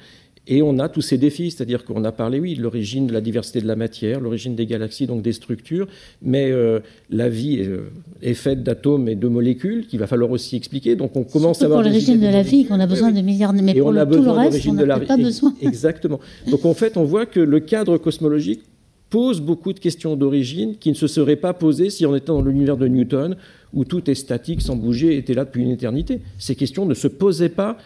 Et 0.48 0.60
on 0.60 0.78
a 0.80 0.88
tous 0.88 1.02
ces 1.02 1.18
défis, 1.18 1.52
c'est-à-dire 1.52 1.84
qu'on 1.84 2.02
a 2.02 2.10
parlé, 2.10 2.40
oui, 2.40 2.56
de 2.56 2.62
l'origine 2.62 3.06
de 3.06 3.12
la 3.12 3.20
diversité 3.20 3.60
de 3.60 3.66
la 3.66 3.76
matière, 3.76 4.20
l'origine 4.20 4.56
des 4.56 4.66
galaxies, 4.66 5.06
donc 5.06 5.22
des 5.22 5.32
structures, 5.32 5.86
mais 6.20 6.50
euh, 6.50 6.80
la 7.10 7.28
vie 7.28 7.60
euh, 7.60 7.90
est, 8.22 8.34
faite 8.34 8.64
d'atomes 8.64 9.08
et 9.08 9.14
de 9.14 9.28
molécules 9.28 9.86
qu'il 9.86 10.00
va 10.00 10.08
falloir 10.08 10.32
aussi 10.32 10.56
expliquer. 10.56 10.96
Donc 10.96 11.14
on 11.14 11.22
commence 11.22 11.58
Surtout 11.58 11.64
à 11.74 11.76
avoir 11.76 11.82
pour 11.82 11.90
l'origine 11.90 12.18
de 12.18 12.26
la 12.26 12.42
vie 12.42 12.64
qu'on 12.64 12.80
a 12.80 12.88
besoin 12.88 13.12
de 13.12 13.20
milliards 13.20 13.52
de 13.52 13.60
mais 13.60 13.74
pour 13.74 13.86
on 13.86 13.96
a 13.96 14.04
tout 14.04 14.20
le 14.20 14.30
reste, 14.30 14.66
on 14.66 14.72
n'a 14.72 14.98
pas 14.98 15.16
besoin. 15.16 15.54
Exactement. 15.62 16.18
Donc 16.50 16.64
en 16.64 16.74
fait, 16.74 16.96
on 16.96 17.04
voit 17.04 17.26
que 17.26 17.38
le 17.38 17.60
cadre 17.60 17.96
cosmologique 17.98 18.62
pose 19.10 19.40
beaucoup 19.40 19.72
de 19.72 19.78
questions 19.78 20.16
d'origine 20.16 20.76
qui 20.76 20.88
ne 20.88 20.94
se 20.94 21.06
seraient 21.06 21.36
pas 21.36 21.52
posées 21.52 21.90
si 21.90 22.04
on 22.06 22.16
était 22.16 22.28
dans 22.28 22.42
l'univers 22.42 22.78
de 22.78 22.88
Newton, 22.88 23.36
où 23.74 23.84
tout 23.84 24.10
est 24.10 24.14
statique, 24.14 24.62
sans 24.62 24.74
bouger, 24.74 25.18
était 25.18 25.34
là 25.34 25.44
depuis 25.44 25.62
une 25.62 25.70
éternité. 25.70 26.20
Ces 26.38 26.56
questions 26.56 26.86
ne 26.86 26.94
se 26.94 27.08
posaient 27.08 27.50
pas 27.50 27.76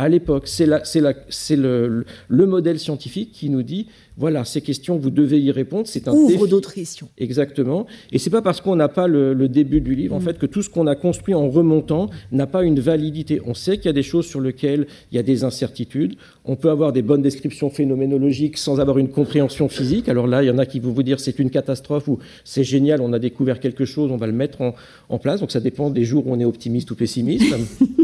À 0.00 0.08
l'époque, 0.08 0.48
c'est 0.48 0.64
le, 0.64 2.06
le, 2.28 2.46
modèle 2.46 2.78
scientifique 2.78 3.32
qui 3.32 3.50
nous 3.50 3.62
dit 3.62 3.86
voilà, 4.16 4.46
ces 4.46 4.62
questions, 4.62 4.96
vous 4.96 5.10
devez 5.10 5.38
y 5.40 5.50
répondre. 5.50 5.86
C'est 5.86 6.08
un 6.08 6.12
Ouvre 6.12 6.46
d'autres 6.46 6.72
questions. 6.72 7.08
Exactement. 7.18 7.86
Et 8.10 8.18
c'est 8.18 8.30
pas 8.30 8.40
parce 8.40 8.62
qu'on 8.62 8.76
n'a 8.76 8.88
pas 8.88 9.08
le, 9.08 9.48
début 9.48 9.82
du 9.82 9.94
livre, 9.94 10.14
en 10.14 10.20
mm. 10.20 10.22
fait, 10.22 10.38
que 10.38 10.46
tout 10.46 10.62
ce 10.62 10.70
qu'on 10.70 10.86
a 10.86 10.94
construit 10.94 11.34
en 11.34 11.50
remontant 11.50 12.08
n'a 12.32 12.46
pas 12.46 12.62
une 12.62 12.80
validité. 12.80 13.42
On 13.46 13.52
sait 13.52 13.76
qu'il 13.76 13.86
y 13.86 13.88
a 13.90 13.94
des 13.94 14.02
choses 14.02 14.26
sur 14.26 14.40
lesquelles 14.40 14.86
il 15.12 15.16
y 15.16 15.18
a 15.18 15.22
des 15.22 15.44
incertitudes. 15.44 16.16
On 16.46 16.56
peut 16.56 16.70
avoir 16.70 16.94
des 16.94 17.02
bonnes 17.02 17.22
descriptions 17.22 17.68
phénoménologiques 17.68 18.56
sans 18.56 18.80
avoir 18.80 18.96
une 18.96 19.08
compréhension 19.08 19.68
physique. 19.68 20.08
Alors 20.08 20.26
là, 20.26 20.42
il 20.42 20.46
y 20.46 20.50
en 20.50 20.58
a 20.58 20.64
qui 20.64 20.80
vont 20.80 20.92
vous 20.92 21.02
dire 21.02 21.20
c'est 21.20 21.38
une 21.38 21.50
catastrophe 21.50 22.08
ou 22.08 22.18
c'est 22.44 22.64
génial, 22.64 23.02
on 23.02 23.12
a 23.12 23.18
découvert 23.18 23.60
quelque 23.60 23.84
chose, 23.84 24.10
on 24.10 24.16
va 24.16 24.26
le 24.26 24.32
mettre 24.32 24.62
en, 24.62 24.74
en 25.10 25.18
place. 25.18 25.40
Donc 25.40 25.50
ça 25.50 25.60
dépend 25.60 25.90
des 25.90 26.04
jours 26.04 26.26
où 26.26 26.32
on 26.32 26.40
est 26.40 26.46
optimiste 26.46 26.90
ou 26.90 26.94
pessimiste. 26.94 27.54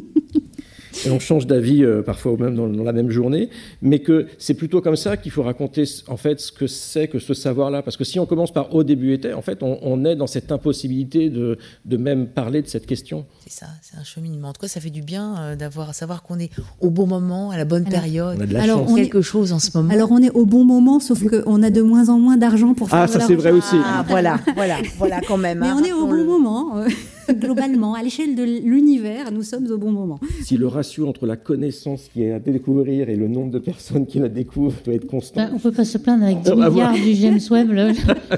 et 1.07 1.11
on 1.11 1.20
change 1.20 1.46
d'avis 1.46 1.84
euh, 1.84 2.02
parfois 2.02 2.36
même 2.36 2.54
dans, 2.54 2.66
la 2.66 2.92
même 2.92 3.11
journée, 3.11 3.48
mais 3.80 4.00
que 4.00 4.26
c'est 4.38 4.54
plutôt 4.54 4.80
comme 4.80 4.96
ça 4.96 5.16
qu'il 5.16 5.30
faut 5.30 5.42
raconter 5.42 5.84
en 6.09 6.16
fait 6.16 6.40
ce 6.40 6.52
que 6.52 6.66
c'est 6.66 7.09
que 7.09 7.18
ce 7.18 7.34
savoir-là. 7.34 7.82
Parce 7.82 7.96
que 7.96 8.04
si 8.04 8.18
on 8.18 8.26
commence 8.26 8.52
par 8.52 8.74
au 8.74 8.82
début 8.82 9.12
était, 9.12 9.32
en 9.32 9.42
fait, 9.42 9.62
on, 9.62 10.04
est 10.04 10.16
dans 10.16 10.26
cette 10.26 10.52
impossibilité 10.52 11.30
de, 11.30 11.59
de, 11.84 11.96
même 11.96 12.26
parler 12.26 12.62
de 12.62 12.66
cette 12.66 12.86
question. 12.86 13.24
C'est 13.46 13.52
ça, 13.52 13.66
c'est 13.82 13.96
un 13.96 14.04
cheminement. 14.04 14.48
En 14.48 14.52
tout 14.52 14.61
cas, 14.61 14.68
ça 14.68 14.80
fait 14.80 14.90
du 14.90 15.02
bien 15.02 15.36
euh, 15.38 15.57
d'avoir 15.57 15.90
à 15.90 15.92
savoir 15.92 16.22
qu'on 16.22 16.38
est 16.38 16.50
au 16.80 16.90
bon 16.90 17.07
moment, 17.07 17.50
à 17.50 17.57
la 17.57 17.64
bonne 17.64 17.84
période. 17.84 18.36
On 18.38 18.42
a 18.42 18.46
de 18.46 18.52
la 18.52 18.62
alors, 18.62 18.94
quelque 18.94 19.22
chose 19.22 19.52
en 19.52 19.59
ce 19.59 19.76
moment. 19.76 19.92
Alors 19.92 20.11
on 20.11 20.22
est 20.22 20.30
au 20.30 20.44
bon 20.44 20.64
moment, 20.64 21.00
sauf 21.00 21.24
qu'on 21.24 21.62
a 21.62 21.70
de 21.70 21.82
moins 21.82 22.09
en 22.09 22.18
moins 22.18 22.36
d'argent 22.36 22.74
pour 22.74 22.90
faire. 22.90 23.00
Ah, 23.00 23.07
ça 23.07 23.20
c'est 23.20 23.34
vrai 23.34 23.50
aussi. 23.50 23.76
Ah, 23.84 24.04
voilà, 24.09 24.40
voilà, 24.54 24.76
voilà 24.98 25.20
quand 25.26 25.36
même. 25.36 25.61
Mais 25.61 25.68
hein, 25.68 25.76
on 25.80 25.84
est 25.84 25.92
au 25.92 26.07
bon 26.07 26.24
moment. 26.24 26.84
Globalement, 27.41 27.95
à 27.95 28.03
l'échelle 28.03 28.35
de 28.35 28.43
l'univers, 28.43 29.33
nous 29.33 29.43
sommes 29.43 29.66
au 29.70 29.79
bon 29.79 29.91
moment. 29.91 30.20
Si 30.43 30.57
le 30.57 30.66
ratio 30.66 31.09
entre 31.09 31.27
la 31.27 31.37
connaissance 31.37 32.09
qui 32.12 32.22
est 32.22 32.33
à 32.33 32.39
découvrir 32.39 33.09
et 33.09 33.16
le 33.16 33.29
nombre 33.29 33.51
de 33.51 33.59
personnes 33.59 34.07
qui 34.07 34.18
la 34.18 34.29
découvrent 34.29 34.81
doit 34.85 34.95
être 34.95 35.07
constant. 35.07 35.43
Ben, 35.43 35.51
on 35.53 35.57
ne 35.57 35.61
peut 35.61 35.72
pas 35.72 35.85
se 35.85 35.99
plaindre 35.99 36.24
avec 36.24 36.41
10 36.43 36.53
milliards 36.53 36.95
du 36.95 37.14
James 37.14 37.41
Webb. 37.51 37.70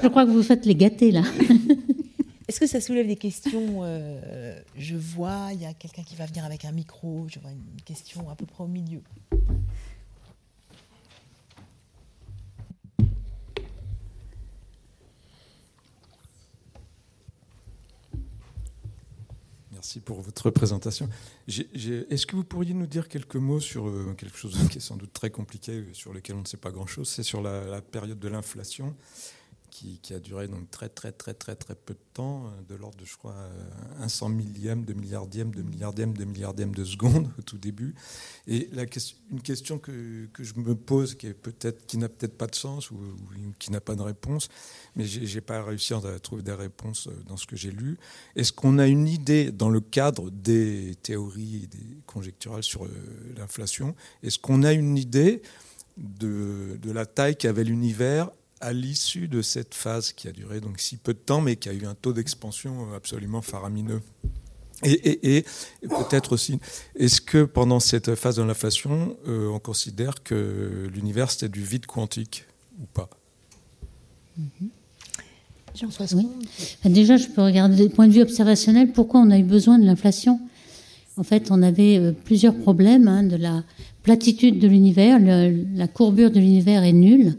Je, 0.01 0.07
crois 0.07 0.25
que 0.25 0.31
vous 0.31 0.43
faites 0.43 0.65
les 0.65 0.75
gâtés, 0.75 1.11
là. 1.11 1.21
Est-ce 2.47 2.59
que 2.59 2.67
ça 2.67 2.81
soulève 2.81 3.05
des 3.05 3.15
questions 3.15 3.81
euh, 3.83 4.59
Je 4.75 4.95
vois, 4.95 5.49
il 5.53 5.61
y 5.61 5.65
a 5.65 5.73
quelqu'un 5.73 6.01
qui 6.01 6.15
va 6.15 6.25
venir 6.25 6.43
avec 6.45 6.65
un 6.65 6.71
micro. 6.71 7.27
Je 7.27 7.39
vois 7.39 7.51
une 7.51 7.81
question 7.85 8.27
à 8.29 8.35
peu 8.35 8.47
près 8.47 8.63
au 8.63 8.67
milieu. 8.67 9.01
Merci 19.89 20.01
pour 20.01 20.21
votre 20.21 20.51
présentation. 20.51 21.09
Est-ce 21.47 22.27
que 22.27 22.35
vous 22.35 22.43
pourriez 22.43 22.75
nous 22.75 22.85
dire 22.85 23.07
quelques 23.07 23.37
mots 23.37 23.59
sur 23.59 23.87
euh, 23.87 24.13
quelque 24.15 24.37
chose 24.37 24.55
qui 24.69 24.77
est 24.77 24.81
sans 24.81 24.97
doute 24.97 25.11
très 25.13 25.31
compliqué, 25.31 25.83
sur 25.93 26.13
lequel 26.13 26.35
on 26.35 26.41
ne 26.41 26.45
sait 26.45 26.57
pas 26.57 26.69
grand-chose 26.69 27.09
C'est 27.09 27.23
sur 27.23 27.41
la, 27.41 27.81
période 27.81 28.19
de 28.19 28.27
l'inflation 28.27 28.95
qui, 29.69 29.99
a 30.13 30.19
duré 30.19 30.47
donc 30.47 30.69
très 30.71 30.89
très 30.89 31.11
très 31.11 31.33
très 31.33 31.55
très 31.55 31.75
peu 31.75 31.93
de 31.93 31.99
temps, 32.13 32.45
euh, 32.45 32.49
de 32.67 32.75
l'ordre 32.75 32.97
de 32.97 33.05
je 33.05 33.15
crois 33.17 33.35
un 33.99 34.09
cent 34.09 34.29
millième, 34.29 34.85
de 34.85 34.93
milliardième, 34.93 35.53
de 35.53 35.61
milliardième, 35.61 36.15
de 36.15 36.25
milliardième 36.25 36.73
de 36.73 36.83
seconde 36.83 37.29
au 37.39 37.41
tout 37.41 37.57
début. 37.57 37.95
Et 38.47 38.69
une 39.31 39.41
question 39.41 39.77
que, 39.77 40.27
que, 40.33 40.43
je 40.43 40.53
me 40.55 40.75
pose, 40.75 41.15
qui 41.15 41.27
est 41.27 41.33
peut-être 41.33 41.85
qui 41.85 41.97
n'a 41.97 42.09
peut-être 42.09 42.37
pas 42.37 42.47
de 42.47 42.55
sens 42.55 42.91
ou, 42.91 42.97
qui 43.59 43.71
n'a 43.71 43.81
pas 43.81 43.95
de 43.95 44.01
réponse, 44.01 44.49
mais 44.95 45.05
j'ai 45.05 45.41
pas 45.41 45.63
réussi 45.63 45.93
à 45.93 46.19
trouver 46.19 46.41
des 46.41 46.53
réponses 46.53 47.07
euh, 47.07 47.23
dans 47.27 47.37
ce 47.37 47.45
que 47.45 47.55
j'ai 47.55 47.71
lu. 47.71 47.97
Est-ce 48.35 48.51
qu'on 48.51 48.79
a 48.79 48.87
une 48.87 49.07
idée 49.07 49.51
dans 49.51 49.69
le 49.69 49.81
cadre 49.81 50.29
des 50.31 50.95
théories 51.03 51.67
des 51.67 52.01
conjecturales 52.05 52.63
sur 52.63 52.85
euh, 52.85 52.89
l'inflation 53.37 53.95
Est-ce 54.23 54.39
qu'on 54.39 54.63
a 54.63 54.73
une 54.73 54.97
idée 54.97 55.41
de, 55.97 56.79
de 56.81 56.91
la 56.91 57.05
taille 57.05 57.35
qu'avait 57.35 57.63
l'univers 57.63 58.29
à 58.61 58.73
l'issue 58.73 59.27
de 59.27 59.41
cette 59.41 59.73
phase 59.73 60.11
qui 60.11 60.27
a 60.27 60.31
duré 60.31 60.59
donc 60.59 60.79
si 60.79 60.97
peu 60.97 61.13
de 61.13 61.19
temps, 61.19 61.41
mais 61.41 61.55
qui 61.55 61.69
a 61.69 61.73
eu 61.73 61.85
un 61.85 61.95
taux 61.95 62.13
d'expansion 62.13 62.93
absolument 62.93 63.41
faramineux. 63.41 64.01
Et, 64.83 65.43
peut-être 65.81 66.31
aussi, 66.31 66.59
est-ce 66.95 67.19
que 67.19 67.43
pendant 67.43 67.81
cette 67.81 68.15
phase 68.15 68.37
de 68.37 68.43
l'inflation, 68.43 69.17
euh, 69.27 69.49
on 69.49 69.59
considère 69.59 70.23
que 70.23 70.89
l'univers 70.93 71.31
c'était 71.31 71.49
du 71.49 71.63
vide 71.63 71.85
quantique 71.85 72.45
ou 72.81 72.85
pas? 72.85 73.09
Mm-hmm. 74.39 74.69
oui. 76.15 76.27
Déjà, 76.85 77.17
je 77.17 77.27
peux 77.27 77.41
regarder 77.41 77.87
du 77.87 77.93
point 77.93 78.07
de 78.07 78.13
vue 78.13 78.21
observationnel 78.21 78.93
pourquoi 78.93 79.19
on 79.19 79.31
a 79.31 79.37
eu 79.37 79.43
besoin 79.43 79.79
de 79.79 79.85
l'inflation? 79.85 80.39
En 81.17 81.23
fait, 81.23 81.51
on 81.51 81.61
avait 81.61 81.97
euh, 81.97 82.13
plusieurs 82.13 82.55
problèmes 82.55 83.09
hein, 83.09 83.23
de 83.23 83.35
la 83.35 83.65
platitude 84.03 84.59
de 84.59 84.67
l'univers. 84.69 85.19
La 85.19 85.87
courbure 85.89 86.31
de 86.31 86.39
l'univers 86.39 86.83
est 86.83 86.93
nulle. 86.93 87.35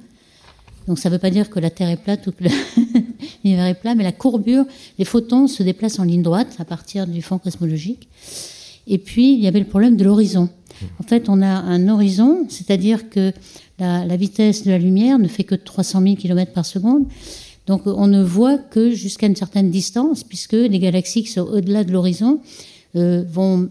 Donc 0.90 0.98
ça 0.98 1.08
ne 1.08 1.14
veut 1.14 1.20
pas 1.20 1.30
dire 1.30 1.50
que 1.50 1.60
la 1.60 1.70
Terre 1.70 1.88
est 1.88 2.02
plate 2.02 2.26
ou 2.26 2.32
l'univers 3.44 3.66
est 3.66 3.80
plat, 3.80 3.94
mais 3.94 4.02
la 4.02 4.10
courbure, 4.10 4.64
les 4.98 5.04
photons 5.04 5.46
se 5.46 5.62
déplacent 5.62 6.00
en 6.00 6.02
ligne 6.02 6.22
droite 6.22 6.56
à 6.58 6.64
partir 6.64 7.06
du 7.06 7.22
fond 7.22 7.38
cosmologique. 7.38 8.08
Et 8.88 8.98
puis, 8.98 9.34
il 9.34 9.38
y 9.38 9.46
avait 9.46 9.60
le 9.60 9.66
problème 9.66 9.96
de 9.96 10.02
l'horizon. 10.02 10.48
En 10.98 11.04
fait, 11.04 11.28
on 11.28 11.42
a 11.42 11.46
un 11.46 11.88
horizon, 11.88 12.44
c'est-à-dire 12.48 13.08
que 13.08 13.32
la, 13.78 14.16
vitesse 14.16 14.64
de 14.64 14.72
la 14.72 14.78
lumière 14.78 15.20
ne 15.20 15.28
fait 15.28 15.44
que 15.44 15.54
300 15.54 16.02
000 16.02 16.16
km 16.16 16.52
par 16.52 16.66
seconde. 16.66 17.04
Donc, 17.68 17.82
on 17.86 18.08
ne 18.08 18.24
voit 18.24 18.58
que 18.58 18.90
jusqu'à 18.90 19.28
une 19.28 19.36
certaine 19.36 19.70
distance, 19.70 20.24
puisque 20.24 20.54
les 20.54 20.80
galaxies 20.80 21.22
qui 21.22 21.30
sont 21.30 21.42
au-delà 21.42 21.84
de 21.84 21.92
l'horizon 21.92 22.40
euh, 22.96 23.22
vont 23.30 23.70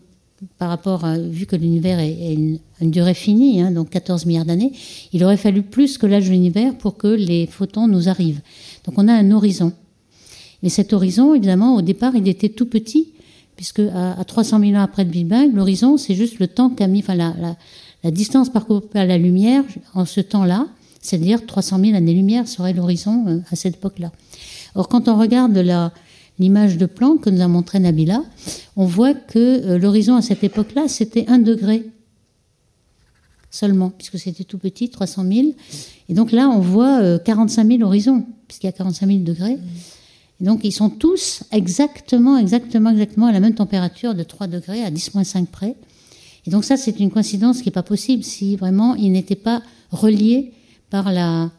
par 0.57 0.69
rapport 0.69 1.05
à, 1.05 1.17
vu 1.17 1.45
que 1.45 1.55
l'univers 1.55 1.99
est, 1.99 2.33
une, 2.33 2.59
durée 2.81 3.13
finie, 3.13 3.61
hein, 3.61 3.71
donc 3.71 3.89
14 3.89 4.25
milliards 4.25 4.45
d'années, 4.45 4.71
il 5.13 5.23
aurait 5.23 5.37
fallu 5.37 5.63
plus 5.63 5.97
que 5.97 6.05
l'âge 6.05 6.25
de 6.25 6.31
l'univers 6.31 6.77
pour 6.77 6.97
que 6.97 7.07
les 7.07 7.47
photons 7.47 7.87
nous 7.87 8.09
arrivent. 8.09 8.41
Donc 8.85 8.97
on 8.97 9.07
a 9.07 9.13
un 9.13 9.31
horizon. 9.31 9.73
Mais 10.63 10.69
cet 10.69 10.93
horizon, 10.93 11.33
évidemment, 11.33 11.75
au 11.75 11.81
départ, 11.81 12.15
il 12.15 12.27
était 12.27 12.49
tout 12.49 12.65
petit, 12.65 13.09
puisque 13.55 13.79
à, 13.79 14.23
300 14.23 14.59
000 14.59 14.73
ans 14.73 14.81
après 14.81 15.03
le 15.03 15.09
Big 15.09 15.27
Bang, 15.27 15.53
l'horizon, 15.53 15.97
c'est 15.97 16.15
juste 16.15 16.39
le 16.39 16.47
temps 16.47 16.69
qu'a 16.69 16.87
mis, 16.87 16.99
enfin 16.99 17.15
la, 17.15 17.33
la, 18.03 18.11
distance 18.11 18.49
parcourue 18.49 18.81
par 18.81 19.05
la 19.05 19.17
lumière 19.17 19.63
en 19.93 20.05
ce 20.05 20.21
temps-là, 20.21 20.67
c'est-à-dire 21.01 21.45
300 21.45 21.79
000 21.79 21.97
années-lumière 21.97 22.47
serait 22.47 22.73
l'horizon 22.73 23.25
euh, 23.27 23.39
à 23.51 23.55
cette 23.55 23.75
époque-là. 23.75 24.11
Or, 24.75 24.87
quand 24.87 25.07
on 25.07 25.17
regarde 25.17 25.57
la, 25.57 25.91
l'image 26.39 26.77
de 26.77 26.85
plan 26.85 27.17
que 27.17 27.29
nous 27.29 27.41
a 27.41 27.47
montré 27.47 27.79
Nabila, 27.79 28.23
on 28.75 28.85
voit 28.85 29.13
que 29.13 29.39
euh, 29.39 29.77
l'horizon 29.77 30.15
à 30.15 30.21
cette 30.21 30.43
époque-là, 30.43 30.87
c'était 30.87 31.25
un 31.27 31.37
degré 31.37 31.85
seulement, 33.51 33.89
puisque 33.89 34.19
c'était 34.19 34.43
tout 34.43 34.57
petit, 34.57 34.89
300 34.89 35.25
000. 35.31 35.47
Et 36.07 36.13
donc 36.13 36.31
là, 36.31 36.49
on 36.49 36.59
voit 36.59 37.19
45 37.19 37.63
euh, 37.63 37.77
000 37.77 37.81
horizons, 37.83 38.25
puisqu'il 38.47 38.67
y 38.67 38.69
a 38.69 38.73
45 38.73 39.07
000 39.07 39.19
degrés. 39.19 39.57
Et 40.39 40.43
donc, 40.43 40.61
ils 40.63 40.71
sont 40.71 40.89
tous 40.89 41.43
exactement, 41.51 42.37
exactement, 42.37 42.91
exactement 42.91 43.25
à 43.25 43.31
la 43.31 43.39
même 43.39 43.55
température 43.55 44.15
de 44.15 44.23
3 44.23 44.47
degrés 44.47 44.83
à 44.83 44.91
10-5 44.91 45.47
près. 45.47 45.75
Et 46.45 46.51
donc 46.51 46.63
ça, 46.63 46.77
c'est 46.77 46.99
une 46.99 47.11
coïncidence 47.11 47.59
qui 47.59 47.67
n'est 47.67 47.73
pas 47.73 47.83
possible 47.83 48.23
si 48.23 48.55
vraiment 48.55 48.95
ils 48.95 49.11
n'étaient 49.11 49.35
pas 49.35 49.61
reliés 49.91 50.53
par 50.89 51.11
la, 51.11 51.51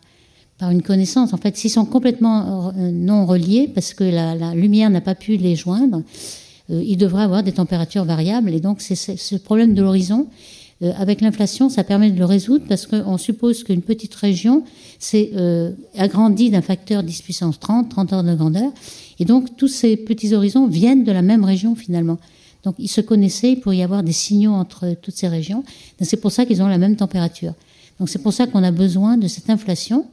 par 0.61 0.71
une 0.71 0.83
connaissance. 0.83 1.33
En 1.33 1.39
fait, 1.39 1.57
s'ils 1.57 1.71
sont 1.71 1.87
complètement 1.87 2.73
euh, 2.77 2.91
non 2.93 3.25
reliés, 3.25 3.69
parce 3.75 3.95
que 3.95 4.05
la, 4.05 4.55
lumière 4.55 4.91
n'a 4.91 5.01
pas 5.01 5.15
pu 5.15 5.37
les 5.37 5.57
joindre, 5.57 6.03
euh, 6.71 6.83
ils 6.87 6.99
devraient 6.99 7.23
avoir 7.23 7.43
des 7.43 7.53
températures 7.53 8.05
variables. 8.05 8.51
Et 8.51 8.61
donc, 8.61 8.83
c'est 8.83 8.95
ce 8.95 9.37
problème 9.37 9.75
de 9.75 9.83
l'horizon. 9.83 10.29
Euh, 10.83 10.93
avec 10.99 11.23
l'inflation, 11.23 11.71
ça 11.71 11.83
permet 11.83 12.11
de 12.11 12.19
le 12.19 12.27
résoudre 12.27 12.65
parce 12.69 12.87
qu'on 12.87 13.17
suppose 13.17 13.65
qu'une 13.65 13.81
petite 13.81 14.15
région 14.15 14.63
s'est 14.99 15.33
agrandie 15.97 16.51
d'un 16.51 16.61
facteur 16.61 17.03
10 17.03 17.23
puissance 17.23 17.59
30, 17.59 17.89
30 17.89 18.13
ordres 18.13 18.31
de 18.31 18.37
grandeur. 18.37 18.71
Et 19.19 19.25
donc, 19.25 19.57
tous 19.57 19.69
ces 19.69 19.97
petits 19.97 20.35
horizons 20.35 20.67
viennent 20.67 21.05
de 21.05 21.13
la 21.13 21.23
même 21.23 21.45
région 21.45 21.75
finalement. 21.75 22.19
Donc, 22.65 22.75
ils 22.79 22.89
se 22.89 23.01
connaissaient, 23.01 23.53
il 23.53 23.61
pourrait 23.61 23.79
y 23.79 23.83
avoir 23.83 24.03
des 24.03 24.13
signaux 24.13 24.53
entre 24.53 24.95
toutes 25.01 25.17
ces 25.17 25.29
régions. 25.29 25.65
C'est 26.03 26.19
pour 26.19 26.33
ça 26.33 26.45
qu'ils 26.45 26.61
ont 26.61 26.69
la 26.69 26.77
même 26.77 26.97
température. 26.97 27.55
Donc, 27.99 28.11
c'est 28.11 28.23
pour 28.23 28.35
ça 28.35 28.47
qu'on 28.47 28.63
a 28.63 28.71
besoin 28.71 29.17
de 29.17 29.27
cette 29.27 29.49
inflation 29.49 30.05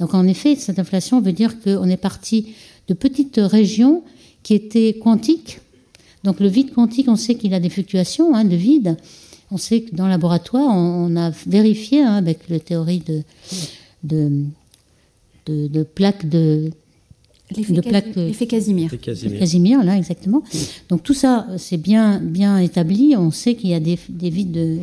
donc 0.00 0.14
en 0.14 0.26
effet, 0.26 0.56
cette 0.56 0.78
inflation 0.78 1.20
veut 1.20 1.32
dire 1.32 1.60
qu'on 1.60 1.88
est 1.88 1.96
parti 1.96 2.54
de 2.88 2.94
petites 2.94 3.40
régions 3.42 4.02
qui 4.42 4.54
étaient 4.54 4.94
quantiques. 4.94 5.60
Donc 6.24 6.40
le 6.40 6.48
vide 6.48 6.72
quantique, 6.72 7.08
on 7.08 7.16
sait 7.16 7.34
qu'il 7.34 7.54
a 7.54 7.60
des 7.60 7.68
fluctuations 7.68 8.34
hein, 8.34 8.44
de 8.44 8.56
vide. 8.56 8.96
On 9.50 9.56
sait 9.56 9.82
que 9.82 9.94
dans 9.94 10.04
le 10.04 10.10
laboratoire, 10.10 10.74
on, 10.74 11.14
a 11.16 11.30
vérifié 11.46 12.02
hein, 12.02 12.14
avec 12.14 12.48
la 12.48 12.58
théorie 12.58 13.02
de, 13.06 13.22
de, 14.02 14.42
de, 15.46 15.82
plaques 15.82 16.28
de... 16.28 16.70
L'effet 17.54 18.46
Casimir. 18.46 18.90
Casimir, 19.38 19.84
là, 19.84 19.96
exactement. 19.96 20.42
Donc 20.88 21.02
tout 21.02 21.14
ça, 21.14 21.46
c'est 21.58 21.76
bien, 21.76 22.18
bien 22.18 22.58
établi. 22.58 23.14
On 23.16 23.30
sait 23.30 23.54
qu'il 23.54 23.70
y 23.70 23.74
a 23.74 23.80
des, 23.80 23.98
des 24.08 24.30
vides 24.30 24.50
de, 24.50 24.78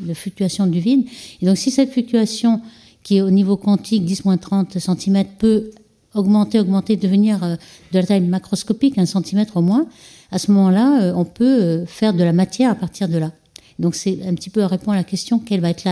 de 0.00 0.14
fluctuation 0.14 0.66
du 0.66 0.78
vide. 0.78 1.06
Et 1.42 1.46
donc 1.46 1.58
si 1.58 1.70
cette 1.70 1.90
fluctuation 1.90 2.62
qui 3.04 3.20
au 3.20 3.30
niveau 3.30 3.56
quantique 3.56 4.04
10-30 4.04 4.80
cm, 4.80 5.24
peut 5.38 5.70
augmenter, 6.14 6.58
augmenter, 6.58 6.96
devenir 6.96 7.44
euh, 7.44 7.56
de 7.92 7.98
la 7.98 8.06
taille 8.06 8.20
macroscopique, 8.22 8.98
un 8.98 9.06
centimètre 9.06 9.56
au 9.58 9.62
moins, 9.62 9.86
à 10.32 10.38
ce 10.38 10.50
moment-là, 10.50 11.02
euh, 11.02 11.12
on 11.14 11.24
peut 11.24 11.44
euh, 11.44 11.86
faire 11.86 12.14
de 12.14 12.24
la 12.24 12.32
matière 12.32 12.70
à 12.70 12.74
partir 12.74 13.08
de 13.08 13.18
là. 13.18 13.30
Donc 13.80 13.96
c'est 13.96 14.20
un 14.24 14.34
petit 14.34 14.50
peu 14.50 14.62
à 14.62 14.68
répondre 14.68 14.92
à 14.92 14.96
la 14.98 15.04
question 15.04 15.40
quelle 15.40 15.60
va 15.60 15.70
être 15.70 15.84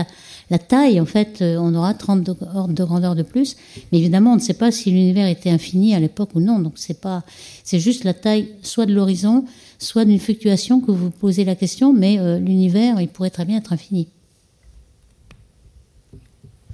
la, 0.49 0.57
taille? 0.57 1.01
En 1.01 1.05
fait, 1.05 1.41
on 1.41 1.75
aura 1.75 1.93
30 1.93 2.29
ordres 2.55 2.73
de 2.73 2.83
grandeur 2.85 3.13
de 3.13 3.23
plus, 3.23 3.57
mais 3.91 3.97
évidemment, 3.97 4.31
on 4.31 4.35
ne 4.35 4.41
sait 4.41 4.53
pas 4.53 4.71
si 4.71 4.89
l'univers 4.89 5.27
était 5.27 5.49
infini 5.49 5.93
à 5.93 5.99
l'époque 5.99 6.29
ou 6.33 6.39
non. 6.39 6.59
Donc 6.59 6.73
c'est 6.77 7.01
pas, 7.01 7.23
c'est 7.65 7.81
juste 7.81 8.05
la 8.05 8.13
taille 8.13 8.47
soit 8.61 8.85
de 8.85 8.93
l'horizon, 8.93 9.43
soit 9.79 10.05
d'une 10.05 10.19
fluctuation 10.19 10.79
que 10.79 10.91
vous 10.91 11.09
posez 11.09 11.43
la 11.43 11.55
question, 11.55 11.91
mais 11.91 12.39
l'univers, 12.39 13.01
il 13.01 13.09
pourrait 13.09 13.31
très 13.31 13.43
bien 13.43 13.57
être 13.57 13.73
infini. 13.73 14.07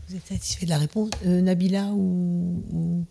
Vous 0.10 0.16
êtes 0.16 0.26
satisfait 0.26 0.66
de 0.66 0.72
la 0.72 0.80
réponse, 0.80 1.12
euh, 1.28 1.40
Nabila 1.40 1.92
ou, 1.94 3.06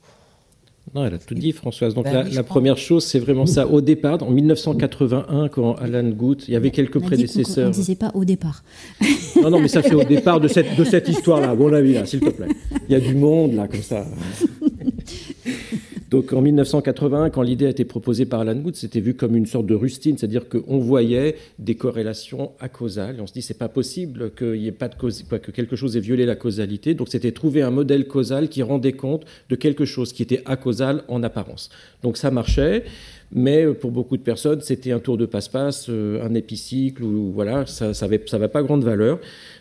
Non, 0.97 1.05
elle 1.07 1.15
a 1.15 1.19
tout 1.19 1.35
dit, 1.35 1.53
Françoise. 1.53 1.95
Donc 1.95 2.07
ben 2.07 2.29
la, 2.29 2.43
première 2.43 2.77
chose, 2.77 3.05
c'est 3.05 3.21
vraiment 3.21 3.47
ça. 3.47 3.69
Au 3.69 3.81
départ, 3.81 4.21
en 4.21 4.33
1981, 4.33 5.49
quand 5.49 5.75
Alan 5.75 6.09
Guth, 6.09 6.49
il 6.49 6.55
y 6.55 6.57
avait 6.57 6.73
quelques 6.73 6.99
prédécesseurs. 6.99 7.67
On 7.67 7.69
ne 7.69 7.75
disait 7.75 7.95
pas 7.95 8.11
au 8.15 8.25
départ. 8.25 8.65
Non, 9.41 9.51
non, 9.51 9.61
mais 9.61 9.69
ça 9.69 9.83
fait 9.83 9.95
au 9.95 10.03
départ 10.17 10.41
de 10.41 10.49
cette, 10.49 10.75
de 10.75 10.83
cette 10.83 11.07
histoire-là. 11.07 11.55
Bon, 11.55 11.73
avis, 11.73 11.93
là, 11.93 12.05
s'il 12.05 12.19
te 12.19 12.31
plaît. 12.31 12.49
Il 12.89 12.93
y 12.93 12.97
a 12.97 13.01
du 13.01 13.15
monde, 13.15 13.55
là, 13.55 13.69
comme 13.69 13.83
ça. 13.83 14.05
Donc 16.09 16.33
en 16.33 16.41
1981, 16.41 17.29
quand 17.29 17.43
l'idée 17.43 17.67
a 17.67 17.69
été 17.69 17.85
proposée 17.85 18.25
par 18.25 18.41
Alan 18.41 18.55
Guth, 18.55 18.77
c'était 18.77 19.01
vu 19.01 19.15
comme 19.15 19.37
une 19.37 19.45
sorte 19.45 19.67
de 19.67 19.75
rustine, 19.75 20.17
c'est-à-dire 20.17 20.49
qu'on 20.49 20.79
voyait 20.79 21.37
des 21.59 21.75
corrélations 21.75 22.53
acausales. 22.61 23.17
Et 23.19 23.21
on 23.21 23.27
se 23.27 23.35
dit, 23.35 23.43
c'est 23.43 23.59
pas 23.59 23.69
possible 23.69 24.31
qu'il 24.35 24.57
y 24.57 24.69
ait 24.69 24.73
pas 24.73 24.89
de 24.89 24.95
cause, 24.95 25.23
que 25.25 25.51
quelque 25.51 25.77
chose 25.77 25.99
ait 25.99 26.01
violé 26.01 26.25
la 26.25 26.37
causalité. 26.37 26.95
Donc 26.95 27.09
c'était 27.09 27.33
trouver 27.33 27.61
un 27.61 27.71
modèle 27.71 28.07
causal 28.07 28.49
qui 28.49 28.63
rendait 28.63 28.95
compte 28.95 29.27
de 29.51 29.57
quelque 29.57 29.85
chose 29.85 30.15
qui 30.15 30.23
était 30.23 30.43
acausal 30.47 31.05
en 31.09 31.23
apparence. 31.23 31.69
Donc 32.03 32.17
ça 32.17 32.31
marchait. 32.31 32.85
Mais 33.31 33.67
pour 33.75 33.91
beaucoup 33.91 34.17
de 34.17 34.23
personnes, 34.23 34.63
c'était 34.63 34.93
un 34.93 35.01
tour 35.01 35.19
de 35.19 35.27
passe-passe, 35.27 35.91
euh, 35.91 36.25
un 36.25 36.35
épicycle, 36.35 37.03
ou 37.03 37.31
voilà, 37.31 37.67
ça 37.67 37.93
n'avait 38.01 38.49
pas 38.49 38.63
grande 38.63 38.85
valeur. 38.85 39.19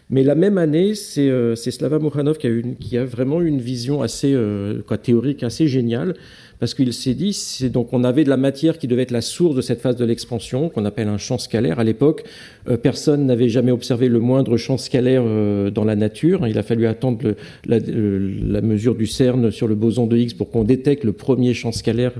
Mais 0.10 0.24
la 0.24 0.36
même 0.36 0.58
année, 0.58 0.96
c'est 0.96 1.30
euh, 1.30 1.56
Slava 1.56 2.00
Mokhanov 2.00 2.38
qui 2.38 2.48
a, 2.48 2.52
qui 2.80 2.98
a 2.98 3.04
vraiment 3.04 3.42
une 3.42 3.60
vision 3.60 4.02
assez 4.02 4.32
euh, 4.34 4.82
quoi, 4.88 4.98
théorique, 4.98 5.44
assez 5.44 5.68
géniale, 5.68 6.14
parce 6.60 6.74
qu'il 6.74 6.94
s'est 6.94 7.14
dit, 7.14 7.34
c'est 7.34 7.70
donc 7.70 7.92
on 7.92 8.06
avait 8.06 8.24
de 8.24 8.30
la 8.30 8.38
matière 8.38 8.78
qui 8.78 8.88
devait 8.88 9.02
être 9.02 9.12
la 9.12 9.20
source 9.20 9.54
de 9.54 9.62
cette 9.62 9.82
phase 9.82 9.98
de 9.98 10.06
l'expansion, 10.06 10.70
qu'on 10.70 10.86
appelle 10.86 11.10
un 11.10 11.18
champ 11.18 11.38
scalaire. 11.38 11.80
À 11.80 11.84
l'époque, 11.84 12.24
euh, 12.70 12.78
personne 12.78 13.26
n'avait 13.26 13.50
jamais 13.50 13.72
observé 13.72 14.08
le 14.08 14.22
moindre 14.22 14.56
champ 14.56 14.78
scalaire 14.78 15.24
dans 15.72 15.84
la 15.84 15.98
nature. 15.98 16.48
Il 16.48 16.58
a 16.58 16.64
fallu 16.64 16.88
attendre 16.88 17.36
la, 17.66 17.80
la, 17.80 18.62
mesure 18.62 18.96
du 18.96 19.08
CERN 19.08 19.52
sur 19.52 19.68
le 19.68 19.76
boson 19.76 20.08
de 20.08 20.16
Higgs 20.16 20.38
pour 20.38 20.52
qu'on 20.52 20.64
détecte 20.64 21.04
le 21.04 21.12
premier 21.12 21.54
champ 21.54 21.74
scalaire 21.74 22.14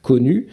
connu. 0.00 0.48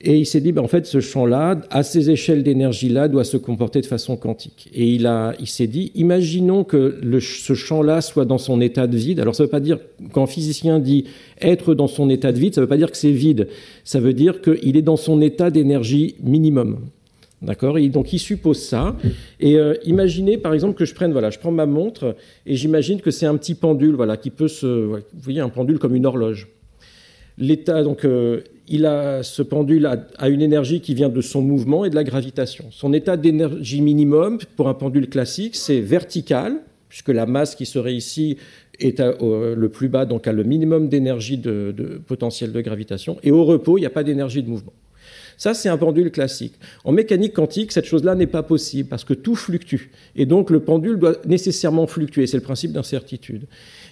Et 0.00 0.16
il 0.16 0.26
s'est 0.26 0.40
dit, 0.40 0.52
ben, 0.52 0.62
en 0.62 0.68
fait, 0.68 0.86
ce 0.86 1.00
champ-là, 1.00 1.60
à 1.70 1.82
ces 1.82 2.10
échelles 2.10 2.44
d'énergie-là, 2.44 3.08
doit 3.08 3.24
se 3.24 3.36
comporter 3.36 3.80
de 3.80 3.86
façon 3.86 4.16
quantique. 4.16 4.68
Et 4.72 4.86
il, 4.86 5.06
a, 5.06 5.34
il 5.40 5.48
s'est 5.48 5.66
dit, 5.66 5.90
imaginons 5.96 6.62
que 6.62 7.00
ce 7.20 7.54
champ-là 7.54 8.00
soit 8.00 8.24
dans 8.24 8.38
son 8.38 8.60
état 8.60 8.86
de 8.86 8.96
vide. 8.96 9.18
Alors, 9.18 9.34
ça 9.34 9.42
ne 9.42 9.48
veut 9.48 9.50
pas 9.50 9.58
dire, 9.58 9.78
quand 10.12 10.22
un 10.22 10.28
physicien 10.28 10.78
dit 10.78 11.04
être 11.40 11.74
dans 11.74 11.88
son 11.88 12.10
état 12.10 12.30
de 12.30 12.38
vide, 12.38 12.54
ça 12.54 12.60
ne 12.60 12.66
veut 12.66 12.68
pas 12.68 12.76
dire 12.76 12.92
que 12.92 12.96
c'est 12.96 13.10
vide. 13.10 13.48
Ça 13.82 13.98
veut 13.98 14.12
dire 14.12 14.40
qu'il 14.40 14.76
est 14.76 14.82
dans 14.82 14.96
son 14.96 15.20
état 15.20 15.50
d'énergie 15.50 16.14
minimum. 16.22 16.78
D'accord? 17.42 17.76
Donc, 17.90 18.12
il 18.12 18.20
suppose 18.20 18.60
ça. 18.60 18.94
Et 19.40 19.56
euh, 19.56 19.74
imaginez, 19.84 20.38
par 20.38 20.54
exemple, 20.54 20.74
que 20.74 20.84
je 20.84 20.94
prenne, 20.94 21.10
voilà, 21.10 21.30
je 21.30 21.40
prends 21.40 21.52
ma 21.52 21.66
montre 21.66 22.14
et 22.46 22.54
j'imagine 22.54 23.00
que 23.00 23.10
c'est 23.10 23.26
un 23.26 23.36
petit 23.36 23.56
pendule, 23.56 23.96
voilà, 23.96 24.16
qui 24.16 24.30
peut 24.30 24.48
se. 24.48 24.66
Vous 24.66 25.00
voyez, 25.22 25.40
un 25.40 25.48
pendule 25.48 25.80
comme 25.80 25.96
une 25.96 26.06
horloge. 26.06 26.48
L'état, 27.38 27.82
donc, 27.82 28.04
euh, 28.04 28.42
il 28.68 28.84
a, 28.84 29.22
ce 29.22 29.42
pendule 29.42 29.86
a, 29.86 30.28
une 30.28 30.42
énergie 30.42 30.80
qui 30.80 30.94
vient 30.94 31.08
de 31.08 31.20
son 31.20 31.40
mouvement 31.40 31.84
et 31.84 31.90
de 31.90 31.94
la 31.94 32.04
gravitation. 32.04 32.66
Son 32.70 32.92
état 32.92 33.16
d'énergie 33.16 33.80
minimum 33.80 34.38
pour 34.56 34.68
un 34.68 34.74
pendule 34.74 35.08
classique, 35.08 35.56
c'est 35.56 35.80
vertical, 35.80 36.56
puisque 36.88 37.08
la 37.08 37.26
masse 37.26 37.54
qui 37.54 37.66
serait 37.66 37.94
ici 37.94 38.36
est 38.80 39.00
le 39.00 39.68
plus 39.68 39.88
bas, 39.88 40.04
donc 40.04 40.26
a 40.26 40.32
le 40.32 40.44
minimum 40.44 40.88
d'énergie 40.88 41.38
de, 41.38 41.74
de, 41.76 42.00
potentiel 42.06 42.52
de 42.52 42.60
gravitation. 42.60 43.18
Et 43.22 43.30
au 43.30 43.44
repos, 43.44 43.78
il 43.78 43.80
n'y 43.80 43.86
a 43.86 43.90
pas 43.90 44.04
d'énergie 44.04 44.42
de 44.42 44.48
mouvement. 44.48 44.72
Ça, 45.38 45.54
c'est 45.54 45.68
un 45.68 45.76
pendule 45.78 46.10
classique. 46.10 46.54
En 46.84 46.90
mécanique 46.90 47.32
quantique, 47.32 47.70
cette 47.70 47.86
chose-là 47.86 48.16
n'est 48.16 48.26
pas 48.26 48.42
possible 48.42 48.88
parce 48.88 49.04
que 49.04 49.14
tout 49.14 49.36
fluctue. 49.36 49.90
Et 50.16 50.26
donc, 50.26 50.50
le 50.50 50.58
pendule 50.58 50.98
doit 50.98 51.14
nécessairement 51.26 51.86
fluctuer. 51.86 52.26
C'est 52.26 52.36
le 52.36 52.42
principe 52.42 52.72
d'incertitude. 52.72 53.46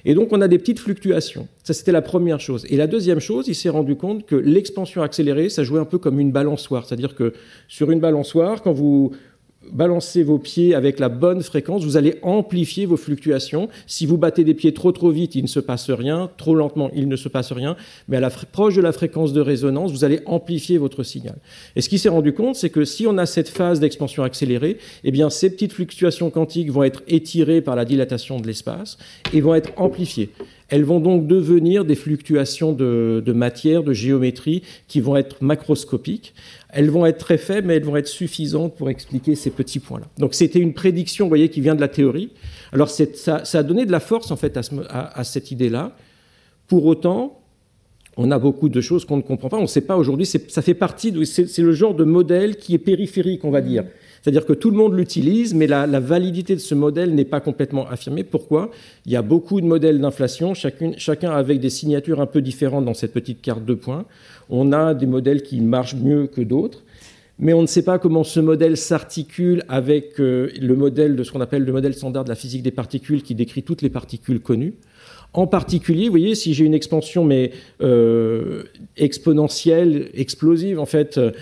Et 0.09 0.15
donc, 0.15 0.33
on 0.33 0.41
a 0.41 0.47
des 0.47 0.59
petites 0.59 0.79
fluctuations. 0.79 1.49
Ça, 1.65 1.75
c'était 1.75 1.91
la 1.91 2.01
première 2.01 2.39
chose. 2.39 2.65
Et 2.71 2.77
la 2.77 2.87
deuxième 2.87 3.19
chose, 3.19 3.49
il 3.49 3.57
s'est 3.57 3.69
rendu 3.69 3.97
compte 3.97 4.25
que 4.25 4.37
l'expansion 4.37 5.03
accélérée, 5.03 5.49
ça 5.49 5.65
jouait 5.65 5.81
un 5.81 5.85
peu 5.85 5.99
comme 5.99 6.21
une 6.21 6.31
balançoire. 6.31 6.87
C'est-à-dire 6.87 7.17
que 7.17 7.33
sur 7.67 7.91
une 7.91 7.99
balançoire, 7.99 8.63
quand 8.63 8.73
vous 8.73 9.11
balancez 9.73 10.23
vos 10.23 10.39
pieds 10.39 10.75
avec 10.75 10.99
la 10.99 11.09
bonne 11.09 11.43
fréquence, 11.43 11.85
vous 11.85 11.97
allez 11.97 12.17
amplifier 12.23 12.87
vos 12.87 12.97
fluctuations. 12.97 13.69
Si 13.87 14.07
vous 14.07 14.17
battez 14.19 14.45
des 14.45 14.55
pieds 14.55 14.75
trop 14.75 14.93
trop 14.93 15.11
vite, 15.11 15.35
il 15.35 15.43
ne 15.43 15.49
se 15.49 15.61
passe 15.61 15.91
rien, 15.91 16.31
trop 16.37 16.55
lentement, 16.55 16.91
il 16.95 17.09
ne 17.09 17.17
se 17.17 17.29
passe 17.29 17.53
rien, 17.53 17.77
mais 18.09 18.17
à 18.17 18.21
la 18.21 18.31
proche 18.31 18.75
de 18.77 18.83
la 18.83 18.93
fréquence 18.93 19.33
de 19.33 19.41
résonance, 19.41 19.93
vous 19.93 20.05
allez 20.05 20.21
amplifier 20.27 20.79
votre 20.79 21.03
signal. 21.03 21.37
Et 21.75 21.81
ce 21.81 21.89
qui 21.89 21.99
s'est 21.99 22.09
rendu 22.09 22.33
compte, 22.33 22.57
c'est 22.57 22.71
que 22.71 22.85
si 22.85 23.07
on 23.07 23.19
a 23.19 23.27
cette 23.27 23.49
phase 23.49 23.81
d'expansion 23.81 24.23
accélérée, 24.23 24.79
eh 25.05 25.11
bien 25.11 25.31
ces 25.31 25.51
petites 25.51 25.73
fluctuations 25.73 26.31
quantiques 26.31 26.71
vont 26.71 26.85
être 26.85 27.03
étirées 27.09 27.61
par 27.61 27.77
la 27.77 27.85
dilatation 27.85 28.41
de 28.41 28.47
l'espace 28.47 28.99
et 29.33 29.41
vont 29.41 29.55
être 29.55 29.73
amplifiées. 29.77 30.31
Elles 30.69 30.85
vont 30.85 30.99
donc 30.99 31.27
devenir 31.27 31.85
des 31.85 31.95
fluctuations 31.95 32.73
de, 32.73 33.23
de 33.25 33.33
matière, 33.33 33.85
de 33.85 33.93
géométrie, 33.93 34.63
qui 34.89 35.01
vont 35.01 35.17
être 35.17 35.37
macroscopiques. 35.41 36.35
Elles 36.71 36.91
vont 36.91 37.07
être 37.07 37.19
très 37.19 37.39
faibles, 37.39 37.69
mais 37.69 37.77
elles 37.77 37.85
vont 37.85 37.97
être 37.97 38.09
suffisantes 38.09 38.75
pour 38.75 38.91
expliquer 38.91 39.35
ces 39.35 39.51
petits 39.51 39.79
points-là. 39.79 40.07
Donc 40.19 40.35
c'était 40.35 40.59
une 40.59 40.75
prédiction, 40.75 41.27
vous 41.27 41.31
voyez, 41.31 41.49
qui 41.49 41.61
vient 41.61 41.75
de 41.75 41.81
la 41.81 41.89
théorie. 41.89 42.31
Alors 42.73 42.91
ça, 42.91 43.43
a 43.53 43.63
donné 43.63 43.87
de 43.87 43.93
la 43.93 44.01
force, 44.01 44.31
en 44.31 44.37
fait, 44.37 44.57
à, 44.57 45.19
à, 45.19 45.25
cette 45.25 45.51
idée-là. 45.51 45.97
Pour 46.67 46.85
autant, 46.87 47.41
on 48.17 48.31
a 48.31 48.39
beaucoup 48.39 48.69
de 48.69 48.81
choses 48.81 49.05
qu'on 49.05 49.17
ne 49.17 49.23
comprend 49.23 49.49
pas. 49.49 49.59
On 49.59 49.63
ne 49.63 49.67
sait 49.67 49.83
pas 49.83 49.97
aujourd'hui. 49.97 50.27
Ça 50.27 50.63
fait 50.63 50.75
partie. 50.75 51.15
C'est 51.25 51.63
le 51.63 51.73
genre 51.73 51.95
de 51.95 52.05
modèle 52.05 52.57
qui 52.57 52.75
est 52.75 52.79
périphérique, 52.79 53.45
on 53.45 53.51
va 53.51 53.61
dire. 53.61 53.85
C'est-à-dire 54.27 54.45
que 54.45 54.55
tout 54.55 54.73
le 54.73 54.77
monde 54.77 54.97
l'utilise, 54.97 55.55
mais 55.55 55.69
la, 55.69 55.87
validité 56.01 56.57
de 56.57 56.61
ce 56.61 56.75
modèle 56.75 57.15
n'est 57.15 57.25
pas 57.25 57.39
complètement 57.39 57.89
affirmée. 57.89 58.25
Pourquoi? 58.25 58.73
Il 59.05 59.13
y 59.13 59.15
a 59.15 59.23
beaucoup 59.23 59.61
de 59.61 59.67
modèles 59.67 60.01
d'inflation, 60.01 60.53
chacun 60.53 61.31
avec 61.31 61.61
des 61.61 61.71
signatures 61.71 62.21
un 62.21 62.27
peu 62.27 62.41
différentes 62.41 62.85
dans 62.85 62.93
cette 62.93 63.13
petite 63.13 63.41
carte 63.41 63.65
de 63.65 63.75
points. 63.75 64.05
On 64.51 64.73
a 64.73 64.95
des 64.95 65.07
modèles 65.07 65.45
qui 65.45 65.61
marchent 65.61 65.95
mieux 65.95 66.27
que 66.27 66.41
d'autres 66.41 66.83
mais 67.39 67.53
on 67.53 67.61
ne 67.61 67.67
sait 67.67 67.83
pas 67.83 67.99
comment 67.99 68.25
ce 68.25 68.41
modèle 68.41 68.79
s'articule 68.79 69.63
avec 69.69 70.19
euh, 70.21 70.49
le 70.59 70.75
modèle 70.75 71.17
de 71.17 71.23
ce 71.23 71.31
qu'on 71.31 71.43
appelle 71.43 71.65
le 71.65 71.73
modèle 71.73 71.93
standard 71.93 72.25
de 72.25 72.31
la 72.31 72.35
physique 72.35 72.63
des 72.63 72.71
particules 72.71 73.23
qui 73.23 73.35
décrit 73.35 73.63
toutes 73.63 73.83
les 73.83 73.91
particules 73.91 74.41
connues. 74.41 74.73
En 75.35 75.47
particulier, 75.47 76.07
vous 76.07 76.13
voyez, 76.13 76.35
si 76.35 76.55
j'ai 76.55 76.65
une 76.65 76.73
expansion 76.73 77.25
mais 77.25 77.51
euh, 77.83 78.63
exponentielle, 78.97 80.09
explosive, 80.15 80.81
en 80.81 80.87
fait, 80.87 81.19
euh, 81.19 81.33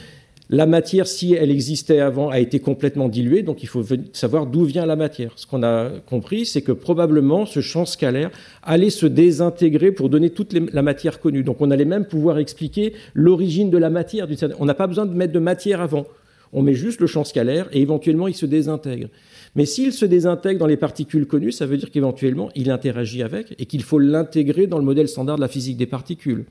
la 0.51 0.67
matière, 0.67 1.07
si 1.07 1.33
elle 1.33 1.51
existait 1.51 2.01
avant, 2.01 2.29
a 2.29 2.39
été 2.39 2.61
complètement 2.61 3.09
diluée, 3.09 3.43
donc 3.43 3.63
il 3.63 3.69
faut 3.69 3.83
savoir 4.13 4.47
d'où 4.47 4.65
vient 4.65 4.85
la 4.85 4.95
matière. 4.95 5.33
Ce 5.37 5.47
qu'on 5.47 5.63
a 5.63 5.89
compris, 6.05 6.45
c'est 6.45 6.61
que 6.61 6.73
probablement 6.73 7.47
ce 7.47 7.61
champ 7.61 7.87
scalaire 7.87 8.31
allait 8.63 8.91
se 8.91 9.07
désintégrer 9.07 9.91
pour 9.91 10.11
donner 10.11 10.29
toute 10.29 10.53
la 10.53 10.83
matière 10.83 11.19
connue. 11.19 11.45
Donc 11.45 11.63
on 11.63 11.71
allait 11.71 11.87
même 11.87 12.05
pouvoir 12.05 12.39
expliquer 12.39 12.93
l'origine 13.15 13.71
de 13.71 13.79
la 13.79 13.89
matière. 13.89 14.29
On 14.59 14.67
n'a 14.67 14.75
pas 14.75 14.87
besoin 14.87 15.07
de 15.07 15.15
mettre 15.15 15.33
de 15.33 15.39
matière 15.39 15.81
avant. 15.81 16.07
On 16.53 16.63
met 16.63 16.75
juste 16.75 17.01
le 17.01 17.07
champ 17.07 17.25
scalaire 17.25 17.67
et 17.73 17.81
éventuellement 17.81 18.29
il 18.29 18.35
se 18.35 18.47
désintègre. 18.47 19.09
Mais 19.57 19.65
s'il 19.65 19.93
se 19.93 20.05
désintègre 20.05 20.61
dans 20.61 20.67
les 20.67 20.77
particules 20.77 21.27
connues, 21.27 21.53
ça 21.53 21.65
veut 21.65 21.79
dire 21.79 21.91
qu'éventuellement 21.91 22.51
il 22.55 22.71
interagit 22.71 23.23
avec 23.23 23.55
et 23.59 23.65
qu'il 23.65 23.83
faut 23.83 23.99
l'intégrer 23.99 24.67
dans 24.67 24.79
le 24.79 24.85
modèle 24.85 25.09
standard 25.09 25.37
de 25.37 25.41
la 25.41 25.49
physique 25.49 25.79
des 25.79 25.87
particules. 25.87 26.45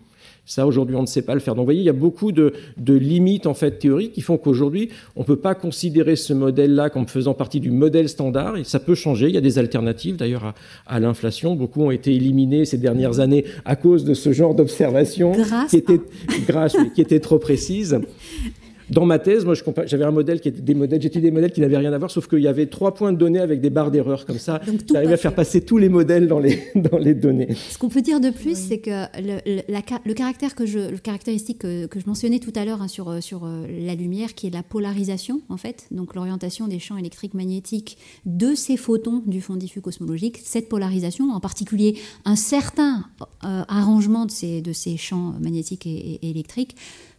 Ça, 0.46 0.68
aujourd'hui, 0.68 0.96
on 0.98 1.02
ne 1.02 1.08
sait 1.08 1.22
pas 1.22 1.36
le 1.36 1.40
faire. 1.40 1.56
Donc, 1.56 1.64
vous 1.64 1.68
voyez, 1.68 1.80
il 1.80 1.86
y 1.86 1.90
a 1.90 1.94
beaucoup 1.94 2.34
de, 2.34 2.54
limites 2.86 3.48
en 3.48 3.54
fait 3.54 3.80
théoriques 3.80 4.12
qui 4.12 4.22
font 4.22 4.38
qu'aujourd'hui, 4.38 4.90
on 5.16 5.22
ne 5.22 5.26
peut 5.26 5.38
pas 5.38 5.56
considérer 5.56 6.18
ce 6.18 6.34
modèle-là 6.34 6.90
comme 6.90 7.08
faisant 7.08 7.34
partie 7.34 7.62
du 7.62 7.72
modèle 7.72 8.10
standard. 8.10 8.58
Et 8.58 8.66
ça 8.66 8.80
peut 8.80 8.96
changer. 8.96 9.28
Il 9.28 9.36
y 9.36 9.38
a 9.38 9.42
des 9.42 9.58
alternatives, 9.58 10.18
d'ailleurs, 10.18 10.54
à, 10.86 11.00
l'inflation. 11.00 11.56
Beaucoup 11.56 11.84
ont 11.84 11.92
été 11.92 12.14
éliminés 12.14 12.66
ces 12.66 12.78
dernières 12.78 13.22
années 13.22 13.46
à 13.64 13.78
cause 13.78 14.04
de 14.04 14.14
ce 14.14 14.34
genre 14.34 14.54
d'observation 14.54 15.32
qui 15.70 15.78
était 15.78 16.02
grâce, 16.46 16.76
qui 16.94 17.02
était 17.02 17.20
trop 17.20 17.40
précise. 17.40 18.00
Dans 18.94 19.06
ma 19.06 19.18
thèse, 19.18 19.44
moi, 19.44 19.56
j'avais 19.86 20.04
un 20.04 20.12
modèle 20.12 20.40
qui 20.40 20.50
était 20.50 20.62
des 20.62 20.76
modèles, 20.76 21.02
j'étais 21.02 21.20
des 21.20 21.32
modèles 21.32 21.52
qui 21.52 21.62
n'avaient 21.62 21.78
rien 21.78 21.92
à 21.94 21.98
voir, 21.98 22.12
sauf 22.12 22.28
qu'il 22.28 22.40
y 22.40 22.48
avait 22.48 22.68
trois 22.68 22.94
points 22.94 23.12
de 23.12 23.18
données 23.18 23.40
avec 23.40 23.60
des 23.60 23.72
barres 23.72 23.90
d'erreur 23.90 24.26
comme 24.26 24.38
ça. 24.38 24.62
J'arrivais 24.92 25.14
à 25.14 25.18
faire 25.18 25.34
passer 25.34 25.62
tous 25.62 25.80
les 25.80 25.90
modèles 25.90 26.28
dans 26.28 26.40
les, 26.40 26.60
dans 26.76 26.98
les 26.98 27.16
données. 27.16 27.56
Ce 27.70 27.78
qu'on 27.80 27.90
peut 27.90 28.02
dire 28.02 28.20
de 28.20 28.30
plus, 28.30 28.56
c'est 28.56 28.78
que 28.78 29.06
le, 29.20 29.40
le, 29.46 30.14
caractère 30.14 30.54
que 30.54 30.68
je, 30.68 30.92
le 30.92 30.98
caractéristique 30.98 31.60
que, 31.60 31.88
je 31.96 32.06
mentionnais 32.06 32.40
tout 32.40 32.54
à 32.56 32.66
l'heure 32.66 32.82
hein, 32.84 32.88
sur, 32.88 33.24
sur 33.24 33.46
euh, 33.46 33.66
la 33.68 33.96
lumière, 33.96 34.36
qui 34.36 34.48
est 34.48 34.54
la 34.54 34.64
polarisation, 34.64 35.42
en 35.50 35.58
fait, 35.58 35.88
donc 35.90 36.14
l'orientation 36.14 36.68
des 36.68 36.80
champs 36.80 36.98
électriques 36.98 37.34
magnétiques 37.34 37.98
de 38.26 38.54
ces 38.54 38.78
photons 38.78 39.24
du 39.26 39.42
fond 39.42 39.56
diffus 39.56 39.82
cosmologique, 39.82 40.40
cette 40.44 40.70
polarisation, 40.70 41.32
en 41.32 41.40
particulier 41.40 41.98
un 42.26 42.36
certain 42.36 43.06
euh, 43.44 43.64
arrangement 43.68 44.26
de 44.26 44.32
ces, 44.32 44.62
de 44.62 44.72
ces 44.72 44.98
champs 44.98 45.34
magnétiques 45.42 45.88
et 45.88 46.20
électriques, 46.22 46.76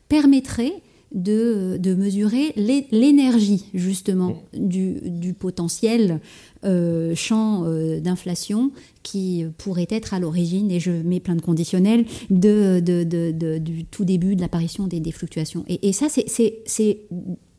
permettrait 0.09 0.74
de, 1.15 1.77
de 1.78 1.95
mesurer 1.95 2.53
l'énergie 2.57 3.66
justement 3.73 4.43
du, 4.53 4.99
du 5.05 5.32
potentiel 5.32 6.20
euh, 6.65 7.15
champ 7.15 7.65
euh, 7.65 8.01
d'inflation 8.01 8.73
qui 9.03 9.45
pourrait 9.59 9.86
être 9.91 10.12
à 10.12 10.19
l'origine, 10.19 10.70
et 10.70 10.81
je 10.81 10.91
mets 10.91 11.20
plein 11.20 11.36
de 11.36 11.43
conditionnels, 11.43 12.05
de, 12.31 12.81
de, 12.81 13.05
de, 13.05 13.59
du 13.59 13.85
tout 13.85 14.05
début 14.05 14.35
de 14.35 14.41
l'apparition 14.41 14.86
des, 14.86 15.01
des, 15.01 15.12
fluctuations. 15.12 15.65
Et, 15.69 15.89
et 15.89 15.93
ça, 15.93 16.09
c'est 16.09 16.99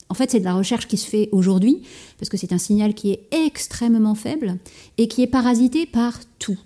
en 0.09 0.13
fait, 0.13 0.31
c'est 0.31 0.39
de 0.39 0.45
la 0.45 0.53
recherche 0.53 0.87
qui 0.87 0.97
se 0.97 1.07
fait 1.07 1.29
aujourd'hui, 1.31 1.81
parce 2.19 2.29
que 2.29 2.37
c'est 2.37 2.53
un 2.53 2.57
signal 2.57 2.93
qui 2.93 3.11
est 3.11 3.27
extrêmement 3.31 4.15
faible 4.15 4.57
et 4.97 5.07
qui 5.07 5.23
est 5.23 5.27
parasité 5.27 5.85
par 5.85 6.19
tout, 6.37 6.59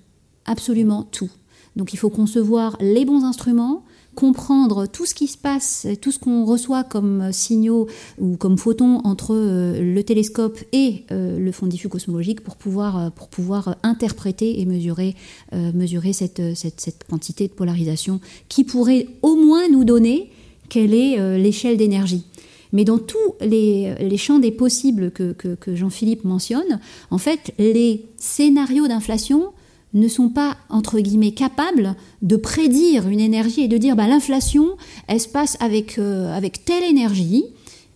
absolument 0.46 1.04
tout. 1.04 1.32
Donc 1.76 1.94
il 1.94 1.98
faut 1.98 2.10
concevoir 2.10 2.78
les 2.82 3.06
bons 3.06 3.24
instruments, 3.24 3.84
comprendre 4.20 4.86
tout 4.86 5.06
ce 5.06 5.16
qui 5.16 5.28
se 5.28 5.38
passe, 5.38 5.88
tout 6.02 6.12
ce 6.12 6.20
qu'on 6.20 6.44
reçoit 6.44 6.84
comme 6.84 7.32
signaux 7.32 7.88
ou 8.20 8.36
comme 8.36 8.58
photons 8.58 9.00
entre 9.06 9.34
euh, 9.34 9.82
le 9.82 10.04
télescope 10.04 10.60
et 10.74 11.06
euh, 11.14 11.40
le 11.40 11.52
fond 11.54 11.68
diffus 11.68 11.88
cosmologique 11.88 12.42
pour 12.42 12.58
pouvoir, 12.58 13.00
euh, 13.00 13.10
pour 13.12 13.30
pouvoir 13.30 13.78
interpréter 13.82 14.60
et 14.60 14.66
mesurer, 14.66 15.16
mesurer 15.54 16.12
cette, 16.12 16.42
cette, 16.54 16.82
cette, 16.82 17.06
quantité 17.06 17.48
de 17.48 17.54
polarisation 17.54 18.20
qui 18.50 18.66
pourrait 18.66 19.08
au 19.22 19.36
moins 19.36 19.70
nous 19.70 19.86
donner 19.86 20.30
quelle 20.68 20.94
est 20.94 21.38
l'échelle 21.38 21.78
d'énergie. 21.78 22.26
Mais 22.74 22.84
dans 22.84 22.98
tous 22.98 23.36
les, 23.40 23.96
les 23.96 24.18
champs 24.18 24.40
des 24.40 24.52
possibles 24.52 25.12
que, 25.12 25.32
que, 25.32 25.56
que 25.56 25.76
Jean-Philippe 25.76 26.26
mentionne, 26.26 26.80
en 27.10 27.18
fait, 27.18 27.54
les 27.58 28.06
scénarios 28.18 28.88
d'inflation 28.88 29.54
ne 29.94 30.08
sont 30.08 30.30
pas, 30.30 30.58
entre 30.70 31.00
guillemets, 31.00 31.32
capables 31.32 31.96
de 32.22 32.36
prédire 32.36 33.08
une 33.08 33.20
énergie 33.20 33.62
et 33.62 33.68
de 33.68 33.78
dire 33.78 33.96
bah, 33.96 34.08
l'inflation, 34.08 34.78
elle 35.08 35.20
se 35.20 35.28
passe 35.28 35.58
avec, 35.60 35.98
euh, 35.98 36.36
avec 36.36 36.66
telle 36.66 36.84
énergie, 36.84 37.46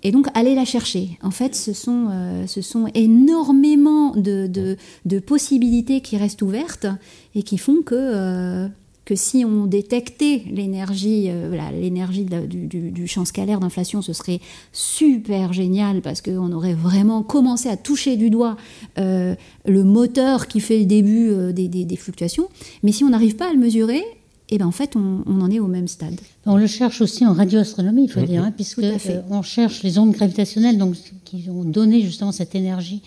et 0.03 0.11
donc 0.11 0.28
aller 0.34 0.53
la 0.53 0.65
chercher. 0.65 1.18
En 1.22 1.32
fait, 1.32 1.56
ce 1.56 1.74
sont, 1.74 2.10
euh, 2.11 2.45
énormément 2.94 4.14
de, 4.15 5.20
possibilités 5.20 6.02
qui 6.02 6.18
restent 6.18 6.41
ouvertes 6.41 6.88
et 7.36 7.44
qui 7.44 7.57
font 7.57 7.82
que 7.82 7.95
euh, 7.95 8.68
que 9.05 9.15
si 9.15 9.43
on 9.43 9.65
détectait 9.65 10.43
l'énergie, 10.49 11.25
euh, 11.30 11.47
voilà, 11.49 11.71
l'énergie 11.71 12.25
du, 12.25 12.67
du, 12.67 12.91
du, 12.91 13.07
champ 13.07 13.25
scalaire 13.25 13.59
d'inflation, 13.59 14.01
ce 14.01 14.13
serait 14.13 14.39
super 14.71 15.51
génial 15.51 16.01
parce 16.01 16.21
qu'on 16.21 16.51
aurait 16.53 16.73
vraiment 16.73 17.21
commencé 17.21 17.67
à 17.67 17.75
toucher 17.75 18.15
du 18.15 18.30
doigt 18.30 18.55
euh, 18.97 19.35
le 19.65 19.84
moteur 19.84 20.47
qui 20.47 20.61
fait 20.61 20.80
le 20.80 20.85
début 20.85 21.30
euh, 21.30 21.51
des, 21.51 21.67
des, 21.67 21.84
des, 21.85 21.95
fluctuations. 21.97 22.47
Mais 22.81 22.91
si 22.91 23.03
on 23.03 23.09
n'arrive 23.09 23.35
pas 23.35 23.49
à 23.49 23.53
le 23.53 23.59
mesurer, 23.59 24.03
et 24.49 24.55
eh 24.55 24.57
ben 24.57 24.67
en 24.67 24.71
fait, 24.71 24.95
on, 24.95 25.23
on, 25.25 25.41
en 25.41 25.49
est 25.49 25.59
au 25.59 25.67
même 25.67 25.88
stade. 25.88 26.19
On 26.45 26.57
le 26.57 26.67
cherche 26.67 27.01
aussi 27.01 27.25
en 27.25 27.34
radioastronomie, 27.34 28.03
il 28.03 28.11
faut 28.11 28.19
mmh. 28.19 28.25
dire, 28.25 28.43
hein, 28.43 28.51
puisque 28.51 28.80
euh, 28.80 29.21
on 29.30 29.41
cherche 29.41 29.84
les 29.84 29.97
ondes 29.97 30.11
gravitationnelles, 30.11 30.77
donc 30.77 30.95
qui 31.23 31.45
ont 31.49 31.63
donné 31.63 32.01
justement 32.01 32.31
cette 32.31 32.53
énergie 32.53 33.01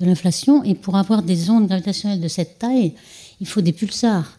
de 0.00 0.06
l'inflation. 0.06 0.62
Et 0.64 0.74
pour 0.74 0.96
avoir 0.96 1.22
des 1.22 1.50
ondes 1.50 1.66
gravitationnelles 1.66 2.20
de 2.20 2.28
cette 2.28 2.58
taille, 2.58 2.92
il 3.40 3.46
faut 3.46 3.62
des 3.62 3.72
pulsars 3.72 4.38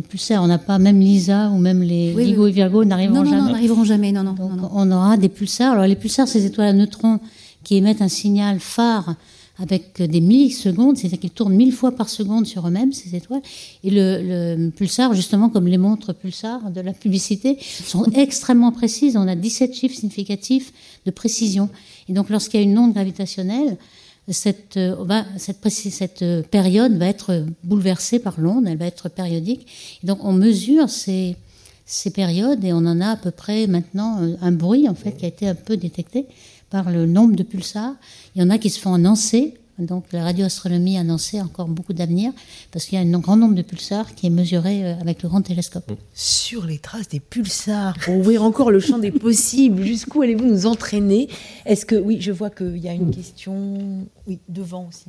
des 0.00 0.06
pulsars. 0.06 0.42
On 0.42 0.46
n'a 0.46 0.58
pas, 0.58 0.78
même 0.78 1.00
Lisa 1.00 1.50
ou 1.50 1.58
même 1.58 1.82
les 1.82 2.14
oui, 2.14 2.34
oui. 2.38 2.48
et 2.48 2.52
Virgo 2.52 2.84
n'arriveront 2.84 3.24
jamais. 3.24 3.42
Non, 3.42 3.50
n'arriveront 3.50 3.84
jamais, 3.84 4.12
non, 4.12 4.22
non, 4.22 4.32
Donc, 4.34 4.50
non, 4.52 4.62
non. 4.62 4.70
on 4.72 4.90
aura 4.92 5.16
des 5.16 5.28
pulsars. 5.28 5.72
Alors, 5.72 5.86
les 5.86 5.96
pulsars, 5.96 6.28
c'est 6.28 6.40
des 6.40 6.46
étoiles 6.46 6.68
à 6.68 6.72
neutrons 6.72 7.18
qui 7.64 7.76
émettent 7.76 8.02
un 8.02 8.08
signal 8.08 8.60
phare 8.60 9.16
avec 9.60 10.00
des 10.00 10.20
millisecondes, 10.20 10.96
c'est-à-dire 10.96 11.18
qu'ils 11.18 11.30
tournent 11.30 11.56
mille 11.56 11.72
fois 11.72 11.90
par 11.90 12.08
seconde 12.08 12.46
sur 12.46 12.68
eux-mêmes, 12.68 12.92
ces 12.92 13.16
étoiles. 13.16 13.42
Et 13.82 13.90
le, 13.90 14.56
le, 14.56 14.70
pulsar, 14.70 15.14
justement, 15.14 15.48
comme 15.48 15.66
les 15.66 15.78
montres 15.78 16.14
pulsar 16.14 16.70
de 16.70 16.80
la 16.80 16.92
publicité, 16.92 17.58
sont 17.60 18.04
extrêmement 18.14 18.70
précises. 18.70 19.16
On 19.16 19.26
a 19.26 19.34
17 19.34 19.74
chiffres 19.74 19.96
significatifs 19.96 20.72
de 21.06 21.10
précision. 21.10 21.70
Et 22.08 22.12
donc, 22.12 22.30
lorsqu'il 22.30 22.60
y 22.60 22.62
a 22.62 22.66
une 22.66 22.78
onde 22.78 22.92
gravitationnelle, 22.92 23.76
cette, 24.32 24.76
euh, 24.76 24.94
cette, 25.38 26.22
euh, 26.22 26.42
période 26.42 26.96
va 26.96 27.06
être 27.06 27.44
bouleversée 27.64 28.18
par 28.18 28.40
l'onde, 28.40 28.66
elle 28.66 28.76
va 28.76 28.86
être 28.86 29.08
périodique. 29.08 29.66
Et 30.02 30.06
donc 30.06 30.24
on 30.24 30.32
mesure 30.32 30.90
ces, 30.90 31.36
ces, 31.86 32.10
périodes 32.10 32.64
et 32.64 32.72
on 32.72 32.78
en 32.78 33.00
a 33.00 33.10
à 33.10 33.16
peu 33.16 33.30
près 33.30 33.66
maintenant 33.66 34.22
euh, 34.22 34.36
un 34.40 34.52
bruit 34.52 34.88
en 34.88 34.94
fait 34.94 35.12
qui 35.12 35.24
a 35.24 35.28
été 35.28 35.48
un 35.48 35.54
peu 35.54 35.76
détecté 35.76 36.26
par 36.70 36.90
le 36.90 37.06
nombre 37.06 37.36
de 37.36 37.42
pulsars. 37.42 37.94
Il 38.34 38.42
y 38.42 38.44
en 38.44 38.50
a 38.50 38.58
qui 38.58 38.70
se 38.70 38.78
font 38.78 38.94
annoncer 38.94 39.54
donc 39.78 40.06
la 40.12 40.24
radioastronomie 40.24 40.96
a 40.96 41.00
annoncé 41.00 41.40
encore 41.40 41.68
beaucoup 41.68 41.92
d'avenir 41.92 42.32
parce 42.72 42.84
qu'il 42.84 42.98
y 42.98 43.02
a 43.02 43.04
un 43.04 43.18
grand 43.20 43.36
nombre 43.36 43.54
de 43.54 43.62
pulsars 43.62 44.14
qui 44.14 44.26
est 44.26 44.30
mesuré 44.30 44.84
euh, 44.84 45.00
avec 45.00 45.22
le 45.22 45.28
grand 45.28 45.42
télescope. 45.42 45.92
Sur 46.14 46.66
les 46.66 46.78
traces 46.78 47.08
des 47.08 47.20
pulsars, 47.20 47.96
pour 48.00 48.16
ouvrir 48.16 48.42
encore 48.42 48.70
le 48.70 48.80
champ 48.80 48.98
des 48.98 49.12
possibles, 49.12 49.84
jusqu'où 49.84 50.22
allez-vous 50.22 50.46
nous 50.46 50.66
entraîner? 50.66 51.28
Est-ce 51.64 51.86
que 51.86 51.94
oui, 51.94 52.18
je 52.20 52.32
vois 52.32 52.50
qu'il 52.50 52.78
y 52.78 52.88
a 52.88 52.92
une 52.92 53.14
question, 53.14 54.06
oui, 54.26 54.40
devant 54.48 54.88
aussi. 54.88 55.06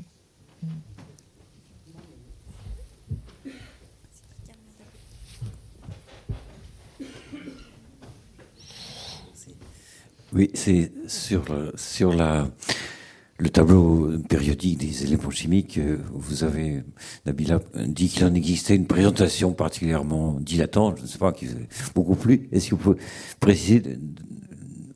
Oui, 10.31 10.51
c'est 10.53 10.91
sur, 11.07 11.43
sur 11.75 12.13
la 12.13 12.47
le 13.39 13.49
tableau 13.49 14.11
périodique 14.27 14.79
des 14.79 15.03
éléments 15.03 15.29
chimiques, 15.29 15.77
euh, 15.77 15.97
vous 16.11 16.43
avez, 16.43 16.83
Nabila, 17.25 17.59
dit 17.87 18.09
qu'il 18.09 18.25
en 18.25 18.33
existait 18.33 18.75
une 18.75 18.85
présentation 18.85 19.53
particulièrement 19.53 20.37
dilatante, 20.41 20.97
je 20.97 21.03
ne 21.03 21.07
sais 21.07 21.17
pas, 21.17 21.31
qui 21.31 21.47
beaucoup 21.95 22.15
plus. 22.15 22.49
Est-ce 22.51 22.69
que 22.69 22.75
vous 22.75 22.81
pouvez 22.81 22.97
préciser 23.39 23.81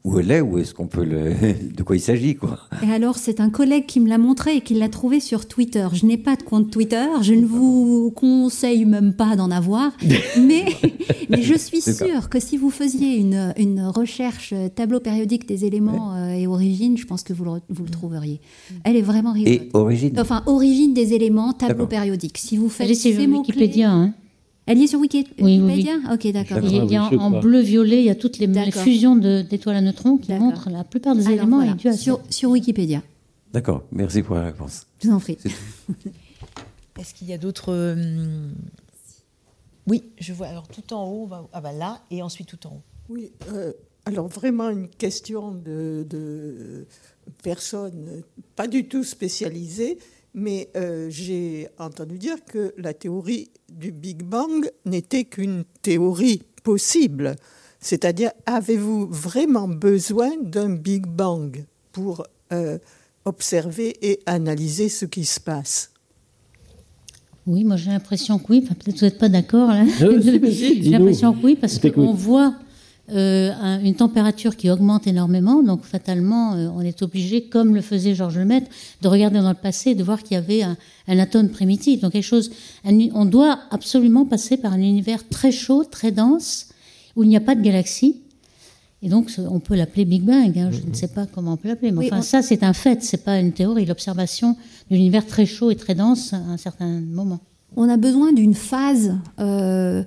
où 0.03 0.19
elle 0.19 0.31
est, 0.31 0.41
ou 0.41 0.57
est-ce 0.57 0.73
qu'on 0.73 0.87
peut 0.87 1.05
le... 1.05 1.33
de 1.75 1.83
quoi 1.83 1.95
il 1.95 2.01
s'agit, 2.01 2.35
quoi. 2.35 2.59
Et 2.85 2.91
alors, 2.91 3.17
c'est 3.17 3.39
un 3.39 3.49
collègue 3.49 3.85
qui 3.85 3.99
me 3.99 4.09
l'a 4.09 4.17
montré 4.17 4.57
et 4.57 4.61
qui 4.61 4.73
l'a 4.73 4.89
trouvé 4.89 5.19
sur 5.19 5.47
Twitter. 5.47 5.87
Je 5.93 6.05
n'ai 6.05 6.17
pas 6.17 6.35
de 6.35 6.43
compte 6.43 6.69
Twitter, 6.71 7.05
je 7.21 7.33
ne 7.33 7.45
vous 7.45 8.11
conseille 8.11 8.85
même 8.85 9.13
pas 9.13 9.35
d'en 9.35 9.49
avoir, 9.49 9.91
mais, 10.37 10.65
mais 11.29 11.41
je 11.41 11.57
suis 11.57 11.81
sûre 11.81 12.29
que 12.29 12.39
si 12.39 12.57
vous 12.57 12.69
faisiez 12.69 13.15
une, 13.15 13.53
une 13.57 13.81
recherche 13.81 14.53
tableau 14.75 14.99
périodique 14.99 15.47
des 15.47 15.65
éléments 15.65 16.15
euh, 16.15 16.33
et 16.33 16.47
origine, 16.47 16.97
je 16.97 17.05
pense 17.05 17.23
que 17.23 17.31
vous 17.31 17.45
le, 17.45 17.51
vous 17.69 17.83
le 17.83 17.89
trouveriez. 17.89 18.41
Elle 18.83 18.97
est 18.97 19.01
vraiment 19.01 19.31
rigolote. 19.31 19.61
Et 19.61 19.69
origine 19.73 20.19
Enfin, 20.19 20.43
origine 20.47 20.93
des 20.93 21.13
éléments, 21.13 21.53
tableau 21.53 21.87
périodique. 21.87 22.37
Si 22.37 22.57
vous 22.57 22.69
faites 22.69 22.93
ces 22.93 23.27
mots 23.27 23.39
Wikipédia, 23.39 23.91
hein. 23.91 24.13
Elle 24.65 24.77
y 24.77 24.83
est 24.83 24.87
sur 24.87 24.99
oui, 24.99 25.09
Wikipédia 25.11 25.95
oui, 25.95 26.03
oui. 26.07 26.13
Ok, 26.13 26.31
d'accord. 26.31 26.59
Il 26.63 26.91
y 26.91 26.95
a, 26.95 27.03
en 27.03 27.41
bleu-violet, 27.41 27.99
il 27.99 28.05
y 28.05 28.09
a 28.09 28.15
toutes 28.15 28.37
les, 28.37 28.47
les 28.47 28.71
fusions 28.71 29.15
d'étoiles 29.15 29.75
à 29.75 29.81
neutrons 29.81 30.17
qui 30.17 30.33
montrent 30.33 30.69
la 30.69 30.83
plupart 30.83 31.15
des 31.15 31.25
Alors, 31.25 31.39
éléments 31.39 31.57
voilà. 31.57 31.71
et 31.71 31.75
dus 31.75 31.89
à 31.89 31.93
sur, 31.93 32.21
sur 32.29 32.49
Wikipédia. 32.51 33.01
D'accord, 33.51 33.83
merci 33.91 34.23
pour 34.23 34.35
la 34.35 34.45
réponse. 34.45 34.87
Je 35.01 35.09
vous 35.09 35.13
en 35.15 35.19
prie. 35.19 35.37
Est-ce 36.99 37.13
qu'il 37.13 37.27
y 37.27 37.33
a 37.33 37.37
d'autres... 37.37 37.73
Hum... 37.73 38.53
Oui, 39.85 40.03
je 40.19 40.31
vois. 40.31 40.47
Alors 40.47 40.67
tout 40.67 40.93
en 40.93 41.05
haut, 41.09 41.29
ah 41.51 41.61
bah 41.61 41.73
là, 41.73 42.01
et 42.09 42.21
ensuite 42.21 42.47
tout 42.47 42.67
en 42.67 42.75
haut. 42.75 42.81
Oui, 43.09 43.31
euh, 43.51 43.73
alors 44.05 44.27
vraiment 44.27 44.69
une 44.69 44.87
question 44.87 45.51
de, 45.51 46.05
de 46.09 46.87
personnes 47.43 48.23
pas 48.55 48.67
du 48.67 48.87
tout 48.87 49.03
spécialisées, 49.03 49.97
mais 50.33 50.69
euh, 50.75 51.09
j'ai 51.09 51.67
entendu 51.77 52.17
dire 52.17 52.37
que 52.45 52.73
la 52.77 52.93
théorie 52.93 53.51
du 53.71 53.91
Big 53.91 54.23
Bang 54.23 54.69
n'était 54.85 55.25
qu'une 55.25 55.63
théorie 55.81 56.41
possible. 56.63 57.35
C'est-à-dire, 57.79 58.31
avez-vous 58.45 59.07
vraiment 59.07 59.67
besoin 59.67 60.31
d'un 60.41 60.69
Big 60.69 61.05
Bang 61.05 61.65
pour 61.91 62.25
euh, 62.51 62.77
observer 63.25 63.95
et 64.01 64.19
analyser 64.25 64.89
ce 64.89 65.05
qui 65.05 65.25
se 65.25 65.39
passe? 65.39 65.91
Oui, 67.45 67.65
moi 67.65 67.75
j'ai 67.75 67.91
l'impression 67.91 68.39
que 68.39 68.45
oui. 68.49 68.61
Enfin, 68.63 68.73
Peut-être 68.75 68.95
que 68.95 68.99
vous 68.99 69.05
n'êtes 69.05 69.19
pas 69.19 69.29
d'accord 69.29 69.67
là. 69.67 69.85
j'ai 69.99 70.89
l'impression 70.89 71.33
que 71.33 71.45
oui, 71.45 71.57
parce 71.59 71.77
qu'on 71.77 72.13
voit 72.13 72.55
euh, 73.11 73.51
un, 73.59 73.83
une 73.83 73.95
température 73.95 74.55
qui 74.55 74.69
augmente 74.69 75.07
énormément, 75.07 75.61
donc 75.61 75.83
fatalement, 75.83 76.53
euh, 76.53 76.69
on 76.73 76.79
est 76.79 77.01
obligé, 77.01 77.43
comme 77.43 77.75
le 77.75 77.81
faisait 77.81 78.15
Georges 78.15 78.37
Lemaître, 78.37 78.67
de 79.01 79.07
regarder 79.09 79.39
dans 79.39 79.49
le 79.49 79.55
passé 79.55 79.89
et 79.89 79.95
de 79.95 80.03
voir 80.05 80.23
qu'il 80.23 80.35
y 80.35 80.37
avait 80.37 80.63
un, 80.63 80.77
un, 81.09 81.19
atome 81.19 81.49
primitif. 81.49 81.99
Donc 81.99 82.13
quelque 82.13 82.23
chose, 82.23 82.49
un, 82.85 82.97
on 83.13 83.25
doit 83.25 83.59
absolument 83.71 84.25
passer 84.25 84.55
par 84.55 84.71
un 84.71 84.79
univers 84.79 85.27
très 85.27 85.51
chaud, 85.51 85.83
très 85.83 86.13
dense, 86.13 86.69
où 87.17 87.23
il 87.23 87.29
n'y 87.29 87.35
a 87.35 87.41
pas 87.41 87.55
de 87.55 87.61
galaxies. 87.61 88.21
Et 89.01 89.09
donc, 89.09 89.29
on 89.37 89.59
peut 89.59 89.75
l'appeler 89.75 90.05
Big 90.05 90.23
Bang. 90.23 90.57
Hein, 90.57 90.69
je 90.71 90.77
mm 90.77 90.79
-hmm. 90.79 90.89
ne 90.91 90.95
sais 90.95 91.09
pas 91.09 91.25
comment 91.25 91.53
on 91.53 91.57
peut 91.57 91.67
l'appeler, 91.67 91.91
mais 91.91 91.99
oui, 91.99 92.05
enfin, 92.07 92.19
on... 92.19 92.21
ça, 92.21 92.41
c'est 92.41 92.63
un 92.63 92.71
fait. 92.71 93.03
C'est 93.03 93.25
pas 93.25 93.37
une 93.37 93.51
théorie. 93.51 93.85
L'observation 93.85 94.55
d'un 94.89 94.95
univers 94.95 95.27
très 95.27 95.45
chaud 95.45 95.71
et 95.71 95.75
très 95.75 95.93
dense 95.93 96.31
à 96.31 96.37
un 96.37 96.57
certain 96.57 97.01
moment. 97.01 97.41
On 97.75 97.89
a 97.89 97.97
besoin 97.97 98.31
d'une 98.31 98.53
phase, 98.53 99.13
euh, 99.39 100.03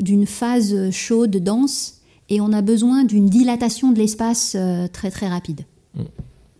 d'une 0.00 0.26
phase 0.26 0.90
chaude, 0.90 1.36
dense 1.36 2.01
et 2.32 2.40
on 2.40 2.50
a 2.52 2.62
besoin 2.62 3.04
d'une 3.04 3.26
dilatation 3.26 3.92
de 3.92 3.98
l'espace 3.98 4.56
euh, 4.56 4.88
très 4.88 5.10
très 5.10 5.28
rapide. 5.28 5.66
Mm. 5.94 6.02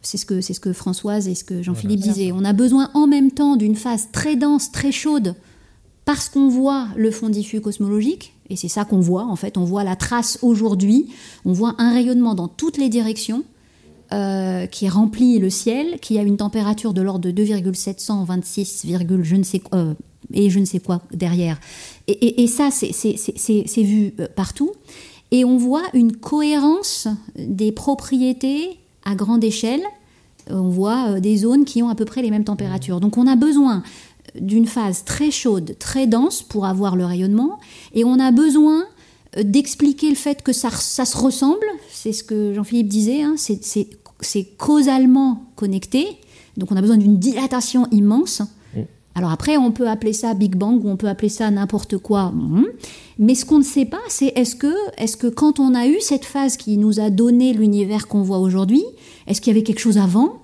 C'est 0.03 0.19
ce, 0.19 0.27
que, 0.27 0.41
c'est 0.41 0.53
ce 0.53 0.61
que 0.61 0.73
Françoise 0.73 1.29
et 1.29 1.35
ce 1.35 1.45
que 1.45 1.63
Jean-Philippe 1.63 2.01
voilà. 2.01 2.13
disait. 2.13 2.33
On 2.33 2.45
a 2.45 2.53
besoin 2.53 2.91
en 2.93 3.07
même 3.07 3.31
temps 3.31 3.57
d'une 3.57 3.77
phase 3.77 4.09
très 4.13 4.37
dense, 4.37 4.71
très 4.71 4.93
chaude, 4.93 5.35
parce 6.05 6.29
qu'on 6.29 6.49
voit 6.49 6.89
le 6.97 7.11
fond 7.11 7.29
diffus 7.29 7.61
cosmologique, 7.61 8.35
Et 8.51 8.57
c'est 8.57 8.69
ça 8.69 8.85
qu'on 8.85 9.01
voit, 9.01 9.25
en 9.25 9.37
fait. 9.37 9.57
On 9.57 9.65
voit 9.65 9.85
la 9.85 9.97
trace 9.97 10.39
aujourd'hui. 10.43 11.09
On 11.47 11.53
voit 11.53 11.75
un 11.79 11.95
rayonnement 11.95 12.35
dans 12.35 12.49
toutes 12.49 12.77
les 12.77 12.89
directions 12.89 13.45
euh, 14.13 14.67
qui 14.67 14.91
remplit 14.91 15.39
le 15.39 15.49
ciel, 15.49 15.99
qui 16.01 16.19
a 16.19 16.23
une 16.23 16.37
température 16.37 16.93
de 16.93 17.01
l'ordre 17.01 17.21
de 17.21 17.31
2,726, 17.31 18.87
je 19.23 19.37
ne 19.37 19.43
sais 19.43 19.61
quoi, 19.61 19.79
euh, 19.79 19.95
et 20.35 20.51
je 20.51 20.59
ne 20.59 20.67
sais 20.67 20.81
quoi 20.81 21.01
derrière. 21.15 21.59
Et, 22.09 22.47
ça, 22.47 22.69
c'est 22.71 23.83
vu 23.83 24.13
euh, 24.21 24.27
partout. 24.35 24.73
Et 25.33 25.45
on 25.45 25.57
voit 25.57 25.83
une 25.95 26.15
cohérence 26.15 27.09
des 27.37 27.73
propriétés 27.73 28.79
à 29.05 29.17
grande 29.17 29.43
échelle. 29.43 29.83
On 30.49 30.69
voit 30.69 31.19
des 31.19 31.39
zones 31.39 31.65
qui 31.65 31.83
ont 31.83 31.89
à 31.89 31.97
peu 31.97 32.05
près 32.05 32.23
les 32.23 32.31
mêmes 32.31 32.45
températures. 32.45 33.01
Donc 33.01 33.19
on 33.19 33.27
a 33.27 33.35
besoin 33.35 33.83
d'une 34.39 34.67
phase 34.67 35.05
très 35.05 35.31
chaude, 35.31 35.77
très 35.79 36.07
dense 36.07 36.43
pour 36.43 36.67
avoir 36.67 36.97
le 36.97 37.05
rayonnement, 37.05 37.59
et 37.93 38.05
on 38.05 38.19
a 38.19 38.31
besoin 38.31 38.85
d'expliquer 39.37 40.11
le 40.11 40.15
fait 40.15 40.43
que 40.43 40.53
ça, 40.53 40.71
se 40.71 41.17
ressemble, 41.17 41.67
c'est 41.91 42.13
ce 42.13 42.23
que 42.23 42.55
Jean-Philippe 42.55 42.89
disait, 42.89 43.23
hein, 43.23 43.35
c'est 43.37 44.45
causalement 44.57 45.45
connecté, 45.57 46.07
donc 46.57 46.71
on 46.73 46.77
a 46.77 46.81
besoin 46.81 46.97
d'une 46.97 47.19
dilatation 47.19 47.87
immense. 47.91 48.43
Alors 49.15 49.31
après, 49.31 49.57
on 49.57 49.73
peut 49.73 49.89
appeler 49.89 50.13
ça 50.13 50.35
Big 50.35 50.57
Bang 50.57 50.85
ou 50.85 50.89
on 50.89 50.97
peut 50.97 51.09
appeler 51.09 51.29
ça 51.29 51.51
n'importe 51.51 51.99
quoi. 51.99 52.31
Mm. 52.31 52.67
Mais 53.19 53.35
ce 53.35 53.45
qu'on 53.45 53.59
ne 53.59 53.65
sait 53.65 53.85
pas, 53.85 54.01
c'est 54.09 54.33
est-ce 54.37 54.57
que, 54.57 54.73
est 54.97 55.17
que 55.17 55.27
quand 55.27 55.61
on 55.61 55.75
a 55.75 55.87
eu 55.87 56.01
cette 56.01 56.25
phase 56.25 56.57
qui 56.57 56.79
nous 56.79 57.01
a 57.01 57.11
donné 57.11 57.53
l'univers 57.53 58.09
qu'on 58.09 58.23
voit 58.23 58.39
aujourd'hui, 58.39 58.83
est-ce 59.27 59.41
qu'il 59.41 59.53
y 59.53 59.57
avait 59.57 59.65
quelque 59.65 59.81
chose 59.81 59.99
avant? 59.99 60.43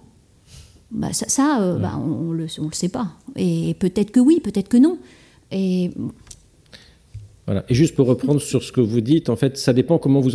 Bah, 0.90 1.09
Ça, 1.12 1.61
euh, 1.61 1.78
bah, 1.78 1.99
on 2.03 2.32
ne 2.32 2.36
le, 2.36 2.45
le, 2.45 2.73
sait 2.73 2.89
pas. 2.89 3.09
Et 3.36 3.74
peut-être 3.78 4.11
que 4.11 4.20
oui, 4.20 4.40
peut-être 4.40 4.69
que 4.69 4.77
non. 4.77 4.99
Et 5.51 5.90
et 7.69 7.74
juste 7.74 7.95
pour 7.95 8.07
reprendre 8.07 8.40
sur 8.40 8.62
ce 8.62 8.73
que 8.73 8.81
vous 8.81 9.01
dites, 9.01 9.31
en 9.31 9.36
fait, 9.36 9.57
ça 9.57 9.73
dépend 9.73 9.99
comment 9.99 10.20
vous, 10.20 10.31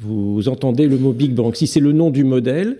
vous, 0.00 0.48
entendez 0.48 0.86
le 0.86 0.98
mot 0.98 1.12
Big 1.12 1.32
Bang. 1.32 1.54
Si 1.54 1.66
c'est 1.66 1.80
le 1.80 1.92
nom 1.92 2.10
du 2.10 2.22
modèle, 2.22 2.78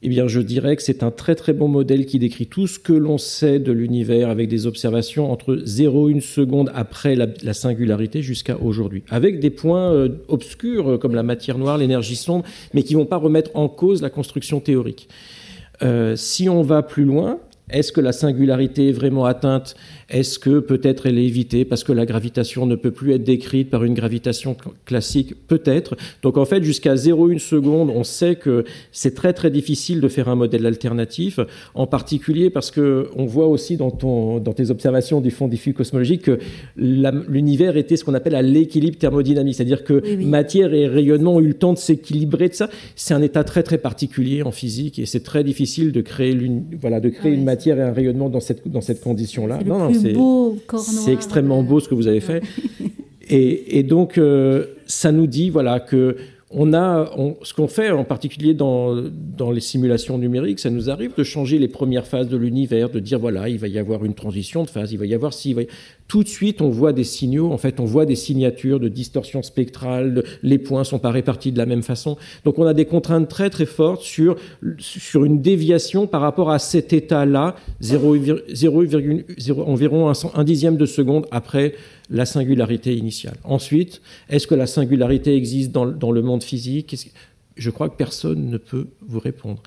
eh 0.00 0.08
bien, 0.08 0.28
je 0.28 0.40
dirais 0.40 0.76
que 0.76 0.82
c'est 0.82 1.02
un 1.02 1.10
très 1.10 1.34
très 1.34 1.52
bon 1.52 1.66
modèle 1.66 2.06
qui 2.06 2.20
décrit 2.20 2.46
tout 2.46 2.68
ce 2.68 2.78
que 2.78 2.92
l'on 2.92 3.18
sait 3.18 3.58
de 3.58 3.72
l'univers 3.72 4.30
avec 4.30 4.48
des 4.48 4.66
observations 4.66 5.32
entre 5.32 5.58
0 5.64 6.10
et 6.10 6.14
1 6.14 6.20
seconde 6.20 6.70
après 6.72 7.16
la, 7.16 7.52
singularité 7.52 8.22
jusqu'à 8.22 8.56
aujourd'hui. 8.58 9.02
Avec 9.10 9.40
des 9.40 9.50
points 9.50 9.92
euh, 9.92 10.10
obscurs 10.28 10.88
euh, 10.88 10.98
comme 10.98 11.16
la 11.16 11.24
matière 11.24 11.58
noire, 11.58 11.78
l'énergie 11.78 12.14
sombre, 12.14 12.44
mais 12.74 12.84
qui 12.84 12.94
ne 12.94 13.00
vont 13.00 13.06
pas 13.06 13.16
remettre 13.16 13.50
en 13.54 13.68
cause 13.68 14.00
la 14.00 14.10
construction 14.10 14.60
théorique. 14.60 15.08
Euh, 15.82 16.14
si 16.14 16.48
on 16.48 16.62
va 16.62 16.82
plus 16.82 17.04
loin, 17.04 17.40
est-ce 17.70 17.90
que 17.90 18.00
la 18.00 18.12
singularité 18.12 18.90
est 18.90 18.92
vraiment 18.92 19.24
atteinte 19.24 19.74
Est-ce 20.10 20.38
que 20.38 20.60
peut-être 20.60 21.06
elle 21.06 21.18
est 21.18 21.26
évitée 21.26 21.66
parce 21.66 21.84
que 21.84 21.92
la 21.92 22.06
gravitation 22.06 22.64
ne 22.64 22.76
peut 22.76 22.92
plus 22.92 23.12
être 23.12 23.24
décrite 23.24 23.68
par 23.68 23.84
une 23.84 23.92
gravitation 23.92 24.56
classique? 24.86 25.34
Peut-être. 25.46 25.96
Donc 26.22 26.38
en 26.38 26.46
fait, 26.46 26.62
jusqu'à 26.62 26.94
0,1 26.94 27.38
seconde, 27.38 27.90
on 27.94 28.04
sait 28.04 28.36
que 28.36 28.64
c'est 28.90 29.14
très 29.14 29.34
très 29.34 29.50
difficile 29.50 30.00
de 30.00 30.08
faire 30.08 30.30
un 30.30 30.34
modèle 30.34 30.64
alternatif, 30.64 31.40
en 31.74 31.86
particulier 31.86 32.48
parce 32.48 32.70
que 32.70 33.08
on 33.16 33.26
voit 33.26 33.48
aussi 33.48 33.76
dans, 33.76 33.90
ton, 33.90 34.38
dans 34.38 34.54
tes 34.54 34.70
observations 34.70 35.20
du 35.20 35.30
fond 35.30 35.46
diffus 35.46 35.74
cosmologique 35.74 36.22
que 36.22 36.38
l'univers 36.76 37.76
était 37.76 37.96
ce 37.96 38.04
qu'on 38.04 38.14
appelle 38.14 38.34
à 38.34 38.42
l'équilibre 38.42 38.96
thermodynamique, 38.96 39.56
c'est-à-dire 39.56 39.84
que 39.84 40.16
matière 40.16 40.72
et 40.72 40.86
rayonnement 40.86 41.34
ont 41.34 41.40
eu 41.40 41.48
le 41.48 41.54
temps 41.54 41.74
de 41.74 41.78
s'équilibrer 41.78 42.48
de 42.48 42.54
ça. 42.54 42.70
C'est 42.96 43.12
un 43.12 43.20
état 43.20 43.44
très 43.44 43.62
très 43.62 43.78
particulier 43.78 44.42
en 44.42 44.52
physique 44.52 44.98
et 44.98 45.04
c'est 45.04 45.22
très 45.22 45.44
difficile 45.44 45.92
de 45.92 46.00
créer, 46.00 46.34
voilà, 46.80 47.00
de 47.00 47.10
créer 47.10 47.32
ah 47.32 47.34
une 47.34 47.44
matière 47.44 47.78
et 47.78 47.82
un 47.82 47.92
rayonnement 47.92 48.30
dans 48.30 48.40
cette, 48.40 48.66
dans 48.66 48.80
cette 48.80 49.02
condition-là. 49.02 49.58
Non, 49.66 49.92
c'est 50.76 51.12
extrêmement 51.12 51.62
beau 51.62 51.80
ce 51.80 51.88
que 51.88 51.94
vous 51.94 52.06
avez 52.06 52.20
fait. 52.20 52.42
et, 53.28 53.78
et, 53.78 53.82
donc, 53.82 54.18
euh, 54.18 54.66
ça 54.86 55.12
nous 55.12 55.26
dit 55.26 55.50
voilà, 55.50 55.80
que 55.80 56.16
on 56.50 56.72
a, 56.72 57.10
ce 57.42 57.52
qu'on 57.52 57.68
fait 57.68 57.90
en 57.90 58.04
particulier 58.04 58.54
dans, 58.54 58.96
dans, 58.96 59.50
les 59.50 59.60
simulations 59.60 60.16
numériques, 60.16 60.60
ça 60.60 60.70
nous 60.70 60.88
arrive 60.88 61.12
de 61.14 61.22
changer 61.22 61.58
les 61.58 61.68
premières 61.68 62.06
phases 62.06 62.28
de 62.28 62.38
l'univers, 62.38 62.88
de 62.88 63.00
dire 63.00 63.18
voilà, 63.18 63.48
il 63.50 63.58
va 63.58 63.68
y 63.68 63.78
avoir 63.78 64.04
une 64.04 64.14
transition 64.14 64.64
de 64.64 64.70
phase, 64.70 64.92
il 64.92 64.98
va 64.98 65.04
y 65.04 65.14
avoir 65.14 65.34
si, 65.34 65.54
tout 66.08 66.24
de 66.24 66.28
suite 66.28 66.62
on 66.62 66.70
voit 66.70 66.92
des 66.92 67.04
signaux, 67.04 67.52
en 67.52 67.58
fait 67.58 67.78
on 67.80 67.84
voit 67.84 68.06
des 68.06 68.16
signatures 68.16 68.80
de 68.80 68.88
distorsion 68.88 69.42
spectrale, 69.42 70.24
les 70.42 70.58
points 70.58 70.82
sont 70.82 70.98
pas 70.98 71.10
répartis 71.10 71.52
de 71.52 71.58
la 71.58 71.66
même 71.66 71.82
façon. 71.82 72.16
Donc 72.44 72.58
on 72.58 72.66
a 72.66 72.74
des 72.74 72.86
contraintes 72.86 73.28
très 73.28 73.50
très 73.50 73.66
fortes 73.66 74.02
sur, 74.02 74.36
sur 74.78 75.24
une 75.24 75.42
déviation 75.42 76.06
par 76.06 76.22
rapport 76.22 76.50
à 76.50 76.58
cet 76.58 76.92
état-là, 76.92 77.56
0,0 77.82 79.62
environ 79.62 80.12
un 80.34 80.44
dixième 80.44 80.76
de 80.76 80.86
seconde 80.86 81.26
après 81.30 81.74
la 82.10 82.24
singularité 82.24 82.96
initiale. 82.96 83.36
Ensuite, 83.44 84.00
est-ce 84.30 84.46
que 84.46 84.54
la 84.54 84.66
singularité 84.66 85.36
existe 85.36 85.72
dans, 85.72 85.84
le 85.84 86.22
monde 86.22 86.42
physique? 86.42 86.96
Je 87.56 87.70
crois 87.70 87.88
que 87.88 87.96
personne 87.96 88.48
ne 88.48 88.56
peut 88.56 88.88
vous 89.06 89.20
répondre. 89.20 89.62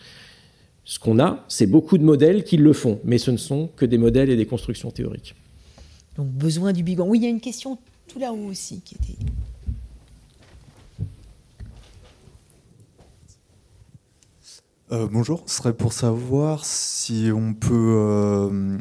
Ce 0.84 0.98
qu'on 0.98 1.20
a, 1.20 1.46
c'est 1.48 1.68
beaucoup 1.68 2.00
de 2.00 2.04
modèles 2.04 2.44
qui 2.44 2.58
le 2.58 2.74
font, 2.74 3.00
mais 3.04 3.20
ce 3.20 3.30
ne 3.30 3.38
sont 3.38 3.70
que 3.76 3.86
des 3.86 4.00
modèles 4.00 4.32
et 4.32 4.36
des 4.36 4.48
constructions 4.48 4.90
théoriques. 4.90 5.36
Donc 6.22 6.30
besoin 6.34 6.72
du 6.72 6.84
Big 6.84 7.00
Bang. 7.00 7.10
Oui, 7.10 7.18
il 7.18 7.24
y 7.24 7.26
a 7.26 7.30
une 7.30 7.42
question 7.42 7.80
tout 8.08 8.20
là-haut 8.20 8.46
aussi 8.46 8.80
qui 8.82 8.94
était. 8.94 9.18
Euh, 14.92 15.08
bonjour, 15.12 15.42
ce 15.48 15.56
serait 15.56 15.74
pour 15.74 15.94
savoir 15.94 16.64
si 16.64 17.32
on 17.34 17.56
peut 17.56 17.74
euh, 17.74 18.78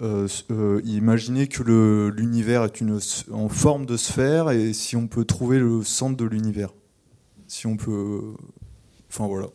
euh, 0.00 0.28
euh, 0.52 0.80
imaginez 0.84 1.48
que 1.48 2.12
l'univers 2.16 2.62
est 2.62 2.80
une, 2.80 3.00
en 3.32 3.48
forme 3.48 3.84
de 3.84 3.96
sphère 3.96 4.52
et 4.52 4.72
si 4.72 4.94
on 4.94 5.08
peut 5.08 5.24
trouver 5.24 5.58
le 5.58 5.82
centre 5.82 6.16
de 6.16 6.26
l'univers. 6.26 6.72
Si 7.48 7.66
on 7.66 7.76
peut. 7.76 8.34
Enfin 9.10 9.26
voilà. 9.26 9.48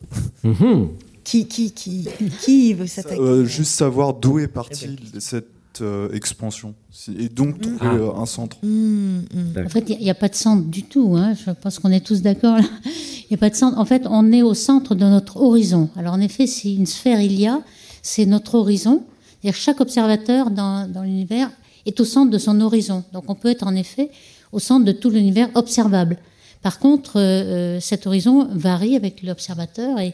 Mhm. 0.43 0.89
Qui, 1.23 1.47
qui, 1.47 1.71
qui, 1.71 2.05
qui 2.41 2.73
veut 2.73 2.85
s'attaquer 2.85 3.21
euh, 3.21 3.45
Juste 3.45 3.71
savoir 3.71 4.13
d'où 4.13 4.39
est 4.39 4.49
partie 4.49 4.97
eh 5.13 5.41
cette 5.77 6.13
expansion 6.13 6.75
et 7.17 7.29
donc 7.29 7.61
trouver 7.61 8.11
ah. 8.15 8.21
un 8.21 8.25
centre. 8.25 8.57
Mm, 8.63 9.19
mm. 9.33 9.65
En 9.65 9.69
fait, 9.69 9.89
il 9.89 9.99
n'y 9.99 10.09
a, 10.09 10.15
pas 10.15 10.29
de 10.29 10.35
centre 10.35 10.63
du 10.63 10.83
tout. 10.83 11.15
Hein. 11.17 11.33
Je 11.33 11.51
pense 11.51 11.79
qu'on 11.79 11.91
est 11.91 12.05
tous 12.05 12.21
d'accord. 12.21 12.57
Il 12.85 13.27
n'y 13.31 13.35
a 13.35 13.37
pas 13.37 13.49
de 13.49 13.55
centre. 13.55 13.77
En 13.79 13.85
fait, 13.85 14.03
on 14.09 14.31
est 14.31 14.41
au 14.41 14.53
centre 14.53 14.95
de 14.95 15.05
notre 15.05 15.37
horizon. 15.37 15.89
Alors 15.95 16.13
en 16.13 16.21
effet, 16.21 16.45
si 16.45 16.75
une 16.75 16.85
sphère 16.85 17.21
il 17.21 17.39
y 17.39 17.47
a, 17.47 17.61
c'est 18.01 18.25
notre 18.25 18.55
horizon 18.55 19.03
chaque 19.51 19.81
observateur 19.81 20.49
dans, 20.49 20.87
l'univers 21.03 21.51
est 21.85 21.99
au 21.99 22.05
centre 22.05 22.31
de 22.31 22.37
son 22.37 22.61
horizon. 22.61 23.03
Donc 23.11 23.25
on 23.27 23.35
peut 23.35 23.49
être 23.49 23.67
en 23.67 23.75
effet 23.75 24.09
au 24.51 24.59
centre 24.59 24.85
de 24.85 24.91
tout 24.93 25.09
l'univers 25.09 25.49
observable. 25.55 26.17
Par 26.61 26.79
contre, 26.79 27.17
euh, 27.17 27.75
euh, 27.75 27.79
cet 27.81 28.07
horizon 28.07 28.47
varie 28.51 28.95
avec 28.95 29.21
l'observateur 29.21 29.99
et, 29.99 30.13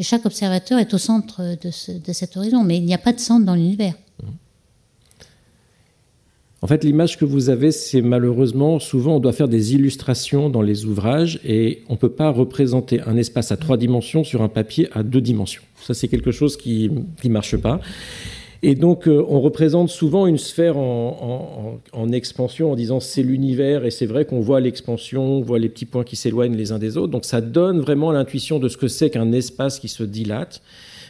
chaque 0.00 0.26
observateur 0.26 0.78
est 0.78 0.94
au 0.94 0.98
centre 0.98 1.56
de, 1.60 2.12
cet 2.12 2.36
horizon, 2.36 2.62
mais 2.62 2.76
il 2.76 2.84
n'y 2.84 2.94
a 2.94 2.98
pas 2.98 3.12
de 3.12 3.18
centre 3.18 3.44
dans 3.44 3.56
l'univers. 3.56 3.94
En 6.60 6.66
fait, 6.66 6.82
l'image 6.82 7.18
que 7.18 7.24
vous 7.24 7.50
avez, 7.50 7.70
c'est 7.70 8.02
malheureusement, 8.02 8.80
souvent 8.80 9.16
on 9.16 9.20
doit 9.20 9.32
faire 9.32 9.46
des 9.46 9.74
illustrations 9.74 10.50
dans 10.50 10.62
les 10.62 10.86
ouvrages 10.86 11.38
et 11.44 11.82
on 11.88 11.92
ne 11.92 11.98
peut 11.98 12.08
pas 12.08 12.30
représenter 12.30 13.00
un 13.02 13.16
espace 13.16 13.52
à 13.52 13.56
trois 13.56 13.76
dimensions 13.76 14.24
sur 14.24 14.42
un 14.42 14.48
papier 14.48 14.88
à 14.92 15.04
deux 15.04 15.20
dimensions. 15.20 15.62
Ça, 15.80 15.94
c'est 15.94 16.08
quelque 16.08 16.32
chose 16.32 16.56
qui 16.56 16.90
ne 17.22 17.30
marche 17.30 17.56
pas. 17.56 17.80
Et 18.62 18.74
donc, 18.74 19.06
euh, 19.06 19.24
on 19.28 19.40
représente 19.40 19.88
souvent 19.88 20.26
une 20.26 20.38
sphère 20.38 20.76
en, 20.76 21.78
expansion 22.12 22.72
en 22.72 22.74
disant 22.74 22.98
c'est 22.98 23.22
l'univers, 23.22 23.84
et 23.84 23.92
c'est 23.92 24.06
vrai 24.06 24.24
qu'on 24.24 24.40
voit 24.40 24.60
l'expansion, 24.60 25.22
on 25.22 25.40
voit 25.42 25.60
les 25.60 25.68
petits 25.68 25.86
points 25.86 26.02
qui 26.02 26.16
s'éloignent 26.16 26.56
les 26.56 26.72
uns 26.72 26.80
des 26.80 26.96
autres. 26.96 27.12
Donc, 27.12 27.24
ça 27.24 27.40
donne 27.40 27.78
vraiment 27.78 28.10
l'intuition 28.10 28.58
de 28.58 28.68
ce 28.68 28.76
que 28.76 28.88
c'est 28.88 29.10
qu'un 29.10 29.30
espace 29.30 29.78
qui 29.78 29.88
se 29.88 30.02
dilate. 30.02 30.60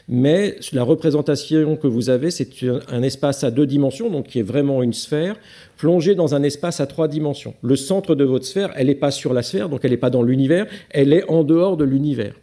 Mais 0.09 0.57
la 0.73 0.85
représentation 0.85 1.77
que 1.77 1.87
vous 1.87 2.09
avez, 2.09 2.31
c'est 2.31 2.49
un 2.91 3.03
espace 3.03 3.45
à 3.45 3.51
deux 3.51 3.67
dimensions, 3.67 4.09
donc 4.09 4.29
qui 4.29 4.39
est 4.39 4.43
vraiment 4.43 4.83
une 4.83 4.95
sphère, 4.95 5.37
plongée 5.77 6.15
dans 6.15 6.35
un 6.35 6.43
espace 6.43 6.81
à 6.81 6.87
trois 6.87 7.09
dimensions. 7.09 7.55
Le 7.63 7.77
centre 7.77 8.15
de 8.15 8.25
votre 8.25 8.47
sphère, 8.47 8.73
elle 8.77 8.87
n'est 8.87 8.95
pas 8.95 9.11
sur 9.11 9.35
la 9.35 9.43
sphère, 9.43 9.69
donc 9.69 9.81
elle 9.85 9.91
n'est 9.91 9.99
pas 9.99 10.11
dans 10.11 10.23
l'univers, 10.23 10.67
elle 10.91 11.13
est 11.13 11.29
en 11.29 11.45
dehors 11.45 11.77
de 11.77 11.85
l'univers. 11.85 12.35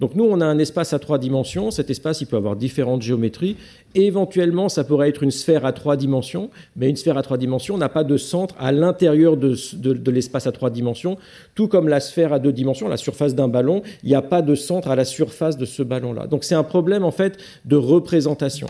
Donc 0.00 0.14
nous, 0.14 0.24
on 0.24 0.40
a 0.40 0.44
un 0.44 0.58
espace 0.58 0.92
à 0.92 0.98
trois 0.98 1.18
dimensions. 1.18 1.70
Cet 1.70 1.88
espace, 1.88 2.20
il 2.20 2.26
peut 2.26 2.36
avoir 2.36 2.56
différentes 2.56 3.02
géométries. 3.02 3.56
éventuellement, 3.94 4.68
ça 4.68 4.84
pourrait 4.84 5.08
être 5.08 5.22
une 5.22 5.30
sphère 5.30 5.64
à 5.64 5.72
trois 5.72 5.96
dimensions, 5.96 6.50
mais 6.76 6.90
une 6.90 6.96
sphère 6.96 7.16
à 7.16 7.22
trois 7.22 7.38
dimensions 7.38 7.78
n'a 7.78 7.88
pas 7.88 8.04
de 8.04 8.16
centre 8.18 8.54
à 8.58 8.72
l'intérieur 8.72 9.36
de, 9.38 10.10
l'espace 10.10 10.46
à 10.46 10.52
trois 10.52 10.70
dimensions, 10.70 11.16
tout 11.54 11.66
comme 11.66 11.88
la 11.88 12.00
sphère 12.00 12.32
à 12.32 12.38
deux 12.38 12.52
dimensions, 12.52 12.88
la 12.88 12.98
surface 12.98 13.34
d'un 13.34 13.48
ballon, 13.48 13.82
il 14.02 14.10
n'y 14.10 14.14
a 14.14 14.22
pas 14.22 14.42
de 14.42 14.54
centre 14.54 14.88
à 14.88 14.96
la 14.96 15.06
surface 15.06 15.56
de 15.56 15.64
ce 15.64 15.82
ballon-là. 15.82 16.26
Donc 16.26 16.44
c'est 16.44 16.54
un 16.54 16.64
problème 16.64 17.04
en 17.04 17.10
fait 17.10 17.38
de 17.64 17.76
représentation. 17.76 18.66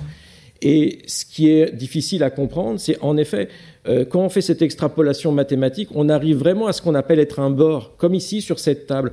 Et 0.63 1.01
ce 1.07 1.25
qui 1.25 1.51
est 1.51 1.75
difficile 1.75 2.23
à 2.23 2.31
comprendre, 2.31 2.81
c'est 2.81 2.99
en 3.03 3.17
effet, 3.17 3.49
euh, 3.89 4.05
quand 4.05 4.21
on 4.21 4.29
fait 4.29 4.41
cette 4.41 4.63
extrapolation 4.63 5.33
mathématique, 5.33 5.89
on 5.95 6.09
arrive 6.09 6.39
vraiment 6.39 6.67
à 6.67 6.73
ce 6.73 6.81
qu'on 6.81 6.95
appelle 6.95 7.19
être 7.19 7.41
un 7.41 7.51
bord, 7.51 7.97
comme 7.97 8.15
ici 8.15 8.41
sur 8.41 8.59
cette 8.59 8.87
table. 8.87 9.13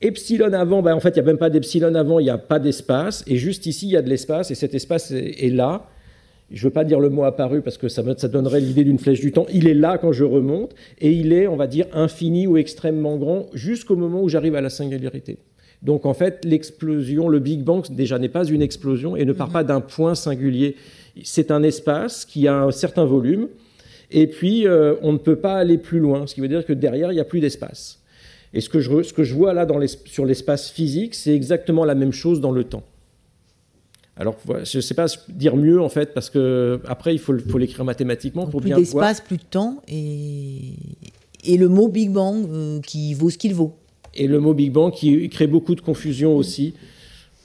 Epsilon 0.00 0.52
avant, 0.52 0.80
ben 0.80 0.94
en 0.94 1.00
fait, 1.00 1.10
il 1.10 1.14
n'y 1.14 1.20
a 1.20 1.24
même 1.24 1.38
pas 1.38 1.50
d'epsilon 1.50 1.94
avant, 1.94 2.20
il 2.20 2.24
n'y 2.24 2.30
a 2.30 2.38
pas 2.38 2.60
d'espace. 2.60 3.24
Et 3.26 3.36
juste 3.36 3.66
ici, 3.66 3.86
il 3.86 3.92
y 3.92 3.96
a 3.96 4.02
de 4.02 4.08
l'espace, 4.08 4.50
et 4.50 4.54
cet 4.54 4.74
espace 4.74 5.10
est, 5.10 5.52
là. 5.52 5.88
je 6.52 6.60
ne 6.60 6.68
veux 6.68 6.72
pas 6.72 6.84
dire 6.84 7.00
le 7.00 7.10
mot 7.10 7.24
apparu 7.24 7.62
parce 7.62 7.78
que 7.78 7.88
ça, 7.88 8.02
ça 8.16 8.28
donnerait 8.28 8.60
l'idée 8.60 8.84
d'une 8.84 8.98
flèche 8.98 9.20
du 9.20 9.32
temps. 9.32 9.46
Il 9.52 9.66
est 9.66 9.74
là 9.74 9.98
quand 9.98 10.12
je 10.12 10.24
remonte 10.24 10.72
et 11.00 11.10
il 11.10 11.32
est, 11.32 11.48
on 11.48 11.56
va 11.56 11.66
dire, 11.66 11.86
infini 11.92 12.46
ou 12.46 12.56
extrêmement 12.56 13.16
grand 13.16 13.46
jusqu'au 13.54 13.96
moment 13.96 14.22
où 14.22 14.28
j'arrive 14.28 14.54
à 14.54 14.60
la 14.60 14.70
singularité. 14.70 15.38
Donc 15.82 16.06
en 16.06 16.14
fait, 16.14 16.44
l'explosion, 16.44 17.28
le 17.28 17.40
Big 17.40 17.62
Bang 17.62 17.84
déjà 17.90 18.18
n'est 18.18 18.28
pas 18.28 18.44
une 18.44 18.62
explosion 18.62 19.16
et 19.16 19.24
ne 19.24 19.32
part 19.32 19.50
pas 19.50 19.64
d'un 19.64 19.80
point 19.80 20.14
singulier. 20.14 20.76
C'est 21.22 21.50
un 21.50 21.62
espace 21.62 22.24
qui 22.24 22.48
a 22.48 22.62
un 22.62 22.70
certain 22.70 23.04
volume 23.04 23.48
et 24.10 24.26
puis 24.26 24.66
euh, 24.66 24.94
on 25.02 25.12
ne 25.12 25.18
peut 25.18 25.36
pas 25.36 25.54
aller 25.54 25.78
plus 25.78 25.98
loin, 25.98 26.26
ce 26.26 26.34
qui 26.34 26.40
veut 26.40 26.48
dire 26.48 26.64
que 26.64 26.72
derrière, 26.72 27.12
il 27.12 27.16
n'y 27.16 27.20
a 27.20 27.24
plus 27.24 27.40
d'espace. 27.40 27.97
Et 28.54 28.60
ce 28.60 28.68
que, 28.68 28.80
je, 28.80 29.02
ce 29.02 29.12
que 29.12 29.24
je 29.24 29.34
vois 29.34 29.52
là 29.52 29.66
dans 29.66 29.78
sur 30.06 30.24
l'espace 30.24 30.70
physique, 30.70 31.14
c'est 31.14 31.34
exactement 31.34 31.84
la 31.84 31.94
même 31.94 32.12
chose 32.12 32.40
dans 32.40 32.52
le 32.52 32.64
temps. 32.64 32.82
Alors, 34.16 34.36
je 34.64 34.78
ne 34.78 34.82
sais 34.82 34.94
pas 34.94 35.06
dire 35.28 35.54
mieux 35.56 35.80
en 35.80 35.88
fait, 35.88 36.12
parce 36.12 36.28
que 36.28 36.80
après 36.86 37.14
il 37.14 37.18
faut, 37.18 37.38
faut 37.38 37.58
l'écrire 37.58 37.84
mathématiquement 37.84 38.46
pour 38.46 38.60
plus 38.60 38.68
bien 38.68 38.76
voir. 38.76 38.84
Plus 38.84 38.92
d'espace, 38.92 39.20
plus 39.20 39.36
de 39.36 39.42
temps, 39.48 39.80
et, 39.86 40.72
et 41.44 41.56
le 41.56 41.68
mot 41.68 41.88
Big 41.88 42.10
Bang 42.10 42.46
euh, 42.50 42.80
qui 42.80 43.14
vaut 43.14 43.30
ce 43.30 43.38
qu'il 43.38 43.54
vaut. 43.54 43.76
Et 44.14 44.26
le 44.26 44.40
mot 44.40 44.54
Big 44.54 44.72
Bang 44.72 44.92
qui 44.92 45.28
crée 45.28 45.46
beaucoup 45.46 45.76
de 45.76 45.80
confusion 45.80 46.36
aussi. 46.36 46.74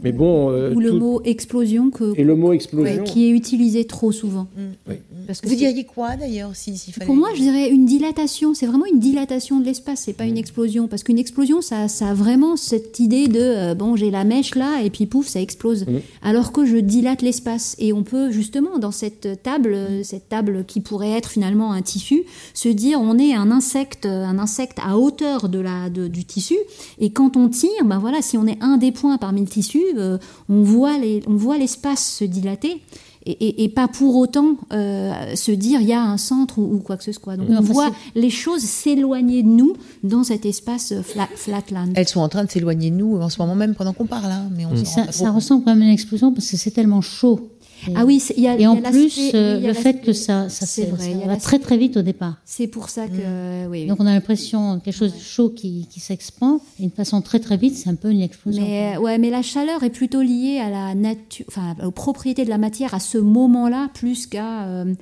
Mais 0.03 0.11
bon, 0.11 0.51
euh, 0.51 0.73
Ou 0.73 0.79
le 0.79 0.91
mot 0.91 1.21
explosion 1.23 1.89
que, 1.89 2.17
et 2.19 2.23
le 2.23 2.35
mot 2.35 2.51
explosion. 2.51 3.03
qui 3.05 3.25
est 3.25 3.29
utilisé 3.29 3.85
trop 3.85 4.11
souvent. 4.11 4.47
Mm. 4.57 4.93
Parce 5.25 5.39
que 5.39 5.47
Vous 5.47 5.55
diriez 5.55 5.85
quoi 5.85 6.17
d'ailleurs 6.17 6.51
si, 6.53 6.77
fallait... 6.91 7.05
Pour 7.05 7.15
moi, 7.15 7.29
je 7.33 7.39
dirais 7.39 7.69
une 7.69 7.85
dilatation. 7.85 8.53
C'est 8.53 8.65
vraiment 8.65 8.85
une 8.85 8.99
dilatation 8.99 9.61
de 9.61 9.65
l'espace. 9.65 10.01
C'est 10.01 10.13
pas 10.13 10.25
une 10.25 10.37
explosion. 10.37 10.87
Parce 10.89 11.03
qu'une 11.03 11.17
explosion, 11.17 11.61
ça, 11.61 11.87
ça 11.87 12.09
a 12.09 12.13
vraiment 12.13 12.57
cette 12.57 12.99
idée 12.99 13.27
de 13.27 13.39
euh, 13.39 13.75
bon, 13.75 13.95
j'ai 13.95 14.11
la 14.11 14.25
mèche 14.25 14.55
là 14.55 14.81
et 14.83 14.89
puis 14.89 15.05
pouf, 15.05 15.27
ça 15.27 15.39
explose. 15.39 15.87
Mm. 15.87 15.99
Alors 16.21 16.51
que 16.51 16.65
je 16.65 16.77
dilate 16.77 17.21
l'espace 17.21 17.75
et 17.79 17.93
on 17.93 18.03
peut 18.03 18.31
justement 18.31 18.79
dans 18.79 18.91
cette 18.91 19.41
table, 19.41 19.77
cette 20.03 20.27
table 20.27 20.65
qui 20.65 20.81
pourrait 20.81 21.11
être 21.11 21.29
finalement 21.29 21.71
un 21.71 21.81
tissu, 21.81 22.23
se 22.53 22.67
dire 22.67 22.99
on 22.99 23.17
est 23.17 23.33
un 23.33 23.51
insecte, 23.51 24.05
un 24.05 24.37
insecte 24.37 24.79
à 24.83 24.97
hauteur 24.97 25.47
de 25.47 25.59
la 25.59 25.89
de, 25.89 26.07
du 26.07 26.25
tissu 26.25 26.57
et 26.99 27.11
quand 27.11 27.37
on 27.37 27.47
tire, 27.47 27.85
ben 27.85 27.99
voilà, 27.99 28.21
si 28.21 28.37
on 28.37 28.45
est 28.45 28.61
un 28.61 28.77
des 28.77 28.91
points 28.91 29.17
parmi 29.17 29.41
le 29.41 29.47
tissu, 29.47 29.79
euh, 29.97 30.17
on 30.49 30.61
voit 30.61 30.95
on 31.27 31.35
voit 31.35 31.57
l'espace 31.57 32.17
se 32.19 32.23
dilater. 32.23 32.81
Et, 33.25 33.69
pas 33.69 33.87
pour 33.87 34.17
autant 34.17 34.57
euh, 34.73 35.33
se 35.35 35.53
dire 35.53 35.79
il 35.79 35.87
y 35.87 35.93
a 35.93 36.03
un 36.03 36.17
centre 36.17 36.59
ou, 36.59 36.79
quoi 36.79 36.97
que 36.97 37.05
ce 37.05 37.13
soit. 37.13 37.37
Donc 37.37 37.47
on 37.49 37.61
voit 37.61 37.89
les 38.15 38.29
choses 38.29 38.63
s'éloigner 38.63 39.43
de 39.43 39.47
nous 39.47 39.77
dans 40.03 40.25
cet 40.25 40.45
espace 40.45 40.93
flatland. 41.01 41.93
Elles 41.95 42.09
sont 42.09 42.19
en 42.19 42.27
train 42.27 42.43
de 42.43 42.51
s'éloigner 42.51 42.91
de 42.91 42.97
nous 42.97 43.15
en 43.15 43.29
ce 43.29 43.41
moment 43.41 43.55
même 43.55 43.75
pendant 43.75 43.93
qu'on 43.93 44.07
parle. 44.07 44.29
Hein, 44.29 44.49
mais 44.53 44.65
on 44.65 44.75
ça, 44.83 45.09
ça 45.13 45.31
ressemble 45.31 45.63
quand 45.63 45.71
même 45.71 45.83
à 45.83 45.85
une 45.85 45.93
explosion 45.93 46.33
parce 46.33 46.51
que 46.51 46.57
c'est 46.57 46.71
tellement 46.71 46.99
chaud. 46.99 47.49
Ah 47.95 48.05
oui, 48.05 48.21
il 48.35 48.43
y 48.43 48.47
a 48.47 48.59
Et 48.59 48.67
en 48.67 48.77
plus, 48.77 49.31
euh, 49.33 49.59
le 49.59 49.73
fait 49.73 50.01
que 50.01 50.13
ça, 50.13 50.49
ça, 50.49 50.65
ça 50.65 50.81
va 51.25 51.37
très 51.37 51.59
très 51.59 51.77
vite 51.77 51.97
au 51.97 52.01
départ. 52.01 52.37
C'est 52.45 52.67
pour 52.67 52.89
ça 52.89 53.07
que. 53.07 53.67
Mm. 53.67 53.71
Oui, 53.71 53.85
Donc 53.85 53.99
on 53.99 54.05
a 54.05 54.13
l'impression 54.13 54.79
quelque 54.79 54.95
chose 54.95 55.13
de 55.13 55.19
chaud 55.19 55.49
qui, 55.49 55.87
qui 55.89 55.99
s'expand 55.99 56.59
et 56.79 56.83
une 56.83 56.91
façon 56.91 57.21
très 57.21 57.39
très 57.39 57.57
vite, 57.57 57.75
c'est 57.75 57.89
un 57.89 57.95
peu 57.95 58.11
une 58.11 58.21
explosion. 58.21 58.63
Mais, 58.63 58.97
ouais, 58.97 59.17
mais 59.17 59.29
la 59.29 59.41
chaleur 59.41 59.83
est 59.83 59.89
plutôt 59.89 60.21
liée 60.21 60.59
à 60.59 60.69
la 60.69 60.95
nature, 60.95 61.45
enfin 61.47 61.75
aux 61.85 61.91
propriétés 61.91 62.45
de 62.45 62.49
la 62.49 62.57
matière 62.57 62.93
à 62.93 62.99
ce 62.99 63.17
moment-là, 63.17 63.89
plus 63.93 64.27
qu'à. 64.27 64.65
Euh, 64.65 64.93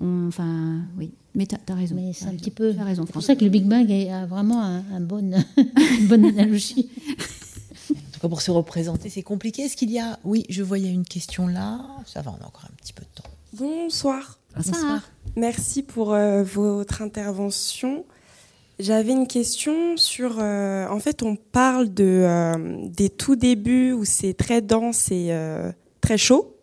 enfin, 0.00 0.80
oui. 0.98 1.10
Mais 1.34 1.46
tu 1.46 1.54
as, 1.54 1.74
raison. 1.74 1.94
Mais 1.94 2.12
c'est 2.12 2.26
un 2.26 2.34
petit 2.34 2.50
peu. 2.50 2.74
raison. 2.76 3.04
C'est 3.06 3.12
pour 3.12 3.22
ça 3.22 3.36
que 3.36 3.44
le 3.44 3.50
Big 3.50 3.64
Bang 3.64 3.88
a 3.90 4.26
vraiment 4.26 4.60
un, 4.60 4.82
un 4.92 5.00
bon, 5.00 5.32
une 6.00 6.06
bonne 6.08 6.24
analogie. 6.24 6.88
pour 8.28 8.42
se 8.42 8.50
représenter, 8.50 9.08
c'est 9.08 9.22
compliqué. 9.22 9.62
Est-ce 9.62 9.76
qu'il 9.76 9.90
y 9.90 9.98
a. 9.98 10.18
Oui, 10.24 10.44
je 10.48 10.62
voyais 10.62 10.90
une 10.90 11.04
question 11.04 11.46
là. 11.46 11.80
Ça 12.06 12.22
va, 12.22 12.32
on 12.38 12.44
a 12.44 12.46
encore 12.46 12.64
un 12.64 12.74
petit 12.76 12.92
peu 12.92 13.02
de 13.02 13.22
temps. 13.22 13.28
Bonsoir. 13.52 14.38
Bonsoir. 14.56 15.00
Merci 15.36 15.82
pour 15.82 16.12
euh, 16.12 16.42
votre 16.42 17.02
intervention. 17.02 18.04
J'avais 18.78 19.12
une 19.12 19.26
question 19.26 19.96
sur. 19.96 20.36
Euh, 20.38 20.86
en 20.88 21.00
fait, 21.00 21.22
on 21.22 21.36
parle 21.36 21.92
de, 21.92 22.04
euh, 22.04 22.86
des 22.88 23.10
tout 23.10 23.36
débuts 23.36 23.92
où 23.92 24.04
c'est 24.04 24.34
très 24.34 24.60
dense 24.60 25.10
et 25.10 25.36
très 26.00 26.18
chaud. 26.18 26.56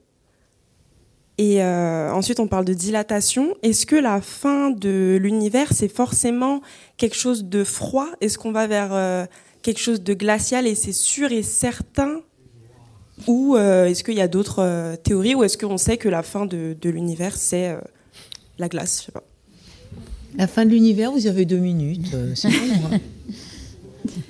Et 1.39 1.63
ensuite, 1.63 2.39
on 2.39 2.47
parle 2.47 2.65
de 2.65 2.73
dilatation. 2.73 3.53
Est-ce 3.61 3.85
que 3.85 3.95
la 3.95 4.21
fin 4.21 4.71
de 4.71 5.19
l'univers, 5.21 5.71
c'est 5.71 5.87
forcément 5.87 6.61
quelque 6.97 7.15
chose 7.15 7.45
de 7.45 7.63
froid? 7.63 8.07
Est-ce 8.21 8.39
qu'on 8.39 8.51
va 8.51 8.65
vers 8.65 9.27
quelque 9.61 9.79
chose 9.79 10.01
de 10.01 10.13
glacial 10.13 10.67
et 10.67 10.75
c'est 10.75 10.93
sûr 10.93 11.31
et 11.31 11.43
certain 11.43 12.21
Ou 13.27 13.55
euh, 13.55 13.85
est-ce 13.85 14.03
qu'il 14.03 14.15
y 14.15 14.21
a 14.21 14.27
d'autres 14.27 14.59
euh, 14.59 14.95
théories 14.95 15.35
Ou 15.35 15.43
est-ce 15.43 15.57
qu'on 15.57 15.77
sait 15.77 15.97
que 15.97 16.09
la 16.09 16.23
fin 16.23 16.45
de, 16.45 16.75
l'univers, 16.83 17.35
c'est 17.35 17.69
euh, 17.69 17.79
la 18.59 18.69
glace 18.69 18.99
Je 19.01 19.05
sais 19.07 19.11
pas. 19.11 19.23
La 20.37 20.47
fin 20.47 20.65
de 20.65 20.71
l'univers, 20.71 21.11
vous 21.11 21.27
avez 21.27 21.45
deux 21.45 21.57
minutes. 21.57 22.15
c'est 22.35 22.47
hein. 22.51 22.99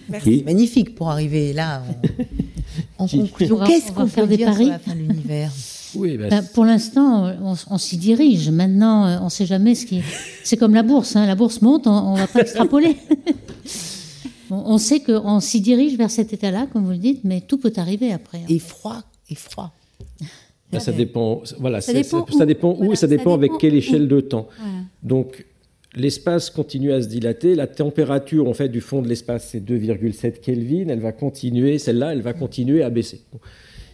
Merci. 0.09 0.43
Magnifique 0.45 0.95
pour 0.95 1.09
arriver 1.09 1.53
là 1.53 1.83
en, 2.97 3.07
conclusion. 3.07 3.59
Qu'est-ce 3.65 3.91
qu'on 3.91 4.07
peut 4.07 4.27
dire 4.27 4.53
sur 4.53 4.67
la 4.67 4.79
fin 4.79 4.95
de 4.95 4.99
l'univers? 4.99 5.51
Oui, 5.95 6.17
bah, 6.17 6.27
ben, 6.29 6.43
pour 6.53 6.65
l'instant, 6.65 7.33
on, 7.69 7.77
s'y 7.77 7.97
dirige. 7.97 8.49
Maintenant, 8.49 9.21
on 9.21 9.25
ne 9.25 9.29
sait 9.29 9.45
jamais 9.45 9.75
ce 9.75 9.85
qui. 9.85 10.01
C'est 10.43 10.57
comme 10.57 10.73
la 10.73 10.83
bourse. 10.83 11.15
Hein. 11.15 11.25
La 11.25 11.35
bourse 11.35 11.61
monte, 11.61 11.87
on 11.87 12.13
ne 12.13 12.19
va 12.19 12.27
pas 12.27 12.39
extrapoler. 12.41 12.97
On 14.49 14.77
sait 14.77 14.99
qu'on 14.99 15.39
s'y 15.39 15.61
dirige 15.61 15.97
vers 15.97 16.11
cet 16.11 16.33
état-là, 16.33 16.67
comme 16.71 16.85
vous 16.85 16.91
le 16.91 16.97
dites, 16.97 17.23
mais 17.23 17.41
tout 17.41 17.57
peut 17.57 17.73
arriver 17.77 18.11
après. 18.11 18.41
Et 18.49 18.59
froid, 18.59 19.03
et 19.29 19.35
froid. 19.35 19.73
Ben, 20.71 20.79
ça 20.79 20.91
dépend. 20.91 21.41
Voilà, 21.59 21.81
ça 21.81 21.93
dépend, 21.93 22.25
où, 22.29 22.37
ça 22.37 22.45
dépend 22.45 22.75
où 22.77 22.91
et 22.91 22.95
ça 22.95 23.07
dépend 23.07 23.33
avec 23.33 23.51
quelle 23.59 23.75
échelle 23.75 24.07
de 24.07 24.19
temps. 24.19 24.47
Donc, 25.03 25.45
l'espace 25.95 26.49
continue 26.49 26.91
à 26.91 27.01
se 27.01 27.07
dilater. 27.07 27.55
La 27.55 27.67
température, 27.67 28.47
en 28.47 28.53
fait, 28.53 28.69
du 28.69 28.81
fond 28.81 29.01
de 29.01 29.07
l'espace, 29.07 29.49
c'est 29.51 29.59
2,7 29.59 30.39
Kelvin. 30.39 30.87
Elle 30.89 30.99
va 30.99 31.11
continuer. 31.11 31.77
Celle-là, 31.77 32.13
elle 32.13 32.21
va 32.21 32.33
continuer 32.33 32.83
à 32.83 32.89
baisser. 32.89 33.21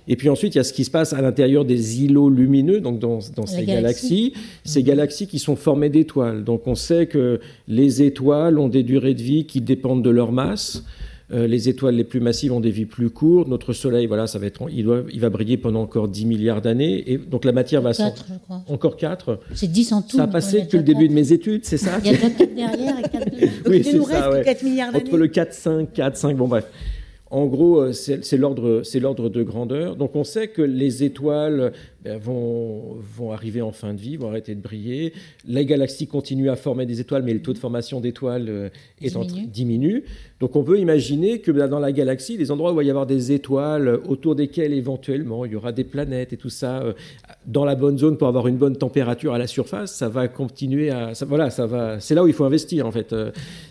Et 0.08 0.16
puis 0.16 0.30
ensuite, 0.30 0.56
il 0.56 0.58
y 0.58 0.62
a 0.62 0.64
ce 0.64 0.74
qui 0.74 0.84
se 0.84 0.92
passe 0.92 1.14
à 1.14 1.22
l'intérieur 1.22 1.66
des 1.66 2.04
îlots 2.04 2.30
lumineux, 2.30 2.80
donc 2.82 3.00
dans, 3.00 3.22
ces 3.22 3.66
galaxies. 3.66 4.34
Ces 4.64 4.82
mhm. 4.82 4.86
galaxies 4.86 5.28
qui 5.28 5.40
sont 5.40 5.56
formées 5.56 5.90
d'étoiles. 5.90 6.44
Donc 6.44 6.68
on 6.68 6.76
sait 6.76 7.08
que 7.08 7.40
les 7.68 8.02
étoiles 8.02 8.60
ont 8.60 8.68
des 8.68 8.84
durées 8.84 9.14
de 9.14 9.22
vie 9.22 9.46
qui 9.46 9.62
dépendent 9.62 10.04
de 10.04 10.10
leur 10.10 10.32
masse. 10.32 10.84
Euh, 11.32 11.48
les 11.48 11.70
étoiles 11.70 11.96
les 11.96 12.04
plus 12.04 12.20
massives 12.20 12.52
ont 12.52 12.60
des 12.60 12.70
vies 12.70 12.86
plus 12.86 13.10
courtes. 13.10 13.48
Notre 13.48 13.74
Soleil, 13.74 14.06
voilà, 14.06 14.28
ça 14.28 14.40
va 14.40 14.46
être, 14.46 14.68
il, 14.70 14.84
doit, 14.84 15.04
il 15.12 15.20
va 15.20 15.30
briller 15.30 15.58
pendant 15.58 15.82
encore 15.82 16.08
10 16.08 16.26
milliards 16.26 16.62
d'années. 16.62 17.12
Et 17.12 17.18
donc 17.18 17.46
la 17.46 17.54
matière 17.54 17.82
va 17.82 17.94
4, 17.94 18.26
encore 18.68 18.98
4. 18.98 19.40
C'est 19.56 19.72
10 19.72 19.94
en 19.94 20.02
tout. 20.02 20.18
Ça 20.18 20.24
a 20.24 20.28
passé 20.28 20.62
depuis 20.62 20.78
le 20.78 20.84
début 20.84 21.08
de 21.08 21.14
mes 21.14 21.32
études, 21.32 21.66
c'est 21.66 21.78
ça 21.78 21.98
Il 22.04 22.12
y 22.12 22.16
a 22.16 22.18
4 22.18 22.56
derrière 22.56 23.00
et 23.00 23.10
4 23.10 23.14
devant. 23.32 23.52
oui, 23.68 23.84
c'est 23.84 24.04
ça. 24.04 24.32
Ouais. 24.32 24.44
4 24.44 24.64
milliards 24.64 24.92
d'années. 24.92 25.06
Entre 25.08 25.18
le 25.18 25.28
4, 25.28 25.54
5, 25.54 25.94
4, 25.94 26.18
5, 26.18 26.38
bon 26.38 26.48
bref. 26.48 26.66
En 27.34 27.48
gros, 27.48 27.82
euh, 27.82 27.94
c'est 27.94 28.38
l'ordre 28.38 29.28
de 29.28 29.42
grandeur. 29.42 29.96
Donc 29.96 30.16
on 30.16 30.24
sait 30.24 30.50
que 30.50 30.62
les 30.62 31.04
étoiles 31.04 31.74
ben, 32.04 32.20
vont, 32.20 32.96
vont 33.18 33.32
arriver 33.32 33.64
en 33.64 33.72
fin 33.72 33.96
de 33.96 34.00
vie, 34.00 34.18
vont 34.18 34.28
arrêter 34.28 34.54
de 34.54 34.62
briller. 34.62 35.14
La 35.48 35.64
galaxie 35.64 36.06
continue 36.06 36.52
à 36.52 36.56
former 36.56 36.86
des 36.86 37.00
étoiles, 37.00 37.24
mais 37.24 37.34
le 37.34 37.42
taux 37.42 37.54
de 37.54 37.58
formation 37.58 38.00
d'étoiles 38.00 38.50
euh, 38.50 38.70
diminue. 39.48 40.04
Donc 40.40 40.56
on 40.56 40.64
peut 40.64 40.80
imaginer 40.80 41.40
que 41.40 41.50
ben, 41.50 41.68
dans 41.68 41.80
la 41.80 41.92
galaxie, 41.92 42.38
des 42.38 42.52
endroits 42.52 42.70
où 42.70 42.74
il 42.76 42.78
va 42.78 42.84
y 42.84 42.90
avoir 42.92 43.08
des 43.08 43.32
étoiles 43.32 44.00
autour 44.08 44.36
desquelles 44.36 44.74
éventuellement 44.74 45.44
il 45.46 45.54
y 45.54 45.56
aura 45.56 45.72
des 45.72 45.86
planètes 45.86 46.34
et 46.34 46.38
tout 46.38 46.52
ça, 46.52 46.84
euh, 46.84 46.94
dans 47.48 47.66
la 47.66 47.74
bonne 47.74 47.98
zone 47.98 48.16
pour 48.16 48.28
avoir 48.28 48.46
une 48.46 48.58
bonne 48.58 48.76
température 48.76 49.34
à 49.34 49.40
la 49.40 49.48
surface, 49.48 49.96
ça 49.96 50.08
va 50.08 50.28
continuer 50.28 50.92
à... 50.92 51.14
voilà, 51.28 51.50
ça 51.50 51.66
va... 51.66 52.00
C'est 52.00 52.14
là 52.14 52.24
où 52.24 52.28
il 52.28 52.34
faut 52.36 52.46
investir 52.46 52.86
en 52.86 52.92
fait. 52.92 53.16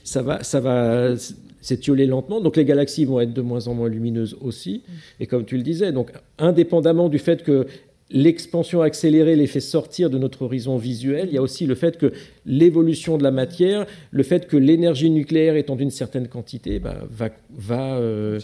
Ça 0.02 0.20
va... 0.20 0.42
Ça 0.42 0.58
va 0.58 1.14
s'étioler 1.62 2.04
lentement. 2.04 2.40
Donc 2.40 2.56
les 2.56 2.66
galaxies 2.66 3.06
vont 3.06 3.20
être 3.20 3.32
de 3.32 3.40
moins 3.40 3.68
en 3.68 3.74
moins 3.74 3.88
lumineuses 3.88 4.36
aussi. 4.42 4.82
Et 5.20 5.26
comme 5.26 5.46
tu 5.46 5.56
le 5.56 5.62
disais, 5.62 5.92
donc 5.92 6.12
indépendamment 6.38 7.08
du 7.08 7.18
fait 7.18 7.42
que 7.42 7.66
l'expansion 8.10 8.82
accélérée 8.82 9.36
les 9.36 9.46
fait 9.46 9.60
sortir 9.60 10.10
de 10.10 10.18
notre 10.18 10.42
horizon 10.42 10.76
visuel, 10.76 11.28
il 11.28 11.34
y 11.34 11.38
a 11.38 11.42
aussi 11.42 11.64
le 11.64 11.74
fait 11.74 11.96
que 11.96 12.12
l'évolution 12.44 13.16
de 13.16 13.22
la 13.22 13.30
matière, 13.30 13.86
le 14.10 14.22
fait 14.22 14.46
que 14.46 14.58
l'énergie 14.58 15.08
nucléaire 15.08 15.56
étant 15.56 15.76
d'une 15.76 15.90
certaine 15.90 16.28
quantité, 16.28 16.78
bah, 16.78 16.98
va, 17.08 17.30
va, 17.56 17.96
euh, 17.96 18.38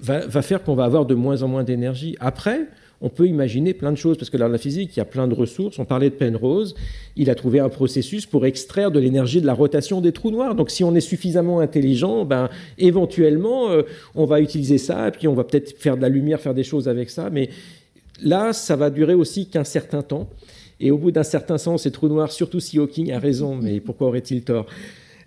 va, 0.00 0.26
va 0.26 0.42
faire 0.42 0.62
qu'on 0.62 0.74
va 0.74 0.84
avoir 0.84 1.04
de 1.04 1.14
moins 1.14 1.42
en 1.42 1.48
moins 1.48 1.64
d'énergie. 1.64 2.16
Après, 2.18 2.68
on 3.00 3.08
peut 3.08 3.26
imaginer 3.26 3.74
plein 3.74 3.92
de 3.92 3.96
choses, 3.96 4.16
parce 4.16 4.28
que 4.28 4.36
dans 4.36 4.48
la 4.48 4.58
physique, 4.58 4.96
il 4.96 4.98
y 4.98 5.02
a 5.02 5.04
plein 5.04 5.28
de 5.28 5.34
ressources. 5.34 5.78
On 5.78 5.84
parlait 5.84 6.10
de 6.10 6.14
Penrose, 6.14 6.74
il 7.16 7.30
a 7.30 7.34
trouvé 7.34 7.60
un 7.60 7.68
processus 7.68 8.26
pour 8.26 8.44
extraire 8.44 8.90
de 8.90 8.98
l'énergie 8.98 9.40
de 9.40 9.46
la 9.46 9.54
rotation 9.54 10.00
des 10.00 10.12
trous 10.12 10.30
noirs. 10.30 10.54
Donc 10.54 10.70
si 10.70 10.82
on 10.82 10.94
est 10.94 11.00
suffisamment 11.00 11.60
intelligent, 11.60 12.24
ben, 12.24 12.48
éventuellement, 12.76 13.70
euh, 13.70 13.82
on 14.14 14.24
va 14.24 14.40
utiliser 14.40 14.78
ça, 14.78 15.08
et 15.08 15.10
puis 15.12 15.28
on 15.28 15.34
va 15.34 15.44
peut-être 15.44 15.78
faire 15.78 15.96
de 15.96 16.02
la 16.02 16.08
lumière, 16.08 16.40
faire 16.40 16.54
des 16.54 16.64
choses 16.64 16.88
avec 16.88 17.10
ça. 17.10 17.30
Mais 17.30 17.50
là, 18.22 18.52
ça 18.52 18.74
va 18.74 18.90
durer 18.90 19.14
aussi 19.14 19.46
qu'un 19.46 19.64
certain 19.64 20.02
temps. 20.02 20.28
Et 20.80 20.90
au 20.90 20.98
bout 20.98 21.10
d'un 21.10 21.24
certain 21.24 21.56
temps, 21.56 21.78
ces 21.78 21.90
trous 21.90 22.08
noirs, 22.08 22.32
surtout 22.32 22.60
si 22.60 22.78
Hawking 22.78 23.12
a 23.12 23.18
raison, 23.18 23.56
mais 23.56 23.80
pourquoi 23.80 24.08
aurait-il 24.08 24.42
tort? 24.42 24.66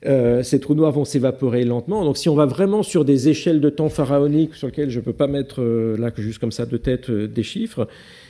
Euh, 0.06 0.42
ces 0.42 0.60
trous 0.60 0.74
noirs 0.74 0.92
vont 0.92 1.06
s'évaporer 1.06 1.64
lentement. 1.64 2.04
Donc 2.04 2.18
si 2.18 2.28
on 2.28 2.36
va 2.36 2.46
vraiment 2.46 2.82
sur 2.82 3.06
des 3.06 3.30
échelles 3.30 3.62
de 3.62 3.70
temps 3.70 3.90
pharaoniques 3.90 4.56
sur 4.56 4.68
lesquelles 4.68 4.90
je 4.90 5.00
ne 5.00 5.06
peux 5.06 5.14
pas 5.14 5.28
mettre 5.28 5.62
euh, 5.62 5.96
là 5.98 6.12
juste 6.18 6.40
comme 6.40 6.52
ça 6.52 6.66
de 6.66 6.78
tête 6.78 7.10
euh, 7.10 7.28
des 7.28 7.44
chiffres, 7.44 7.88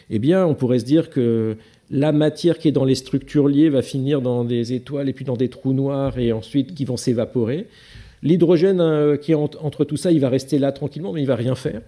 eh 0.09 0.19
bien 0.19 0.45
on 0.45 0.53
pourrait 0.53 0.79
se 0.79 0.85
dire 0.85 1.09
que 1.09 1.55
la 1.89 2.11
matière 2.11 2.57
qui 2.57 2.67
est 2.67 2.73
dans 2.73 2.83
les 2.83 2.95
structures 2.95 3.47
liées 3.47 3.69
va 3.69 3.81
finir 3.81 4.21
dans 4.21 4.43
des 4.43 4.73
étoiles 4.73 5.07
et 5.07 5.13
puis 5.13 5.23
dans 5.23 5.37
des 5.37 5.49
trous 5.49 5.73
noirs 5.73 6.19
et 6.19 6.33
ensuite 6.33 6.73
qui 6.73 6.83
vont 6.83 6.97
s'évaporer. 6.97 7.67
L'hydrogène 8.23 9.17
qui 9.17 9.31
est 9.31 9.35
entre 9.35 9.83
tout 9.83 9.97
ça, 9.97 10.11
il 10.11 10.19
va 10.19 10.29
rester 10.29 10.59
là 10.59 10.71
tranquillement, 10.71 11.11
mais 11.11 11.21
il 11.21 11.27
va 11.27 11.35
rien 11.35 11.55
faire. 11.55 11.81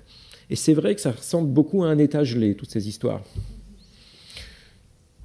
Et 0.50 0.56
c'est 0.56 0.74
vrai 0.74 0.96
que 0.96 1.00
ça 1.00 1.12
ressemble 1.12 1.48
beaucoup 1.48 1.84
à 1.84 1.88
un 1.88 1.98
état 2.00 2.24
gelé, 2.24 2.56
toutes 2.56 2.72
ces 2.72 2.88
histoires. 2.88 3.22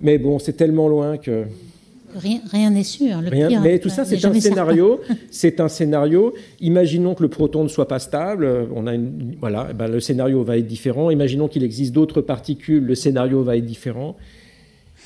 Mais 0.00 0.18
bon, 0.18 0.38
c'est 0.38 0.52
tellement 0.52 0.86
loin 0.88 1.16
que 1.16 1.46
Rien 2.16 2.70
n'est 2.70 2.84
sûr. 2.84 3.18
Rien, 3.18 3.60
mais 3.60 3.78
tout 3.78 3.88
ça, 3.88 4.04
c'est 4.04 4.24
un 4.24 4.34
scénario. 4.34 5.00
C'est 5.30 5.60
un 5.60 5.68
scénario. 5.68 6.34
Imaginons 6.60 7.14
que 7.14 7.22
le 7.22 7.28
proton 7.28 7.62
ne 7.62 7.68
soit 7.68 7.88
pas 7.88 7.98
stable. 7.98 8.68
On 8.74 8.86
a 8.86 8.94
une, 8.94 9.36
voilà, 9.40 9.68
eh 9.70 9.74
ben, 9.74 9.88
le 9.88 10.00
scénario 10.00 10.42
va 10.42 10.58
être 10.58 10.66
différent. 10.66 11.10
Imaginons 11.10 11.48
qu'il 11.48 11.62
existe 11.62 11.92
d'autres 11.92 12.20
particules. 12.20 12.84
Le 12.84 12.94
scénario 12.94 13.42
va 13.42 13.56
être 13.56 13.66
différent. 13.66 14.16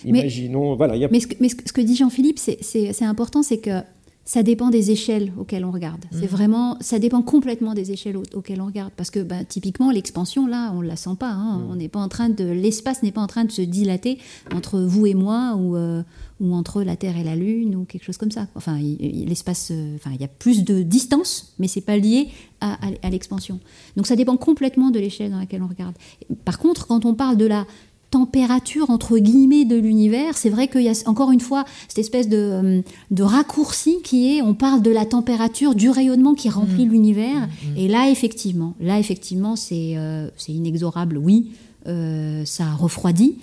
Imaginons, 0.04 0.70
mais, 0.70 0.76
voilà. 0.76 1.08
Mais 1.10 1.20
ce 1.20 1.26
que, 1.26 1.34
mais 1.40 1.48
ce 1.48 1.72
que 1.72 1.80
dit 1.80 1.96
Jean-Philippe, 1.96 2.38
c'est 2.38 3.04
important, 3.04 3.42
c'est 3.42 3.58
que 3.58 3.80
ça 4.24 4.42
dépend 4.44 4.70
des 4.70 4.92
échelles 4.92 5.32
auxquelles 5.36 5.64
on 5.64 5.72
regarde. 5.72 6.04
C'est 6.12 6.24
mmh. 6.24 6.26
vraiment, 6.26 6.76
ça 6.80 6.98
dépend 7.00 7.22
complètement 7.22 7.74
des 7.74 7.90
échelles 7.90 8.16
auxquelles 8.16 8.60
on 8.60 8.66
regarde. 8.66 8.92
Parce 8.96 9.10
que 9.10 9.20
bah, 9.20 9.44
typiquement, 9.44 9.90
l'expansion, 9.90 10.46
là, 10.46 10.72
on 10.74 10.82
ne 10.82 10.86
la 10.86 10.96
sent 10.96 11.16
pas. 11.18 11.30
Hein. 11.30 11.58
Mmh. 11.58 11.70
On 11.70 11.76
n'est 11.76 11.88
pas 11.88 11.98
en 11.98 12.08
train 12.08 12.28
de, 12.28 12.44
l'espace 12.44 13.02
n'est 13.02 13.10
pas 13.10 13.20
en 13.20 13.26
train 13.26 13.44
de 13.44 13.50
se 13.50 13.62
dilater 13.62 14.18
entre 14.54 14.80
vous 14.80 15.06
et 15.06 15.14
moi 15.14 15.56
ou, 15.56 15.76
euh, 15.76 16.02
ou 16.40 16.54
entre 16.54 16.84
la 16.84 16.94
Terre 16.94 17.18
et 17.18 17.24
la 17.24 17.34
Lune 17.34 17.74
ou 17.74 17.84
quelque 17.84 18.04
chose 18.04 18.16
comme 18.16 18.30
ça. 18.30 18.46
Enfin, 18.54 18.78
l'espace, 18.78 19.70
euh, 19.72 19.96
enfin, 19.96 20.10
il 20.14 20.20
y 20.20 20.24
a 20.24 20.28
plus 20.28 20.62
de 20.62 20.82
distance, 20.82 21.54
mais 21.58 21.66
c'est 21.66 21.80
pas 21.80 21.96
lié 21.96 22.28
à, 22.60 22.78
à 23.02 23.10
l'expansion. 23.10 23.58
Donc 23.96 24.06
ça 24.06 24.14
dépend 24.14 24.36
complètement 24.36 24.90
de 24.90 25.00
l'échelle 25.00 25.32
dans 25.32 25.38
laquelle 25.40 25.62
on 25.62 25.68
regarde. 25.68 25.96
Par 26.44 26.60
contre, 26.60 26.86
quand 26.86 27.04
on 27.04 27.14
parle 27.14 27.36
de 27.36 27.46
la 27.46 27.66
température 28.12 28.90
entre 28.90 29.18
guillemets 29.18 29.64
de 29.64 29.76
l'univers, 29.76 30.36
c'est 30.36 30.50
vrai 30.50 30.68
qu'il 30.68 30.82
y 30.82 30.88
a 30.88 30.92
encore 31.06 31.32
une 31.32 31.40
fois 31.40 31.64
cette 31.88 31.98
espèce 31.98 32.28
de, 32.28 32.36
euh, 32.36 32.82
de, 33.10 33.22
raccourci 33.22 34.02
qui 34.04 34.36
est, 34.36 34.42
on 34.42 34.54
parle 34.54 34.82
de 34.82 34.90
la 34.90 35.06
température 35.06 35.74
du 35.74 35.88
rayonnement 35.88 36.34
qui 36.34 36.50
remplit 36.50 36.86
mmh. 36.86 36.90
l'univers, 36.90 37.48
mmh. 37.48 37.76
et 37.76 37.88
là 37.88 38.10
effectivement, 38.10 38.74
là 38.80 38.98
effectivement 38.98 39.56
c'est 39.56 39.94
euh, 39.96 40.28
inexorable, 40.46 41.16
oui, 41.16 41.52
euh, 41.86 42.44
ça 42.44 42.70
refroidit, 42.74 43.38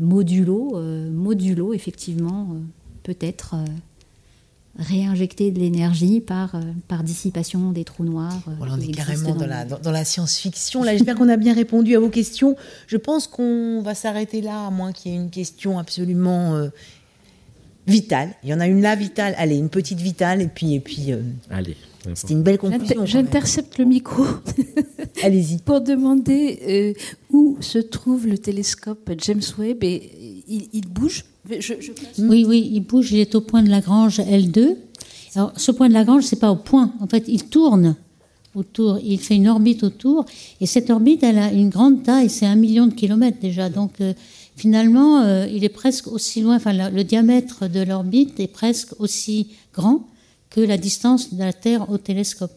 modulo, 0.00 0.76
modulo 1.10 1.72
effectivement 1.72 2.48
peut-être 3.02 3.56
réinjecter 4.78 5.50
de 5.50 5.58
l'énergie 5.58 6.20
par, 6.20 6.54
euh, 6.54 6.60
par 6.88 7.02
dissipation 7.02 7.72
des 7.72 7.84
trous 7.84 8.04
noirs. 8.04 8.42
Euh, 8.48 8.52
voilà, 8.56 8.74
on 8.74 8.80
est 8.80 8.90
carrément 8.92 9.34
dans, 9.34 9.46
la, 9.46 9.64
dans, 9.64 9.90
la 9.90 10.04
science-fiction. 10.04 10.82
Là, 10.82 10.92
j'espère 10.92 11.14
qu'on 11.14 11.28
a 11.28 11.36
bien 11.36 11.54
répondu 11.54 11.94
à 11.94 12.00
vos 12.00 12.08
questions. 12.08 12.56
Je 12.86 12.96
pense 12.96 13.26
qu'on 13.26 13.82
va 13.82 13.94
s'arrêter 13.94 14.40
là, 14.40 14.66
à 14.66 14.70
moins 14.70 14.92
qu'il 14.92 15.12
y 15.12 15.14
ait 15.14 15.18
une 15.18 15.30
question 15.30 15.78
absolument 15.78 16.54
euh, 16.54 16.68
vitale. 17.86 18.30
Il 18.42 18.48
y 18.48 18.54
en 18.54 18.60
a 18.60 18.66
une 18.66 18.80
là, 18.80 18.96
vitale. 18.96 19.34
Allez, 19.36 19.56
une 19.56 19.68
petite 19.68 20.00
vitale, 20.00 20.40
et 20.40 20.48
puis... 20.48 20.74
Et 20.74 20.80
puis 20.80 21.12
Allez. 21.50 21.76
C'était 22.14 22.32
une 22.32 22.42
belle 22.42 22.58
conclusion. 22.58 23.06
J'intercepte 23.06 23.78
le 23.78 23.84
micro. 23.84 24.24
Allez-y. 25.22 25.58
Pour 25.58 25.82
demander 25.82 26.96
où 27.30 27.58
se 27.60 27.78
trouve 27.78 28.26
le 28.26 28.38
télescope 28.38 29.08
James 29.18 29.42
Webb 29.56 29.84
et 29.84 30.42
il, 30.48 30.68
il 30.72 30.88
bouge 30.88 31.24
oui, 31.48 32.44
oui, 32.46 32.70
il 32.72 32.80
bouge, 32.80 33.12
il 33.12 33.18
est 33.18 33.34
au 33.34 33.40
point 33.40 33.62
de 33.62 33.68
Lagrange 33.68 34.20
L2. 34.20 34.76
Alors, 35.34 35.52
ce 35.56 35.72
point 35.72 35.88
de 35.88 35.94
Lagrange, 35.94 36.24
c'est 36.24 36.38
pas 36.38 36.52
au 36.52 36.56
point. 36.56 36.92
En 37.00 37.06
fait, 37.06 37.24
il 37.26 37.44
tourne 37.44 37.96
autour, 38.54 38.98
il 39.02 39.18
fait 39.18 39.36
une 39.36 39.48
orbite 39.48 39.82
autour, 39.82 40.26
et 40.60 40.66
cette 40.66 40.90
orbite, 40.90 41.22
elle 41.22 41.38
a 41.38 41.52
une 41.52 41.70
grande 41.70 42.02
taille, 42.02 42.28
c'est 42.28 42.46
un 42.46 42.54
million 42.54 42.86
de 42.86 42.94
kilomètres 42.94 43.40
déjà. 43.40 43.70
Donc, 43.70 44.00
euh, 44.00 44.12
finalement, 44.56 45.22
euh, 45.22 45.46
il 45.46 45.64
est 45.64 45.70
presque 45.70 46.06
aussi 46.06 46.42
loin, 46.42 46.56
enfin, 46.56 46.90
le, 46.90 47.02
diamètre 47.02 47.68
de 47.68 47.80
l'orbite 47.80 48.38
est 48.40 48.48
presque 48.48 48.94
aussi 49.00 49.48
grand 49.72 50.06
que 50.50 50.60
la 50.60 50.76
distance 50.76 51.32
de 51.32 51.38
la 51.38 51.54
Terre 51.54 51.90
au 51.90 51.96
télescope. 51.96 52.52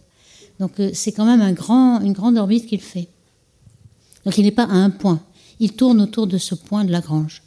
Donc, 0.60 0.80
euh, 0.80 0.92
c'est 0.94 1.14
quand 1.14 1.26
même 1.26 1.42
un 1.42 1.54
grand, 1.54 2.02
une 2.02 2.14
grande 2.14 2.38
orbite 2.38 2.68
qu'il 2.68 2.82
fait. 2.82 3.08
Donc, 4.26 4.38
il 4.38 4.44
n'est 4.44 4.52
pas 4.52 4.66
à 4.66 4.74
un 4.74 4.90
point. 4.90 5.22
Il 5.60 5.74
tourne 5.74 6.02
autour 6.02 6.28
de 6.28 6.38
ce 6.38 6.56
point 6.56 6.84
de 6.84 6.92
Lagrange. 6.92 7.45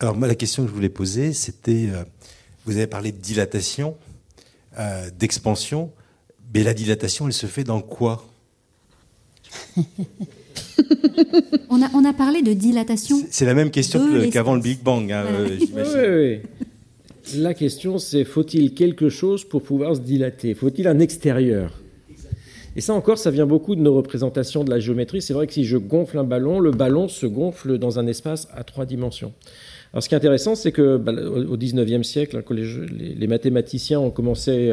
Alors 0.00 0.16
moi, 0.16 0.26
la 0.26 0.34
question 0.34 0.62
que 0.62 0.70
je 0.70 0.74
voulais 0.74 0.88
poser, 0.88 1.34
c'était, 1.34 1.88
euh, 1.92 2.02
vous 2.64 2.78
avez 2.78 2.86
parlé 2.86 3.12
de 3.12 3.18
dilatation, 3.18 3.96
euh, 4.78 5.10
d'expansion, 5.18 5.90
mais 6.54 6.62
la 6.62 6.72
dilatation, 6.72 7.26
elle 7.26 7.34
se 7.34 7.46
fait 7.46 7.64
dans 7.64 7.82
quoi? 7.82 8.24
On, 11.68 11.82
a, 11.82 11.88
on 11.94 12.04
a 12.04 12.12
parlé 12.12 12.42
de 12.42 12.52
dilatation. 12.52 13.16
C'est 13.30 13.44
la 13.44 13.54
même 13.54 13.70
question 13.70 14.00
qu'avant 14.30 14.54
le 14.54 14.60
Big 14.60 14.82
Bang, 14.82 15.12
hein, 15.12 15.24
euh, 15.28 15.58
oui, 15.60 16.40
oui. 17.32 17.38
La 17.38 17.54
question, 17.54 17.98
c'est 17.98 18.24
faut-il 18.24 18.74
quelque 18.74 19.08
chose 19.08 19.44
pour 19.44 19.62
pouvoir 19.62 19.94
se 19.94 20.00
dilater? 20.00 20.54
Faut-il 20.54 20.88
un 20.88 20.98
extérieur? 20.98 21.80
Et 22.74 22.80
ça 22.80 22.94
encore, 22.94 23.18
ça 23.18 23.30
vient 23.30 23.46
beaucoup 23.46 23.76
de 23.76 23.80
nos 23.80 23.94
représentations 23.94 24.64
de 24.64 24.70
la 24.70 24.80
géométrie. 24.80 25.22
C'est 25.22 25.34
vrai 25.34 25.46
que 25.46 25.52
si 25.52 25.64
je 25.64 25.76
gonfle 25.76 26.18
un 26.18 26.24
ballon, 26.24 26.58
le 26.58 26.70
ballon 26.70 27.08
se 27.08 27.26
gonfle 27.26 27.78
dans 27.78 27.98
un 27.98 28.06
espace 28.06 28.48
à 28.54 28.64
trois 28.64 28.86
dimensions. 28.86 29.32
Alors, 29.92 30.04
ce 30.04 30.08
qui 30.08 30.14
est 30.14 30.18
intéressant, 30.18 30.54
c'est 30.54 30.70
que 30.70 30.98
bah, 30.98 31.12
au 31.12 31.56
XIXe 31.56 32.06
siècle, 32.06 32.36
hein, 32.36 32.42
quand 32.44 32.54
les, 32.54 33.26
mathématiciens 33.26 33.98
ont 33.98 34.10
commencé 34.10 34.72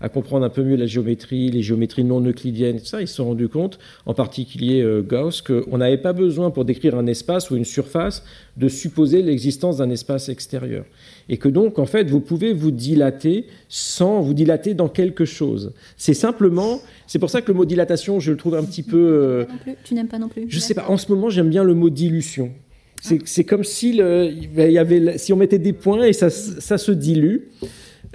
à, 0.00 0.08
comprendre 0.10 0.44
un 0.44 0.50
peu 0.50 0.62
mieux 0.62 0.76
la 0.76 0.86
géométrie, 0.86 1.50
les 1.50 1.62
géométries 1.62 2.04
non 2.04 2.20
euclidiennes, 2.20 2.76
et 2.76 2.80
tout 2.80 2.86
ça, 2.86 3.00
ils 3.00 3.08
se 3.08 3.14
sont 3.14 3.24
rendus 3.24 3.48
compte, 3.48 3.78
en 4.04 4.12
particulier 4.12 4.82
euh, 4.82 5.00
Gauss, 5.00 5.40
qu'on 5.40 5.78
n'avait 5.78 5.96
pas 5.96 6.12
besoin 6.12 6.50
pour 6.50 6.66
décrire 6.66 6.96
un 6.96 7.06
espace 7.06 7.50
ou 7.50 7.56
une 7.56 7.64
surface 7.64 8.24
de 8.58 8.68
supposer 8.68 9.22
l'existence 9.22 9.78
d'un 9.78 9.88
espace 9.88 10.28
extérieur. 10.28 10.84
Et 11.30 11.38
que 11.38 11.48
donc, 11.48 11.78
en 11.78 11.86
fait, 11.86 12.10
vous 12.10 12.20
pouvez 12.20 12.52
vous 12.52 12.70
dilater 12.70 13.46
sans 13.70 14.20
vous 14.20 14.34
dilater 14.34 14.74
dans 14.74 14.88
quelque 14.88 15.24
chose. 15.24 15.72
C'est 15.96 16.14
simplement, 16.14 16.80
c'est 17.06 17.18
pour 17.18 17.30
ça 17.30 17.40
que 17.40 17.50
le 17.52 17.56
mot 17.56 17.64
dilatation, 17.64 18.20
je 18.20 18.32
le 18.32 18.36
trouve 18.36 18.54
un 18.54 18.64
petit 18.64 18.82
peu. 18.82 18.98
Euh, 18.98 19.44
tu 19.84 19.94
n'aimes 19.94 20.08
pas 20.08 20.18
non 20.18 20.28
plus. 20.28 20.44
Je 20.48 20.58
sais 20.58 20.74
pas. 20.74 20.88
En 20.88 20.98
ce 20.98 21.10
moment, 21.10 21.30
j'aime 21.30 21.48
bien 21.48 21.64
le 21.64 21.74
mot 21.74 21.88
dilution. 21.88 22.52
C'est 23.00 23.44
comme 23.44 23.64
si, 23.64 23.92
le, 23.92 24.30
il 24.30 24.72
y 24.72 24.78
avait, 24.78 25.18
si 25.18 25.32
on 25.32 25.36
mettait 25.36 25.58
des 25.58 25.72
points 25.72 26.04
et 26.04 26.12
ça, 26.12 26.30
ça 26.30 26.78
se 26.78 26.92
dilue, 26.92 27.48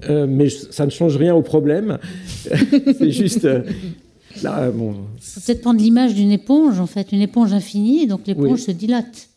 euh, 0.10 0.26
mais 0.28 0.50
ça 0.50 0.86
ne 0.86 0.92
change 0.92 1.18
rien 1.18 1.34
au 1.34 1.42
problème. 1.42 1.98
c'est 2.98 3.12
juste. 3.12 3.46
Euh, 3.46 3.64
là, 4.42 4.70
bon. 4.72 4.96
peut-être 5.46 5.62
prendre 5.62 5.80
l'image 5.80 6.14
d'une 6.16 6.32
éponge, 6.32 6.80
en 6.80 6.88
fait, 6.88 7.12
une 7.12 7.22
éponge 7.22 7.54
infinie, 7.54 8.04
et 8.04 8.08
donc 8.08 8.28
l'éponge 8.28 8.60
se 8.60 8.72
dilate. 8.72 9.30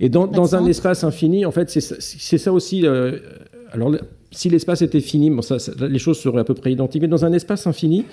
Et 0.00 0.08
dans, 0.08 0.26
dans 0.26 0.56
un 0.56 0.66
espace 0.66 1.04
infini, 1.04 1.44
en 1.46 1.52
fait, 1.52 1.70
c'est 1.70 2.38
ça 2.38 2.52
aussi. 2.52 2.86
Euh, 2.86 3.18
alors, 3.72 3.94
si 4.30 4.48
l'espace 4.48 4.82
était 4.82 5.00
fini, 5.00 5.30
bon, 5.30 5.42
ça, 5.42 5.56
les 5.78 5.98
choses 5.98 6.18
seraient 6.18 6.40
à 6.40 6.44
peu 6.44 6.54
près 6.54 6.72
identiques, 6.72 7.02
mais 7.02 7.08
dans 7.08 7.24
un 7.24 7.32
espace 7.32 7.66
infini, 7.66 8.04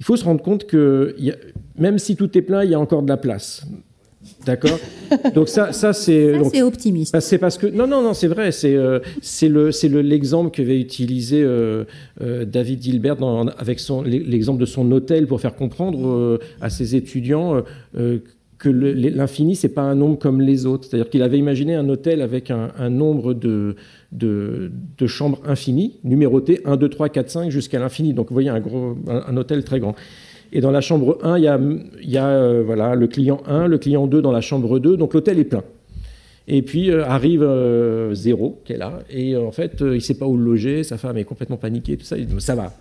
il 0.00 0.04
faut 0.04 0.16
se 0.16 0.24
rendre 0.24 0.42
compte 0.42 0.66
que 0.66 1.14
y 1.18 1.30
a, 1.30 1.36
même 1.78 1.98
si 1.98 2.16
tout 2.16 2.36
est 2.36 2.42
plein, 2.42 2.64
il 2.64 2.70
y 2.70 2.74
a 2.74 2.80
encore 2.80 3.02
de 3.02 3.08
la 3.08 3.16
place. 3.16 3.64
D'accord. 4.46 4.78
Donc 5.34 5.48
ça, 5.48 5.72
ça 5.72 5.92
c'est. 5.92 6.34
c'est 6.52 6.62
optimiste. 6.62 7.12
Bah, 7.12 7.20
c'est 7.20 7.38
parce 7.38 7.58
que 7.58 7.66
non, 7.66 7.86
non, 7.86 8.02
non, 8.02 8.14
c'est 8.14 8.26
vrai. 8.26 8.52
C'est 8.52 8.74
euh, 8.74 9.00
c'est 9.22 9.48
le 9.48 9.72
c'est 9.72 9.88
le 9.88 10.02
l'exemple 10.02 10.50
que 10.50 10.62
va 10.62 10.74
utiliser 10.74 11.42
euh, 11.42 11.84
euh, 12.20 12.44
David 12.44 12.80
Dilbert 12.80 13.16
dans, 13.16 13.46
avec 13.46 13.80
son 13.80 14.02
l'exemple 14.02 14.60
de 14.60 14.66
son 14.66 14.90
hôtel 14.92 15.26
pour 15.26 15.40
faire 15.40 15.54
comprendre 15.54 16.38
à 16.60 16.70
ses 16.70 16.96
étudiants 16.96 17.62
que 18.58 18.68
l'infini 18.68 19.56
c'est 19.56 19.68
pas 19.68 19.82
un 19.82 19.94
nombre 19.94 20.18
comme 20.18 20.40
les 20.40 20.66
autres. 20.66 20.86
C'est-à-dire 20.88 21.10
qu'il 21.10 21.22
avait 21.22 21.38
imaginé 21.38 21.74
un 21.74 21.88
hôtel 21.88 22.22
avec 22.22 22.50
un, 22.50 22.70
un 22.78 22.90
nombre 22.90 23.34
de, 23.34 23.76
de, 24.12 24.70
de 24.96 25.06
chambres 25.06 25.40
infinies, 25.46 25.98
numérotées 26.04 26.60
1, 26.64 26.76
2, 26.76 26.88
3, 26.88 27.08
4, 27.08 27.30
5 27.30 27.50
jusqu'à 27.50 27.78
l'infini. 27.78 28.14
Donc 28.14 28.28
vous 28.28 28.34
voyez 28.34 28.50
un 28.50 28.60
gros 28.60 28.96
un 29.06 29.36
hôtel 29.36 29.64
très 29.64 29.80
grand. 29.80 29.94
Et 30.54 30.60
dans 30.60 30.70
la 30.70 30.80
chambre 30.80 31.18
1, 31.22 31.36
il 31.38 31.44
y 31.44 32.16
a, 32.16 32.28
euh, 32.28 32.62
voilà, 32.64 32.94
le 32.94 33.08
client 33.08 33.42
1, 33.46 33.66
le 33.66 33.76
client 33.76 34.06
2 34.06 34.22
dans 34.22 34.30
la 34.30 34.40
chambre 34.40 34.78
2, 34.78 34.96
donc 34.96 35.12
l'hôtel 35.12 35.40
est 35.40 35.44
plein. 35.44 35.64
Et 36.46 36.62
puis 36.62 36.92
euh, 36.92 37.04
arrive 37.04 37.42
euh, 37.42 38.14
Zéro, 38.14 38.60
qui 38.64 38.74
est 38.74 38.76
là, 38.76 39.00
et 39.10 39.36
en 39.36 39.50
fait, 39.50 39.78
il 39.80 39.86
ne 39.86 39.98
sait 39.98 40.14
pas 40.14 40.26
où 40.26 40.36
loger, 40.36 40.84
sa 40.84 40.96
femme 40.96 41.18
est 41.18 41.24
complètement 41.24 41.56
paniquée, 41.56 41.96
tout 41.96 42.04
ça, 42.04 42.14
ça 42.38 42.54
va. 42.54 42.72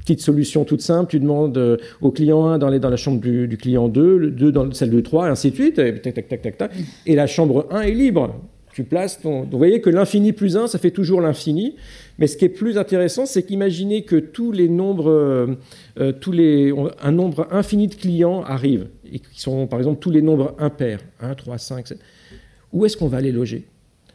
Petite 0.00 0.20
solution 0.20 0.64
toute 0.64 0.80
simple, 0.80 1.10
tu 1.10 1.20
demandes 1.20 1.78
au 2.00 2.10
client 2.10 2.46
1 2.46 2.58
d'aller 2.58 2.80
dans 2.80 2.90
la 2.90 2.96
chambre 2.96 3.20
du, 3.20 3.56
client 3.56 3.88
2, 3.88 4.16
le 4.16 4.30
2 4.32 4.50
dans 4.50 4.72
celle 4.72 4.90
de 4.90 5.00
3, 5.00 5.28
et 5.28 5.30
ainsi 5.30 5.50
de 5.50 5.54
suite, 5.54 5.78
et, 5.78 6.00
tac, 6.00 6.14
tac, 6.14 6.28
tac, 6.28 6.42
tac, 6.42 6.58
tac, 6.58 6.72
et 7.06 7.14
la 7.14 7.28
chambre 7.28 7.66
1 7.70 7.82
est 7.82 7.92
libre. 7.92 8.34
Tu 8.72 8.84
places 8.84 9.20
vous 9.22 9.46
voyez 9.52 9.80
que 9.80 9.90
l'infini 9.90 10.32
plus 10.32 10.56
1, 10.56 10.66
ça 10.66 10.78
fait 10.78 10.90
toujours 10.90 11.20
l'infini. 11.20 11.76
Mais 12.18 12.26
ce 12.26 12.36
qui 12.36 12.44
est 12.46 12.50
plus 12.50 12.78
intéressant, 12.78 13.26
c'est 13.26 13.42
qu'imaginez 13.42 14.02
que 14.02 14.16
tous 14.16 14.52
les 14.52 14.68
nombres, 14.68 15.10
euh, 15.10 15.46
euh, 16.00 16.12
tous 16.12 16.32
les, 16.32 16.72
un 17.02 17.12
nombre 17.12 17.46
infini 17.50 17.88
de 17.88 17.94
clients 17.94 18.42
arrivent, 18.42 18.88
et 19.12 19.18
qui 19.18 19.40
sont 19.40 19.66
par 19.66 19.78
exemple 19.78 20.00
tous 20.00 20.10
les 20.10 20.22
nombres 20.22 20.54
impairs, 20.58 21.00
1, 21.20 21.34
3, 21.34 21.58
5, 21.58 21.86
7. 21.88 21.98
Où 22.72 22.84
est-ce 22.86 22.96
qu'on 22.96 23.08
va 23.08 23.20
les 23.20 23.32
loger? 23.32 23.64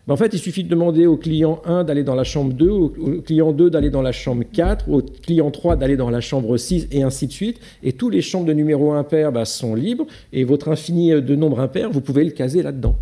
Ben, 0.08 0.16
en 0.16 0.18
fait, 0.18 0.34
il 0.34 0.40
suffit 0.40 0.64
de 0.64 0.70
demander 0.70 1.06
au 1.06 1.16
client 1.16 1.62
1 1.66 1.84
d'aller 1.84 2.04
dans 2.04 2.16
la 2.16 2.24
chambre 2.24 2.54
2, 2.54 2.70
au, 2.70 2.90
client 3.24 3.52
2 3.52 3.70
d'aller 3.70 3.92
dans 3.92 4.02
la 4.02 4.12
chambre 4.12 4.44
4, 4.52 4.90
au 4.90 5.02
client 5.04 5.52
3 5.52 5.76
d'aller 5.76 5.96
dans 5.96 6.10
la 6.10 6.22
chambre 6.22 6.58
6, 6.58 6.88
et 6.92 7.04
ainsi 7.04 7.28
de 7.28 7.32
suite. 7.32 7.60
Et 7.84 7.94
tous 7.94 8.10
les 8.10 8.22
chambres 8.22 8.48
de 8.48 8.54
numéro 8.54 8.94
impair 8.94 9.32
ben, 9.32 9.46
sont 9.46 9.76
libres, 9.76 10.08
et 10.34 10.44
votre 10.44 10.70
infini 10.70 11.12
de 11.12 11.36
nombre 11.36 11.60
impair, 11.60 11.92
vous 11.92 12.02
pouvez 12.02 12.24
le 12.24 12.32
caser 12.32 12.64
là-dedans. 12.64 12.96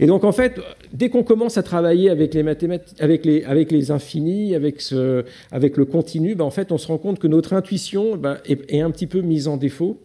Et 0.00 0.06
donc, 0.06 0.24
en 0.24 0.32
fait, 0.32 0.60
dès 0.92 1.08
qu'on 1.08 1.22
commence 1.22 1.58
à 1.58 1.62
travailler 1.62 2.10
avec 2.10 2.34
les 2.34 2.42
mathématiques, 2.42 3.00
avec 3.00 3.24
les, 3.24 3.44
avec 3.44 3.70
les 3.72 3.90
infinis, 3.90 4.54
avec, 4.54 4.80
ce, 4.80 5.24
avec 5.50 5.76
le 5.76 5.84
continu, 5.84 6.34
ben, 6.34 6.44
en 6.44 6.50
fait, 6.50 6.72
on 6.72 6.78
se 6.78 6.86
rend 6.86 6.98
compte 6.98 7.18
que 7.18 7.26
notre 7.26 7.52
intuition 7.52 8.16
ben, 8.16 8.38
est, 8.46 8.72
est, 8.72 8.80
un 8.80 8.90
petit 8.90 9.06
peu 9.06 9.20
mise 9.20 9.48
en 9.48 9.56
défaut. 9.56 10.00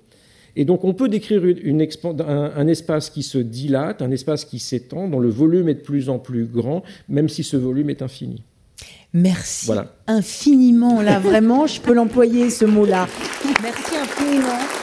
Et 0.55 0.65
donc, 0.65 0.83
on 0.83 0.93
peut 0.93 1.07
décrire 1.07 1.45
une, 1.45 1.81
un, 1.81 2.51
un, 2.55 2.67
espace 2.67 3.09
qui 3.09 3.23
se 3.23 3.37
dilate, 3.37 4.01
un 4.01 4.11
espace 4.11 4.43
qui 4.43 4.59
s'étend, 4.59 5.07
dont 5.07 5.19
le 5.19 5.29
volume 5.29 5.69
est 5.69 5.75
de 5.75 5.81
plus 5.81 6.09
en 6.09 6.19
plus 6.19 6.45
grand, 6.45 6.83
même 7.07 7.29
si 7.29 7.43
ce 7.43 7.55
volume 7.55 7.89
est 7.89 8.01
infini. 8.01 8.43
Merci 9.13 9.65
voilà. 9.65 9.93
infiniment, 10.07 11.01
là, 11.01 11.19
vraiment, 11.19 11.67
je 11.67 11.81
peux 11.81 11.93
l'employer, 11.93 12.49
ce 12.49 12.65
mot-là. 12.65 13.07
Merci 13.61 13.95
infiniment 13.95 14.80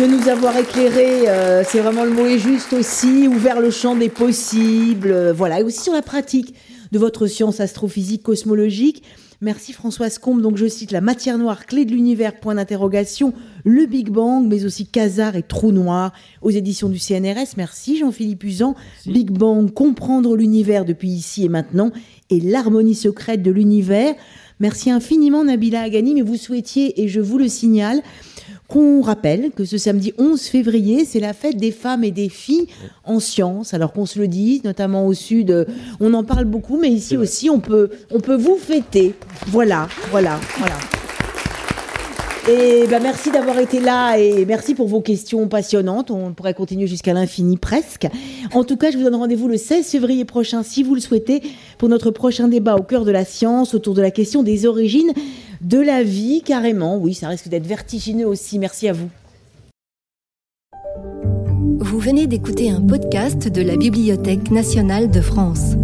de 0.00 0.06
nous 0.06 0.28
avoir 0.28 0.56
éclairé, 0.56 1.28
euh, 1.28 1.62
c'est 1.62 1.80
vraiment 1.80 2.04
le 2.04 2.10
mot 2.10 2.24
est 2.24 2.38
juste 2.38 2.72
aussi, 2.72 3.28
ouvert 3.28 3.60
le 3.60 3.70
champ 3.70 3.94
des 3.94 4.08
possibles, 4.08 5.10
euh, 5.10 5.32
voilà, 5.34 5.60
et 5.60 5.62
aussi 5.62 5.80
sur 5.80 5.92
la 5.92 6.00
pratique 6.00 6.54
de 6.90 6.98
votre 6.98 7.26
science 7.26 7.60
astrophysique 7.60 8.22
cosmologique. 8.22 9.02
Merci 9.42 9.74
Françoise 9.74 10.16
Combe. 10.16 10.40
Donc 10.40 10.56
je 10.56 10.66
cite 10.66 10.90
la 10.90 11.02
matière 11.02 11.36
noire, 11.36 11.66
clé 11.66 11.84
de 11.84 11.92
l'univers, 11.92 12.40
point 12.40 12.54
d'interrogation, 12.54 13.34
le 13.64 13.84
Big 13.84 14.08
Bang, 14.08 14.46
mais 14.48 14.64
aussi 14.64 14.86
Quasar 14.86 15.36
et 15.36 15.42
Trou 15.42 15.70
Noir 15.70 16.12
aux 16.40 16.50
éditions 16.50 16.88
du 16.88 16.98
CNRS. 16.98 17.56
Merci 17.58 17.98
Jean-Philippe 17.98 18.44
Usan. 18.44 18.76
Big 19.04 19.30
Bang, 19.30 19.70
comprendre 19.70 20.34
l'univers 20.34 20.86
depuis 20.86 21.10
ici 21.10 21.44
et 21.44 21.50
maintenant 21.50 21.90
et 22.30 22.40
l'harmonie 22.40 22.94
secrète 22.94 23.42
de 23.42 23.50
l'univers. 23.50 24.14
Merci 24.60 24.90
infiniment 24.90 25.42
Nabila 25.44 25.80
Agani, 25.80 26.14
mais 26.14 26.20
vous 26.20 26.36
souhaitiez, 26.36 27.02
et 27.02 27.08
je 27.08 27.20
vous 27.20 27.38
le 27.38 27.48
signale, 27.48 28.02
qu'on 28.70 29.02
rappelle 29.02 29.50
que 29.54 29.64
ce 29.64 29.76
samedi 29.76 30.12
11 30.16 30.40
février, 30.40 31.04
c'est 31.04 31.20
la 31.20 31.32
fête 31.32 31.56
des 31.56 31.72
femmes 31.72 32.04
et 32.04 32.12
des 32.12 32.28
filles 32.28 32.68
en 33.04 33.20
sciences. 33.20 33.74
Alors 33.74 33.92
qu'on 33.92 34.06
se 34.06 34.18
le 34.18 34.28
dise, 34.28 34.64
notamment 34.64 35.06
au 35.06 35.12
sud, 35.12 35.66
on 35.98 36.14
en 36.14 36.24
parle 36.24 36.44
beaucoup, 36.44 36.78
mais 36.78 36.88
ici 36.88 37.16
aussi, 37.16 37.50
on 37.50 37.60
peut, 37.60 37.90
on 38.10 38.20
peut 38.20 38.36
vous 38.36 38.56
fêter. 38.56 39.14
Voilà, 39.48 39.88
voilà, 40.10 40.38
voilà. 40.58 40.76
Et 42.48 42.86
ben 42.88 43.02
merci 43.02 43.30
d'avoir 43.30 43.58
été 43.58 43.80
là 43.80 44.16
et 44.16 44.46
merci 44.46 44.74
pour 44.74 44.88
vos 44.88 45.02
questions 45.02 45.46
passionnantes. 45.46 46.10
On 46.10 46.32
pourrait 46.32 46.54
continuer 46.54 46.86
jusqu'à 46.86 47.12
l'infini 47.12 47.58
presque. 47.58 48.08
En 48.54 48.64
tout 48.64 48.76
cas, 48.76 48.90
je 48.90 48.96
vous 48.96 49.04
donne 49.04 49.16
rendez-vous 49.16 49.46
le 49.46 49.58
16 49.58 49.86
février 49.86 50.24
prochain, 50.24 50.62
si 50.62 50.82
vous 50.82 50.94
le 50.94 51.00
souhaitez, 51.00 51.42
pour 51.76 51.90
notre 51.90 52.10
prochain 52.10 52.48
débat 52.48 52.76
au 52.76 52.82
cœur 52.82 53.04
de 53.04 53.10
la 53.10 53.26
science 53.26 53.74
autour 53.74 53.94
de 53.94 54.00
la 54.00 54.10
question 54.10 54.42
des 54.42 54.64
origines 54.64 55.12
de 55.60 55.78
la 55.78 56.02
vie, 56.02 56.42
carrément. 56.42 56.96
Oui, 56.96 57.14
ça 57.14 57.28
risque 57.28 57.48
d'être 57.48 57.66
vertigineux 57.66 58.26
aussi. 58.26 58.58
Merci 58.58 58.88
à 58.88 58.92
vous. 58.92 59.08
Vous 61.78 61.98
venez 61.98 62.26
d'écouter 62.26 62.70
un 62.70 62.80
podcast 62.80 63.48
de 63.48 63.62
la 63.62 63.76
Bibliothèque 63.76 64.50
nationale 64.50 65.10
de 65.10 65.20
France. 65.20 65.74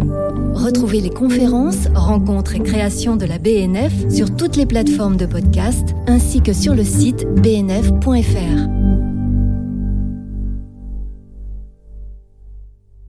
Retrouvez 0.53 1.01
les 1.01 1.09
conférences, 1.09 1.87
rencontres 1.93 2.55
et 2.55 2.59
créations 2.59 3.15
de 3.15 3.25
la 3.25 3.37
BNF 3.37 4.09
sur 4.09 4.35
toutes 4.35 4.55
les 4.55 4.65
plateformes 4.65 5.17
de 5.17 5.25
podcast 5.25 5.95
ainsi 6.07 6.41
que 6.41 6.53
sur 6.53 6.73
le 6.73 6.83
site 6.83 7.25
bnf.fr. 7.41 8.86